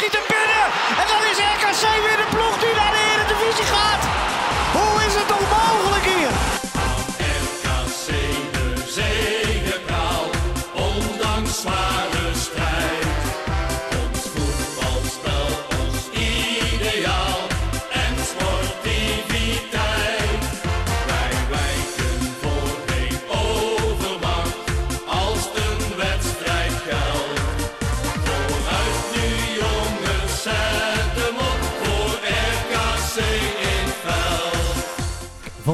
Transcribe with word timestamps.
schiet 0.00 0.12
hem 0.18 0.26
binnen. 0.36 0.66
En 1.00 1.06
dan 1.10 1.29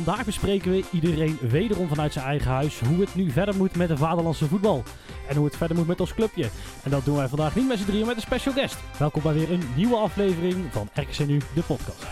Vandaag 0.07 0.25
bespreken 0.25 0.71
we 0.71 0.85
iedereen 0.93 1.39
wederom 1.41 1.89
vanuit 1.89 2.13
zijn 2.13 2.25
eigen 2.25 2.51
huis 2.51 2.81
hoe 2.81 3.01
het 3.01 3.15
nu 3.15 3.31
verder 3.31 3.57
moet 3.57 3.77
met 3.77 3.89
de 3.89 3.97
vaderlandse 3.97 4.47
voetbal. 4.47 4.83
En 5.29 5.37
hoe 5.37 5.45
het 5.45 5.57
verder 5.57 5.77
moet 5.77 5.87
met 5.87 6.01
ons 6.01 6.15
clubje. 6.15 6.49
En 6.83 6.91
dat 6.91 7.05
doen 7.05 7.17
wij 7.17 7.29
vandaag 7.29 7.55
niet 7.55 7.69
met 7.69 7.79
z'n 7.79 7.85
drieën, 7.85 8.07
met 8.07 8.17
een 8.17 8.23
special 8.23 8.55
guest. 8.55 8.77
Welkom 8.99 9.23
bij 9.23 9.33
weer 9.33 9.53
een 9.53 9.63
nieuwe 9.77 9.97
aflevering 9.97 10.65
van 10.73 10.89
RKC 10.95 11.27
Nu, 11.27 11.41
de 11.55 11.63
podcast. 11.63 12.03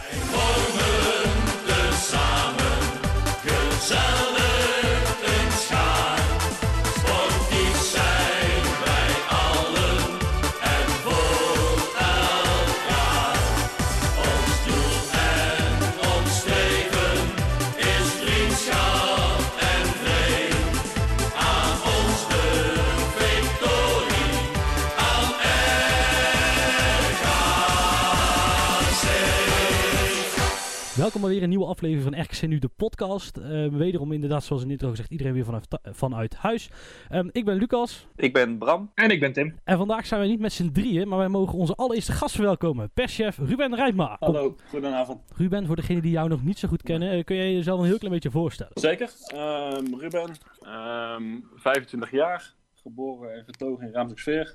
Welkom 31.04 31.22
bij 31.22 31.30
weer 31.30 31.42
een 31.42 31.48
nieuwe 31.48 31.66
aflevering 31.66 32.14
van 32.14 32.22
RKC 32.22 32.42
Nu, 32.42 32.58
de 32.58 32.68
podcast. 32.76 33.36
Eh, 33.36 33.66
wederom 33.66 34.12
inderdaad, 34.12 34.44
zoals 34.44 34.62
in 34.62 34.68
de 34.68 34.74
intro 34.74 34.90
gezegd, 34.90 35.10
iedereen 35.10 35.32
weer 35.32 35.44
vanuit, 35.44 35.66
vanuit 35.82 36.34
huis. 36.34 36.70
Ehm, 37.08 37.28
ik 37.32 37.44
ben 37.44 37.56
Lucas. 37.56 38.06
Ik 38.16 38.32
ben 38.32 38.58
Bram. 38.58 38.90
En 38.94 39.10
ik 39.10 39.20
ben 39.20 39.32
Tim. 39.32 39.58
En 39.64 39.76
vandaag 39.76 40.06
zijn 40.06 40.20
wij 40.20 40.28
niet 40.28 40.40
met 40.40 40.52
z'n 40.52 40.70
drieën, 40.72 41.08
maar 41.08 41.18
wij 41.18 41.28
mogen 41.28 41.58
onze 41.58 41.74
allereerste 41.74 42.12
gast 42.12 42.34
verwelkomen. 42.34 42.90
Perschef 42.90 43.38
Ruben 43.38 43.74
Rijpma. 43.74 44.16
Kom, 44.20 44.34
Hallo, 44.34 44.56
goedenavond. 44.68 45.20
Ruben, 45.36 45.66
voor 45.66 45.76
degenen 45.76 46.02
die 46.02 46.10
jou 46.10 46.28
nog 46.28 46.44
niet 46.44 46.58
zo 46.58 46.68
goed 46.68 46.82
kennen, 46.82 47.10
eh, 47.10 47.24
kun 47.24 47.36
jij 47.36 47.52
jezelf 47.52 47.80
een 47.80 47.86
heel 47.86 47.98
klein 47.98 48.12
beetje 48.12 48.30
voorstellen? 48.30 48.72
Zeker. 48.74 49.10
Ehm, 49.26 49.94
Ruben, 49.94 50.30
ehm, 50.60 51.40
25 51.54 52.10
jaar, 52.10 52.54
geboren 52.82 53.34
en 53.34 53.44
getogen 53.44 53.92
in. 53.92 54.48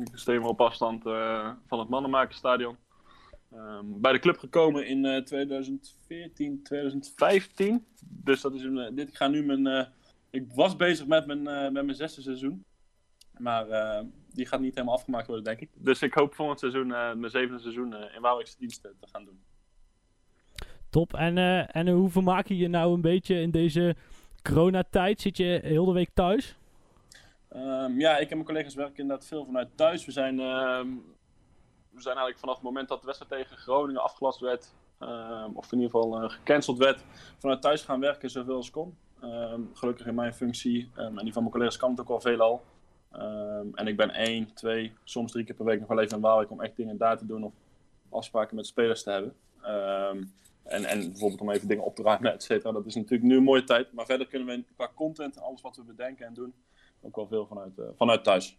Ik 0.00 0.08
steun 0.12 0.40
me 0.40 0.48
op 0.48 0.60
afstand 0.60 1.06
eh, 1.06 1.50
van 1.66 1.78
het 1.78 1.88
Mannenmakerstadion. 1.88 2.76
Ehm, 3.52 3.84
bij 4.00 4.12
de 4.12 4.18
club 4.18 4.38
gekomen 4.38 4.86
in 4.86 5.04
eh, 5.04 5.22
2014, 5.22 6.62
2015. 6.62 7.86
Dus 8.00 8.40
dat 8.40 8.54
is 8.54 8.62
een, 8.62 8.78
eh, 8.78 8.90
dit, 8.94 9.08
ik 9.08 9.16
ga 9.16 9.28
nu 9.28 9.44
mijn... 9.44 9.66
eh, 9.66 9.86
ik 10.30 10.44
was 10.54 10.76
bezig 10.76 11.06
met 11.06 11.26
mijn, 11.26 11.46
eh, 11.46 11.62
met 11.62 11.84
mijn 11.84 11.94
zesde 11.94 12.22
seizoen. 12.22 12.64
Maar 13.38 13.68
eh, 13.68 14.04
die 14.34 14.46
gaat 14.46 14.60
niet 14.60 14.74
helemaal 14.74 14.94
afgemaakt 14.96 15.26
worden, 15.26 15.44
denk 15.44 15.60
ik. 15.60 15.70
Dus 15.74 16.02
ik 16.02 16.14
hoop 16.14 16.34
volgend 16.34 16.58
seizoen, 16.58 16.92
eh, 16.94 17.14
mijn 17.14 17.30
zevende 17.30 17.60
seizoen, 17.60 17.94
eh, 17.94 18.14
in 18.14 18.20
Waalwijkse 18.20 18.56
diensten 18.58 18.94
te 19.00 19.06
gaan 19.12 19.24
doen. 19.24 19.40
Top. 20.90 21.14
En, 21.14 21.38
eh, 21.38 21.76
en 21.76 21.88
hoe 21.88 22.10
vermaak 22.10 22.46
je 22.46 22.56
je 22.56 22.68
nou 22.68 22.94
een 22.94 23.00
beetje 23.00 23.40
in 23.40 23.50
deze 23.50 23.96
coronatijd? 24.42 25.20
Zit 25.20 25.36
je 25.36 25.60
heel 25.62 25.84
de 25.84 25.92
week 25.92 26.10
thuis? 26.14 26.56
Ehm, 27.48 27.98
ja, 28.00 28.16
ik 28.18 28.30
en 28.30 28.34
mijn 28.36 28.44
collega's 28.48 28.74
werken 28.74 28.96
inderdaad 28.96 29.26
veel 29.26 29.44
vanuit 29.44 29.68
thuis. 29.76 30.04
We 30.04 30.12
zijn, 30.12 30.40
ehm, 30.40 30.88
we 31.96 32.02
zijn 32.02 32.16
eigenlijk 32.16 32.38
vanaf 32.38 32.54
het 32.54 32.64
moment 32.64 32.88
dat 32.88 33.00
de 33.00 33.06
wedstrijd 33.06 33.32
tegen 33.32 33.56
Groningen 33.56 34.02
afgelast 34.02 34.40
werd, 34.40 34.74
ehm, 34.98 35.50
of 35.52 35.72
in 35.72 35.78
ieder 35.78 35.90
geval 35.90 36.22
eh, 36.22 36.30
gecanceld 36.30 36.78
werd, 36.78 37.04
vanuit 37.38 37.62
thuis 37.62 37.82
gaan 37.82 38.00
werken 38.00 38.30
zoveel 38.30 38.56
als 38.56 38.70
kon. 38.70 38.96
Ehm, 39.20 39.60
gelukkig 39.72 40.06
in 40.06 40.14
mijn 40.14 40.34
functie 40.34 40.90
ehm, 40.96 41.18
en 41.18 41.24
die 41.24 41.32
van 41.32 41.42
mijn 41.42 41.54
collega's 41.54 41.76
kan 41.76 41.90
het 41.90 42.00
ook 42.00 42.08
al 42.08 42.20
veelal. 42.20 42.62
En 43.74 43.86
ik 43.86 43.96
ben 43.96 44.10
één, 44.10 44.54
twee, 44.54 44.92
soms 45.04 45.32
drie 45.32 45.44
keer 45.44 45.54
per 45.54 45.64
week 45.64 45.78
nog 45.78 45.88
wel 45.88 46.00
even 46.00 46.16
in 46.16 46.22
Waalwijk 46.22 46.50
om 46.50 46.60
echt 46.60 46.76
dingen 46.76 46.96
daar 46.96 47.18
te 47.18 47.26
doen 47.26 47.44
of 47.44 47.52
afspraken 48.10 48.56
met 48.56 48.66
spelers 48.66 49.02
te 49.02 49.10
hebben. 49.10 49.34
En, 50.62 50.84
en 50.84 50.98
bijvoorbeeld 50.98 51.40
om 51.40 51.50
even 51.50 51.68
dingen 51.68 51.84
op 51.84 51.94
te 51.94 52.02
ruimen, 52.02 52.32
et 52.32 52.42
cetera. 52.42 52.72
Dat 52.72 52.86
is 52.86 52.94
natuurlijk 52.94 53.22
nu 53.22 53.36
een 53.36 53.42
mooie 53.42 53.64
tijd. 53.64 53.92
Maar 53.92 54.06
verder 54.06 54.26
kunnen 54.26 54.48
we 54.48 54.64
qua 54.76 54.90
content 54.94 55.36
en 55.36 55.42
alles 55.42 55.60
wat 55.60 55.76
we 55.76 55.82
bedenken 55.82 56.26
en 56.26 56.34
doen, 56.34 56.54
ook 57.00 57.16
wel 57.16 57.26
veel 57.26 57.46
vanuit, 57.46 57.78
eh, 57.78 57.86
vanuit 57.96 58.24
thuis. 58.24 58.58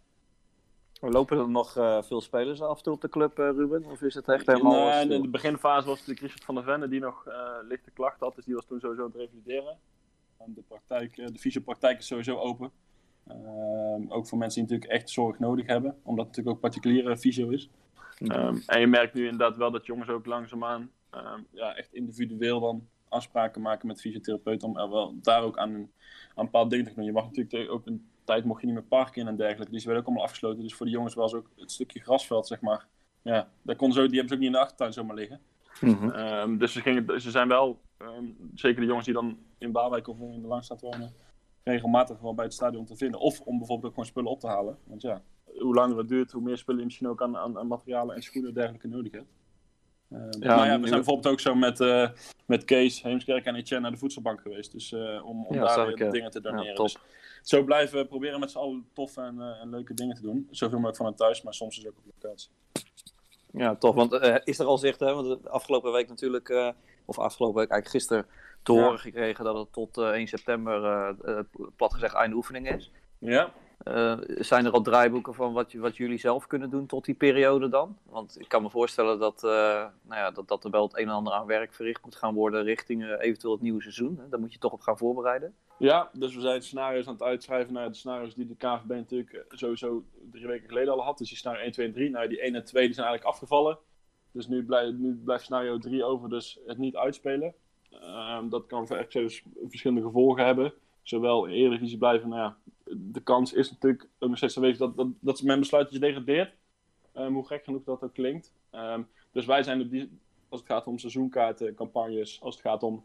Lopen 1.00 1.38
er 1.38 1.48
nog 1.48 1.76
eh, 1.76 2.02
veel 2.02 2.20
spelers 2.20 2.60
af 2.62 2.76
en 2.76 2.82
toe 2.82 2.92
op 2.92 3.00
de 3.00 3.08
club, 3.08 3.38
eh, 3.38 3.44
Ruben? 3.50 3.84
Of 3.84 4.02
is 4.02 4.14
het 4.14 4.28
echt 4.28 4.48
In, 4.48 4.54
helemaal 4.54 4.88
eh, 4.90 5.00
stil? 5.00 5.10
in 5.16 5.22
de 5.22 5.28
beginfase 5.28 5.86
was 5.86 6.06
het 6.06 6.18
Richard 6.18 6.44
van 6.44 6.54
der 6.54 6.64
Venne 6.64 6.88
die 6.88 7.00
nog 7.00 7.26
lichte 7.68 7.90
klachten 7.90 8.26
had. 8.26 8.34
Dus 8.36 8.44
die 8.44 8.54
was 8.54 8.64
toen 8.66 8.80
sowieso 8.80 9.02
aan 9.04 9.10
het 9.12 9.16
revalideren. 9.20 9.76
En 10.38 10.52
de, 10.54 10.62
praktijk, 10.68 11.16
de 11.16 11.38
fysiopraktijk 11.38 11.98
is 11.98 12.06
sowieso 12.06 12.36
open. 12.38 12.70
Ehm, 13.28 14.02
ook 14.08 14.26
voor 14.28 14.38
mensen 14.38 14.62
die 14.62 14.70
natuurlijk 14.70 15.00
echt 15.00 15.10
zorg 15.10 15.38
nodig 15.38 15.66
hebben. 15.66 15.90
Omdat 16.02 16.26
het 16.26 16.36
natuurlijk 16.36 16.56
ook 16.56 16.60
particuliere 16.62 17.16
fysio 17.18 17.48
is. 17.48 17.70
Ehm, 18.18 18.56
en 18.66 18.80
je 18.80 18.86
merkt 18.86 19.14
nu 19.14 19.24
inderdaad 19.24 19.56
wel 19.56 19.70
dat 19.70 19.86
jongens 19.86 20.08
ook 20.08 20.26
langzaamaan 20.26 20.90
ehm, 21.10 21.40
ja, 21.50 21.74
echt 21.76 21.92
individueel 21.92 22.60
dan 22.60 22.86
afspraken 23.08 23.60
maken 23.60 23.86
met 23.86 24.00
fysiotherapeuten. 24.00 24.68
Om 24.68 24.78
er 24.78 24.90
wel 24.90 25.14
daar 25.22 25.42
ook 25.42 25.58
aan, 25.58 25.74
een- 25.74 25.90
aan 26.34 26.44
bepaalde 26.44 26.70
dingen 26.70 26.86
te 26.86 26.94
doen. 26.94 27.04
Je 27.04 27.12
mag 27.12 27.24
natuurlijk 27.24 27.70
ook 27.70 27.86
een 27.86 28.08
tijd 28.32 28.44
mocht 28.44 28.60
je 28.60 28.66
niet 28.66 28.74
meer 28.76 28.84
parken 28.84 29.20
in 29.22 29.28
en 29.28 29.36
dergelijke. 29.36 29.72
Dus 29.72 29.82
die 29.82 29.86
werden 29.86 30.00
ook 30.02 30.06
allemaal 30.08 30.24
afgesloten. 30.24 30.62
Dus 30.62 30.74
voor 30.74 30.86
de 30.86 30.92
jongens 30.92 31.14
was 31.14 31.34
ook 31.34 31.50
het 31.56 31.70
stukje 31.72 32.00
grasveld, 32.00 32.46
zeg 32.46 32.60
maar. 32.60 32.86
Ja, 33.22 33.48
daar 33.62 33.76
kon 33.76 33.92
zo, 33.92 34.06
die 34.06 34.10
hebben 34.18 34.28
ze 34.28 34.34
ook 34.34 34.40
niet 34.40 34.48
in 34.48 34.52
de 34.52 34.58
achtertuin 34.58 34.92
zomaar 34.92 35.16
liggen. 35.16 35.40
Mhm. 35.80 36.10
Ehm, 36.10 36.56
dus 36.56 36.72
ze, 36.72 36.80
gingen, 36.80 37.20
ze 37.20 37.30
zijn 37.30 37.48
wel, 37.48 37.80
ehm, 37.98 38.24
zeker 38.54 38.80
de 38.80 38.86
jongens 38.86 39.04
die 39.04 39.14
dan 39.14 39.38
in 39.58 39.72
Waalwijk 39.72 40.08
of 40.08 40.20
in 40.20 40.40
de 40.42 40.48
Langstraat 40.48 40.80
wonen, 40.80 41.12
regelmatig 41.62 42.18
wel 42.20 42.34
bij 42.34 42.44
het 42.44 42.54
stadion 42.54 42.84
te 42.84 42.96
vinden. 42.96 43.20
Of 43.20 43.40
om 43.40 43.58
bijvoorbeeld 43.58 43.86
ook 43.86 43.92
gewoon 43.94 44.08
spullen 44.08 44.30
op 44.30 44.40
te 44.40 44.46
halen. 44.46 44.78
Want 44.84 45.02
ja, 45.02 45.22
hoe 45.58 45.74
langer 45.74 45.98
het 45.98 46.08
duurt, 46.08 46.32
hoe 46.32 46.42
meer 46.42 46.58
spullen 46.58 46.80
je 46.80 46.86
misschien 46.86 47.08
ook 47.08 47.22
aan, 47.22 47.36
aan, 47.36 47.58
aan 47.58 47.66
materialen 47.66 48.14
en 48.16 48.22
schoenen 48.22 48.48
en 48.50 48.54
dergelijke 48.56 48.88
nodig 48.88 49.12
hebt. 49.12 49.26
Ehm, 50.10 50.20
maar 50.48 50.66
ja, 50.66 50.72
we 50.72 50.78
nu- 50.78 50.86
zijn 50.86 51.00
bijvoorbeeld 51.00 51.26
ook 51.26 51.40
zo 51.40 51.54
met, 51.54 51.80
eh, 51.80 52.08
met 52.46 52.64
Kees, 52.64 53.02
Heemskerk 53.02 53.44
en 53.44 53.54
Etienne 53.54 53.82
naar 53.82 53.92
de 53.92 53.98
voedselbank 53.98 54.40
geweest. 54.40 54.72
Dus 54.72 54.92
eh, 54.92 55.26
om, 55.26 55.46
om 55.46 55.54
Ja, 55.54 55.64
daar 55.76 55.86
weer 55.86 56.00
ik, 56.00 56.10
dingen 56.12 56.30
te 56.30 56.40
doneren. 56.40 56.66
ja, 56.66 56.74
top. 56.74 56.86
dus 56.86 56.96
zo 57.42 57.64
blijven 57.64 57.98
we 57.98 58.06
proberen 58.06 58.40
met 58.40 58.50
z'n 58.50 58.58
allen 58.58 58.88
toffe 58.92 59.20
en, 59.20 59.40
eh, 59.40 59.60
en 59.60 59.70
leuke 59.70 59.94
dingen 59.94 60.14
te 60.16 60.22
doen. 60.22 60.48
Zoveel 60.50 60.74
mogelijk 60.76 60.96
vanuit 60.96 61.16
thuis, 61.16 61.42
maar 61.42 61.54
soms 61.54 61.78
is 61.78 61.82
het 61.84 61.92
ook 61.92 61.98
op 61.98 62.12
locatie. 62.22 62.50
Ja, 63.52 63.76
toch. 63.76 63.94
Want 63.94 64.12
eh, 64.12 64.36
is 64.44 64.58
er 64.58 64.66
al 64.66 64.78
zicht, 64.78 65.00
hè? 65.00 65.14
Want 65.14 65.42
de 65.42 65.48
afgelopen 65.50 65.92
week 65.92 66.08
natuurlijk, 66.08 66.48
eh, 66.48 66.70
of 67.04 67.18
afgelopen 67.18 67.60
week 67.60 67.70
eigenlijk 67.70 68.04
gisteren, 68.04 68.26
te 68.62 68.72
Ja. 68.72 68.82
horen 68.82 68.98
gekregen 68.98 69.44
dat 69.44 69.56
het 69.56 69.72
tot 69.72 69.98
eh, 69.98 70.04
1 70.08 70.26
september, 70.26 70.84
eh, 70.84 71.36
eh, 71.38 71.44
plat 71.76 71.94
gezegd, 71.94 72.14
einde 72.14 72.36
oefening 72.36 72.70
is. 72.74 72.90
Ja, 73.18 73.52
Eh, 73.78 74.18
zijn 74.24 74.64
er 74.64 74.72
al 74.72 74.82
draaiboeken 74.82 75.34
van 75.34 75.52
wat, 75.52 75.72
wat 75.72 75.96
jullie 75.96 76.18
zelf 76.18 76.46
kunnen 76.46 76.70
doen 76.70 76.86
tot 76.86 77.04
die 77.04 77.14
periode 77.14 77.68
dan? 77.68 77.96
Want 78.02 78.40
ik 78.40 78.48
kan 78.48 78.62
me 78.62 78.70
voorstellen 78.70 79.18
dat, 79.18 79.44
eh, 79.44 79.50
nou 80.02 80.20
ja, 80.20 80.30
dat, 80.30 80.48
dat 80.48 80.64
er 80.64 80.70
wel 80.70 80.82
het 80.82 80.98
een 80.98 81.08
en 81.08 81.14
ander 81.14 81.32
aan 81.32 81.46
werk 81.46 81.72
verricht 81.72 82.04
moet 82.04 82.16
gaan 82.16 82.34
worden 82.34 82.64
richting 82.64 83.02
eh, 83.02 83.10
eventueel 83.18 83.52
het 83.52 83.62
nieuwe 83.62 83.82
seizoen. 83.82 84.20
Daar 84.30 84.40
moet 84.40 84.52
je 84.52 84.58
toch 84.58 84.72
op 84.72 84.80
gaan 84.80 84.98
voorbereiden. 84.98 85.54
Ja, 85.78 86.10
dus 86.12 86.34
we 86.34 86.40
zijn 86.40 86.62
scenario's 86.62 87.06
aan 87.06 87.12
het 87.12 87.22
uitschrijven 87.22 87.72
naar 87.72 87.88
de 87.88 87.94
scenario's 87.94 88.34
die 88.34 88.46
de 88.46 88.56
KVB 88.56 88.88
natuurlijk 88.88 89.44
sowieso 89.48 90.04
drie 90.30 90.46
weken 90.46 90.68
geleden 90.68 90.92
al 90.92 91.02
had. 91.02 91.18
Dus 91.18 91.28
die 91.28 91.36
scenario 91.36 91.62
1, 91.62 91.72
2 91.72 91.86
en 91.86 91.92
3. 91.92 92.10
Nou, 92.10 92.28
die 92.28 92.40
1 92.40 92.54
en 92.54 92.64
2 92.64 92.84
die 92.84 92.94
zijn 92.94 93.06
eigenlijk 93.06 93.34
afgevallen. 93.34 93.78
Dus 94.30 94.46
nu, 94.46 94.64
blij, 94.64 94.90
nu 94.90 95.14
blijft 95.24 95.44
scenario 95.44 95.78
3 95.78 96.04
over, 96.04 96.28
dus 96.28 96.60
het 96.66 96.78
niet 96.78 96.96
uitspelen. 96.96 97.54
Ehm, 97.90 98.48
dat 98.48 98.66
kan 98.66 98.86
dus 99.08 99.42
verschillende 99.68 100.02
gevolgen 100.02 100.44
hebben. 100.44 100.72
Zowel 101.02 101.46
in 101.46 101.52
Eredivisie 101.52 101.98
blijven, 101.98 102.28
nou 102.28 102.40
ja, 102.40 102.56
de 102.96 103.20
kans 103.22 103.52
is 103.52 103.70
natuurlijk 103.70 104.08
steeds 104.32 104.56
aanwezig 104.56 104.78
dat, 104.78 104.96
dat, 104.96 105.06
dat 105.20 105.42
men 105.42 105.58
besluit 105.58 105.84
dat 105.84 105.92
je 105.92 105.98
degradeert. 105.98 106.54
Ehm, 107.12 107.32
hoe 107.32 107.46
gek 107.46 107.64
genoeg 107.64 107.84
dat 107.84 108.02
ook 108.02 108.14
klinkt. 108.14 108.52
Ehm, 108.70 109.02
dus 109.32 109.46
wij 109.46 109.62
zijn 109.62 109.80
op 109.80 109.90
die, 109.90 110.18
als 110.48 110.60
het 110.60 110.68
gaat 110.68 110.86
om 110.86 110.98
seizoenkaarten, 110.98 111.74
campagnes, 111.74 112.40
als 112.40 112.54
het 112.54 112.64
gaat 112.64 112.82
om 112.82 113.04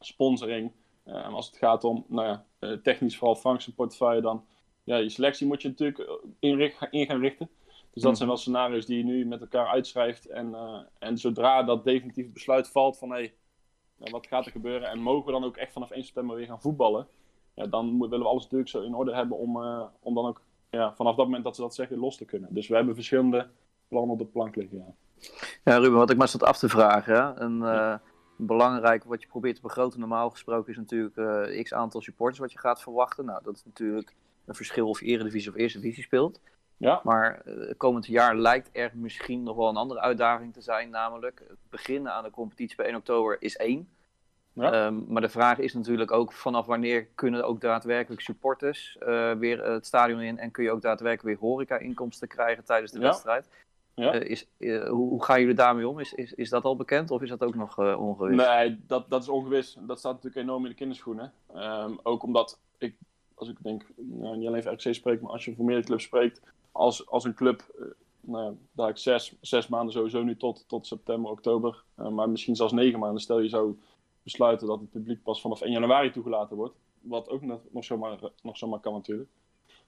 sponsoring, 0.00 0.72
eh, 1.02 1.14
en 1.14 1.32
als 1.32 1.46
het 1.46 1.56
gaat 1.56 1.84
om, 1.84 2.04
nou 2.08 2.26
ja, 2.26 2.46
eh, 2.58 2.72
technisch 2.72 3.16
vooral 3.16 3.58
portefeuille, 3.74 4.20
dan 4.20 4.44
ja, 4.84 4.96
je 4.96 5.08
selectie 5.08 5.46
moet 5.46 5.62
je 5.62 5.68
natuurlijk 5.68 5.98
eh, 5.98 6.14
in, 6.38 6.72
in 6.90 7.06
gaan 7.06 7.20
richten. 7.20 7.48
Dus 7.92 8.02
dat 8.02 8.16
zijn 8.16 8.28
wel 8.28 8.38
scenario's 8.38 8.86
die 8.86 8.98
je 8.98 9.04
nu 9.04 9.26
met 9.26 9.40
elkaar 9.40 9.66
uitschrijft. 9.66 10.26
En, 10.26 10.54
eh, 10.54 10.80
en 10.98 11.18
zodra 11.18 11.62
dat 11.62 11.84
definitief 11.84 12.32
besluit 12.32 12.68
valt 12.68 12.98
van 12.98 13.10
hé, 13.10 13.16
hey, 13.16 13.34
nou, 13.96 14.10
wat 14.10 14.26
gaat 14.26 14.46
er 14.46 14.52
gebeuren? 14.52 14.88
En 14.88 14.98
mogen 14.98 15.26
we 15.26 15.32
dan 15.32 15.44
ook 15.44 15.56
echt 15.56 15.72
vanaf 15.72 15.90
1 15.90 16.04
september 16.04 16.36
weer 16.36 16.46
gaan 16.46 16.60
voetballen? 16.60 17.06
Ja, 17.58 17.66
dan 17.66 17.98
willen 17.98 18.18
we 18.18 18.24
alles 18.24 18.42
natuurlijk 18.42 18.70
zo 18.70 18.82
in 18.82 18.94
orde 18.94 19.14
hebben 19.14 19.36
om, 19.38 19.62
eh, 19.62 19.82
om 20.00 20.14
dan 20.14 20.26
ook 20.26 20.42
ja, 20.70 20.94
vanaf 20.94 21.16
dat 21.16 21.24
moment 21.24 21.44
dat 21.44 21.54
ze 21.54 21.60
dat 21.60 21.74
zeggen 21.74 21.98
los 21.98 22.16
te 22.16 22.24
kunnen. 22.24 22.54
Dus 22.54 22.68
we 22.68 22.74
hebben 22.74 22.94
verschillende 22.94 23.48
plannen 23.88 24.12
op 24.12 24.18
de 24.18 24.24
plank 24.24 24.56
liggen, 24.56 24.78
ja. 24.78 24.94
Ja, 25.64 25.76
Ruben, 25.76 25.98
wat 25.98 26.10
ik 26.10 26.16
maar 26.16 26.28
zat 26.28 26.42
af 26.42 26.58
te 26.58 26.68
vragen. 26.68 27.14
Hè? 27.14 27.40
Een, 27.40 27.62
eh, 27.62 27.94
belangrijk 28.36 29.04
wat 29.04 29.22
je 29.22 29.28
probeert 29.28 29.54
te 29.54 29.62
begroten, 29.62 30.00
normaal 30.00 30.30
gesproken, 30.30 30.70
is 30.70 30.78
natuurlijk 30.78 31.16
eh, 31.16 31.62
x 31.62 31.72
aantal 31.72 32.00
supporters 32.00 32.38
wat 32.38 32.52
je 32.52 32.58
gaat 32.58 32.82
verwachten. 32.82 33.24
Nou, 33.24 33.42
dat 33.42 33.56
is 33.56 33.64
natuurlijk 33.64 34.14
een 34.44 34.54
verschil 34.54 34.88
of 34.88 35.00
je 35.00 35.06
Eredivisie 35.06 35.50
of 35.50 35.56
Eerste 35.56 35.80
Divisie 35.80 36.02
speelt. 36.02 36.40
Ja, 36.76 37.00
Maar 37.04 37.42
komend 37.76 38.06
jaar 38.06 38.36
lijkt 38.36 38.70
er 38.72 38.92
misschien 38.94 39.42
nog 39.42 39.56
wel 39.56 39.68
een 39.68 39.76
andere 39.76 40.00
uitdaging 40.00 40.52
te 40.52 40.60
zijn, 40.60 40.90
namelijk 40.90 41.44
het 41.48 41.58
beginnen 41.70 42.12
aan 42.12 42.24
de 42.24 42.30
competitie 42.30 42.76
bij 42.76 42.86
1 42.86 42.96
oktober 42.96 43.36
is 43.42 43.56
één. 43.56 43.88
Ja. 44.62 44.72
Ehm, 44.72 44.94
maar 45.08 45.22
de 45.22 45.28
vraag 45.28 45.58
is 45.58 45.74
natuurlijk 45.74 46.10
ook 46.12 46.32
vanaf 46.32 46.66
wanneer 46.66 47.06
kunnen 47.14 47.44
ook 47.46 47.60
daadwerkelijk 47.60 48.20
supporters 48.20 48.96
eh, 48.98 49.32
weer 49.32 49.64
het 49.64 49.86
stadion 49.86 50.20
in 50.20 50.38
en 50.38 50.50
kun 50.50 50.64
je 50.64 50.70
ook 50.70 50.82
daadwerkelijk 50.82 51.40
weer 51.40 51.48
horeca-inkomsten 51.50 52.28
krijgen 52.28 52.64
tijdens 52.64 52.92
de 52.92 52.98
Ja. 52.98 53.04
wedstrijd. 53.04 53.48
Ja. 53.94 54.12
Eh, 54.12 54.30
is, 54.30 54.46
eh, 54.58 54.88
hoe, 54.88 55.08
hoe 55.08 55.24
gaan 55.24 55.40
jullie 55.40 55.54
daarmee 55.54 55.88
om? 55.88 55.98
Is, 56.00 56.12
is, 56.12 56.32
is 56.32 56.48
dat 56.50 56.64
al 56.64 56.76
bekend 56.76 57.10
of 57.10 57.22
is 57.22 57.28
dat 57.28 57.44
ook 57.44 57.54
nog 57.54 57.78
eh 57.78 58.00
ongewis? 58.00 58.36
Nee, 58.36 58.80
dat, 58.86 59.10
dat 59.10 59.22
is 59.22 59.28
ongewis. 59.28 59.76
Dat 59.80 59.98
staat 59.98 60.12
natuurlijk 60.14 60.42
enorm 60.46 60.62
in 60.64 60.70
de 60.70 60.76
kinderschoenen. 60.76 61.32
Ehm, 61.54 61.92
ook 62.02 62.22
omdat 62.22 62.58
ik, 62.78 62.94
als 63.34 63.48
ik 63.48 63.56
denk, 63.62 63.82
nou, 63.96 64.36
niet 64.36 64.48
alleen 64.48 64.62
voor 64.62 64.72
RC 64.72 64.94
spreek, 64.94 65.20
maar 65.20 65.30
als 65.32 65.44
je 65.44 65.54
voor 65.54 65.64
meerdere 65.64 65.86
clubs 65.86 66.04
spreekt, 66.04 66.40
als, 66.72 67.06
als 67.08 67.24
een 67.24 67.34
club, 67.34 67.64
eh, 67.78 67.84
nou 68.20 68.44
ja, 68.44 68.52
daar 68.72 68.88
ik 68.88 68.96
zes, 68.96 69.36
zes 69.40 69.68
maanden 69.68 69.92
sowieso 69.92 70.22
nu 70.22 70.36
tot, 70.36 70.64
tot 70.68 70.86
september, 70.86 71.30
oktober, 71.30 71.82
eh, 71.94 72.08
maar 72.08 72.30
misschien 72.30 72.56
zelfs 72.56 72.72
negen 72.72 72.98
maanden, 72.98 73.20
stel 73.20 73.40
je 73.40 73.48
zou 73.48 73.78
besluiten 74.30 74.66
dat 74.66 74.80
het 74.80 74.90
publiek 74.90 75.22
pas 75.22 75.40
vanaf 75.40 75.60
1 75.60 75.72
januari 75.72 76.10
toegelaten 76.10 76.56
wordt, 76.56 76.74
wat 77.00 77.28
ook 77.28 77.42
nog, 77.42 77.60
zomaar, 77.84 78.18
nog 78.42 78.56
zomaar 78.56 78.80
kan 78.80 78.92
natuurlijk. 78.92 79.28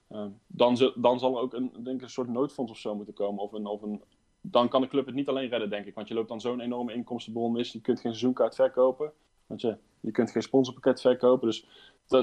Eh, 0.08 0.26
dan, 0.46 0.92
dan 0.94 1.18
zal 1.18 1.36
er 1.36 1.42
ook 1.42 1.54
een, 1.54 1.72
denk 1.72 1.96
ik, 1.96 2.02
een 2.02 2.10
soort 2.10 2.28
noodfonds 2.28 2.72
of 2.72 2.78
zo 2.78 2.94
moeten 2.94 3.14
komen. 3.14 3.42
Of 3.42 3.52
een, 3.52 3.66
of 3.66 3.82
een, 3.82 4.02
dan 4.40 4.68
kan 4.68 4.80
de 4.80 4.88
club 4.88 5.06
het 5.06 5.14
niet 5.14 5.28
alleen 5.28 5.48
redden, 5.48 5.70
denk 5.70 5.86
ik. 5.86 5.94
Want 5.94 6.08
je 6.08 6.14
loopt 6.14 6.28
dan 6.28 6.40
zo'n 6.40 6.60
enorme 6.60 6.92
inkomstenbron 6.92 7.52
mis. 7.52 7.72
Je 7.72 7.80
kunt 7.80 8.00
geen 8.00 8.12
seizoenkaart 8.12 8.54
verkopen. 8.54 9.12
Want 9.46 9.60
je, 9.60 9.76
je 10.00 10.10
kunt 10.10 10.30
geen 10.30 10.42
sponsorpakket 10.42 11.00
verkopen. 11.00 11.46
Dus 11.46 11.66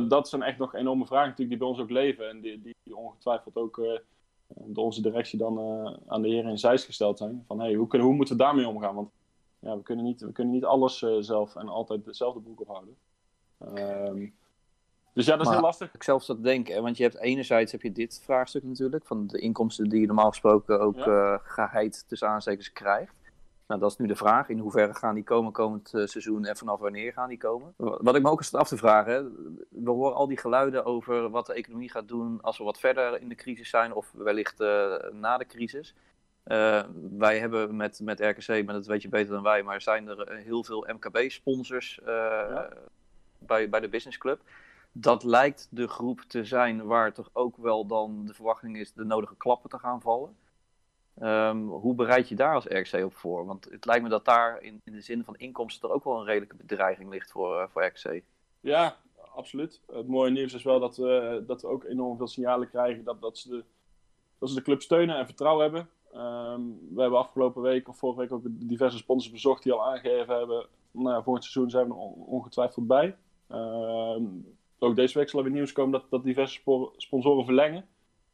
dat, 0.08 0.30
zijn 0.30 0.42
echt 0.42 0.58
nog 0.58 0.76
enorme 0.76 1.06
vragen 1.06 1.30
natuurlijk 1.30 1.50
die 1.50 1.58
bij 1.60 1.68
ons 1.68 1.80
ook 1.80 1.90
leven. 1.90 2.30
En 2.30 2.42
die, 2.42 2.62
die 2.62 2.96
ongetwijfeld 2.96 3.56
ook 3.56 3.78
eh, 3.78 4.00
door 4.48 4.84
onze 4.84 5.02
directie 5.02 5.40
dan 5.40 5.60
eh, 5.60 5.94
aan 6.08 6.22
de 6.22 6.30
heren 6.30 6.52
in 6.52 6.60
Zeist 6.60 6.86
gesteld 6.86 7.18
zijn. 7.18 7.44
Van 7.48 7.60
hey, 7.60 7.74
hoe, 7.74 7.88
kunnen, 7.88 8.08
hoe 8.08 8.16
moeten 8.16 8.38
we 8.38 8.44
daarmee 8.44 8.68
omgaan? 8.68 9.12
Ja, 9.60 9.76
we, 9.78 9.84
kunnen 9.84 10.06
niet, 10.06 10.22
we 10.22 10.32
kunnen 10.32 10.54
niet 10.54 10.66
alles 10.66 11.04
eh, 11.04 11.16
zelf 11.20 11.56
en 11.56 11.68
altijd 11.70 12.06
dezelfde 12.06 12.40
broek 12.42 12.60
ophouden. 12.62 12.96
Ehm, 13.60 14.28
dus 15.14 15.26
ja, 15.26 15.32
dat 15.32 15.40
is 15.42 15.46
Maar- 15.46 15.54
heel 15.56 15.62
lastig. 15.66 15.94
ik 15.94 16.04
zelf 16.04 16.24
zat 16.24 16.36
te 16.36 16.42
denken, 16.42 16.76
hè, 16.76 16.82
want 16.82 16.98
je 16.98 17.04
hebt 17.04 17.18
enerzijds 17.18 17.72
heb 17.72 17.82
je 17.82 17.92
dit 17.92 18.22
vraagstuk 18.24 18.64
natuurlijk, 18.64 19.06
van 19.06 19.28
de 19.28 19.40
inkomsten 19.40 19.90
die 19.90 20.00
je 20.02 20.06
normaal 20.08 20.30
gesproken 20.30 20.80
ook 20.80 20.96
Ja. 20.96 21.06
eh 21.34 21.40
geheid 21.44 22.08
tussen 22.08 22.28
aanstekens 22.28 22.72
krijgt. 22.74 23.16
Nou, 23.68 23.80
dat 23.80 23.92
is 23.92 23.98
nu 23.98 24.08
de 24.08 24.16
vraag. 24.16 24.50
In 24.50 24.60
hoeverre 24.60 24.94
gaan 24.94 25.16
die 25.16 25.24
komen 25.24 25.52
komend 25.52 25.94
eh, 25.94 26.06
seizoen 26.06 26.46
en 26.46 26.58
vanaf 26.58 26.80
wanneer 26.80 27.14
gaan 27.14 27.30
die 27.30 27.38
komen? 27.38 27.74
Wat 27.78 28.16
ik 28.16 28.22
me 28.22 28.30
ook 28.30 28.40
eens 28.40 28.54
af 28.56 28.68
te 28.68 28.78
vragen, 28.78 29.14
hè, 29.14 29.24
we 29.84 29.90
horen 29.90 30.16
al 30.16 30.28
die 30.28 30.38
geluiden 30.38 30.86
over 30.86 31.30
wat 31.30 31.46
de 31.46 31.54
economie 31.54 31.92
gaat 31.92 32.08
doen 32.08 32.42
als 32.42 32.58
we 32.58 32.64
wat 32.64 32.80
verder 32.80 33.22
in 33.22 33.30
de 33.30 33.36
crisis 33.36 33.70
zijn 33.70 33.94
of 33.94 34.12
wellicht 34.12 34.60
na 35.12 35.38
de 35.38 35.46
crisis. 35.46 35.96
Eh, 36.48 36.84
wij 37.18 37.40
hebben 37.40 37.76
met, 37.76 38.00
met 38.00 38.20
RKC, 38.20 38.48
maar 38.48 38.74
dat 38.74 38.86
weet 38.86 39.02
je 39.02 39.10
beter 39.10 39.34
dan 39.34 39.44
wij, 39.44 39.64
maar 39.64 39.82
zijn 39.82 40.08
er 40.08 40.22
eh, 40.22 40.44
heel 40.44 40.64
veel 40.64 40.88
MKB-sponsors 40.94 42.00
bij, 43.40 43.70
bij 43.70 43.80
de 43.80 43.90
Business 43.90 44.18
Club 44.18 44.42
dat 45.02 45.24
lijkt 45.24 45.68
de 45.72 45.88
groep 45.88 46.22
te 46.22 46.46
zijn 46.46 46.86
waar 46.86 47.14
toch 47.14 47.30
ook 47.34 47.58
wel 47.58 47.86
dan 47.86 48.26
de 48.26 48.34
verwachting 48.34 48.78
is 48.78 48.94
de 48.94 49.04
nodige 49.04 49.36
klappen 49.36 49.70
te 49.70 49.80
gaan 49.80 50.02
vallen. 50.02 50.36
Ehm, 51.20 51.58
hoe 51.58 51.96
bereid 51.96 52.30
je 52.30 52.36
daar 52.36 52.54
als 52.54 52.66
RKC 52.66 53.06
op 53.06 53.16
voor? 53.16 53.46
Want 53.46 53.66
het 53.72 53.86
lijkt 53.86 54.04
me 54.04 54.10
dat 54.10 54.26
daar 54.26 54.62
in, 54.62 54.82
in 54.84 54.94
de 54.94 55.02
zin 55.02 55.24
van 55.24 55.36
inkomsten 55.36 55.90
er 55.90 55.96
ook 55.96 56.04
wel 56.04 56.20
een 56.20 56.26
redelijke 56.26 56.56
bedreiging 56.56 57.10
ligt 57.10 57.32
voor, 57.32 57.60
eh, 57.60 57.68
voor 57.68 57.86
RKC. 57.86 58.22
Ja, 58.60 58.96
absoluut. 59.36 59.82
Het 59.92 60.08
mooie 60.08 60.32
nieuws 60.32 60.54
is 60.54 60.64
wel 60.64 60.80
dat 60.80 60.98
we, 60.98 61.44
dat 61.48 61.62
we 61.62 61.68
ook 61.68 61.84
enorm 61.84 62.18
veel 62.18 62.28
signalen 62.28 62.70
krijgen 62.70 63.04
dat, 63.04 63.22
dat, 63.22 63.38
ze, 63.38 63.50
de, 63.50 63.64
dat 64.38 64.50
ze 64.50 64.56
de 64.56 64.62
club 64.62 64.82
steunen 64.82 65.18
en 65.18 65.26
vertrouwen 65.26 65.64
hebben. 65.64 65.90
Ehm, 66.14 66.62
we 66.94 67.02
hebben 67.02 67.20
afgelopen 67.20 67.62
week 67.62 67.88
of 67.88 67.98
vorige 67.98 68.20
week 68.20 68.32
ook 68.32 68.42
diverse 68.46 68.98
sponsors 68.98 69.34
bezocht 69.34 69.64
die 69.64 69.72
al 69.74 69.86
aangegeven 69.86 70.38
hebben. 70.38 70.66
Nou, 70.92 71.24
volgend 71.24 71.46
seizoen 71.46 71.70
zijn 71.72 71.88
we 71.88 71.94
er 71.94 72.00
on- 72.00 72.26
ongetwijfeld 72.26 72.88
bij. 72.88 73.16
Ehm, 73.48 74.24
ook 74.80 74.96
deze 74.96 75.18
week 75.18 75.30
zal 75.30 75.40
er 75.40 75.46
weer 75.46 75.54
nieuws 75.56 75.72
komen 75.72 75.92
dat, 75.92 76.10
dat 76.10 76.24
diverse 76.24 76.54
spo- 76.54 76.94
sponsoren 76.98 77.46
verlengen. 77.46 77.88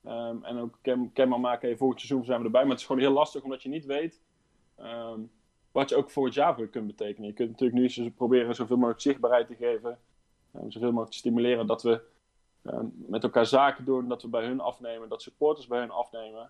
Ehm, 0.04 0.44
en 0.44 0.58
ook 0.58 0.78
ken, 0.82 1.12
kenbaar 1.14 1.40
maken, 1.40 1.68
hey, 1.68 1.78
volgend 1.78 2.00
seizoen 2.02 2.26
zijn 2.26 2.40
we 2.40 2.46
erbij. 2.46 2.62
Maar 2.62 2.72
het 2.72 2.80
is 2.80 2.86
gewoon 2.86 3.02
heel 3.02 3.12
lastig 3.12 3.44
omdat 3.44 3.64
je 3.64 3.70
niet 3.70 3.86
weet 3.86 4.22
wat 5.72 5.90
je 5.90 5.96
ook 5.96 6.12
voor 6.12 6.26
het 6.26 6.34
jaar 6.34 6.56
weer 6.56 6.68
kunt 6.68 6.88
betekenen. 6.88 7.28
Je 7.28 7.34
kunt 7.34 7.50
natuurlijk 7.50 7.80
nu 7.80 7.90
zo- 7.90 8.10
proberen 8.16 8.56
zoveel 8.56 8.76
mogelijk 8.78 9.02
zichtbaarheid 9.02 9.48
te 9.48 9.56
geven. 9.56 10.00
Zoveel 10.52 10.88
mogelijk 10.90 11.12
te 11.12 11.18
stimuleren 11.18 11.68
dat 11.68 11.84
we 11.84 12.02
met 12.96 13.24
elkaar 13.24 13.46
zaken 13.46 13.86
doen, 13.86 14.08
dat 14.08 14.22
we 14.22 14.28
bij 14.28 14.46
hun 14.46 14.60
afnemen, 14.60 15.10
dat 15.10 15.22
supporters 15.22 15.68
bij 15.68 15.80
hun 15.80 15.92
afnemen. 15.92 16.50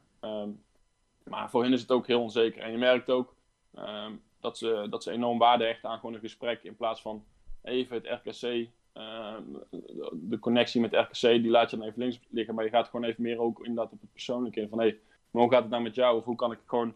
Maar 1.24 1.50
voor 1.50 1.64
hen 1.64 1.74
is 1.74 1.81
het 1.81 1.92
ook 1.92 2.08
heel 2.08 2.22
onzeker. 2.22 2.62
En 2.62 2.72
je 2.72 2.78
merkt 2.78 3.10
ook 3.10 3.36
um, 3.78 4.22
dat, 4.40 4.58
ze, 4.58 4.88
dat 4.90 5.04
ze 5.04 5.12
enorm 5.12 5.38
waarde 5.38 5.64
hechten 5.64 5.90
aan 5.90 6.00
gewoon 6.00 6.16
een 6.16 6.22
gesprek 6.22 6.64
in 6.64 6.75
plaats 6.75 7.02
van 7.02 7.24
even 7.62 7.96
het 7.96 8.06
RKC. 8.06 8.68
Um, 8.94 9.64
de 10.12 10.40
connectie 10.40 10.81
met 10.81 10.94
RKC, 10.94 11.22
die 11.22 11.50
laat 11.50 11.70
je 11.70 11.78
dan 11.78 11.86
even 11.86 12.00
links 12.00 12.20
liggen, 12.30 12.56
maar 12.56 12.64
je 12.64 12.70
gaat 12.70 12.88
gewoon 12.88 13.06
even 13.06 13.24
meer 13.24 13.40
ook 13.40 13.60
inderdaad 13.60 13.94
op 13.94 14.02
het 14.02 14.12
persoonlijke 14.12 14.62
in. 14.62 14.70
Van 14.70 14.80
hé, 14.80 14.86
hey, 14.86 15.00
maar 15.31 15.42
hoe 15.42 15.52
gaat 15.52 15.62
het 15.62 15.72
nou 15.72 15.84
met 15.84 15.96
jou? 15.96 16.18
Of 16.18 16.24
hoe 16.24 16.36
kan 16.36 16.52
ik 16.52 16.60
gewoon 16.66 16.94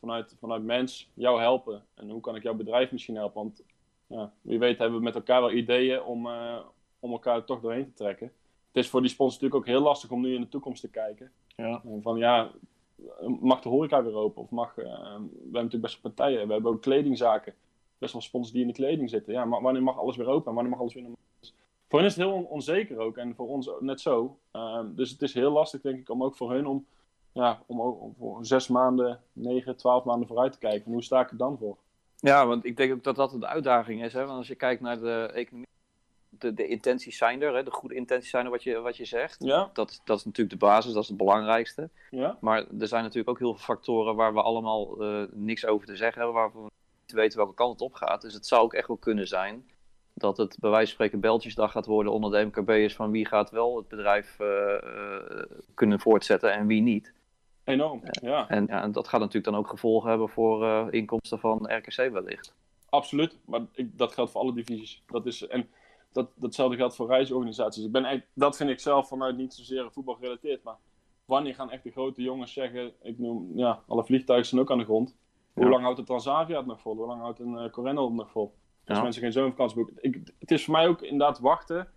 vanuit, 0.00 0.36
vanuit 0.40 0.62
mens 0.62 1.10
jou 1.14 1.40
helpen? 1.40 1.84
En 1.94 2.10
hoe 2.10 2.20
kan 2.20 2.36
ik 2.36 2.42
jouw 2.42 2.54
bedrijf 2.54 2.92
misschien 2.92 3.14
helpen? 3.14 3.42
Want 3.42 3.62
ja, 4.06 4.32
wie 4.40 4.58
weet 4.58 4.78
hebben 4.78 4.98
we 4.98 5.04
met 5.04 5.14
elkaar 5.14 5.40
wel 5.40 5.52
ideeën 5.52 6.02
om, 6.02 6.26
uh, 6.26 6.58
om 7.00 7.12
elkaar 7.12 7.36
er 7.36 7.44
toch 7.44 7.60
doorheen 7.60 7.84
te 7.84 7.92
trekken. 7.92 8.32
Het 8.66 8.84
is 8.84 8.88
voor 8.88 9.00
die 9.00 9.10
sponsors 9.10 9.40
natuurlijk 9.40 9.68
ook 9.68 9.74
heel 9.74 9.84
lastig 9.86 10.10
om 10.10 10.20
nu 10.20 10.34
in 10.34 10.40
de 10.40 10.48
toekomst 10.48 10.80
te 10.80 10.90
kijken. 10.90 11.32
Ja. 11.56 11.82
En 11.84 12.02
van 12.02 12.18
ja, 12.18 12.50
mag 13.40 13.60
de 13.60 13.68
horeca 13.68 14.02
weer 14.02 14.14
open? 14.14 14.42
Of 14.42 14.50
mag, 14.50 14.76
uh, 14.76 14.84
we 14.84 14.90
hebben 14.90 15.52
natuurlijk 15.52 15.82
best 15.82 16.02
wel 16.02 16.12
partijen, 16.12 16.46
we 16.46 16.52
hebben 16.52 16.70
ook 16.70 16.82
kledingzaken. 16.82 17.54
Best 17.98 18.12
wel 18.12 18.22
sponsors 18.22 18.52
die 18.52 18.62
in 18.62 18.68
de 18.68 18.74
kleding 18.74 19.10
zitten. 19.10 19.32
Ja, 19.32 19.44
maar 19.44 19.62
wanneer 19.62 19.82
mag 19.82 19.98
alles 19.98 20.16
weer 20.16 20.26
open 20.26 20.48
en 20.48 20.54
wanneer 20.54 20.72
mag 20.72 20.80
alles 20.80 20.94
weer 20.94 21.02
normaal? 21.02 21.20
Voor 21.88 21.98
hen 21.98 22.08
is 22.08 22.16
het 22.16 22.24
heel 22.24 22.34
on 22.34 22.46
onzeker 22.46 22.98
ook 22.98 23.16
en 23.16 23.34
voor 23.34 23.48
ons 23.48 23.70
net 23.80 24.00
zo. 24.00 24.38
Uh, 24.52 24.80
dus 24.84 25.10
het 25.10 25.22
is 25.22 25.34
heel 25.34 25.50
lastig 25.50 25.80
denk 25.80 25.98
ik 25.98 26.10
om 26.10 26.24
ook 26.24 26.36
voor 26.36 26.52
hun 26.52 26.66
om, 26.66 26.86
ja, 27.32 27.62
om, 27.66 28.14
voor 28.18 28.46
zes 28.46 28.68
maanden, 28.68 29.20
negen, 29.32 29.76
twaalf 29.76 30.04
maanden 30.04 30.28
vooruit 30.28 30.52
te 30.52 30.58
kijken. 30.58 30.92
Hoe 30.92 31.02
sta 31.02 31.20
ik 31.20 31.30
er 31.30 31.36
dan 31.36 31.58
voor? 31.58 31.76
Ja, 32.16 32.46
want 32.46 32.64
ik 32.64 32.76
denk 32.76 32.92
ook 32.92 33.04
dat 33.04 33.16
dat 33.16 33.30
de 33.30 33.46
uitdaging 33.46 34.04
is. 34.04 34.12
Hè? 34.12 34.24
Want 34.24 34.38
als 34.38 34.48
je 34.48 34.54
kijkt 34.54 34.80
naar 34.80 35.00
de 35.00 35.30
economie, 35.34 35.68
de, 36.40 36.54
de 36.54 36.66
intenties 36.66 37.16
zijn 37.16 37.42
er, 37.42 37.54
hè? 37.54 37.62
de 37.62 37.70
goede 37.70 37.94
intenties 37.94 38.30
zijn 38.30 38.44
er 38.44 38.50
wat 38.50 38.62
je, 38.62 38.78
wat 38.78 38.96
je 38.96 39.04
zegt. 39.04 39.36
Ja. 39.44 39.70
Dat, 39.72 40.00
dat 40.04 40.18
is 40.18 40.24
natuurlijk 40.24 40.60
de 40.60 40.66
basis, 40.66 40.92
dat 40.92 41.02
is 41.02 41.08
het 41.08 41.16
belangrijkste. 41.16 41.88
Ja. 42.10 42.36
Maar 42.40 42.64
er 42.78 42.88
zijn 42.88 43.02
natuurlijk 43.02 43.30
ook 43.30 43.38
heel 43.38 43.54
veel 43.54 43.64
factoren 43.64 44.14
waar 44.14 44.34
we 44.34 44.42
allemaal 44.42 45.02
uh, 45.02 45.22
niks 45.32 45.66
over 45.66 45.86
te 45.86 45.96
zeggen 45.96 46.22
hebben, 46.22 46.40
waarvan 46.40 46.62
we 46.62 46.70
niet 47.00 47.12
weten 47.12 47.38
welke 47.38 47.54
kant 47.54 47.72
het 47.72 47.80
op 47.80 47.94
gaat. 47.94 48.22
Dus 48.22 48.34
het 48.34 48.46
zou 48.46 48.62
ook 48.62 48.74
echt 48.74 48.88
wel 48.88 48.96
kunnen 48.96 49.28
zijn 49.28 49.70
dat 50.14 50.36
het 50.36 50.56
bij 50.60 50.70
wijze 50.70 50.86
van 50.86 50.94
spreken 50.94 51.20
beltjesdag 51.20 51.72
gaat 51.72 51.86
worden 51.86 52.12
onder 52.12 52.30
de 52.30 52.44
MKB'ers 52.44 52.94
van 52.94 53.10
wie 53.10 53.26
gaat 53.26 53.50
wel 53.50 53.76
het 53.76 53.88
bedrijf 53.88 54.36
uh, 54.40 54.48
uh, 54.48 55.42
kunnen 55.74 56.00
voortzetten 56.00 56.52
en 56.52 56.66
wie 56.66 56.82
niet. 56.82 57.12
Enorm, 57.64 58.00
ja. 58.22 58.48
En 58.48 58.66
ja, 58.66 58.88
dat 58.88 59.08
gaat 59.08 59.20
natuurlijk 59.20 59.46
dan 59.46 59.56
ook 59.56 59.68
gevolgen 59.68 60.08
hebben 60.08 60.28
voor 60.28 60.92
inkomsten 60.92 61.38
van 61.38 61.72
RKC 61.72 62.12
wellicht. 62.12 62.54
Absoluut, 62.88 63.36
maar 63.44 63.60
ik, 63.72 63.98
dat 63.98 64.12
geldt 64.12 64.30
voor 64.30 64.40
alle 64.40 64.52
divisies. 64.52 65.02
Dat 65.06 65.26
is, 65.26 65.46
en 65.46 65.68
dat, 66.12 66.30
datzelfde 66.34 66.76
geldt 66.76 66.96
voor 66.96 67.08
reisorganisaties. 67.08 67.84
Ik 67.84 67.92
ben, 67.92 68.24
dat 68.34 68.56
vind 68.56 68.70
ik 68.70 68.80
zelf 68.80 69.08
vanuit 69.08 69.36
niet 69.36 69.54
zozeer 69.54 69.92
voetbal 69.92 70.14
gerelateerd, 70.14 70.62
maar 70.62 70.76
wanneer 71.24 71.54
gaan 71.54 71.70
echt 71.70 71.82
de 71.82 71.90
grote 71.90 72.22
jongens 72.22 72.52
zeggen, 72.52 72.92
ik 73.02 73.18
noem, 73.18 73.50
ja, 73.54 73.82
alle 73.86 74.04
vliegtuigen 74.04 74.48
zijn 74.48 74.60
ook 74.60 74.70
aan 74.70 74.78
de 74.78 74.84
grond. 74.84 75.16
Hoe 75.52 75.64
ja. 75.64 75.70
lang 75.70 75.82
houdt 75.82 75.98
de 75.98 76.04
Transavia 76.04 76.56
het 76.56 76.66
nog 76.66 76.80
vol? 76.80 76.96
Hoe 76.96 77.06
lang 77.06 77.20
houdt 77.20 77.38
een 77.38 77.52
uh, 77.52 77.62
het 77.62 78.12
nog 78.12 78.30
vol? 78.30 78.54
Als 78.86 78.98
ja. 78.98 79.02
mensen 79.02 79.22
geen 79.22 79.32
zomervakantie 79.32 79.76
boeken. 79.76 79.96
Ik, 80.00 80.32
het 80.38 80.50
is 80.50 80.64
voor 80.64 80.74
mij 80.74 80.88
ook 80.88 81.02
inderdaad 81.02 81.38
wachten 81.38 81.88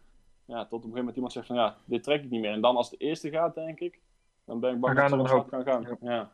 ja, 0.45 0.65
tot 0.65 0.65
op 0.65 0.71
een 0.71 0.79
gegeven 0.79 0.97
moment 0.97 1.15
iemand 1.15 1.33
zegt 1.33 1.47
van 1.47 1.55
ja, 1.55 1.77
dit 1.85 2.03
trek 2.03 2.23
ik 2.23 2.29
niet 2.29 2.41
meer. 2.41 2.51
En 2.51 2.61
dan 2.61 2.75
als 2.75 2.89
de 2.89 2.97
eerste 2.97 3.29
gaat, 3.29 3.55
denk 3.55 3.79
ik, 3.79 3.99
dan 4.45 4.59
ben 4.59 4.73
ik 4.73 4.79
bang 4.79 4.99
dat 4.99 5.19
het 5.19 5.29
zo 5.29 5.43
kan 5.43 5.63
gaan. 5.63 5.97
Ja. 6.01 6.31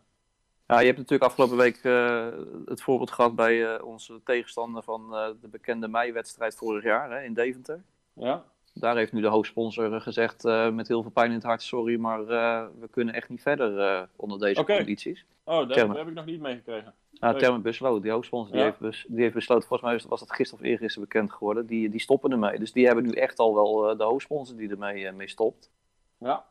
Ja. 0.74 0.80
Je 0.80 0.86
hebt 0.86 0.98
natuurlijk 0.98 1.30
afgelopen 1.30 1.58
week 1.58 1.84
uh, 1.84 2.28
het 2.66 2.82
voorbeeld 2.82 3.12
gehad 3.12 3.36
bij 3.36 3.56
uh, 3.56 3.86
onze 3.86 4.22
tegenstander 4.24 4.84
van 4.84 5.08
uh, 5.12 5.28
de 5.42 5.48
bekende 5.48 5.88
meiwedstrijd 5.88 6.56
vorig 6.56 6.84
jaar 6.84 7.12
hè, 7.12 7.24
in 7.24 7.34
Deventer. 7.34 7.84
Ja. 8.14 8.44
Daar 8.74 8.96
heeft 8.96 9.14
nu 9.14 9.22
de 9.22 9.28
hoofdsponsor 9.28 10.02
gezegd 10.02 10.44
met 10.74 10.88
heel 10.88 11.02
veel 11.02 11.12
pijn 11.12 11.30
in 11.30 11.36
het 11.36 11.44
hart, 11.44 11.62
sorry, 11.62 12.00
maar 12.00 12.26
we 12.26 12.88
kunnen 12.92 13.14
echt 13.14 13.30
niet 13.30 13.42
verder 13.42 14.08
onder 14.16 14.40
deze 14.40 14.62
okay. 14.62 14.78
condities. 14.78 15.26
Oh, 15.44 15.56
daar, 15.68 15.88
daar 15.88 15.98
heb 15.98 16.08
ik 16.08 16.14
nog 16.14 16.26
niet 16.26 16.42
meegekregen. 16.42 16.94
Ja, 17.12 17.34
Thermen 17.34 17.62
besloot, 17.62 18.02
die 18.02 18.12
hoofdsponsor, 18.12 18.56
ja. 18.56 18.62
die, 18.62 18.64
heeft 18.64 18.80
bes, 18.80 19.06
die 19.08 19.22
heeft 19.22 19.34
besloten, 19.34 19.68
volgens 19.68 19.90
mij 19.90 20.10
was 20.10 20.20
dat 20.20 20.32
gisteren 20.32 20.64
of 20.64 20.70
eergisteren 20.70 21.08
bekend 21.08 21.32
geworden, 21.32 21.66
die, 21.66 21.90
die 21.90 22.00
stoppen 22.00 22.32
ermee. 22.32 22.60
Dus 22.60 22.72
die 22.72 22.86
hebben 22.86 23.04
nu 23.04 23.12
echt 23.12 23.40
al 23.40 23.54
wel 23.54 23.98
de 23.98 24.04
hoofdsponsor 24.04 24.58
die 24.58 24.70
ermee 24.70 25.12
mee 25.12 25.30
stopt. 25.30 25.72
Ja. 26.18 26.46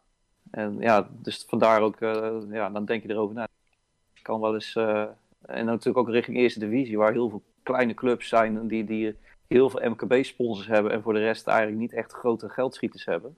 En 0.51 0.77
ja, 0.81 1.09
dus 1.11 1.45
vandaar 1.49 1.81
ook, 1.81 1.99
ja, 2.51 2.71
dan 2.71 2.85
denk 2.85 3.03
je 3.03 3.11
erover 3.11 3.35
na. 3.35 3.49
Kan 4.29 4.41
wel 4.41 4.55
eens. 4.55 4.77
eh, 4.77 5.05
en 5.41 5.65
natuurlijk 5.65 5.99
ook 5.99 6.11
richting 6.11 6.37
eerste 6.37 6.59
divisie, 6.59 6.99
waar 6.99 7.13
heel 7.13 7.29
veel 7.29 7.43
kleine 7.63 7.95
clubs 7.95 8.29
zijn 8.29 8.69
die, 8.69 8.85
die 8.85 9.17
heel 9.47 9.71
veel 9.71 9.91
MKB-sponsors 9.91 10.67
hebben 10.67 10.93
en 10.93 11.03
voor 11.03 11.13
de 11.13 11.19
rest 11.19 11.47
eigenlijk 11.47 11.79
niet 11.79 11.93
echt 11.93 12.13
grote 12.13 12.49
geldschieters 12.49 13.05
hebben. 13.05 13.37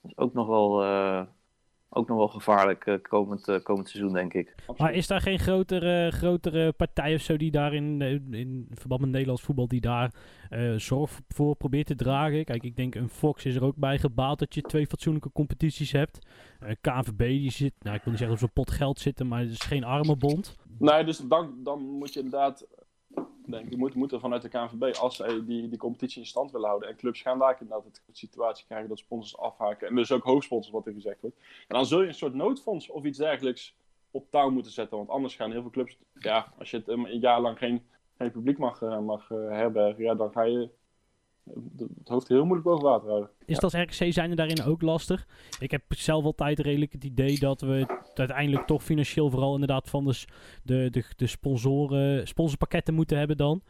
Dat 0.00 0.10
is 0.10 0.18
ook 0.18 0.32
nog 0.32 0.46
wel, 0.46 0.82
eh, 0.82 1.22
ook 1.90 2.08
nog 2.08 2.16
wel 2.16 2.28
gevaarlijk 2.28 2.86
eh, 2.86 2.94
komend, 3.02 3.48
eh, 3.48 3.62
komend 3.62 3.88
seizoen, 3.88 4.12
denk 4.12 4.34
ik. 4.34 4.54
Maar 4.76 4.92
is 4.92 5.06
daar 5.06 5.20
geen 5.20 5.38
grotere, 5.38 6.10
grotere 6.10 6.72
partij 6.72 7.14
of 7.14 7.20
zo 7.20 7.36
die 7.36 7.50
daar 7.50 7.74
in, 7.74 8.02
eh, 8.02 8.40
in 8.40 8.68
verband 8.74 9.00
met 9.00 9.10
Nederlands 9.10 9.42
voetbal 9.42 9.68
die 9.68 9.80
daar 9.80 10.14
eh, 10.48 10.74
zorg 10.74 11.20
voor 11.28 11.56
probeert 11.56 11.86
te 11.86 11.94
dragen? 11.94 12.44
Kijk, 12.44 12.62
ik 12.62 12.76
denk 12.76 12.94
een 12.94 13.08
Fox 13.08 13.44
is 13.44 13.54
er 13.54 13.64
ook 13.64 13.76
bij 13.76 13.98
gebaat 13.98 14.38
dat 14.38 14.54
je 14.54 14.60
twee 14.60 14.86
fatsoenlijke 14.86 15.32
competities 15.32 15.92
hebt. 15.92 16.26
Eh 16.60 16.74
KNVB 16.80 17.18
die 17.18 17.50
zit, 17.50 17.72
nou 17.80 17.96
ik 17.96 18.02
wil 18.02 18.10
niet 18.12 18.20
zeggen 18.20 18.36
op 18.36 18.42
zo'n 18.42 18.64
pot 18.64 18.70
geld 18.70 19.00
zitten, 19.00 19.28
maar 19.28 19.40
het 19.40 19.50
is 19.50 19.60
geen 19.60 19.84
armenbond. 19.84 20.56
Nee, 20.78 21.04
dus 21.04 21.18
dan, 21.18 21.54
dan 21.64 21.82
moet 21.82 22.12
je 22.12 22.20
inderdaad, 22.20 22.66
denk 23.46 23.70
ik, 23.70 23.76
moet, 23.76 23.94
moet 23.94 24.12
er 24.12 24.20
vanuit 24.20 24.42
de 24.42 24.48
KNVB, 24.48 24.96
als 24.96 25.16
zij 25.16 25.44
die, 25.44 25.68
die 25.68 25.78
competitie 25.78 26.20
in 26.20 26.26
stand 26.26 26.50
willen 26.50 26.68
houden. 26.68 26.88
En 26.88 26.96
clubs 26.96 27.22
gaan 27.22 27.38
daar 27.38 27.56
inderdaad 27.60 27.84
het 27.84 28.02
situatie 28.12 28.66
krijgen 28.66 28.88
dat 28.88 28.98
sponsors 28.98 29.38
afhaken. 29.38 29.88
En 29.88 29.94
dus 29.94 30.12
ook 30.12 30.22
hoofdsponsors, 30.22 30.72
wat 30.72 30.86
er 30.86 30.92
gezegd 30.92 31.20
wordt. 31.20 31.36
En 31.36 31.74
dan 31.74 31.86
zul 31.86 32.00
je 32.00 32.08
een 32.08 32.14
soort 32.14 32.34
noodfonds 32.34 32.90
of 32.90 33.04
iets 33.04 33.18
dergelijks 33.18 33.76
op 34.10 34.30
touw 34.30 34.50
moeten 34.50 34.72
zetten. 34.72 34.96
Want 34.96 35.08
anders 35.08 35.36
gaan 35.36 35.50
heel 35.50 35.60
veel 35.60 35.70
clubs, 35.70 35.98
ja, 36.14 36.52
als 36.58 36.70
je 36.70 36.76
het 36.76 36.88
een 36.88 37.18
jaar 37.18 37.40
lang 37.40 37.58
geen, 37.58 37.82
geen 38.16 38.30
publiek 38.30 38.58
mag, 38.58 38.82
eh, 38.82 38.98
mag 38.98 39.30
eh, 39.30 39.48
herbergen, 39.48 40.04
ja, 40.04 40.14
dan 40.14 40.32
ga 40.32 40.42
je 40.42 40.70
het 41.98 42.08
hoofd 42.08 42.28
heel 42.28 42.44
moeilijk 42.44 42.68
boven 42.68 42.84
water 42.84 43.08
houden. 43.08 43.30
Is 43.44 43.58
dat 43.58 43.74
als 43.74 43.82
RKC 43.82 44.12
zijn 44.12 44.30
er 44.30 44.36
daarin 44.36 44.62
ook 44.62 44.82
lastig? 44.82 45.26
Ik 45.58 45.70
heb 45.70 45.82
zelf 45.88 46.24
altijd 46.24 46.58
redelijk 46.58 46.92
het 46.92 47.04
idee 47.04 47.38
dat 47.38 47.60
we 47.60 47.86
het 48.06 48.18
uiteindelijk 48.18 48.66
toch 48.66 48.82
financieel 48.82 49.30
vooral 49.30 49.52
inderdaad 49.52 49.88
van 49.88 50.04
de, 50.04 50.24
de, 50.62 50.88
de, 50.90 51.04
de 51.16 51.26
sponsoren, 51.26 52.28
sponsorpakketten 52.28 52.94
moeten 52.94 53.18
hebben 53.18 53.36
dan. 53.36 53.62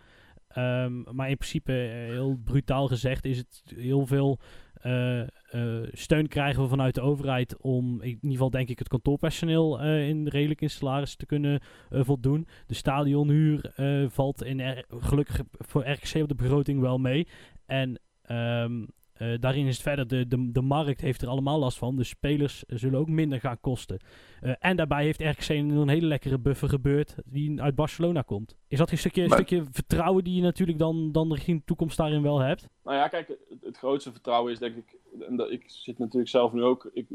Ehm, 0.49 1.17
maar 1.17 1.31
in 1.31 1.37
principe, 1.37 1.73
eh, 1.73 1.89
heel 1.89 2.39
brutaal 2.45 2.87
gezegd, 2.87 3.25
is 3.25 3.39
het 3.39 3.63
heel 3.77 4.07
veel 4.07 4.39
eh, 4.81 5.21
eh, 5.21 5.89
steun 5.93 6.29
krijgen 6.29 6.63
we 6.63 6.69
vanuit 6.69 6.95
de 6.95 7.01
overheid 7.01 7.57
om 7.57 8.03
in 8.03 8.09
ieder 8.09 8.31
geval 8.31 8.51
denk 8.51 8.69
ik 8.69 8.79
het 8.79 8.89
kantoorpersoneel 8.89 9.81
eh, 9.81 10.09
in 10.09 10.29
redelijk 10.29 10.61
in 10.61 10.71
salaris 10.71 11.17
te 11.17 11.27
kunnen 11.27 11.61
voldoen. 11.91 12.47
De 12.67 12.75
stadionhuur 12.75 13.73
valt 14.11 14.45
in 14.45 14.71
R- 14.71 14.85
gelukkig 14.89 15.41
voor 15.53 15.89
RKC 15.89 16.23
op 16.23 16.29
de 16.29 16.35
begroting 16.35 16.81
wel 16.81 16.99
mee. 16.99 17.27
En 17.67 18.01
ehm, 18.23 18.85
eh, 19.19 19.35
daarin 19.41 19.67
is 19.67 19.75
het 19.75 19.83
verder, 19.83 20.09
de, 20.09 20.29
de, 20.29 20.53
de 20.53 20.61
markt 20.61 21.01
heeft 21.01 21.23
er 21.23 21.29
allemaal 21.29 21.59
last 21.59 21.79
van. 21.79 21.97
De 21.97 22.05
spelers 22.05 22.65
zullen 22.67 22.99
ook 22.99 23.09
minder 23.09 23.41
gaan 23.41 23.61
kosten. 23.61 23.99
Eh, 24.41 24.53
en 24.59 24.77
daarbij 24.77 25.05
heeft 25.05 25.21
RKC 25.21 25.49
een 25.49 25.89
hele 25.89 26.07
lekkere 26.07 26.39
buffer 26.39 26.69
gebeurd 26.69 27.15
die 27.25 27.63
uit 27.63 27.75
Barcelona 27.75 28.23
komt. 28.23 28.57
Is 28.69 28.79
dat 28.79 28.91
een 28.91 28.99
stukje, 28.99 29.23
een 29.23 29.29
Maar- 29.29 29.39
stukje 29.39 29.65
vertrouwen 29.71 30.25
die 30.25 30.35
je 30.35 30.43
natuurlijk 30.43 30.79
dan, 30.79 31.13
dan 31.13 31.33
richting 31.33 31.59
de 31.59 31.65
toekomst 31.65 31.97
daarin 31.97 32.23
wel 32.23 32.39
hebt? 32.39 32.69
Nou 32.85 32.97
ja, 32.97 33.09
kijk, 33.09 33.29
het, 33.29 33.63
het 33.63 33.77
grootste 33.79 34.13
vertrouwen 34.13 34.53
is 34.53 34.59
denk 34.59 34.77
ik, 34.77 34.97
en 35.29 35.37
dat, 35.37 35.51
ik 35.51 35.63
zit 35.67 35.99
natuurlijk 35.99 36.31
zelf 36.31 36.53
nu 36.53 36.63
ook, 36.63 36.91
ik, 36.93 37.07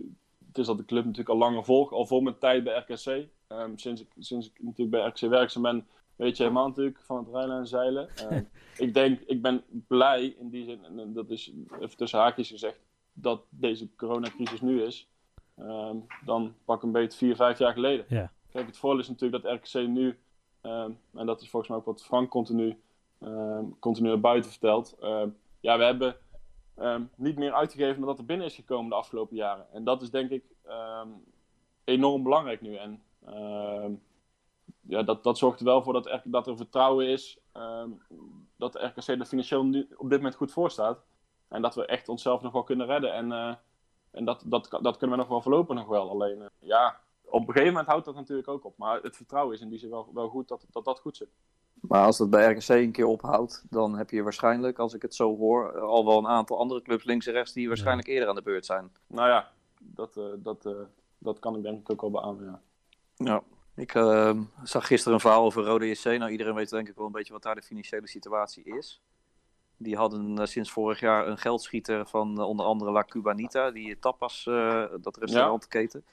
het 0.47 0.57
is 0.57 0.65
dat 0.65 0.77
de 0.77 0.85
club 0.85 1.03
natuurlijk 1.03 1.29
al 1.29 1.37
langer 1.37 1.63
volg, 1.65 1.91
al 1.93 2.05
voor 2.05 2.23
mijn 2.23 2.37
tijd 2.37 2.63
bij 2.63 2.77
RKC. 2.77 3.27
Ehm, 3.47 3.71
sinds, 3.75 4.01
ik, 4.01 4.07
sinds 4.19 4.47
ik 4.47 4.53
natuurlijk 4.63 4.89
bij 4.89 5.07
RKC 5.07 5.19
werkzaam 5.19 5.61
ben, 5.61 5.87
weet 6.15 6.37
je 6.37 6.43
helemaal 6.43 6.67
natuurlijk 6.67 6.99
van 7.01 7.17
het 7.17 7.27
rijden 7.33 7.57
en 7.57 7.67
zeilen. 7.67 8.09
Ehm, 8.15 8.43
ik 8.85 8.93
denk, 8.93 9.19
ik 9.19 9.41
ben 9.41 9.63
blij 9.87 10.25
in 10.25 10.49
die 10.49 10.63
zin, 10.63 10.83
en 10.83 11.13
dat 11.13 11.29
is 11.29 11.53
even 11.79 11.97
tussen 11.97 12.19
haakjes 12.19 12.49
gezegd, 12.49 12.79
dat 13.13 13.43
deze 13.49 13.95
coronacrisis 13.95 14.61
nu 14.61 14.81
is. 14.81 15.07
Ehm, 15.57 15.97
dan 16.25 16.55
pak 16.65 16.83
een 16.83 16.91
beetje 16.91 17.17
vier, 17.17 17.35
vijf 17.35 17.57
jaar 17.57 17.73
geleden. 17.73 18.05
Ja. 18.09 18.31
Kijk, 18.51 18.67
het 18.67 18.77
voordeel 18.77 18.99
is 18.99 19.09
natuurlijk 19.09 19.43
dat 19.43 19.53
RKC 19.53 19.87
nu, 19.87 20.17
ehm, 20.61 20.91
en 21.13 21.25
dat 21.25 21.41
is 21.41 21.49
volgens 21.49 21.71
mij 21.71 21.79
ook 21.79 21.85
wat 21.85 22.03
Frank 22.03 22.29
continu, 22.29 22.77
ehm, 23.19 23.65
continu 23.79 24.07
naar 24.07 24.19
buiten 24.19 24.51
vertelt. 24.51 24.97
ja, 25.59 25.77
we 25.77 25.83
hebben 25.83 26.15
niet 27.15 27.37
meer 27.37 27.53
uitgegeven 27.53 27.97
dan 27.97 28.05
dat 28.05 28.17
er 28.17 28.25
binnen 28.25 28.45
is 28.45 28.55
gekomen 28.55 28.89
de 28.89 28.95
afgelopen 28.95 29.35
jaren. 29.35 29.65
En 29.73 29.83
dat 29.83 30.01
is 30.01 30.09
denk 30.09 30.29
ik 30.29 30.43
enorm 31.83 32.23
belangrijk 32.23 32.61
nu. 32.61 32.75
En 32.75 33.01
ja, 34.87 35.03
dat, 35.03 35.23
dat 35.23 35.37
zorgt 35.37 35.59
er 35.59 35.65
wel 35.65 35.83
voor 35.83 35.93
dat 35.93 36.05
er, 36.05 36.21
dat 36.23 36.47
er 36.47 36.57
vertrouwen 36.57 37.07
is 37.07 37.37
ehm, 37.51 37.89
dat 38.57 38.73
de 38.73 38.85
RKC 38.85 39.07
er 39.07 39.25
financieel 39.25 39.65
nu 39.65 39.87
op 39.97 40.09
dit 40.09 40.17
moment 40.17 40.35
goed 40.35 40.51
voor 40.51 40.71
staat. 40.71 41.03
En 41.47 41.61
dat 41.61 41.75
we 41.75 41.85
echt 41.85 42.09
onszelf 42.09 42.41
nog 42.41 42.51
wel 42.51 42.63
kunnen 42.63 42.85
redden. 42.85 43.13
En, 43.13 43.31
eh, 43.31 43.55
en 44.11 44.25
dat, 44.25 44.43
dat, 44.45 44.77
dat 44.81 44.97
kunnen 44.97 45.15
we 45.15 45.21
nog 45.21 45.31
wel 45.31 45.41
voorlopig 45.41 45.75
nog 45.75 45.87
wel. 45.87 46.09
Alleen, 46.09 46.41
eh, 46.41 46.47
ja, 46.59 46.99
op 47.23 47.39
een 47.39 47.47
gegeven 47.47 47.67
moment 47.67 47.87
houdt 47.87 48.05
dat 48.05 48.15
natuurlijk 48.15 48.47
ook 48.47 48.65
op. 48.65 48.77
Maar 48.77 49.01
het 49.01 49.15
vertrouwen 49.15 49.55
is 49.55 49.61
in 49.61 49.69
die 49.69 49.79
zin 49.79 49.89
wel, 49.89 50.09
wel 50.13 50.29
goed 50.29 50.47
dat, 50.47 50.65
dat 50.71 50.85
dat 50.85 50.99
goed 50.99 51.17
zit. 51.17 51.29
Maar 51.81 52.05
als 52.05 52.17
dat 52.17 52.29
bij 52.29 52.51
RKC 52.51 52.69
een 52.69 52.91
keer 52.91 53.05
ophoudt, 53.05 53.65
dan 53.69 53.97
heb 53.97 54.09
je 54.09 54.23
waarschijnlijk, 54.23 54.79
als 54.79 54.93
ik 54.93 55.01
het 55.01 55.15
zo 55.15 55.37
hoor, 55.37 55.79
al 55.79 56.05
wel 56.05 56.17
een 56.17 56.27
aantal 56.27 56.59
andere 56.59 56.81
clubs 56.81 57.03
links 57.03 57.27
en 57.27 57.33
rechts 57.33 57.53
die 57.53 57.67
waarschijnlijk 57.67 58.07
eerder 58.07 58.29
aan 58.29 58.35
de 58.35 58.41
beurt 58.41 58.65
zijn. 58.65 58.91
Nou 59.07 59.27
ja, 59.27 59.51
dat, 59.79 60.17
eh, 60.17 60.23
dat, 60.37 60.67
dat 61.17 61.39
kan 61.39 61.55
ik 61.55 61.63
denk 61.63 61.79
ik 61.79 61.91
ook 61.91 62.01
wel 62.01 62.11
beamen. 62.11 62.45
Ja. 62.45 62.61
Ja. 63.25 63.43
Ik 63.75 63.93
eh, 63.95 64.39
zag 64.63 64.87
gisteren 64.87 65.13
een 65.13 65.19
verhaal 65.19 65.45
over 65.45 65.63
Rode 65.63 65.87
JC. 65.89 66.03
Nou, 66.03 66.31
iedereen 66.31 66.53
weet 66.55 66.69
denk 66.69 66.89
ik 66.89 66.95
wel 66.95 67.05
een 67.05 67.11
beetje 67.11 67.33
wat 67.33 67.43
daar 67.43 67.55
de 67.55 67.61
financiële 67.61 68.07
situatie 68.07 68.63
is. 68.63 69.01
Die 69.77 69.95
hadden 69.95 70.37
eh, 70.37 70.45
sinds 70.45 70.71
vorig 70.71 70.99
jaar 70.99 71.27
een 71.27 71.37
geldschieter 71.37 72.05
van 72.07 72.37
eh, 72.39 72.47
onder 72.47 72.65
andere 72.65 72.91
La 72.91 73.03
Cubanita, 73.03 73.71
die 73.71 73.99
tapas, 73.99 74.47
eh, 74.47 74.85
dat 75.01 75.17
restaurantketen. 75.17 76.03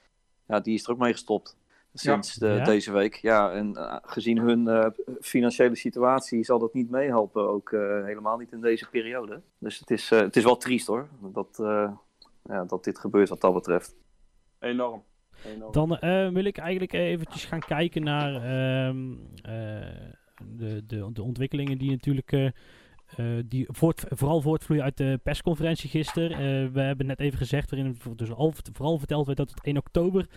Ja. 0.47 0.59
die 0.59 0.73
is 0.73 0.83
er 0.83 0.91
ook 0.91 0.97
mee 0.97 1.11
gestopt. 1.11 1.57
Sinds 1.93 2.35
de- 2.35 2.47
Ja? 2.47 2.63
deze 2.63 2.91
week. 2.91 3.15
Ja, 3.15 3.51
en 3.51 3.77
gezien 4.03 4.37
hun 4.37 4.93
financiële 5.21 5.75
situatie 5.75 6.43
zal 6.43 6.59
dat 6.59 6.73
niet 6.73 6.89
meehelpen. 6.89 7.49
Ook 7.49 7.71
helemaal 8.05 8.37
niet 8.37 8.51
in 8.51 8.61
deze 8.61 8.89
periode. 8.89 9.41
Dus 9.57 9.79
het 9.79 9.89
is, 9.91 10.09
het 10.09 10.35
is 10.35 10.43
wel 10.43 10.57
triest 10.57 10.87
hoor. 10.87 11.07
Dat, 11.19 11.55
ja, 12.43 12.63
dat 12.67 12.83
dit 12.83 12.99
gebeurt 12.99 13.29
wat 13.29 13.41
dat 13.41 13.53
betreft. 13.53 13.95
Enorm. 14.59 15.03
Dan 15.71 15.97
eh, 15.97 16.27
wil 16.27 16.45
ik 16.45 16.57
eigenlijk 16.57 16.93
eventjes 16.93 17.45
gaan 17.45 17.59
kijken 17.59 18.03
naar 18.03 18.33
ehm, 18.33 19.11
eh, 19.41 19.87
de, 20.57 20.83
de, 20.87 21.09
de 21.13 21.23
ontwikkelingen 21.23 21.77
die 21.77 21.89
natuurlijk 21.89 22.31
eh, 22.31 23.25
die 23.45 23.65
voort, 23.69 24.03
vooral 24.07 24.41
voortvloeien 24.41 24.83
uit 24.83 24.97
de 24.97 25.19
persconferentie 25.23 25.89
gisteren. 25.89 26.73
We 26.73 26.81
hebben 26.81 27.05
net 27.05 27.19
even 27.19 27.37
gezegd, 27.37 27.71
waarin 27.71 27.97
dus 28.15 28.31
al, 28.31 28.53
vooral 28.73 28.97
verteld 28.97 29.25
werd 29.25 29.37
dat 29.37 29.49
het 29.49 29.63
1 29.63 29.77
oktober 29.77 30.27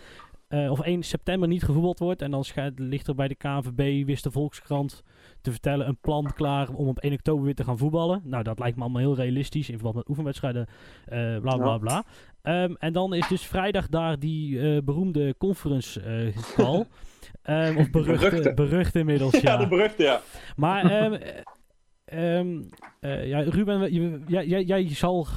of 0.49 0.79
1 0.81 1.03
september 1.03 1.47
niet 1.47 1.63
gevoetbald 1.63 1.99
wordt. 1.99 2.21
En 2.21 2.31
dan 2.31 2.43
schijnt- 2.43 2.79
ligt 2.79 3.07
er 3.07 3.15
bij 3.15 3.27
de 3.27 3.35
KNVB, 3.35 4.05
wist 4.05 4.23
de 4.23 4.31
Volkskrant 4.31 5.03
te 5.41 5.51
vertellen, 5.51 5.87
een 5.87 5.97
plan 6.01 6.33
klaar 6.33 6.69
om 6.69 6.87
op 6.87 6.99
1 6.99 7.13
oktober 7.13 7.45
weer 7.45 7.55
te 7.55 7.63
gaan 7.63 7.77
voetballen. 7.77 8.21
Nou, 8.23 8.43
dat 8.43 8.59
lijkt 8.59 8.75
me 8.77 8.83
allemaal 8.83 9.01
heel 9.01 9.15
realistisch 9.15 9.69
in 9.69 9.75
verband 9.75 9.95
met 9.95 10.09
oefenwedstrijden, 10.09 10.67
bla 11.41 11.57
bla 11.57 11.77
bla. 11.77 12.03
Ehm, 12.45 12.73
en 12.79 12.93
dan 12.93 13.13
is 13.13 13.27
dus 13.27 13.45
vrijdag 13.45 13.87
daar 13.87 14.19
die 14.19 14.59
eh, 14.59 14.81
beroemde 14.83 15.35
conference 15.37 16.01
eh 16.01 16.55
call. 16.55 16.85
Ehm, 17.41 17.77
of 17.77 17.89
beruchte, 17.89 18.29
Beruchte. 18.29 18.53
berucht 18.53 18.95
inmiddels, 18.95 19.31
ja, 19.31 19.39
ja. 19.51 19.57
de 19.57 19.67
beruchte, 19.67 20.03
ja. 20.03 20.21
Maar 20.55 20.83
ehm, 20.91 21.13
eh, 22.05 22.47
eh, 22.99 23.27
ja, 23.27 23.39
Ruben, 23.39 23.93
jij, 24.27 24.47
jij, 24.47 24.63
jij 24.63 24.89
zal, 24.89 25.27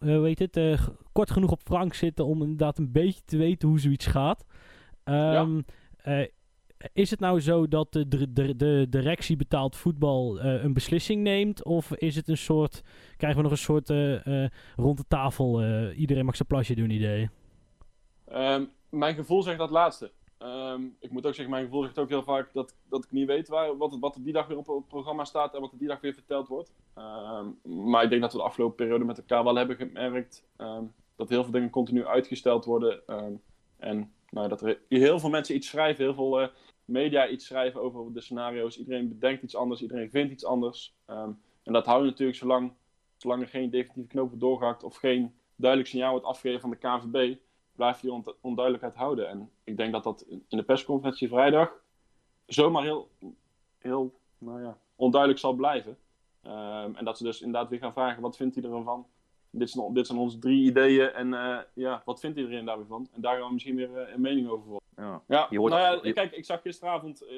uh, 0.00 0.20
weet 0.20 0.38
het, 0.38 0.56
eh, 0.56 0.86
kort 1.12 1.30
genoeg 1.30 1.50
op 1.50 1.60
Frank 1.64 1.94
zitten 1.94 2.26
om 2.26 2.42
inderdaad 2.42 2.78
een 2.78 2.92
beetje 2.92 3.20
te 3.24 3.36
weten 3.36 3.68
hoe 3.68 3.80
zoiets 3.80 4.06
gaat. 4.06 4.44
Ehm, 5.04 5.60
eh, 6.02 6.26
is 6.92 7.10
het 7.10 7.20
nou 7.20 7.40
zo 7.40 7.68
dat 7.68 7.92
de, 7.92 8.32
de, 8.32 8.56
de, 8.56 8.86
directie 8.88 9.36
betaald 9.36 9.76
voetbal 9.76 10.40
eh, 10.40 10.62
een 10.62 10.72
beslissing 10.72 11.22
neemt? 11.22 11.64
Of 11.64 11.92
is 11.92 12.16
het 12.16 12.28
een 12.28 12.36
soort, 12.36 12.82
krijgen 13.16 13.38
we 13.38 13.44
nog 13.44 13.52
een 13.52 13.64
soort 13.64 13.90
eh, 13.90 14.44
eh, 14.44 14.50
rond 14.76 14.96
de 14.96 15.04
tafel, 15.08 15.62
iedereen 15.92 16.24
mag 16.24 16.36
zijn 16.36 16.48
plasje 16.48 16.74
doen 16.74 16.90
idee? 16.90 17.30
Ehm, 18.24 18.64
mijn 18.88 19.14
gevoel 19.14 19.42
zegt 19.42 19.58
dat 19.58 19.70
laatste. 19.70 20.12
Ehm, 20.38 20.82
ik 21.00 21.10
moet 21.10 21.26
ook 21.26 21.34
zeggen, 21.34 21.54
mijn 21.54 21.64
gevoel 21.64 21.82
zegt 21.82 21.98
ook 21.98 22.08
heel 22.08 22.22
vaak 22.22 22.52
dat, 22.52 22.74
dat 22.88 23.04
ik 23.04 23.10
niet 23.10 23.26
weet 23.26 23.48
waar, 23.48 23.76
wat, 23.76 23.96
wat 24.00 24.14
er 24.14 24.24
die 24.24 24.32
dag 24.32 24.46
weer 24.46 24.58
op 24.58 24.66
het 24.66 24.88
programma 24.88 25.24
staat 25.24 25.54
en 25.54 25.60
wat 25.60 25.72
er 25.72 25.78
die 25.78 25.88
dag 25.88 26.00
weer 26.00 26.14
verteld 26.14 26.48
wordt. 26.48 26.72
Ehm, 26.94 27.46
maar 27.62 28.02
ik 28.02 28.10
denk 28.10 28.22
dat 28.22 28.32
we 28.32 28.38
de 28.38 28.44
afgelopen 28.44 28.76
periode 28.76 29.04
met 29.04 29.18
elkaar 29.18 29.44
wel 29.44 29.56
hebben 29.56 29.76
gemerkt 29.76 30.44
dat 31.16 31.28
heel 31.28 31.42
veel 31.42 31.52
dingen 31.52 31.70
continu 31.70 32.06
uitgesteld 32.06 32.64
worden. 32.64 33.06
En 33.78 34.12
nou, 34.30 34.48
dat 34.48 34.62
er 34.62 34.78
heel 34.88 35.18
veel 35.18 35.30
mensen 35.30 35.54
iets 35.54 35.68
schrijven, 35.68 36.04
heel 36.04 36.14
veel 36.14 36.50
media 36.84 37.28
iets 37.28 37.46
schrijven 37.46 37.80
over 37.80 38.12
de 38.12 38.20
scenario's. 38.20 38.78
Iedereen 38.78 39.08
bedenkt 39.08 39.42
iets 39.42 39.56
anders, 39.56 39.82
iedereen 39.82 40.10
vindt 40.10 40.32
iets 40.32 40.44
anders. 40.44 40.94
Ehm, 41.06 41.30
en 41.62 41.72
dat 41.72 41.86
houdt 41.86 42.04
natuurlijk 42.04 42.38
zolang, 42.38 42.72
zolang 43.16 43.42
er 43.42 43.48
geen 43.48 43.70
definitieve 43.70 44.08
knoop 44.08 44.26
wordt 44.26 44.40
doorgehakt 44.40 44.82
of 44.82 44.96
geen 44.96 45.34
duidelijk 45.56 45.90
signaal 45.90 46.10
wordt 46.10 46.26
afgegeven 46.26 46.60
van 46.60 46.70
de 46.70 46.76
KNVB 46.76 47.36
blijf 47.74 48.00
je 48.00 48.10
die 48.10 48.34
onduidelijkheid 48.40 48.94
houden. 48.94 49.28
En 49.28 49.50
ik 49.64 49.76
denk 49.76 49.92
dat 49.92 50.04
dat 50.04 50.26
in 50.28 50.56
de 50.56 50.62
persconferentie 50.62 51.28
vrijdag 51.28 51.82
zomaar 52.46 52.82
heel, 52.82 53.10
heel 53.78 54.20
nou 54.38 54.62
ja, 54.62 54.78
onduidelijk 54.96 55.40
zal 55.40 55.52
blijven. 55.52 55.98
Ehm, 56.42 56.94
en 56.94 57.04
dat 57.04 57.16
ze 57.16 57.24
dus 57.24 57.40
inderdaad 57.40 57.70
weer 57.70 57.78
gaan 57.78 57.92
vragen, 57.92 58.22
wat 58.22 58.36
vindt 58.36 58.54
hij 58.54 58.64
ervan? 58.64 59.06
Dit 59.58 59.70
zijn, 59.70 59.92
dit 59.94 60.06
zijn 60.06 60.18
onze 60.18 60.38
drie 60.38 60.64
ideeën 60.64 61.08
en 61.12 61.34
eh, 61.34 61.58
ja, 61.74 62.02
wat 62.04 62.20
vindt 62.20 62.38
iedereen 62.38 62.64
daar 62.64 62.76
weer 62.76 62.86
van? 62.86 63.08
En 63.12 63.20
daar 63.20 63.36
gaan 63.38 63.46
we 63.46 63.52
misschien 63.52 63.76
weer 63.76 63.96
eh, 63.96 64.14
een 64.14 64.20
mening 64.20 64.48
over 64.48 64.66
worden. 64.68 64.88
Ja. 64.96 65.22
Ja, 65.28 65.46
Je 65.50 65.58
hoort- 65.58 65.72
nou 65.72 66.06
ja, 66.06 66.12
kijk, 66.12 66.32
ik 66.32 66.44
zag 66.44 66.62
gisteravond, 66.62 67.22
eh 67.26 67.36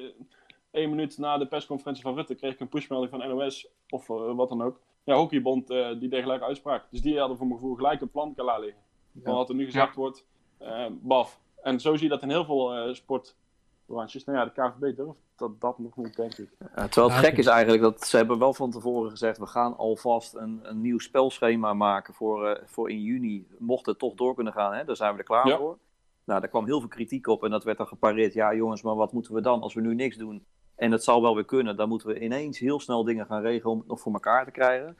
één 0.70 0.90
minuut 0.90 1.18
na 1.18 1.38
de 1.38 1.46
persconferentie 1.46 2.02
van 2.02 2.14
Rutte, 2.14 2.34
kreeg 2.34 2.52
ik 2.52 2.60
een 2.60 2.68
pushmelding 2.68 3.10
van 3.10 3.28
NOS 3.28 3.68
of 3.88 4.06
wat 4.06 4.48
dan 4.48 4.62
ook. 4.62 4.80
Ja, 5.04 5.14
Hockeybond, 5.14 5.70
eh, 5.70 5.88
die 5.98 6.08
deed 6.08 6.22
gelijk 6.22 6.42
uitspraak. 6.42 6.84
Dus 6.90 7.00
die 7.00 7.18
hadden 7.18 7.36
voor 7.36 7.46
mijn 7.46 7.58
gevoel 7.58 7.74
gelijk 7.74 8.00
een 8.00 8.10
plan 8.10 8.34
klaar 8.34 8.60
liggen. 8.60 8.82
Van 9.22 9.34
wat 9.34 9.48
er 9.48 9.54
nu 9.54 9.64
gezegd 9.64 9.94
wordt, 9.94 10.26
eh, 10.58 10.86
baf. 10.90 11.40
En 11.62 11.80
zo 11.80 11.94
zie 11.94 12.02
je 12.02 12.08
dat 12.08 12.22
in 12.22 12.28
heel 12.30 12.44
veel 12.44 12.74
eh 12.74 12.94
sportbranches. 12.94 14.24
Nou 14.24 14.38
ja, 14.38 14.44
de 14.44 14.50
KVB 14.52 14.96
durft 14.96 15.20
dat, 15.36 15.60
dat 15.60 15.78
nog 15.78 15.96
niet, 15.96 16.16
denk 16.16 16.34
ik. 16.34 16.48
Ja, 16.76 16.88
terwijl 16.88 17.12
het 17.14 17.24
gek 17.24 17.36
is 17.36 17.46
eigenlijk 17.46 17.82
dat 17.82 18.06
ze 18.06 18.16
hebben 18.16 18.38
wel 18.38 18.54
van 18.54 18.70
tevoren 18.70 19.10
gezegd, 19.10 19.38
we 19.38 19.46
gaan 19.46 19.76
alvast 19.76 20.34
een, 20.34 20.60
een 20.62 20.80
nieuw 20.80 20.98
spelschema 20.98 21.74
maken 21.74 22.14
voor, 22.14 22.46
eh, 22.46 22.62
voor 22.66 22.90
in 22.90 23.02
juni, 23.02 23.46
mocht 23.58 23.86
het 23.86 23.98
toch 23.98 24.14
door 24.14 24.34
kunnen 24.34 24.52
gaan, 24.52 24.74
hè? 24.74 24.84
daar 24.84 24.96
zijn 24.96 25.12
we 25.12 25.18
er 25.18 25.24
klaar 25.24 25.48
Ja. 25.48 25.56
voor. 25.56 25.78
Nou, 26.24 26.40
daar 26.40 26.48
kwam 26.48 26.64
heel 26.64 26.80
veel 26.80 26.88
kritiek 26.88 27.26
op 27.26 27.44
en 27.44 27.50
dat 27.50 27.64
werd 27.64 27.78
dan 27.78 27.86
gepareerd. 27.86 28.32
Ja 28.32 28.54
jongens, 28.54 28.82
maar 28.82 28.94
wat 28.94 29.12
moeten 29.12 29.34
we 29.34 29.40
dan 29.40 29.60
als 29.60 29.74
we 29.74 29.80
nu 29.80 29.94
niks 29.94 30.16
doen? 30.16 30.44
En 30.74 30.92
het 30.92 31.04
zal 31.04 31.22
wel 31.22 31.34
weer 31.34 31.44
kunnen, 31.44 31.76
dan 31.76 31.88
moeten 31.88 32.08
we 32.08 32.20
ineens 32.20 32.58
heel 32.58 32.80
snel 32.80 33.04
dingen 33.04 33.26
gaan 33.26 33.42
regelen 33.42 33.72
om 33.72 33.78
het 33.78 33.88
nog 33.88 34.00
voor 34.00 34.12
elkaar 34.12 34.44
te 34.44 34.50
krijgen. 34.50 34.96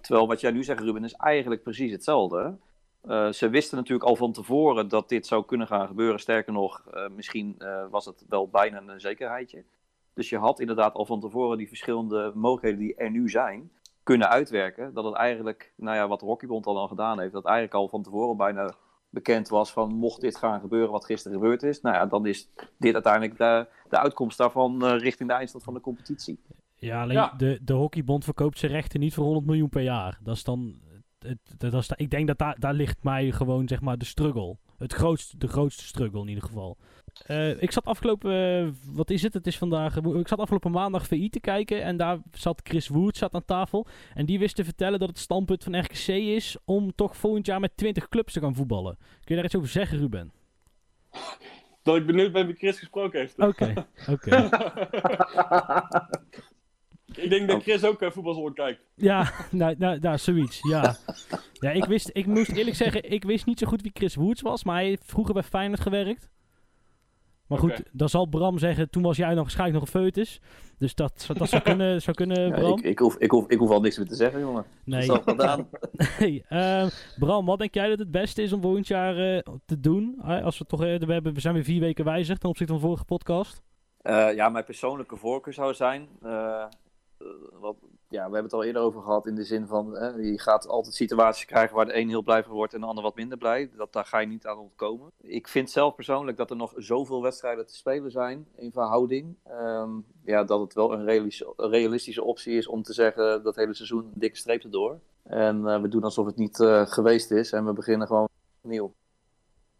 Terwijl 0.00 0.26
wat 0.26 0.40
jij 0.40 0.50
nu 0.50 0.64
zegt 0.64 0.80
Ruben 0.80 1.04
is 1.04 1.12
eigenlijk 1.12 1.62
precies 1.62 1.92
hetzelfde. 1.92 2.56
Eh, 3.00 3.32
ze 3.32 3.48
wisten 3.48 3.76
natuurlijk 3.76 4.08
al 4.08 4.16
van 4.16 4.32
tevoren 4.32 4.88
dat 4.88 5.08
dit 5.08 5.26
zou 5.26 5.44
kunnen 5.44 5.66
gaan 5.66 5.86
gebeuren. 5.86 6.20
Sterker 6.20 6.52
nog, 6.52 6.86
eh, 6.92 7.08
misschien 7.08 7.54
eh, 7.58 7.84
was 7.90 8.04
het 8.04 8.24
wel 8.28 8.48
bijna 8.48 8.82
een 8.86 9.00
zekerheidje. 9.00 9.64
Dus 10.18 10.28
je 10.28 10.38
had 10.38 10.60
inderdaad 10.60 10.94
al 10.94 11.06
van 11.06 11.20
tevoren 11.20 11.58
die 11.58 11.68
verschillende 11.68 12.32
mogelijkheden 12.34 12.78
die 12.78 12.94
er 12.94 13.10
nu 13.10 13.28
zijn, 13.28 13.70
kunnen 14.02 14.28
uitwerken. 14.28 14.94
Dat 14.94 15.04
het 15.04 15.14
eigenlijk, 15.14 15.72
nou 15.76 15.96
ja, 15.96 16.08
wat 16.08 16.20
de 16.20 16.26
Hockeybond 16.26 16.66
al 16.66 16.74
dan 16.74 16.88
gedaan 16.88 17.20
heeft, 17.20 17.32
dat 17.32 17.44
eigenlijk 17.44 17.74
al 17.74 17.88
van 17.88 18.02
tevoren 18.02 18.36
bijna 18.36 18.74
bekend 19.10 19.48
was 19.48 19.72
van 19.72 19.94
mocht 19.94 20.20
dit 20.20 20.36
gaan 20.36 20.60
gebeuren 20.60 20.90
wat 20.90 21.04
gisteren 21.04 21.38
gebeurd 21.38 21.62
is. 21.62 21.80
Nou 21.80 21.96
ja, 21.96 22.06
dan 22.06 22.26
is 22.26 22.50
dit 22.78 22.94
uiteindelijk 22.94 23.38
de, 23.38 23.66
de 23.88 23.98
uitkomst 23.98 24.38
daarvan 24.38 24.84
eh, 24.84 24.98
richting 24.98 25.28
de 25.28 25.34
eindstand 25.34 25.64
van 25.64 25.74
de 25.74 25.80
competitie. 25.80 26.40
Ja, 26.74 27.02
alleen 27.02 27.16
Ja. 27.16 27.34
De, 27.36 27.58
de 27.62 27.72
hockeybond 27.72 28.24
verkoopt 28.24 28.58
zijn 28.58 28.72
rechten 28.72 29.00
niet 29.00 29.14
voor 29.14 29.24
100 29.24 29.46
miljoen 29.46 29.68
per 29.68 29.82
jaar. 29.82 30.18
Dat 30.22 30.36
is 30.36 30.44
dan... 30.44 30.80
Het, 31.18 31.38
dat 31.58 31.74
is, 31.74 31.92
ik 31.96 32.10
denk 32.10 32.26
dat 32.26 32.38
daar, 32.38 32.56
daar 32.58 32.74
ligt 32.74 33.02
mij 33.02 33.32
gewoon 33.32 33.68
zeg 33.68 33.80
maar 33.80 33.98
de 33.98 34.04
struggle. 34.04 34.56
Het 34.78 34.92
grootste, 34.92 35.38
de 35.38 35.48
grootste 35.48 35.84
struggle 35.84 36.20
in 36.20 36.28
ieder 36.28 36.44
geval. 36.44 36.76
Eh, 37.26 37.62
ik 37.62 37.72
zat 37.72 37.84
afgelopen, 37.84 38.32
eh, 38.32 38.68
wat 38.94 39.10
is 39.10 39.22
het? 39.22 39.34
Het 39.34 39.46
is 39.46 39.58
vandaag, 39.58 39.96
eh, 39.96 40.14
ik 40.14 40.28
zat 40.28 40.38
afgelopen 40.38 40.70
maandag 40.70 41.06
VI 41.06 41.28
te 41.28 41.40
kijken 41.40 41.82
en 41.82 41.96
daar 41.96 42.18
zat 42.32 42.60
Chris 42.64 42.88
Woert 42.88 43.16
zat 43.16 43.34
aan 43.34 43.44
tafel. 43.44 43.86
En 44.14 44.26
die 44.26 44.38
wist 44.38 44.56
te 44.56 44.64
vertellen 44.64 44.98
dat 44.98 45.08
het 45.08 45.18
standpunt 45.18 45.64
van 45.64 45.78
RKC 45.80 46.08
is 46.08 46.56
om 46.64 46.94
toch 46.94 47.16
volgend 47.16 47.46
jaar 47.46 47.60
met 47.60 47.76
20 47.76 48.08
clubs 48.08 48.32
te 48.32 48.40
gaan 48.40 48.54
voetballen. 48.54 48.96
Kun 48.98 49.08
je 49.24 49.34
daar 49.34 49.44
iets 49.44 49.56
over 49.56 49.68
zeggen, 49.68 49.98
Ruben? 49.98 50.32
Dat 51.82 51.96
ik 51.96 52.06
benieuwd 52.06 52.32
ben 52.32 52.46
wie 52.46 52.54
Chris 52.54 52.78
gesproken 52.78 53.20
heeft. 53.20 53.38
Oké, 53.38 53.86
oké. 54.14 54.48
Ik 57.14 57.30
denk 57.30 57.48
dat 57.48 57.62
Chris 57.62 57.84
ook 57.84 58.02
uh, 58.02 58.10
voetbalzone 58.10 58.52
kijkt. 58.52 58.80
Ja, 58.94 59.32
nou, 59.50 59.74
nou, 59.78 59.98
nou, 59.98 60.18
zoiets, 60.18 60.60
ja. 60.68 60.96
Ja, 61.52 61.70
ik 61.70 61.84
wist, 61.84 62.10
ik 62.12 62.26
moest 62.26 62.50
eerlijk 62.50 62.76
zeggen, 62.76 63.10
ik 63.10 63.24
wist 63.24 63.46
niet 63.46 63.58
zo 63.58 63.66
goed 63.66 63.82
wie 63.82 63.90
Chris 63.94 64.14
Woods 64.14 64.42
was, 64.42 64.64
maar 64.64 64.74
hij 64.74 64.84
heeft 64.84 65.02
vroeger 65.06 65.34
bij 65.34 65.42
Feyenoord 65.42 65.80
gewerkt. 65.80 66.28
Maar 67.48 67.58
goed, 67.58 67.82
dan 67.92 68.08
zal 68.08 68.26
Bram 68.26 68.58
zeggen, 68.58 68.90
toen 68.90 69.02
was 69.02 69.16
jij 69.16 69.28
nog 69.28 69.42
waarschijnlijk 69.42 69.78
nog 69.84 69.94
een 69.94 70.00
foetus. 70.00 70.40
Dus 70.78 70.94
dat, 70.94 71.12
zou- 71.20 71.38
dat 71.38 71.48
zou 71.48 71.62
kunnen, 71.62 72.02
zou 72.02 72.16
kunnen 72.16 72.40
Ja, 72.48 72.54
Bram. 72.58 72.78
ik, 72.78 72.84
ik, 72.84 72.98
hoef, 72.98 73.16
ik, 73.16 73.30
hoef, 73.30 73.48
ik 73.48 73.58
hoef 73.58 73.70
al 73.70 73.80
niks 73.80 73.98
meer 73.98 74.06
te 74.06 74.14
zeggen, 74.14 74.40
jongen. 74.40 74.64
nee, 74.84 75.06
Dat 75.06 75.18
is 75.18 75.26
al 75.26 75.32
gedaan. 75.34 75.68
nee. 76.20 76.44
ehm, 76.48 76.88
Bram, 77.18 77.46
wat 77.46 77.58
denk 77.58 77.74
jij 77.74 77.88
dat 77.88 77.98
het 77.98 78.10
beste 78.10 78.42
is 78.42 78.52
om 78.52 78.60
volgend 78.60 78.86
jaar 78.86 79.16
eh, 79.36 79.42
te 79.66 79.80
doen? 79.80 80.18
Eh, 80.24 80.44
als 80.44 80.58
we 80.58 80.64
toch, 80.64 80.84
eh, 80.84 80.98
we, 80.98 81.12
hebben, 81.12 81.34
we 81.34 81.40
zijn 81.40 81.54
weer 81.54 81.64
vier 81.64 81.80
weken 81.80 82.04
wijzig 82.04 82.38
ten 82.38 82.48
opzichte 82.48 82.72
van 82.72 82.80
de 82.82 82.86
vorige 82.88 83.04
podcast. 83.04 83.62
Eh, 83.98 84.34
ja, 84.34 84.48
mijn 84.48 84.64
persoonlijke 84.64 85.16
voorkeur 85.16 85.52
zou 85.52 85.74
zijn. 85.74 86.08
wat, 87.60 87.76
ja, 88.08 88.16
we 88.16 88.32
hebben 88.32 88.42
het 88.42 88.52
al 88.52 88.64
eerder 88.64 88.82
over 88.82 89.02
gehad 89.02 89.26
in 89.26 89.34
de 89.34 89.44
zin 89.44 89.66
van 89.66 89.86
je 90.20 90.38
gaat 90.38 90.68
altijd 90.68 90.94
situaties 90.94 91.44
krijgen 91.44 91.76
waar 91.76 91.86
de 91.86 91.96
een 91.96 92.08
heel 92.08 92.22
blij 92.22 92.42
van 92.42 92.52
wordt 92.52 92.74
en 92.74 92.80
de 92.80 92.86
ander 92.86 93.04
wat 93.04 93.16
minder 93.16 93.38
blij. 93.38 93.70
Dat, 93.76 93.92
daar 93.92 94.04
ga 94.04 94.18
je 94.18 94.26
niet 94.26 94.46
aan 94.46 94.58
ontkomen. 94.58 95.10
Ik 95.20 95.48
vind 95.48 95.70
zelf 95.70 95.94
persoonlijk 95.94 96.36
dat 96.36 96.50
er 96.50 96.56
nog 96.56 96.72
zoveel 96.76 97.22
wedstrijden 97.22 97.66
te 97.66 97.76
spelen 97.76 98.10
zijn 98.10 98.46
in 98.54 98.72
verhouding. 98.72 99.36
ehm, 99.44 99.90
ja, 100.24 100.44
dat 100.44 100.60
het 100.60 100.74
wel 100.74 100.92
een 100.92 101.04
realistische, 101.04 101.52
een 101.56 101.70
realistische 101.70 102.24
optie 102.24 102.56
is 102.56 102.66
om 102.66 102.82
te 102.82 102.92
zeggen 102.92 103.42
dat 103.42 103.56
hele 103.56 103.74
seizoen 103.74 104.04
een 104.04 104.20
dikke 104.20 104.36
streep 104.36 104.62
erdoor. 104.62 105.00
En 105.22 105.66
eh, 105.66 105.80
we 105.80 105.88
doen 105.88 106.02
alsof 106.02 106.26
het 106.26 106.36
niet 106.36 106.60
eh, 106.60 106.86
geweest 106.86 107.30
is 107.30 107.52
en 107.52 107.64
we 107.64 107.72
beginnen 107.72 108.06
gewoon 108.06 108.28
opnieuw. 108.62 108.92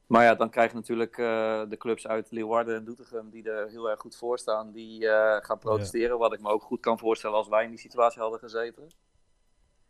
Maar 0.09 0.25
ja, 0.25 0.35
dan 0.35 0.51
krijg 0.51 0.71
je 0.71 0.77
natuurlijk 0.77 1.19
eh, 1.19 1.63
de 1.69 1.77
clubs 1.77 2.07
uit 2.07 2.31
Leeuwarden 2.31 2.77
en 2.77 2.85
Doetinchem 2.85 3.31
die 3.31 3.51
er 3.51 3.69
heel 3.69 3.91
erg 3.91 4.01
goed 4.01 4.17
voor 4.17 4.39
staan, 4.39 4.71
die 4.71 5.09
eh, 5.09 5.45
gaan 5.45 5.59
protesteren. 5.59 6.19
Wat 6.19 6.33
ik 6.33 6.41
me 6.41 6.49
ook 6.49 6.63
goed 6.63 6.81
kan 6.81 6.99
voorstellen 6.99 7.37
als 7.37 7.49
wij 7.49 7.65
in 7.65 7.71
die 7.71 7.79
situatie 7.79 8.21
hadden 8.21 8.39
gezeten. 8.39 8.87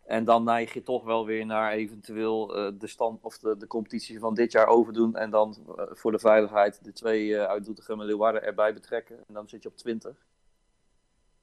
En 0.04 0.24
dan 0.24 0.44
neig 0.44 0.72
je 0.72 0.83
toch 0.83 1.04
wel 1.04 1.26
weer 1.26 1.46
naar 1.46 1.72
eventueel 1.72 2.57
eh, 2.57 2.72
de 2.78 2.87
stand 2.87 3.22
of 3.22 3.38
de, 3.38 3.57
de 3.57 3.66
competitie 3.66 4.18
van 4.18 4.35
dit 4.35 4.52
jaar 4.52 4.66
overdoen. 4.66 5.16
En 5.16 5.31
dan 5.31 5.57
voor 5.76 6.12
de 6.12 6.18
veiligheid 6.18 6.85
de 6.85 6.92
twee 6.92 7.38
uit 7.38 7.64
Doetinchem 7.64 8.00
en 8.00 8.07
Leeuwarden 8.07 8.42
erbij 8.42 8.74
betrekken. 8.74 9.16
En 9.16 9.35
dan 9.35 9.48
zit 9.48 9.62
je 9.62 9.68
op 9.68 9.76
20. 9.76 10.26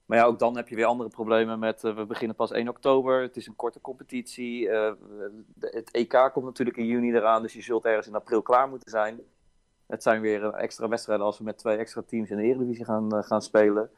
Maar 0.06 0.18
ja, 0.18 0.24
ook 0.24 0.38
dan 0.38 0.56
heb 0.56 0.68
je 0.68 0.76
weer 0.76 0.84
andere 0.84 1.08
problemen 1.08 1.58
met, 1.58 1.84
eh, 1.84 1.94
we 1.94 2.06
beginnen 2.06 2.36
pas 2.36 2.50
1 2.50 2.68
oktober, 2.68 3.22
het 3.22 3.36
is 3.36 3.46
een 3.46 3.56
korte 3.56 3.80
competitie. 3.80 4.68
eh, 4.68 4.92
het 5.60 5.90
EK 5.90 6.30
komt 6.32 6.44
natuurlijk 6.44 6.76
in 6.76 6.86
juni 6.86 7.12
eraan, 7.12 7.42
dus 7.42 7.52
je 7.52 7.62
zult 7.62 7.84
ergens 7.84 8.06
in 8.06 8.14
april 8.14 8.42
klaar 8.42 8.68
moeten 8.68 8.90
zijn. 8.90 9.20
Het 9.86 10.02
zijn 10.02 10.20
weer 10.20 10.44
eh, 10.44 10.62
extra 10.62 10.88
wedstrijden 10.88 11.26
als 11.26 11.38
we 11.38 11.44
met 11.44 11.58
twee 11.58 11.76
extra 11.76 12.02
teams 12.06 12.30
in 12.30 12.36
de 12.36 12.42
Eredivisie 12.42 12.84
gaan, 12.84 13.24
gaan 13.24 13.42
spelen. 13.42 13.90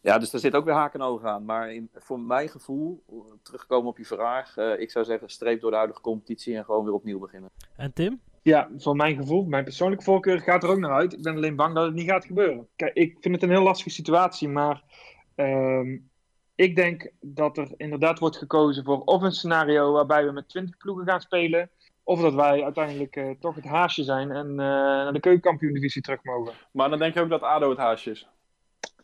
Ja, 0.00 0.18
dus 0.18 0.32
er 0.32 0.38
zit 0.38 0.54
ook 0.54 0.64
weer 0.64 0.74
haken 0.74 1.00
en 1.00 1.06
ogen 1.06 1.28
aan. 1.28 1.44
Maar 1.44 1.72
in, 1.72 1.90
voor 1.94 2.20
mijn 2.20 2.48
gevoel, 2.48 3.02
terugkomen 3.42 3.90
op 3.90 3.98
je 3.98 4.04
vraag, 4.04 4.56
ik 4.56 4.90
zou 4.90 5.04
zeggen 5.04 5.28
streep 5.28 5.60
door 5.60 5.70
de 5.70 5.76
huidige 5.76 6.00
competitie 6.00 6.56
en 6.56 6.64
gewoon 6.64 6.84
weer 6.84 6.94
opnieuw 6.94 7.18
beginnen. 7.18 7.50
En 7.76 7.92
Tim? 7.92 8.20
Ja, 8.42 8.68
voor 8.76 8.96
mijn 8.96 9.16
gevoel, 9.16 9.44
mijn 9.44 9.64
persoonlijke 9.64 10.04
voorkeur 10.04 10.40
gaat 10.40 10.62
er 10.62 10.68
ook 10.68 10.78
naar 10.78 10.92
uit. 10.92 11.12
Ik 11.12 11.22
ben 11.22 11.36
alleen 11.36 11.56
bang 11.56 11.74
dat 11.74 11.84
het 11.84 11.94
niet 11.94 12.10
gaat 12.10 12.24
gebeuren. 12.24 12.68
Kijk, 12.76 12.94
ik 12.94 13.16
vind 13.20 13.34
het 13.34 13.42
een 13.42 13.50
heel 13.50 13.62
lastige 13.62 13.90
situatie, 13.90 14.48
maar 14.48 14.82
ehm, 15.34 15.96
ik 16.54 16.76
denk 16.76 17.10
dat 17.20 17.58
er 17.58 17.68
inderdaad 17.76 18.18
wordt 18.18 18.36
gekozen 18.36 18.84
voor 18.84 19.00
of 19.00 19.22
een 19.22 19.32
scenario 19.32 19.92
waarbij 19.92 20.24
we 20.24 20.32
met 20.32 20.48
20 20.48 20.76
ploegen 20.76 21.06
gaan 21.06 21.20
spelen, 21.20 21.70
of 22.02 22.20
dat 22.20 22.34
wij 22.34 22.64
uiteindelijk 22.64 23.16
eh, 23.16 23.30
toch 23.40 23.54
het 23.54 23.64
haasje 23.64 24.04
zijn 24.04 24.30
en 24.30 24.50
eh, 24.50 24.56
naar 24.56 25.12
de 25.12 25.20
keukenkampioen-divisie 25.20 26.02
terug 26.02 26.24
mogen. 26.24 26.52
Maar 26.72 26.90
dan 26.90 26.98
denk 26.98 27.14
je 27.14 27.20
ook 27.20 27.28
dat 27.28 27.42
ADO 27.42 27.70
het 27.70 27.78
haasje 27.78 28.10
is. 28.10 28.28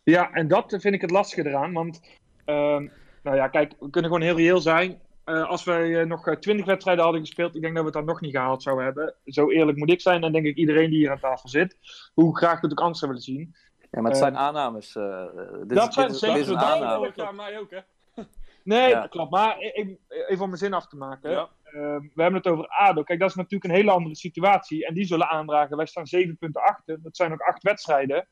Ja, 0.03 0.31
en 0.31 0.47
dat 0.47 0.75
vind 0.79 0.93
ik 0.93 1.01
het 1.01 1.11
lastige 1.11 1.47
eraan. 1.47 1.73
Want, 1.73 2.01
ehm, 2.45 2.87
nou 3.23 3.35
ja, 3.35 3.47
kijk, 3.47 3.73
we 3.79 3.89
kunnen 3.89 4.11
gewoon 4.11 4.25
heel 4.25 4.37
reëel 4.37 4.59
zijn. 4.59 5.01
Eh, 5.25 5.49
als 5.49 5.63
wij 5.63 5.99
eh, 6.01 6.05
nog 6.05 6.27
eh, 6.27 6.35
20 6.35 6.65
wedstrijden 6.65 7.03
hadden 7.03 7.21
gespeeld, 7.21 7.55
ik 7.55 7.61
denk 7.61 7.73
dat 7.75 7.83
we 7.83 7.89
het 7.89 7.97
dan 7.97 8.05
nog 8.07 8.21
niet 8.21 8.31
gehaald 8.35 8.63
zouden 8.63 8.85
hebben. 8.85 9.13
Zo 9.25 9.49
eerlijk 9.51 9.77
moet 9.77 9.91
ik 9.91 10.01
zijn 10.01 10.23
en 10.23 10.31
denk 10.31 10.45
ik 10.45 10.55
iedereen 10.55 10.89
die 10.89 10.99
hier 10.99 11.11
aan 11.11 11.19
tafel 11.19 11.49
zit. 11.49 11.77
Hoe 12.13 12.37
graag 12.37 12.53
we 12.61 12.67
het 12.67 12.71
ook 12.71 12.79
anders 12.79 12.99
zou 12.99 13.11
willen 13.11 13.25
zien. 13.25 13.55
Ja, 13.91 14.01
maar 14.01 14.11
het 14.11 14.19
zijn 14.19 14.37
aannames. 14.37 14.95
eh, 14.95 15.25
dit 15.67 15.77
dat 15.77 15.87
is, 15.87 15.93
zijn 15.93 16.07
dit 16.07 16.17
zeker 16.17 16.35
dit 16.35 16.43
is 16.43 16.49
een 16.49 16.53
dat- 16.59 16.63
aanname. 16.63 16.95
Vorig 16.95 17.15
jaar 17.15 17.35
mij 17.35 17.59
ook, 17.59 17.71
hè? 17.71 17.79
Nee, 18.63 18.89
Ja. 18.89 19.01
dat 19.01 19.09
klopt. 19.09 19.31
Maar 19.31 19.55
e- 19.59 19.71
e- 19.73 19.97
even 20.27 20.41
om 20.43 20.47
mijn 20.49 20.59
zin 20.61 20.73
af 20.73 20.87
te 20.87 20.95
maken. 20.97 21.31
Ja. 21.31 21.49
Ehm, 21.63 21.99
we 22.13 22.21
hebben 22.21 22.33
het 22.41 22.47
over 22.47 22.67
ADO. 22.67 23.03
Kijk, 23.03 23.19
dat 23.19 23.29
is 23.29 23.35
natuurlijk 23.35 23.63
een 23.63 23.77
hele 23.79 23.91
andere 23.91 24.15
situatie. 24.15 24.85
En 24.87 24.93
die 24.93 25.05
zullen 25.05 25.29
aandragen. 25.29 25.77
Wij 25.77 25.85
staan 25.85 26.05
zeven 26.07 26.37
punten 26.37 26.61
achter. 26.63 27.01
Dat 27.01 27.15
zijn 27.15 27.33
ook 27.33 27.41
acht 27.41 27.63
wedstrijden. 27.63 28.27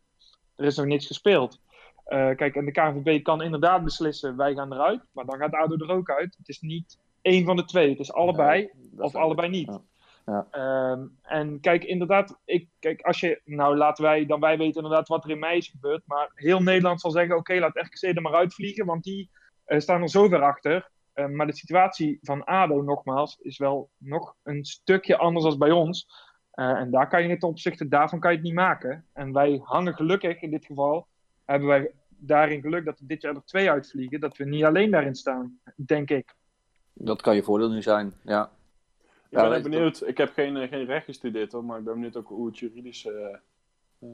Er 0.56 0.66
is 0.66 0.78
nog 0.78 0.86
niks 0.86 1.08
gespeeld. 1.08 1.60
Eh, 2.04 2.36
kijk, 2.36 2.56
en 2.56 2.66
de 2.66 2.72
KNVB 2.72 3.24
kan 3.24 3.42
inderdaad 3.42 3.84
beslissen, 3.84 4.38
wij 4.38 4.54
gaan 4.54 4.74
eruit. 4.74 5.02
Maar 5.12 5.26
dan 5.26 5.38
gaat 5.38 5.54
ADO 5.54 5.76
er 5.76 5.92
ook 5.92 6.10
uit. 6.10 6.36
Het 6.38 6.50
is 6.50 6.60
niet 6.60 6.98
één 7.22 7.46
van 7.46 7.56
de 7.56 7.66
twee. 7.66 7.90
Het 7.90 8.00
is 8.00 8.14
allebei 8.14 8.72
Ja, 8.98 9.04
of 9.04 9.16
allebei 9.16 9.50
niet. 9.50 9.68
Ja. 9.68 9.82
Ja. 10.26 10.48
Ehm, 10.52 11.06
en 11.22 11.60
kijk, 11.60 11.84
inderdaad, 11.84 12.40
ik, 12.46 12.68
kijk, 12.80 13.02
als 13.02 13.20
je, 13.20 13.42
nou 13.46 13.78
laten 13.78 14.04
wij, 14.04 14.26
dan 14.26 14.40
wij 14.40 14.58
weten 14.58 14.82
inderdaad 14.82 15.08
wat 15.08 15.24
er 15.24 15.30
in 15.30 15.40
mei 15.40 15.58
is 15.58 15.68
gebeurd, 15.68 16.02
maar 16.06 16.32
heel 16.34 16.62
Nederland 16.62 17.02
zal 17.02 17.12
zeggen, 17.12 17.36
oké, 17.36 17.54
laat 17.54 17.76
RKC 17.76 18.02
er 18.02 18.22
maar 18.22 18.34
uitvliegen, 18.34 18.86
want 18.86 19.04
die 19.04 19.30
eh, 19.66 19.80
staan 19.80 20.02
er 20.02 20.10
zo 20.10 20.28
ver 20.28 20.42
achter. 20.42 20.90
Eh, 21.14 21.28
maar 21.28 21.48
de 21.48 21.56
situatie 21.56 22.20
van 22.22 22.44
ADO, 22.44 22.82
nogmaals, 22.82 23.38
is 23.42 23.58
wel 23.58 23.90
nog 23.98 24.36
een 24.44 24.66
stukje 24.66 25.18
anders 25.18 25.46
dan 25.46 25.58
bij 25.58 25.72
ons. 25.72 26.08
Eh, 26.52 26.70
en 26.70 26.92
daar 26.92 27.08
kan 27.08 27.24
je 27.24 27.30
het 27.30 27.40
ten 27.40 27.50
opzichte 27.50 27.88
daarvan 27.88 28.20
kan 28.20 28.32
je 28.32 28.38
het 28.38 28.46
niet 28.46 28.56
maken. 28.56 29.06
En 29.14 29.34
wij 29.34 29.62
hangen 29.64 29.94
gelukkig, 29.94 30.42
in 30.42 30.52
dit 30.52 30.66
geval, 30.66 31.08
hebben 31.46 31.68
wij 31.68 31.92
daarin 32.10 32.62
geluk 32.62 32.86
dat 32.86 33.00
er 33.00 33.08
dit 33.08 33.22
jaar 33.22 33.36
er 33.36 33.44
twee 33.46 33.70
uitvliegen, 33.70 34.20
dat 34.20 34.38
we 34.38 34.46
niet 34.46 34.64
alleen 34.64 34.92
daarin 34.92 35.16
staan, 35.16 35.60
denk 35.76 36.10
ik. 36.10 36.36
Dat 36.94 37.22
kan 37.22 37.36
je 37.36 37.44
voordeel 37.44 37.70
nu 37.70 37.82
zijn, 37.82 38.14
ja. 38.24 38.52
Ik 39.30 39.40
Ja, 39.40 39.50
ben 39.50 39.62
benieuwd. 39.64 40.08
Ik 40.08 40.18
heb 40.18 40.34
geen, 40.34 40.58
eh, 40.58 40.70
geen 40.70 40.86
recht 40.86 41.06
gestudeerd 41.06 41.52
hoor, 41.52 41.64
maar 41.66 41.78
ik 41.80 41.84
ben 41.84 41.94
benieuwd 41.94 42.18
ook 42.18 42.28
hoe 42.28 42.46
het 42.48 42.60
juridisch. 42.60 43.06
eh, 43.06 43.14
eh, 44.00 44.10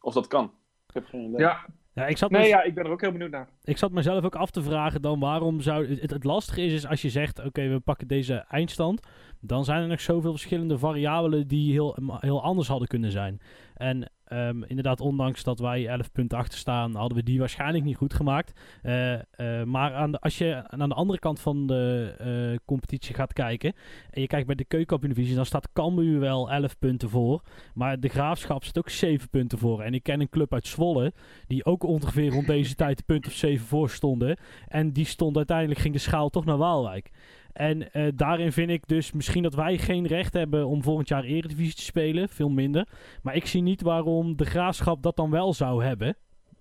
of 0.00 0.14
dat 0.14 0.26
kan. 0.26 0.44
Ik 0.88 0.94
heb 0.94 1.04
geen 1.06 1.20
idee. 1.24 1.40
Ja, 1.40 1.66
Ja, 1.92 2.06
ik 2.06 2.16
zat 2.16 2.30
Nee, 2.30 2.42
me- 2.42 2.48
ja, 2.48 2.62
ik 2.62 2.74
ben 2.74 2.84
er 2.84 2.90
ook 2.90 3.00
heel 3.00 3.12
benieuwd 3.12 3.30
naar. 3.30 3.48
Ik 3.62 3.76
zat 3.76 3.90
mezelf 3.92 4.24
ook 4.24 4.34
af 4.34 4.50
te 4.50 4.62
vragen 4.62 5.02
dan 5.02 5.20
waarom 5.20 5.60
zou... 5.60 5.86
Het, 5.86 6.10
het 6.10 6.24
lastige 6.24 6.62
is, 6.62 6.72
is 6.72 6.86
als 6.86 7.02
je 7.02 7.10
zegt, 7.10 7.44
oké, 7.44 7.68
we 7.68 7.80
pakken 7.80 8.06
deze 8.08 8.34
eindstand. 8.48 9.06
Dan 9.40 9.64
zijn 9.64 9.82
er 9.82 9.88
nog 9.88 10.00
zoveel 10.00 10.30
verschillende 10.30 10.78
variabelen 10.78 11.48
die 11.48 11.72
heel, 11.72 11.96
heel 12.20 12.42
anders 12.42 12.68
hadden 12.68 12.88
kunnen 12.88 13.10
zijn. 13.10 13.40
En 13.74 14.10
ehm, 14.28 14.62
inderdaad, 14.62 15.00
ondanks 15.00 15.42
dat 15.42 15.58
wij 15.58 15.86
11 15.86 16.12
punten 16.12 16.38
achter 16.38 16.58
staan, 16.58 16.94
hadden 16.94 17.18
we 17.18 17.24
die 17.24 17.38
waarschijnlijk 17.38 17.84
niet 17.84 17.96
goed 17.96 18.14
gemaakt. 18.14 18.60
Eh, 18.82 19.14
eh, 19.14 19.22
maar 19.66 19.94
aan 19.94 20.12
de, 20.12 20.18
als 20.20 20.38
je 20.38 20.68
aan 20.68 20.88
de 20.88 20.94
andere 20.94 21.18
kant 21.18 21.40
van 21.40 21.66
de 21.66 22.14
eh, 22.18 22.58
competitie 22.64 23.14
gaat 23.14 23.32
kijken... 23.32 23.72
en 24.10 24.20
je 24.20 24.26
kijkt 24.26 24.46
bij 24.46 24.54
de 24.54 24.64
keukenkampioen-divisie, 24.64 25.36
dan 25.36 25.46
staat 25.46 25.72
Cambuur 25.72 26.20
wel 26.20 26.50
11 26.50 26.78
punten 26.78 27.10
voor. 27.10 27.42
Maar 27.74 28.00
de 28.00 28.08
Graafschap 28.08 28.64
staat 28.64 28.78
ook 28.78 28.88
7 28.88 29.28
punten 29.28 29.58
voor. 29.58 29.82
En 29.82 29.94
ik 29.94 30.02
ken 30.02 30.20
een 30.20 30.28
club 30.28 30.52
uit 30.52 30.66
Zwolle, 30.66 31.12
die 31.46 31.64
ook 31.64 31.82
ongeveer 31.82 32.30
rond 32.30 32.46
deze 32.46 32.74
tijd 32.74 32.98
een 32.98 33.04
punt 33.04 33.26
of 33.26 33.32
7 33.32 33.66
voor 33.66 33.90
stonden. 33.90 34.36
En 34.68 34.92
die 34.92 35.06
stond 35.06 35.36
uiteindelijk, 35.36 35.80
ging 35.80 35.94
de 35.94 36.00
schaal 36.00 36.28
toch 36.28 36.44
naar 36.44 36.56
Waalwijk. 36.56 37.10
En 37.58 37.92
eh, 37.92 38.08
daarin 38.14 38.52
vind 38.52 38.70
ik 38.70 38.86
dus 38.88 39.12
misschien 39.12 39.42
dat 39.42 39.54
wij 39.54 39.78
geen 39.78 40.06
recht 40.06 40.32
hebben 40.32 40.66
om 40.66 40.82
volgend 40.82 41.08
jaar 41.08 41.24
Eredivisie 41.24 41.74
te 41.74 41.82
spelen. 41.82 42.28
Veel 42.28 42.48
minder. 42.48 42.88
Maar 43.22 43.34
ik 43.34 43.46
zie 43.46 43.62
niet 43.62 43.82
waarom 43.82 44.36
de 44.36 44.44
Graafschap 44.44 45.02
dat 45.02 45.16
dan 45.16 45.30
wel 45.30 45.52
zou 45.52 45.84
hebben. 45.84 46.16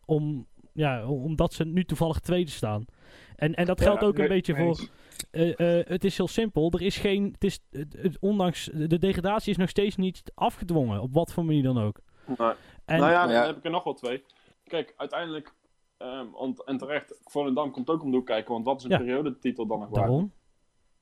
Om, 0.05 0.47
ja, 0.73 1.07
omdat 1.07 1.53
ze 1.53 1.65
nu 1.65 1.83
toevallig 1.85 2.19
tweede 2.19 2.51
staan. 2.51 2.85
En, 3.35 3.55
en 3.55 3.65
dat 3.65 3.79
Ja, 3.79 3.85
geldt 3.85 4.03
ook 4.03 4.17
een 4.17 4.27
beetje 4.27 4.55
voor... 4.55 4.79
eh, 5.31 5.79
eh, 5.79 5.85
het 5.87 6.03
is 6.03 6.17
heel 6.17 6.27
simpel. 6.27 6.71
Er 6.71 6.81
is 6.81 6.97
geen... 6.97 7.35
Het 7.39 7.43
is, 7.43 7.59
ondanks... 8.19 8.69
De 8.73 8.99
degradatie 8.99 9.51
is 9.51 9.57
nog 9.57 9.69
steeds 9.69 9.95
niet 9.95 10.31
afgedwongen. 10.35 11.01
Op 11.01 11.13
wat 11.13 11.33
voor 11.33 11.45
manier 11.45 11.63
dan 11.63 11.77
ook. 11.77 11.99
Nee. 12.25 12.51
En, 12.85 12.99
nou 12.99 13.11
ja, 13.11 13.21
Ja. 13.21 13.27
dan 13.27 13.45
heb 13.47 13.57
ik 13.57 13.65
er 13.65 13.71
nog 13.71 13.83
wel 13.83 13.93
twee. 13.93 14.23
Kijk, 14.63 14.93
uiteindelijk, 14.97 15.53
ehm, 15.97 16.25
want, 16.31 16.63
en 16.63 16.77
terecht, 16.77 17.19
Volendam 17.23 17.71
komt 17.71 17.89
ook 17.89 18.03
om 18.03 18.09
de 18.11 18.17
hoek 18.17 18.25
kijken, 18.25 18.53
want 18.53 18.65
wat 18.65 18.77
is 18.77 18.83
een 18.83 18.89
Ja. 18.89 18.97
periodetitel 18.97 19.67
dan 19.67 19.79
nog 19.79 19.89
daarom. 19.89 20.31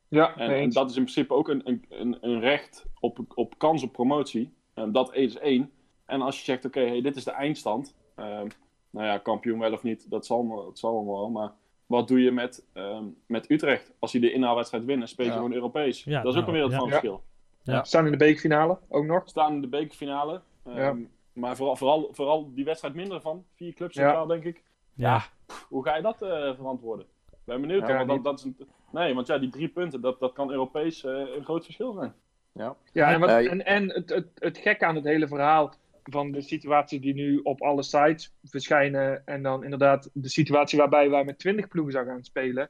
Ja, 0.08 0.36
En, 0.38 0.70
dat 0.70 0.89
is 0.89 0.96
in 0.96 1.02
principe 1.04 1.34
ook 1.34 1.48
een, 1.50 1.62
een, 1.89 2.18
een, 2.22 2.39
recht 2.39 2.86
op, 3.00 3.20
op 3.36 3.58
kans 3.58 3.84
op 3.84 3.91
promotie. 3.91 4.54
En 4.74 4.91
dat 4.91 5.13
is 5.15 5.38
één. 5.38 5.72
En 6.06 6.22
als 6.22 6.38
je 6.38 6.44
zegt, 6.44 6.65
oké, 6.65 6.80
hey, 6.88 7.02
dit 7.02 7.15
is 7.15 7.24
de 7.24 7.32
eindstand. 7.32 7.96
ehm, 8.15 8.48
nou 8.89 9.08
ja, 9.08 9.18
kampioen 9.18 9.60
wel 9.60 9.72
of 9.74 9.84
niet, 9.84 10.10
dat 10.10 10.26
zal, 10.26 10.48
dat 10.65 10.80
zal 10.80 10.91
allemaal 10.96 11.15
wel. 11.20 11.30
Maar 11.30 11.52
wat 11.86 12.08
doe 12.08 12.22
je 12.22 12.32
met, 12.32 12.65
ehm, 12.74 13.04
met 13.26 13.50
Utrecht? 13.52 13.94
Als 14.00 14.12
die 14.12 14.22
de 14.22 14.32
inhaalwedstrijd 14.32 14.86
winnen, 14.86 15.08
speel 15.08 15.26
je 15.26 15.32
Ja. 15.32 15.38
gewoon 15.38 15.54
Europees. 15.54 16.04
Ja, 16.04 16.22
dat 16.22 16.34
is 16.34 16.39
ook 16.39 16.46
nou, 16.46 16.48
een 16.48 16.54
wereld 16.54 16.72
ja. 16.72 16.78
van 16.78 16.88
Ja. 16.88 16.91
verschil. 16.94 17.24
We 17.63 17.80
staan 17.84 18.06
in 18.06 18.12
de 18.12 18.18
bekerfinale 18.18 18.80
ook 18.89 19.06
nog. 19.06 19.22
staan 19.26 19.54
in 19.54 19.62
de 19.62 19.68
bekerfinale. 19.68 20.41
ehm, 20.65 20.78
Ja. 20.78 20.96
Maar 21.34 21.56
vooral, 21.56 21.76
vooral, 21.76 22.10
vooral 22.12 22.54
die 22.54 22.65
wedstrijd 22.65 22.94
minder 22.94 23.22
van. 23.22 23.46
Vier 23.56 23.74
clubs 23.74 23.96
in 23.96 24.04
totaal, 24.04 24.26
denk 24.28 24.44
ik. 24.44 24.63
Ja. 24.94 25.22
Hoe 25.70 25.84
ga 25.84 25.96
je 25.96 26.02
dat 26.02 26.22
eh, 26.22 26.30
verantwoorden? 26.56 27.06
Ik 27.32 27.38
ben 27.44 27.62
benieuwd. 27.62 27.88
Ja, 27.88 27.96
want 27.96 28.08
dat, 28.08 28.24
dat 28.24 28.39
is 28.39 28.46
een, 28.46 28.58
nee, 28.91 29.13
want 29.13 29.28
ja, 29.28 29.38
die 29.38 29.50
drie 29.50 29.67
punten, 29.67 30.02
dat, 30.02 30.19
dat 30.19 30.34
kan 30.34 30.52
Europees 30.52 31.04
eh, 31.04 31.12
een 31.36 31.43
groot 31.43 31.63
verschil 31.63 31.93
zijn. 31.93 32.13
Ja. 32.52 32.76
Ja, 32.91 33.13
en, 33.13 33.19
wat, 33.19 33.30
Eh, 33.30 33.52
en, 33.52 33.65
en 33.65 33.89
het, 33.89 34.10
het, 34.10 34.28
het 34.36 34.58
gekke 34.58 34.86
aan 34.86 34.95
het 34.95 35.04
hele 35.04 35.28
verhaal 35.28 35.74
van 36.04 36.32
de 36.32 36.41
situatie 36.41 37.00
die 37.00 37.13
nu 37.13 37.39
op 37.43 37.62
alle 37.62 37.84
sites 37.84 38.34
verschijnen. 38.43 39.26
En 39.26 39.43
dan 39.43 39.63
inderdaad 39.63 40.10
de 40.13 40.30
situatie 40.30 40.78
waarbij 40.78 41.10
wij 41.10 41.24
met 41.24 41.39
20 41.39 41.67
ploegen 41.67 41.93
zouden 41.93 42.13
gaan 42.13 42.24
spelen. 42.24 42.69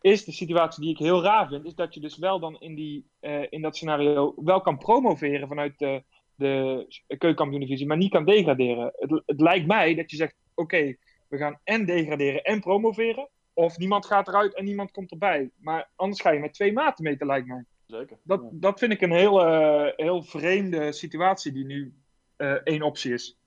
Is 0.00 0.24
de 0.24 0.32
situatie 0.32 0.82
die 0.82 0.92
ik 0.92 0.98
heel 0.98 1.22
raar 1.22 1.48
vind. 1.48 1.64
Is 1.64 1.74
dat 1.74 1.94
je 1.94 2.00
dus 2.00 2.18
wel 2.18 2.40
dan 2.40 2.60
in, 2.60 2.74
die, 2.74 3.06
eh, 3.20 3.46
in 3.50 3.62
dat 3.62 3.76
scenario 3.76 4.34
wel 4.36 4.60
kan 4.60 4.78
promoveren 4.78 5.48
vanuit 5.48 5.78
de, 5.78 6.02
de 6.34 6.86
keukenkampioen-divisie. 7.06 7.86
Maar 7.86 7.96
niet 7.96 8.10
kan 8.10 8.24
degraderen. 8.24 8.92
Het, 8.96 9.22
het 9.26 9.40
lijkt 9.40 9.66
mij 9.66 9.94
dat 9.94 10.10
je 10.10 10.16
zegt: 10.16 10.34
oké, 10.54 10.96
we 11.28 11.36
gaan 11.36 11.58
en 11.64 11.84
degraderen 11.84 12.42
en 12.42 12.60
promoveren. 12.60 13.28
Of 13.62 13.78
niemand 13.78 14.06
gaat 14.06 14.28
eruit 14.28 14.54
en 14.54 14.64
niemand 14.64 14.90
komt 14.90 15.10
erbij. 15.10 15.50
Maar 15.56 15.88
anders 15.96 16.20
ga 16.20 16.30
je 16.30 16.40
met 16.40 16.54
twee 16.54 16.72
maten 16.72 17.04
meten, 17.04 17.26
lijkt 17.26 17.46
mij. 17.46 17.64
Zeker. 17.86 18.16
Dat, 18.24 18.40
Ja. 18.42 18.48
dat 18.52 18.78
vind 18.78 18.92
ik 18.92 19.00
een 19.00 19.12
heel, 19.12 19.44
eh, 19.46 19.92
heel 19.96 20.22
vreemde 20.22 20.92
situatie 20.92 21.52
die 21.52 21.64
nu 21.64 21.94
eh, 22.36 22.50
één 22.52 22.82
optie 22.82 23.12
is. 23.12 23.38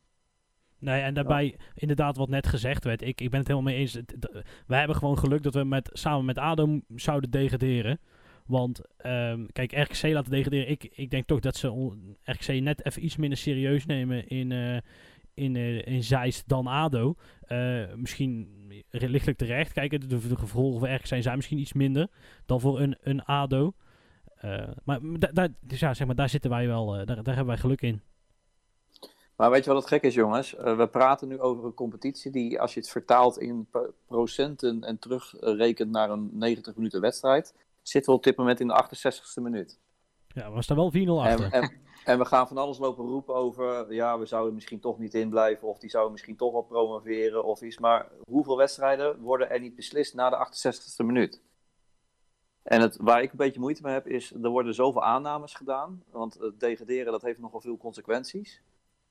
Nee, 0.80 1.02
en 1.02 1.14
daarbij 1.14 1.58
inderdaad 1.74 2.18
wat 2.18 2.30
net 2.30 2.48
gezegd 2.48 2.84
werd. 2.84 3.02
Ik, 3.02 3.22
ik 3.22 3.30
ben 3.30 3.40
het 3.40 3.48
helemaal 3.48 3.72
mee 3.72 3.80
eens. 3.80 4.00
Wij 4.68 4.78
hebben 4.78 4.96
gewoon 4.96 5.18
geluk 5.18 5.44
dat 5.44 5.54
we 5.54 5.64
met, 5.64 5.90
samen 5.94 6.26
met 6.26 6.38
ADO 6.38 6.66
m- 6.66 6.82
zouden 6.96 7.32
degraderen. 7.32 8.00
Want 8.46 8.82
ehm, 8.98 9.46
kijk, 9.52 9.72
RKC 9.72 10.02
laten 10.04 10.32
degraderen. 10.32 10.70
Ik, 10.70 10.84
ik 10.84 11.10
denk 11.10 11.26
toch 11.28 11.40
dat 11.40 11.56
ze 11.56 11.92
RKC 12.24 12.48
net 12.62 12.86
even 12.86 13.06
iets 13.06 13.16
minder 13.18 13.38
serieus 13.38 13.86
nemen 13.86 14.28
in, 14.28 14.52
eh 14.52 14.78
in, 15.36 15.56
eh, 15.56 15.86
in 15.88 16.04
Zeist 16.04 16.48
dan 16.48 16.68
ADO. 16.68 17.16
Eh, 17.42 17.94
misschien 17.96 18.54
lichtelijk 18.90 19.38
terecht. 19.38 19.74
Kijk, 19.74 19.92
de, 20.10 20.28
de 20.28 20.38
gevolgen 20.38 21.00
zijn 21.08 21.36
misschien 21.36 21.58
iets 21.60 21.74
minder 21.74 22.08
dan 22.46 22.60
voor 22.60 22.80
een, 22.80 22.98
een 23.02 23.24
ADO. 23.24 23.74
Eh, 24.36 24.68
maar 24.84 25.00
da- 25.20 25.32
da- 25.34 25.48
dus 25.62 25.80
ja, 25.80 25.94
zeg 25.94 26.08
maar, 26.08 26.16
daar 26.16 26.30
zitten 26.30 26.50
wij 26.50 26.68
wel, 26.68 26.86
daar, 26.86 27.06
daar 27.06 27.26
hebben 27.26 27.46
wij 27.46 27.58
geluk 27.58 27.82
in. 27.82 28.02
Maar 29.36 29.52
weet 29.52 29.64
je 29.66 29.70
wat 29.74 29.80
het 29.80 29.92
gek 29.92 30.04
is, 30.04 30.14
jongens? 30.14 30.52
We 30.52 30.88
praten 30.92 31.28
nu 31.28 31.40
over 31.40 31.66
een 31.66 31.74
competitie 31.74 32.32
die, 32.32 32.62
als 32.62 32.74
je 32.74 32.80
het 32.80 32.90
vertaalt 32.90 33.40
in 33.40 33.68
pro- 33.72 33.94
procenten 34.08 34.84
en 34.84 35.00
terugrekent 35.00 35.92
naar 35.92 36.10
een 36.10 36.30
90 36.34 36.76
minuten 36.76 37.02
wedstrijd, 37.02 37.54
zitten 37.82 38.12
we 38.12 38.18
op 38.18 38.24
dit 38.24 38.38
moment 38.38 38.60
in 38.60 38.68
de 38.68 38.74
68ste 38.74 39.42
minuut. 39.42 39.80
Ja, 40.36 40.52
we 40.52 40.62
staan 40.62 40.78
wel 40.78 40.92
4-0 40.92 40.96
En, 40.96 41.10
achter. 41.10 41.52
en, 41.52 41.72
en 42.06 42.18
we 42.18 42.26
gaan 42.26 42.48
van 42.48 42.58
alles 42.58 42.78
lopen 42.78 43.06
roepen 43.06 43.36
over, 43.36 43.94
ja, 43.94 44.20
we 44.20 44.26
zouden 44.26 44.54
misschien 44.54 44.80
toch 44.80 45.00
niet 45.00 45.14
inblijven, 45.14 45.68
of 45.68 45.80
die 45.80 45.90
zouden 45.90 46.12
misschien 46.12 46.36
toch 46.36 46.52
wel 46.52 46.62
promoveren 46.62 47.44
of 47.44 47.62
iets. 47.62 47.78
Maar 47.78 48.08
hoeveel 48.24 48.58
wedstrijden 48.58 49.20
worden 49.20 49.50
er 49.50 49.60
niet 49.60 49.76
beslist 49.76 50.14
na 50.14 50.30
de 50.30 50.48
68ste 50.48 51.06
minuut? 51.06 51.42
En 52.64 52.82
het, 52.82 52.98
waar 53.02 53.22
ik 53.22 53.32
een 53.32 53.38
beetje 53.38 53.60
moeite 53.60 53.82
mee 53.82 53.94
heb, 53.94 54.08
is 54.08 54.34
er 54.34 54.50
worden 54.50 54.74
zoveel 54.74 55.04
aannames 55.04 55.54
gedaan. 55.54 56.04
Want 56.12 56.34
het 56.40 56.60
degraderen, 56.60 57.12
dat 57.12 57.22
heeft 57.22 57.40
nogal 57.40 57.62
veel 57.62 57.78
consequenties. 57.78 58.62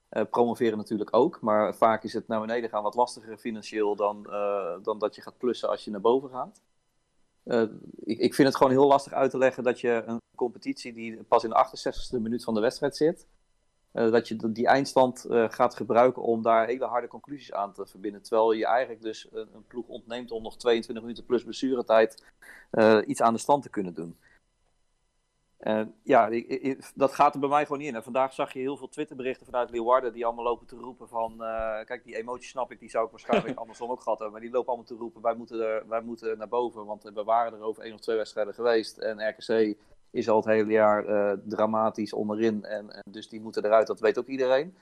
Eh, 0.09 0.23
promoveren 0.31 0.79
natuurlijk 0.79 1.17
ook, 1.17 1.41
maar 1.41 1.75
vaak 1.75 2.05
is 2.05 2.13
het 2.13 2.29
naar 2.29 2.41
beneden 2.41 2.71
gaan 2.71 2.83
wat 2.83 2.95
lastiger 2.95 3.37
financieel 3.39 3.97
dan, 3.97 4.27
eh, 4.31 4.75
dan 4.83 4.99
dat 4.99 5.15
je 5.15 5.23
gaat 5.23 5.39
plussen 5.39 5.69
als 5.69 5.85
je 5.85 5.91
naar 5.91 6.01
boven 6.01 6.31
gaat. 6.31 6.63
Eh, 7.45 7.63
ik, 8.05 8.19
ik 8.19 8.35
vind 8.35 8.49
het 8.49 8.57
gewoon 8.57 8.73
heel 8.73 8.87
lastig 8.87 9.13
uit 9.13 9.31
te 9.31 9.39
leggen 9.39 9.63
dat 9.63 9.81
je 9.81 10.03
een 10.07 10.21
competitie 10.37 10.93
die 10.93 11.23
pas 11.23 11.45
in 11.45 11.51
de 11.51 11.67
68e 11.67 12.23
minuut 12.23 12.45
van 12.45 12.55
de 12.55 12.61
wedstrijd 12.61 12.97
zit, 12.97 13.27
eh, 13.93 14.11
dat 14.11 14.29
je 14.29 14.53
die 14.53 14.67
eindstand 14.67 15.25
eh, 15.25 15.45
gaat 15.49 15.75
gebruiken 15.75 16.23
om 16.23 16.43
daar 16.43 16.67
hele 16.67 16.85
harde 16.85 17.09
conclusies 17.09 17.53
aan 17.53 17.73
te 17.73 17.87
verbinden. 17.87 18.23
Terwijl 18.23 18.53
je 18.53 18.67
eigenlijk 18.67 19.03
dus 19.03 19.29
een, 19.33 19.49
een 19.55 19.67
ploeg 19.67 19.87
ontneemt 19.87 20.31
om 20.31 20.43
nog 20.43 20.57
22 20.57 21.05
minuten 21.05 21.27
plus 21.27 21.43
blessuretijd 21.43 22.25
iets 23.07 23.23
aan 23.23 23.35
de 23.35 23.41
stand 23.41 23.63
te 23.63 23.71
kunnen 23.71 23.95
doen. 23.95 24.17
Eh, 25.65 25.81
ja, 26.03 26.27
ik- 26.27 26.47
ik- 26.49 26.93
dat 26.95 27.13
gaat 27.13 27.35
er 27.35 27.41
bij 27.41 27.49
mij 27.49 27.63
gewoon 27.63 27.79
niet 27.79 27.89
in. 27.89 27.95
En 27.95 28.03
vandaag 28.03 28.33
zag 28.33 28.53
je 28.53 28.59
heel 28.59 28.77
veel 28.77 28.89
Twitterberichten 28.89 29.47
vanuit 29.47 29.71
Leeuwarden 29.71 30.13
die 30.13 30.25
allemaal 30.27 30.45
lopen 30.45 30.67
te 30.67 30.77
roepen 30.77 31.09
van... 31.09 31.33
eh, 31.45 31.85
kijk, 31.85 32.05
die 32.05 32.17
emotie 32.17 32.49
snap 32.49 32.71
ik, 32.73 32.79
die 32.79 32.91
zou 32.91 33.05
ik 33.05 33.11
waarschijnlijk 33.11 33.59
andersom 33.59 33.91
ook 33.91 34.01
gehad 34.01 34.19
hebben. 34.19 34.33
Maar 34.37 34.45
die 34.45 34.55
lopen 34.55 34.69
allemaal 34.69 34.87
te 34.87 34.95
roepen, 34.95 35.23
wij 35.23 35.35
moeten, 35.35 35.61
er, 35.61 35.89
wij 35.89 36.01
moeten 36.01 36.39
naar 36.39 36.49
boven. 36.49 36.87
Want 36.87 37.03
we 37.03 37.25
waren 37.25 37.53
er 37.53 37.63
over 37.63 37.83
één 37.83 37.95
of 37.95 38.01
twee 38.01 38.17
wedstrijden 38.17 38.55
geweest. 38.55 38.99
En 38.99 39.29
RKC 39.29 39.77
is 40.11 40.29
al 40.29 40.37
het 40.37 40.45
hele 40.45 40.73
jaar 40.73 41.07
eh, 41.07 41.39
dramatisch 41.45 42.13
onderin. 42.13 42.65
En, 42.65 42.91
en 42.93 43.03
dus 43.11 43.29
die 43.29 43.41
moeten 43.41 43.65
eruit, 43.65 43.87
dat 43.87 44.01
weet 44.01 44.19
ook 44.19 44.27
iedereen. 44.27 44.77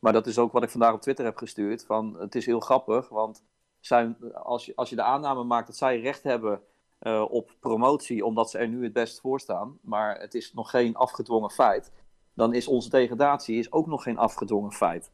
Maar 0.00 0.12
dat 0.12 0.26
is 0.26 0.38
ook 0.38 0.52
wat 0.52 0.62
ik 0.62 0.70
vandaag 0.70 0.92
op 0.92 1.00
Twitter 1.00 1.24
heb 1.24 1.36
gestuurd. 1.36 1.84
Van, 1.84 2.16
het 2.18 2.34
is 2.34 2.46
heel 2.46 2.60
grappig, 2.60 3.08
want 3.08 3.44
zijn, 3.80 4.16
als, 4.34 4.66
je, 4.66 4.72
als 4.76 4.90
je 4.90 4.96
de 4.96 5.02
aanname 5.02 5.44
maakt 5.44 5.66
dat 5.66 5.76
zij 5.76 6.00
recht 6.00 6.22
hebben 6.22 6.60
eh, 7.06 7.24
op 7.28 7.54
promotie, 7.60 8.24
omdat 8.24 8.50
ze 8.50 8.58
er 8.58 8.68
nu 8.68 8.82
het 8.82 8.92
best 8.92 9.20
voor 9.20 9.40
staan, 9.40 9.78
maar 9.82 10.20
het 10.20 10.34
is 10.34 10.52
nog 10.52 10.70
geen 10.70 10.96
afgedwongen 10.96 11.50
feit, 11.50 11.92
dan 12.34 12.54
is 12.54 12.66
onze 12.66 12.90
degradatie 12.90 13.58
is 13.58 13.72
ook 13.72 13.86
nog 13.86 14.02
geen 14.02 14.18
afgedwongen 14.18 14.72
feit. 14.72 15.10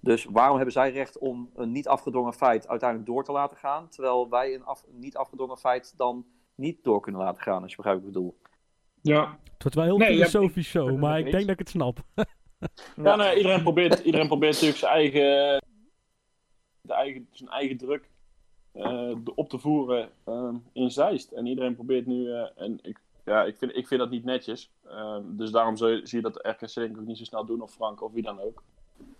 Dus 0.00 0.24
waarom 0.24 0.56
hebben 0.56 0.72
zij 0.72 0.90
recht 0.90 1.18
om 1.18 1.50
een 1.54 1.72
niet 1.72 1.88
afgedwongen 1.88 2.32
feit 2.32 2.68
uiteindelijk 2.68 3.10
door 3.10 3.24
te 3.24 3.32
laten 3.32 3.56
gaan, 3.56 3.88
terwijl 3.88 4.28
wij 4.28 4.54
een 4.54 4.64
af, 4.64 4.84
niet 4.90 5.16
afgedwongen 5.16 5.56
feit 5.56 5.94
dan 5.96 6.26
niet 6.54 6.84
door 6.84 7.00
kunnen 7.00 7.20
laten 7.20 7.42
gaan, 7.42 7.62
als 7.62 7.70
je 7.70 7.76
begrijpt 7.76 8.00
wat 8.00 8.08
ik 8.08 8.14
bedoel. 8.14 8.38
Ja, 9.00 9.38
Het 9.52 9.62
wordt 9.62 9.74
wel 9.74 9.84
heel 9.84 9.96
Nee, 9.96 10.16
ja, 10.16 10.26
filosofisch 10.26 10.70
zo, 10.70 10.86
het 10.86 10.96
maar 10.96 11.18
ik 11.18 11.30
denk 11.30 11.42
dat 11.42 11.52
ik 11.52 11.58
het 11.58 11.68
snap. 11.68 11.98
Ja, 13.02 13.16
nee, 13.16 13.36
iedereen, 13.36 13.62
probeert, 13.62 13.98
iedereen 13.98 14.26
probeert 14.26 14.52
natuurlijk 14.52 14.78
zijn 14.78 14.92
eigen, 14.92 15.62
de 16.80 16.94
eigen, 16.94 17.28
zijn 17.30 17.50
eigen 17.50 17.76
druk 17.76 18.10
op 19.34 19.48
te 19.48 19.58
voeren 19.58 20.10
eh, 20.24 20.48
in 20.72 20.90
Zeist. 20.90 21.32
En 21.32 21.46
iedereen 21.46 21.74
probeert 21.74 22.06
nu, 22.06 22.32
eh, 22.32 22.46
en 22.56 22.78
ik, 22.82 23.00
ja, 23.24 23.44
ik, 23.44 23.56
vind, 23.56 23.76
ik 23.76 23.86
vind 23.86 24.00
dat 24.00 24.10
niet 24.10 24.24
netjes. 24.24 24.70
Eh, 24.88 25.16
dus 25.22 25.50
daarom 25.50 25.76
zo, 25.76 26.00
zie 26.04 26.18
je 26.18 26.30
dat 26.30 26.34
de 26.34 26.48
RKC 26.48 26.74
denk 26.74 26.90
ik 26.90 26.98
ook 27.00 27.06
niet 27.06 27.18
zo 27.18 27.24
snel 27.24 27.44
doen, 27.44 27.60
of 27.60 27.72
Frank, 27.72 28.02
of 28.02 28.12
wie 28.12 28.22
dan 28.22 28.40
ook. 28.40 28.62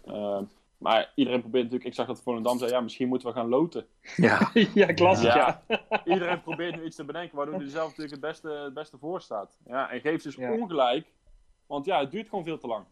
Eh, 0.04 0.38
maar 0.78 1.12
iedereen 1.14 1.40
probeert 1.40 1.62
natuurlijk, 1.62 1.90
ik 1.90 1.96
zag 1.96 2.06
dat 2.06 2.22
Volendam 2.22 2.58
zei, 2.58 2.70
ja, 2.70 2.80
misschien 2.80 3.08
moeten 3.08 3.28
we 3.28 3.34
gaan 3.34 3.48
loten. 3.48 3.86
Ja, 4.16 4.50
ja 4.74 4.86
klassisch, 4.86 5.34
ja. 5.34 5.62
Ja. 5.68 6.04
Iedereen 6.04 6.42
probeert 6.42 6.76
nu 6.76 6.84
iets 6.84 6.96
te 6.96 7.04
bedenken 7.04 7.36
waardoor 7.36 7.54
hij 7.54 7.64
er 7.64 7.70
zelf 7.70 7.86
natuurlijk 7.88 8.12
het 8.12 8.20
beste, 8.20 8.48
het 8.48 8.74
beste 8.74 8.98
voor 8.98 9.20
staat. 9.20 9.58
Ja, 9.66 9.90
en 9.90 10.00
geeft 10.00 10.24
dus 10.24 10.34
Ja. 10.34 10.52
ongelijk, 10.52 11.06
want 11.66 11.84
ja, 11.84 12.00
het 12.00 12.10
duurt 12.10 12.28
gewoon 12.28 12.44
veel 12.44 12.58
te 12.58 12.66
lang. 12.66 12.84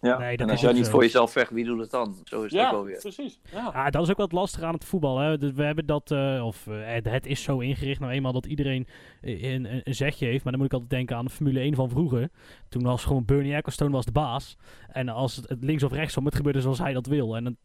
Ja. 0.00 0.18
Nee, 0.18 0.36
dat 0.36 0.46
en 0.46 0.52
als 0.52 0.62
is 0.62 0.66
jij 0.68 0.72
niet 0.76 0.84
zo. 0.84 0.90
voor 0.90 1.02
jezelf 1.02 1.32
vecht, 1.32 1.50
wie 1.50 1.64
doet 1.64 1.80
het 1.80 1.90
dan? 1.90 2.14
Zo 2.24 2.42
is 2.42 2.52
het 2.52 2.60
ook 2.60 2.66
Ja, 2.66 2.70
wel 2.70 2.84
weer. 2.84 2.98
precies. 2.98 3.40
Ja. 3.52 3.70
Ja, 3.74 3.90
dat 3.90 4.02
is 4.02 4.10
ook 4.10 4.16
wat 4.16 4.32
lastig 4.32 4.62
aan 4.62 4.74
het 4.74 4.84
voetbal. 4.84 5.18
Hè. 5.18 5.38
Dus 5.38 5.52
We 5.52 5.62
hebben 5.62 5.86
dat, 5.86 6.10
eh, 6.10 6.42
of 6.44 6.66
eh, 6.66 6.74
het, 6.84 7.04
het 7.10 7.26
is 7.26 7.42
zo 7.42 7.58
ingericht 7.58 8.00
nou 8.00 8.12
eenmaal 8.12 8.32
dat 8.32 8.46
iedereen 8.46 8.86
een, 9.20 9.44
een, 9.44 9.80
een 9.84 9.94
zegje 9.94 10.26
heeft. 10.26 10.42
Maar 10.44 10.52
dan 10.52 10.60
moet 10.62 10.70
ik 10.72 10.78
altijd 10.80 10.90
denken 10.98 11.16
aan 11.16 11.24
de 11.24 11.30
Formule 11.30 11.60
1 11.60 11.74
van 11.74 11.88
vroeger. 11.90 12.28
Toen 12.68 12.82
was 12.82 13.04
gewoon 13.04 13.24
Bernie 13.24 13.54
Ecclestone 13.54 13.90
was 13.90 14.04
de 14.04 14.12
baas. 14.12 14.56
En 14.88 15.08
als 15.08 15.36
het, 15.36 15.48
het 15.48 15.64
links 15.64 15.82
of 15.82 15.92
rechtsom, 15.92 16.24
het 16.24 16.34
gebeurde 16.34 16.60
zoals 16.60 16.78
hij 16.78 16.92
dat 16.92 17.06
wil. 17.06 17.36
En 17.36 17.44
het, 17.44 17.56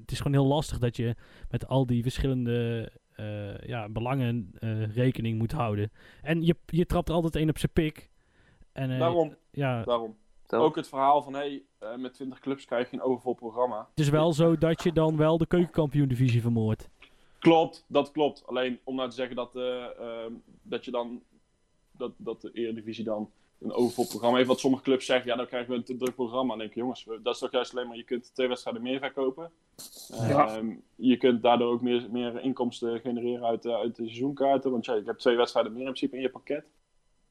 het 0.00 0.10
is 0.10 0.16
gewoon 0.20 0.32
heel 0.40 0.46
lastig 0.46 0.78
dat 0.78 0.96
je 0.96 1.14
met 1.50 1.66
al 1.68 1.86
die 1.86 2.02
verschillende 2.02 2.90
eh, 3.12 3.58
ja, 3.58 3.88
belangen 3.88 4.50
eh, 4.58 4.94
rekening 4.94 5.38
moet 5.38 5.52
houden. 5.52 5.90
En 6.22 6.42
je, 6.42 6.56
je 6.66 6.86
trapt 6.86 7.08
er 7.08 7.14
altijd 7.14 7.36
één 7.36 7.48
op 7.48 7.58
zijn 7.58 7.72
pik. 7.72 8.10
En, 8.72 8.90
eh, 8.90 8.98
Daarom, 8.98 9.36
Ja, 9.50 9.82
daarom. 9.82 10.16
Ook 10.60 10.76
het 10.76 10.88
verhaal 10.88 11.22
van, 11.22 11.34
hey, 11.34 11.62
eh, 11.78 11.96
met 11.96 12.14
20 12.14 12.38
clubs 12.40 12.64
krijg 12.64 12.90
je 12.90 12.96
een 12.96 13.02
overvol 13.02 13.34
programma. 13.34 13.86
het 13.90 14.00
is 14.00 14.08
wel 14.08 14.32
zo 14.32 14.58
dat 14.58 14.82
je 14.82 14.92
dan 14.92 15.16
wel 15.16 15.38
de 15.38 15.46
keukenkampioen-divisie 15.46 16.40
vermoordt. 16.40 16.88
Klopt, 17.38 17.84
dat 17.86 18.10
klopt. 18.10 18.46
Alleen 18.46 18.78
om 18.84 18.94
nou 18.94 19.08
te 19.08 19.14
zeggen 19.14 19.36
dat, 19.36 19.56
eh, 19.56 19.84
ehm, 20.00 20.32
dat 20.62 20.84
je 20.84 20.90
dan, 20.90 21.22
dat, 21.92 22.12
dat 22.16 22.40
de 22.40 22.50
Eredivisie 22.52 23.04
dan 23.04 23.30
een 23.60 23.72
overvol 23.72 24.06
programma 24.06 24.36
heeft. 24.36 24.48
Wat 24.48 24.60
sommige 24.60 24.82
clubs 24.82 25.06
zeggen, 25.06 25.26
ja, 25.30 25.36
dan 25.36 25.46
krijgen 25.46 25.70
we 25.70 25.76
een 25.76 25.84
te 25.84 25.96
druk 25.96 26.14
programma. 26.14 26.48
Dan 26.48 26.58
denk 26.58 26.70
ik, 26.70 26.76
jongens, 26.76 27.06
dat 27.22 27.34
is 27.34 27.40
toch 27.40 27.50
juist 27.50 27.72
alleen 27.74 27.86
maar, 27.88 27.96
je 27.96 28.02
kunt 28.04 28.34
twee 28.34 28.48
wedstrijden 28.48 28.82
meer 28.82 28.98
verkopen. 28.98 29.50
Ja. 30.28 30.56
Ehm, 30.56 30.74
je 30.94 31.16
kunt 31.16 31.42
daardoor 31.42 31.72
ook 31.72 31.80
meer, 31.82 32.06
meer 32.10 32.40
inkomsten 32.40 33.00
genereren 33.00 33.44
uit, 33.46 33.62
de- 33.62 33.76
uit 33.76 33.96
de 33.96 34.04
seizoenkaarten. 34.04 34.70
Want 34.70 34.84
ja, 34.84 34.94
je 34.94 35.02
hebt 35.04 35.18
twee 35.20 35.36
wedstrijden 35.36 35.72
meer 35.72 35.80
in 35.86 35.86
principe 35.86 36.16
in 36.16 36.22
je 36.22 36.30
pakket. 36.30 36.64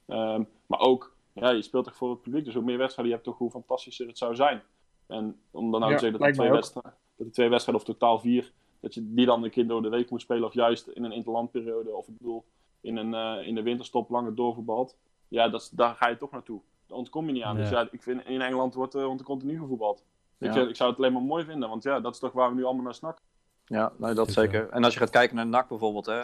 Ehm, 0.07 0.43
maar 0.65 0.79
ook, 0.79 1.15
ja, 1.33 1.49
je 1.49 1.61
speelt 1.61 1.85
toch 1.85 1.95
voor 1.95 2.09
het 2.09 2.21
publiek. 2.21 2.45
Dus 2.45 2.53
hoe 2.53 2.63
meer 2.63 2.77
wedstrijden 2.77 3.13
je 3.15 3.19
hebt, 3.21 3.29
toch 3.29 3.37
hoe 3.37 3.51
fantastischer 3.51 4.07
het 4.07 4.17
zou 4.17 4.35
zijn. 4.35 4.61
En 5.07 5.39
om 5.51 5.71
dan 5.71 5.79
nou 5.79 5.91
Ja, 5.91 5.97
te 5.97 6.03
zeggen 6.03 6.19
dat 6.19 6.29
de 6.29 6.35
twee 6.35 6.51
wedstrijden, 6.51 6.93
dat 7.15 7.27
de 7.27 7.33
twee 7.33 7.49
wedstrijden 7.49 7.83
of 7.85 7.89
totaal 7.89 8.19
vier, 8.19 8.51
dat 8.79 8.93
je 8.93 9.13
die 9.13 9.25
dan 9.25 9.43
een 9.43 9.49
keer 9.49 9.67
door 9.67 9.81
de 9.81 9.89
week 9.89 10.09
moet 10.09 10.21
spelen. 10.21 10.47
Of 10.47 10.53
juist 10.53 10.87
in 10.87 11.03
een 11.03 11.11
interlandperiode. 11.11 11.95
Of 11.95 12.07
ik 12.07 12.17
bedoel, 12.17 12.45
in, 12.81 12.97
een, 12.97 13.13
eh, 13.13 13.47
in 13.47 13.55
de 13.55 13.61
winterstop 13.61 14.09
langer 14.09 14.35
doorvoetbald. 14.35 14.97
Ja, 15.27 15.49
dat, 15.49 15.71
daar 15.73 15.95
ga 15.95 16.07
je 16.07 16.17
toch 16.17 16.31
naartoe. 16.31 16.61
Daar 16.87 16.97
ontkom 16.97 17.25
je 17.25 17.31
niet 17.31 17.43
aan. 17.43 17.55
Ja. 17.55 17.61
Dus 17.61 17.69
ja, 17.69 17.87
ik 17.91 18.03
vind 18.03 18.25
in 18.25 18.41
Engeland 18.41 18.73
wordt, 18.73 18.95
eh, 18.95 19.03
wordt 19.05 19.19
er 19.19 19.25
continu 19.25 19.59
gevoetbald. 19.59 20.03
Ik, 20.39 20.53
Ja. 20.53 20.61
eh, 20.61 20.69
ik 20.69 20.75
zou 20.75 20.89
het 20.89 20.99
alleen 20.99 21.13
maar 21.13 21.21
mooi 21.21 21.45
vinden. 21.45 21.69
Want 21.69 21.83
ja, 21.83 21.99
dat 21.99 22.13
is 22.13 22.19
toch 22.19 22.31
waar 22.31 22.49
we 22.49 22.55
nu 22.55 22.63
allemaal 22.63 22.83
naar 22.83 22.93
snakken. 22.93 23.23
Ja, 23.65 23.91
nee, 23.97 24.13
dat 24.13 24.27
Is 24.27 24.33
zeker. 24.33 24.69
En 24.69 24.83
als 24.83 24.93
je 24.93 24.99
gaat 24.99 25.09
kijken 25.09 25.35
naar 25.35 25.47
NAC 25.47 25.67
bijvoorbeeld, 25.67 26.05
hè, 26.05 26.21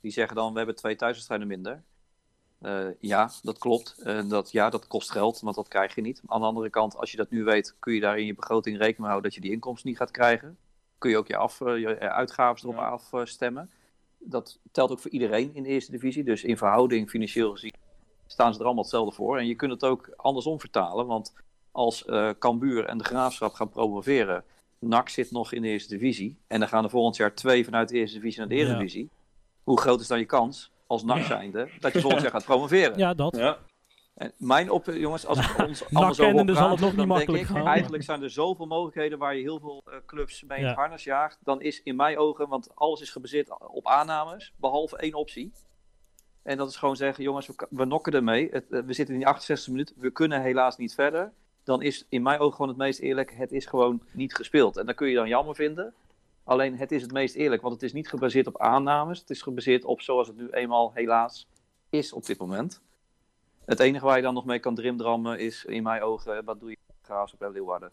die 0.00 0.10
zeggen 0.10 0.36
dan, 0.36 0.50
we 0.52 0.58
hebben 0.58 0.76
twee 0.76 0.96
thuiswedstrijden 0.96 1.46
minder. 1.46 1.82
Eh, 2.58 2.86
ja, 3.00 3.30
dat 3.42 3.58
klopt. 3.58 3.98
Eh, 4.02 4.28
dat, 4.28 4.50
ja, 4.52 4.70
dat 4.70 4.86
kost 4.86 5.10
geld, 5.10 5.40
want 5.40 5.56
dat 5.56 5.68
krijg 5.68 5.94
je 5.94 6.00
niet. 6.00 6.22
Aan 6.26 6.40
de 6.40 6.46
andere 6.46 6.70
kant, 6.70 6.96
als 6.96 7.10
je 7.10 7.16
dat 7.16 7.30
nu 7.30 7.44
weet, 7.44 7.76
kun 7.78 7.94
je 7.94 8.00
daar 8.00 8.18
in 8.18 8.26
je 8.26 8.34
begroting 8.34 8.76
rekening 8.76 8.98
mee 8.98 9.08
houden 9.08 9.30
dat 9.30 9.34
je 9.34 9.40
die 9.46 9.52
inkomsten 9.52 9.88
niet 9.88 9.98
gaat 9.98 10.10
krijgen. 10.10 10.58
Kun 10.98 11.10
je 11.10 11.16
ook 11.16 11.26
je, 11.26 11.36
af, 11.36 11.60
eh, 11.60 11.78
je 11.78 11.98
uitgaven 11.98 12.62
erop 12.68 12.80
Ja. 12.80 13.00
afstemmen. 13.18 13.70
Dat 14.18 14.58
telt 14.72 14.90
ook 14.90 14.98
voor 15.00 15.10
iedereen 15.10 15.54
in 15.54 15.62
de 15.62 15.68
eerste 15.68 15.90
divisie. 15.90 16.24
Dus 16.24 16.44
in 16.44 16.56
verhouding, 16.56 17.10
financieel 17.10 17.50
gezien, 17.52 17.72
staan 18.26 18.52
ze 18.52 18.58
er 18.58 18.64
allemaal 18.64 18.82
hetzelfde 18.82 19.14
voor. 19.14 19.38
En 19.38 19.46
je 19.46 19.54
kunt 19.54 19.72
het 19.72 19.84
ook 19.84 20.10
andersom 20.16 20.60
vertalen, 20.60 21.06
want 21.06 21.34
als 21.70 22.04
eh 22.04 22.30
Cambuur 22.38 22.84
en 22.84 22.98
de 22.98 23.04
Graafschap 23.04 23.52
gaan 23.52 23.68
promoveren, 23.68 24.44
NAC 24.78 25.08
zit 25.08 25.30
nog 25.30 25.52
in 25.52 25.62
de 25.62 25.68
eerste 25.68 25.88
divisie. 25.98 26.36
En 26.46 26.58
dan 26.60 26.68
gaan 26.68 26.84
er 26.84 26.90
volgend 26.90 27.16
jaar 27.16 27.34
twee 27.34 27.64
vanuit 27.64 27.88
de 27.88 27.96
eerste 27.96 28.16
divisie 28.16 28.38
naar 28.40 28.48
de 28.48 28.54
Ja. 28.54 28.64
eredivisie. 28.64 29.08
Hoe 29.62 29.80
groot 29.80 30.00
is 30.00 30.06
dan 30.06 30.18
je 30.18 30.24
kans, 30.24 30.70
als 30.88 31.02
NAC 31.04 31.22
zijnde, 31.22 31.68
dat 31.80 31.92
je 31.92 32.00
volgend 32.00 32.22
jaar 32.22 32.30
gaat 32.30 32.44
promoveren? 32.44 32.98
Ja, 32.98 33.14
dat. 33.14 33.36
Ja. 33.36 33.58
En 34.14 34.32
mijn 34.36 34.70
op, 34.70 34.84
jongens, 34.86 35.26
als 35.26 35.38
ik 35.38 35.58
ons 35.68 35.84
allemaal 35.84 36.14
zo 36.14 36.22
hoor 36.32 36.54
zal 36.54 36.70
het 36.70 36.80
nog 36.80 36.88
niet 36.88 36.96
dan 36.96 36.96
denk 36.96 37.08
makkelijk 37.08 37.42
ik, 37.42 37.48
gaan. 37.48 37.66
Eigenlijk 37.66 38.02
zijn 38.02 38.22
er 38.22 38.30
zoveel 38.30 38.66
mogelijkheden 38.66 39.18
waar 39.18 39.36
je 39.36 39.42
heel 39.42 39.58
veel 39.58 39.82
eh, 39.84 39.96
clubs 40.06 40.42
mee 40.42 40.58
in 40.58 40.64
Ja. 40.64 40.70
het 40.70 40.78
harnas 40.78 41.04
jaagt. 41.04 41.38
Dan 41.42 41.60
is 41.62 41.82
in 41.82 41.96
mijn 41.96 42.18
ogen, 42.18 42.48
want 42.48 42.70
alles 42.74 43.00
is 43.00 43.10
gebaseerd 43.10 43.68
op 43.68 43.86
aannames, 43.86 44.52
behalve 44.56 44.96
één 44.96 45.14
optie. 45.14 45.52
En 46.42 46.56
dat 46.56 46.68
is 46.68 46.76
gewoon 46.76 46.96
zeggen, 46.96 47.24
jongens, 47.24 47.46
we, 47.46 47.66
we 47.70 47.84
nokken 47.84 48.12
ermee. 48.12 48.48
Het, 48.50 48.70
eh, 48.70 48.80
we 48.80 48.92
zitten 48.92 49.14
in 49.14 49.20
die 49.20 49.28
68 49.28 49.68
minuten, 49.68 49.94
we 49.98 50.10
kunnen 50.10 50.42
helaas 50.42 50.76
niet 50.76 50.94
verder. 50.94 51.32
Dan 51.64 51.82
is 51.82 52.06
in 52.08 52.22
mijn 52.22 52.38
ogen 52.38 52.52
gewoon 52.52 52.68
het 52.68 52.76
meest 52.78 53.00
eerlijk, 53.00 53.32
het 53.36 53.52
is 53.52 53.66
gewoon 53.66 54.02
niet 54.12 54.34
gespeeld. 54.34 54.76
En 54.76 54.86
dan 54.86 54.94
kun 54.94 55.08
je 55.08 55.14
dan 55.14 55.28
jammer 55.28 55.54
vinden. 55.54 55.94
Alleen 56.48 56.76
het 56.76 56.92
is 56.92 57.02
het 57.02 57.12
meest 57.12 57.34
eerlijk, 57.34 57.62
want 57.62 57.74
het 57.74 57.82
is 57.82 57.92
niet 57.92 58.08
gebaseerd 58.08 58.46
op 58.46 58.60
aannames. 58.60 59.20
Het 59.20 59.30
is 59.30 59.42
gebaseerd 59.42 59.84
op 59.84 60.00
zoals 60.00 60.26
het 60.26 60.36
nu 60.36 60.48
eenmaal 60.50 60.92
helaas 60.94 61.46
is 61.90 62.12
op 62.12 62.26
dit 62.26 62.38
moment. 62.38 62.82
Het 63.64 63.80
enige 63.80 64.04
waar 64.04 64.16
je 64.16 64.22
dan 64.22 64.34
nog 64.34 64.44
mee 64.44 64.58
kan 64.58 64.74
drimdrammen 64.74 65.38
is 65.38 65.64
in 65.64 65.82
mijn 65.82 66.02
ogen, 66.02 66.36
eh, 66.36 66.44
wat 66.44 66.60
doe 66.60 66.70
je 66.70 66.76
graas 67.02 67.32
op 67.32 67.50
Leeuwarden? 67.52 67.92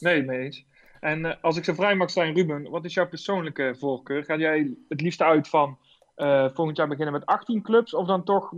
Nee, 0.00 0.22
mee 0.22 0.38
eens. 0.38 0.64
En 1.00 1.24
eh, 1.24 1.42
als 1.42 1.56
ik 1.56 1.64
zo 1.64 1.74
vrij 1.74 1.94
mag 1.94 2.10
zijn, 2.10 2.34
Ruben, 2.34 2.70
wat 2.70 2.84
is 2.84 2.94
jouw 2.94 3.08
persoonlijke 3.08 3.74
voorkeur? 3.78 4.24
Ga 4.24 4.36
jij 4.36 4.76
het 4.88 5.00
liefst 5.00 5.22
uit 5.22 5.48
van 5.48 5.78
eh, 6.14 6.48
volgend 6.52 6.76
jaar 6.76 6.88
beginnen 6.88 7.14
met 7.14 7.26
18 7.26 7.62
clubs, 7.62 7.94
of 7.94 8.06
dan 8.06 8.24
toch 8.24 8.52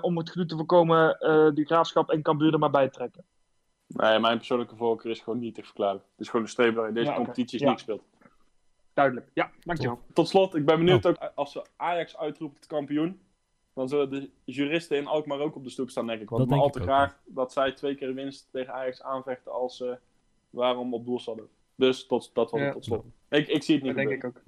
om 0.00 0.16
het 0.16 0.30
gedoe 0.30 0.46
te 0.46 0.56
voorkomen 0.56 1.18
die 1.54 1.66
graafschap 1.66 2.10
en 2.10 2.22
Cambuur 2.22 2.52
er 2.52 2.58
maar 2.58 2.70
bij 2.70 2.88
trekken? 2.88 3.24
Nee, 3.96 4.18
mijn 4.18 4.36
persoonlijke 4.36 4.76
voorkeur 4.76 5.10
is 5.10 5.20
gewoon 5.20 5.38
niet 5.38 5.54
te 5.54 5.62
verklaren. 5.62 6.00
Het 6.10 6.20
is 6.20 6.26
gewoon 6.28 6.42
een 6.42 6.50
streep 6.52 6.74
waarin 6.74 6.94
deze 6.94 7.10
Ja, 7.10 7.16
competitie 7.16 7.54
is 7.58 7.60
Ja. 7.60 7.68
niet 7.68 7.76
gespeeld. 7.78 8.02
Duidelijk. 8.94 9.30
Ja, 9.34 9.50
dankjewel. 9.64 9.98
Tot 10.12 10.28
slot, 10.28 10.54
ik 10.54 10.64
ben 10.64 10.78
benieuwd 10.78 11.06
ook 11.06 11.16
als 11.34 11.52
ze 11.52 11.64
Ajax 11.76 12.16
uitroept 12.16 12.54
tot 12.54 12.66
kampioen. 12.66 13.20
Dan 13.74 13.88
zullen 13.88 14.10
de 14.10 14.30
juristen 14.44 14.96
in 14.96 15.06
Alkmaar 15.06 15.38
ook 15.38 15.56
op 15.56 15.64
de 15.64 15.70
stoep 15.70 15.90
staan, 15.90 16.06
denk 16.06 16.20
ik. 16.20 16.28
Want 16.28 16.40
Dat 16.40 16.50
maar 16.50 16.58
al 16.58 16.70
te 16.70 16.78
ik 16.78 16.84
ook, 16.84 16.90
graag 16.90 17.18
dat 17.26 17.52
zij 17.52 17.72
twee 17.72 17.94
keer 17.94 18.14
winst 18.14 18.48
tegen 18.52 18.72
Ajax 18.74 19.02
aanvechten 19.02 19.52
als 19.52 19.76
ze 19.76 19.98
waarom 20.50 20.94
op 20.94 21.04
doel 21.04 21.20
hadden. 21.24 21.48
Dus 21.74 22.06
tot, 22.06 22.30
dat 22.34 22.50
was 22.50 22.60
het 22.60 22.68
Ja. 22.68 22.74
tot 22.74 22.84
slot. 22.84 23.04
Ik, 23.28 23.48
ik 23.48 23.62
zie 23.62 23.74
het 23.74 23.84
niet 23.84 23.94
Dat 23.96 24.04
denk 24.06 24.24
ik 24.24 24.24
ook. 24.24 24.42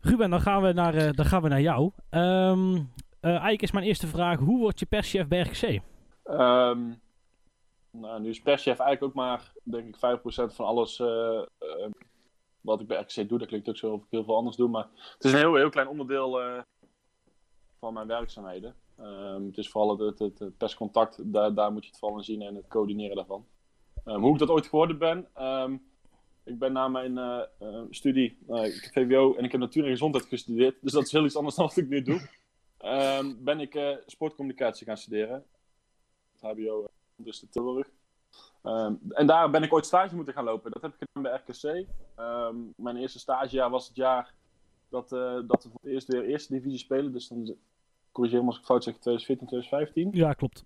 Ruben, 0.00 0.30
dan 0.30 0.40
gaan 0.40 0.62
we 0.62 0.72
naar, 0.72 0.94
eh, 0.94 1.12
dan 1.12 1.24
gaan 1.26 1.42
we 1.42 1.48
naar 1.48 1.60
jou. 1.60 1.90
Ehm 2.10 2.74
eh, 3.20 3.30
eigenlijk 3.32 3.62
is 3.62 3.70
mijn 3.72 3.86
eerste 3.86 4.06
vraag, 4.06 4.38
hoe 4.38 4.58
word 4.58 4.78
je 4.78 4.86
perschef 4.86 5.28
bij 5.28 5.40
RKC? 5.40 5.80
Ehm, 6.24 6.80
nou, 8.00 8.20
nu 8.20 8.28
is 8.28 8.40
perschef 8.40 8.78
eigenlijk 8.78 9.02
ook 9.02 9.24
maar, 9.24 9.52
denk 9.62 9.86
ik, 9.86 9.96
5% 9.96 10.54
van 10.54 10.66
alles 10.66 11.00
eh, 11.00 11.38
eh, 11.58 11.90
wat 12.60 12.80
ik 12.80 12.86
bij 12.86 13.00
RKC 13.00 13.28
doe. 13.28 13.38
Dat 13.38 13.48
klinkt 13.48 13.68
ook 13.68 13.76
zo 13.76 13.92
of 13.92 14.02
ik 14.02 14.06
heel 14.10 14.24
veel 14.24 14.36
anders 14.36 14.56
doe, 14.56 14.68
maar 14.68 14.88
het 15.14 15.24
is 15.24 15.32
een 15.32 15.38
heel, 15.38 15.54
heel 15.54 15.70
klein 15.70 15.88
onderdeel 15.88 16.40
eh, 16.40 16.62
van 17.78 17.92
mijn 17.94 18.06
werkzaamheden. 18.06 18.74
Ehm, 18.98 19.46
het 19.46 19.58
is 19.58 19.68
vooral 19.68 19.98
het, 19.98 20.18
het, 20.18 20.56
perscontact, 20.56 21.32
daar, 21.32 21.54
daar 21.54 21.72
moet 21.72 21.84
je 21.84 21.90
het 21.90 21.98
vooral 21.98 22.18
in 22.18 22.24
zien 22.24 22.42
en 22.42 22.54
het 22.54 22.68
coördineren 22.68 23.16
daarvan. 23.16 23.46
Ehm, 24.04 24.20
hoe 24.20 24.32
ik 24.32 24.38
dat 24.38 24.48
ooit 24.48 24.66
geworden 24.66 24.98
ben, 24.98 25.28
ehm, 25.34 25.76
ik 26.44 26.58
ben 26.58 26.72
na 26.72 26.88
mijn 26.88 27.46
studie, 27.90 28.38
ik 28.46 28.90
heb 28.92 28.92
VWO 28.92 29.34
en 29.34 29.44
ik 29.44 29.52
heb 29.52 29.60
natuur 29.60 29.84
en 29.84 29.90
gezondheid 29.90 30.24
gestudeerd, 30.24 30.76
dus 30.80 30.92
dat 30.92 31.02
is 31.02 31.12
heel 31.12 31.24
iets 31.24 31.36
anders 31.36 31.54
dan 31.54 31.66
wat 31.66 31.76
ik 31.76 31.88
nu 31.88 32.02
doe. 32.02 32.28
Ben 33.38 33.60
ik 33.60 34.00
sportcommunicatie 34.06 34.86
gaan 34.86 34.96
studeren. 34.96 35.44
Het 36.32 36.40
HBO, 36.40 36.86
dus 37.16 37.40
de 37.40 37.48
Tilburg. 37.48 37.88
Ehm, 38.62 38.94
en 39.08 39.26
daar 39.26 39.50
ben 39.50 39.62
ik 39.62 39.72
ooit 39.72 39.86
stage 39.86 40.14
moeten 40.14 40.34
gaan 40.34 40.44
lopen. 40.44 40.70
Dat 40.70 40.82
heb 40.82 40.92
ik 40.92 40.98
gedaan 40.98 41.22
bij 41.22 41.40
RKC. 41.44 41.86
Ehm, 42.14 42.56
mijn 42.76 42.96
eerste 42.96 43.18
stagejaar 43.18 43.70
was 43.70 43.86
het 43.86 43.96
jaar 43.96 44.34
dat, 44.88 45.12
eh, 45.12 45.38
dat 45.46 45.64
we 45.64 45.70
voor 45.70 45.80
het 45.82 45.90
eerst 45.92 46.08
weer 46.08 46.24
eerste 46.24 46.52
divisie 46.52 46.78
spelen. 46.78 47.12
Dus 47.12 47.28
dan 47.28 47.56
corrigeer 48.12 48.40
me 48.40 48.46
als 48.46 48.58
ik 48.58 48.64
fout 48.64 48.84
zeg, 48.84 48.94
2014, 48.94 49.46
2015. 49.46 50.10
Ja, 50.12 50.32
klopt. 50.32 50.64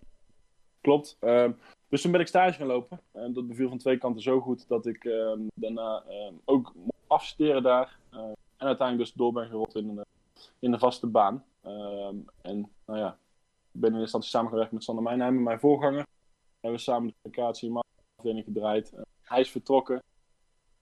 Klopt. 0.80 1.16
Ehm, 1.20 1.52
dus 1.88 2.02
toen 2.02 2.12
ben 2.12 2.20
ik 2.20 2.26
stage 2.26 2.58
gaan 2.58 2.66
lopen. 2.66 3.00
En 3.12 3.32
dat 3.32 3.46
beviel 3.46 3.68
van 3.68 3.78
twee 3.78 3.98
kanten 3.98 4.22
zo 4.22 4.40
goed 4.40 4.68
dat 4.68 4.86
ik 4.86 5.02
daarna 5.54 6.02
ook 6.44 6.72
mocht 6.74 6.98
afstuderen 7.10 7.62
daar. 7.62 7.98
Eh, 8.10 8.18
en 8.56 8.66
uiteindelijk 8.66 9.08
dus 9.08 9.12
door 9.12 9.32
ben 9.32 9.46
gerold 9.46 9.74
in 9.74 9.88
een, 9.88 10.04
in 10.58 10.72
een 10.72 10.78
vaste 10.78 11.06
baan. 11.06 11.44
En 12.42 12.70
nou 12.86 12.98
ja, 12.98 13.18
ik 13.72 13.80
ben 13.80 13.90
in 13.90 13.98
eerste 13.98 14.00
instantie 14.00 14.30
samengewerkt 14.30 14.72
met 14.72 14.84
Sander 14.84 15.04
Mijnheimer, 15.04 15.42
mijn 15.42 15.60
voorganger. 15.60 16.06
We 16.60 16.66
hebben 16.66 16.80
samen 16.80 17.06
de 17.08 17.14
communicatie 17.22 17.68
en 17.68 17.82
afdeling 18.16 18.44
gedraaid. 18.44 18.92
Eh, 18.92 19.02
hij 19.22 19.40
is 19.40 19.50
vertrokken. 19.50 20.02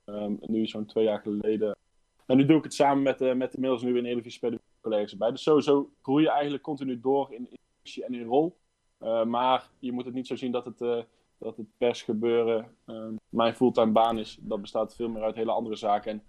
Ehm, 0.05 0.33
nu 0.39 0.67
zo'n 0.67 0.85
twee 0.85 1.03
jaar 1.03 1.19
geleden. 1.19 1.77
En 2.25 2.37
nu 2.37 2.45
doe 2.45 2.57
ik 2.57 2.63
het 2.63 2.73
samen 2.73 3.03
met, 3.03 3.21
eh, 3.21 3.33
met 3.33 3.53
inmiddels 3.53 3.81
nu 3.81 3.97
in 3.97 4.05
Eredivisie 4.05 4.31
spelen 4.31 4.59
collega's 4.81 5.11
erbij. 5.11 5.31
Dus 5.31 5.43
sowieso 5.43 5.89
groei 6.01 6.23
je 6.23 6.29
eigenlijk 6.29 6.63
continu 6.63 6.99
door 6.99 7.33
in, 7.33 7.49
in 7.49 7.57
functie 7.75 8.05
en 8.05 8.13
in 8.13 8.25
rol. 8.25 8.57
Uh, 8.99 9.23
maar 9.23 9.69
je 9.79 9.91
moet 9.91 10.05
het 10.05 10.13
niet 10.13 10.27
zo 10.27 10.35
zien 10.35 10.51
dat 10.51 10.65
het, 10.65 10.81
uh, 10.81 11.01
dat 11.37 11.57
het 11.57 11.65
persgebeuren 11.77 12.75
uh, 12.85 13.07
mijn 13.29 13.55
fulltime 13.55 13.91
baan 13.91 14.19
is. 14.19 14.37
Dat 14.41 14.61
bestaat 14.61 14.95
veel 14.95 15.09
meer 15.09 15.23
uit 15.23 15.35
hele 15.35 15.51
andere 15.51 15.75
zaken. 15.75 16.11
En 16.11 16.23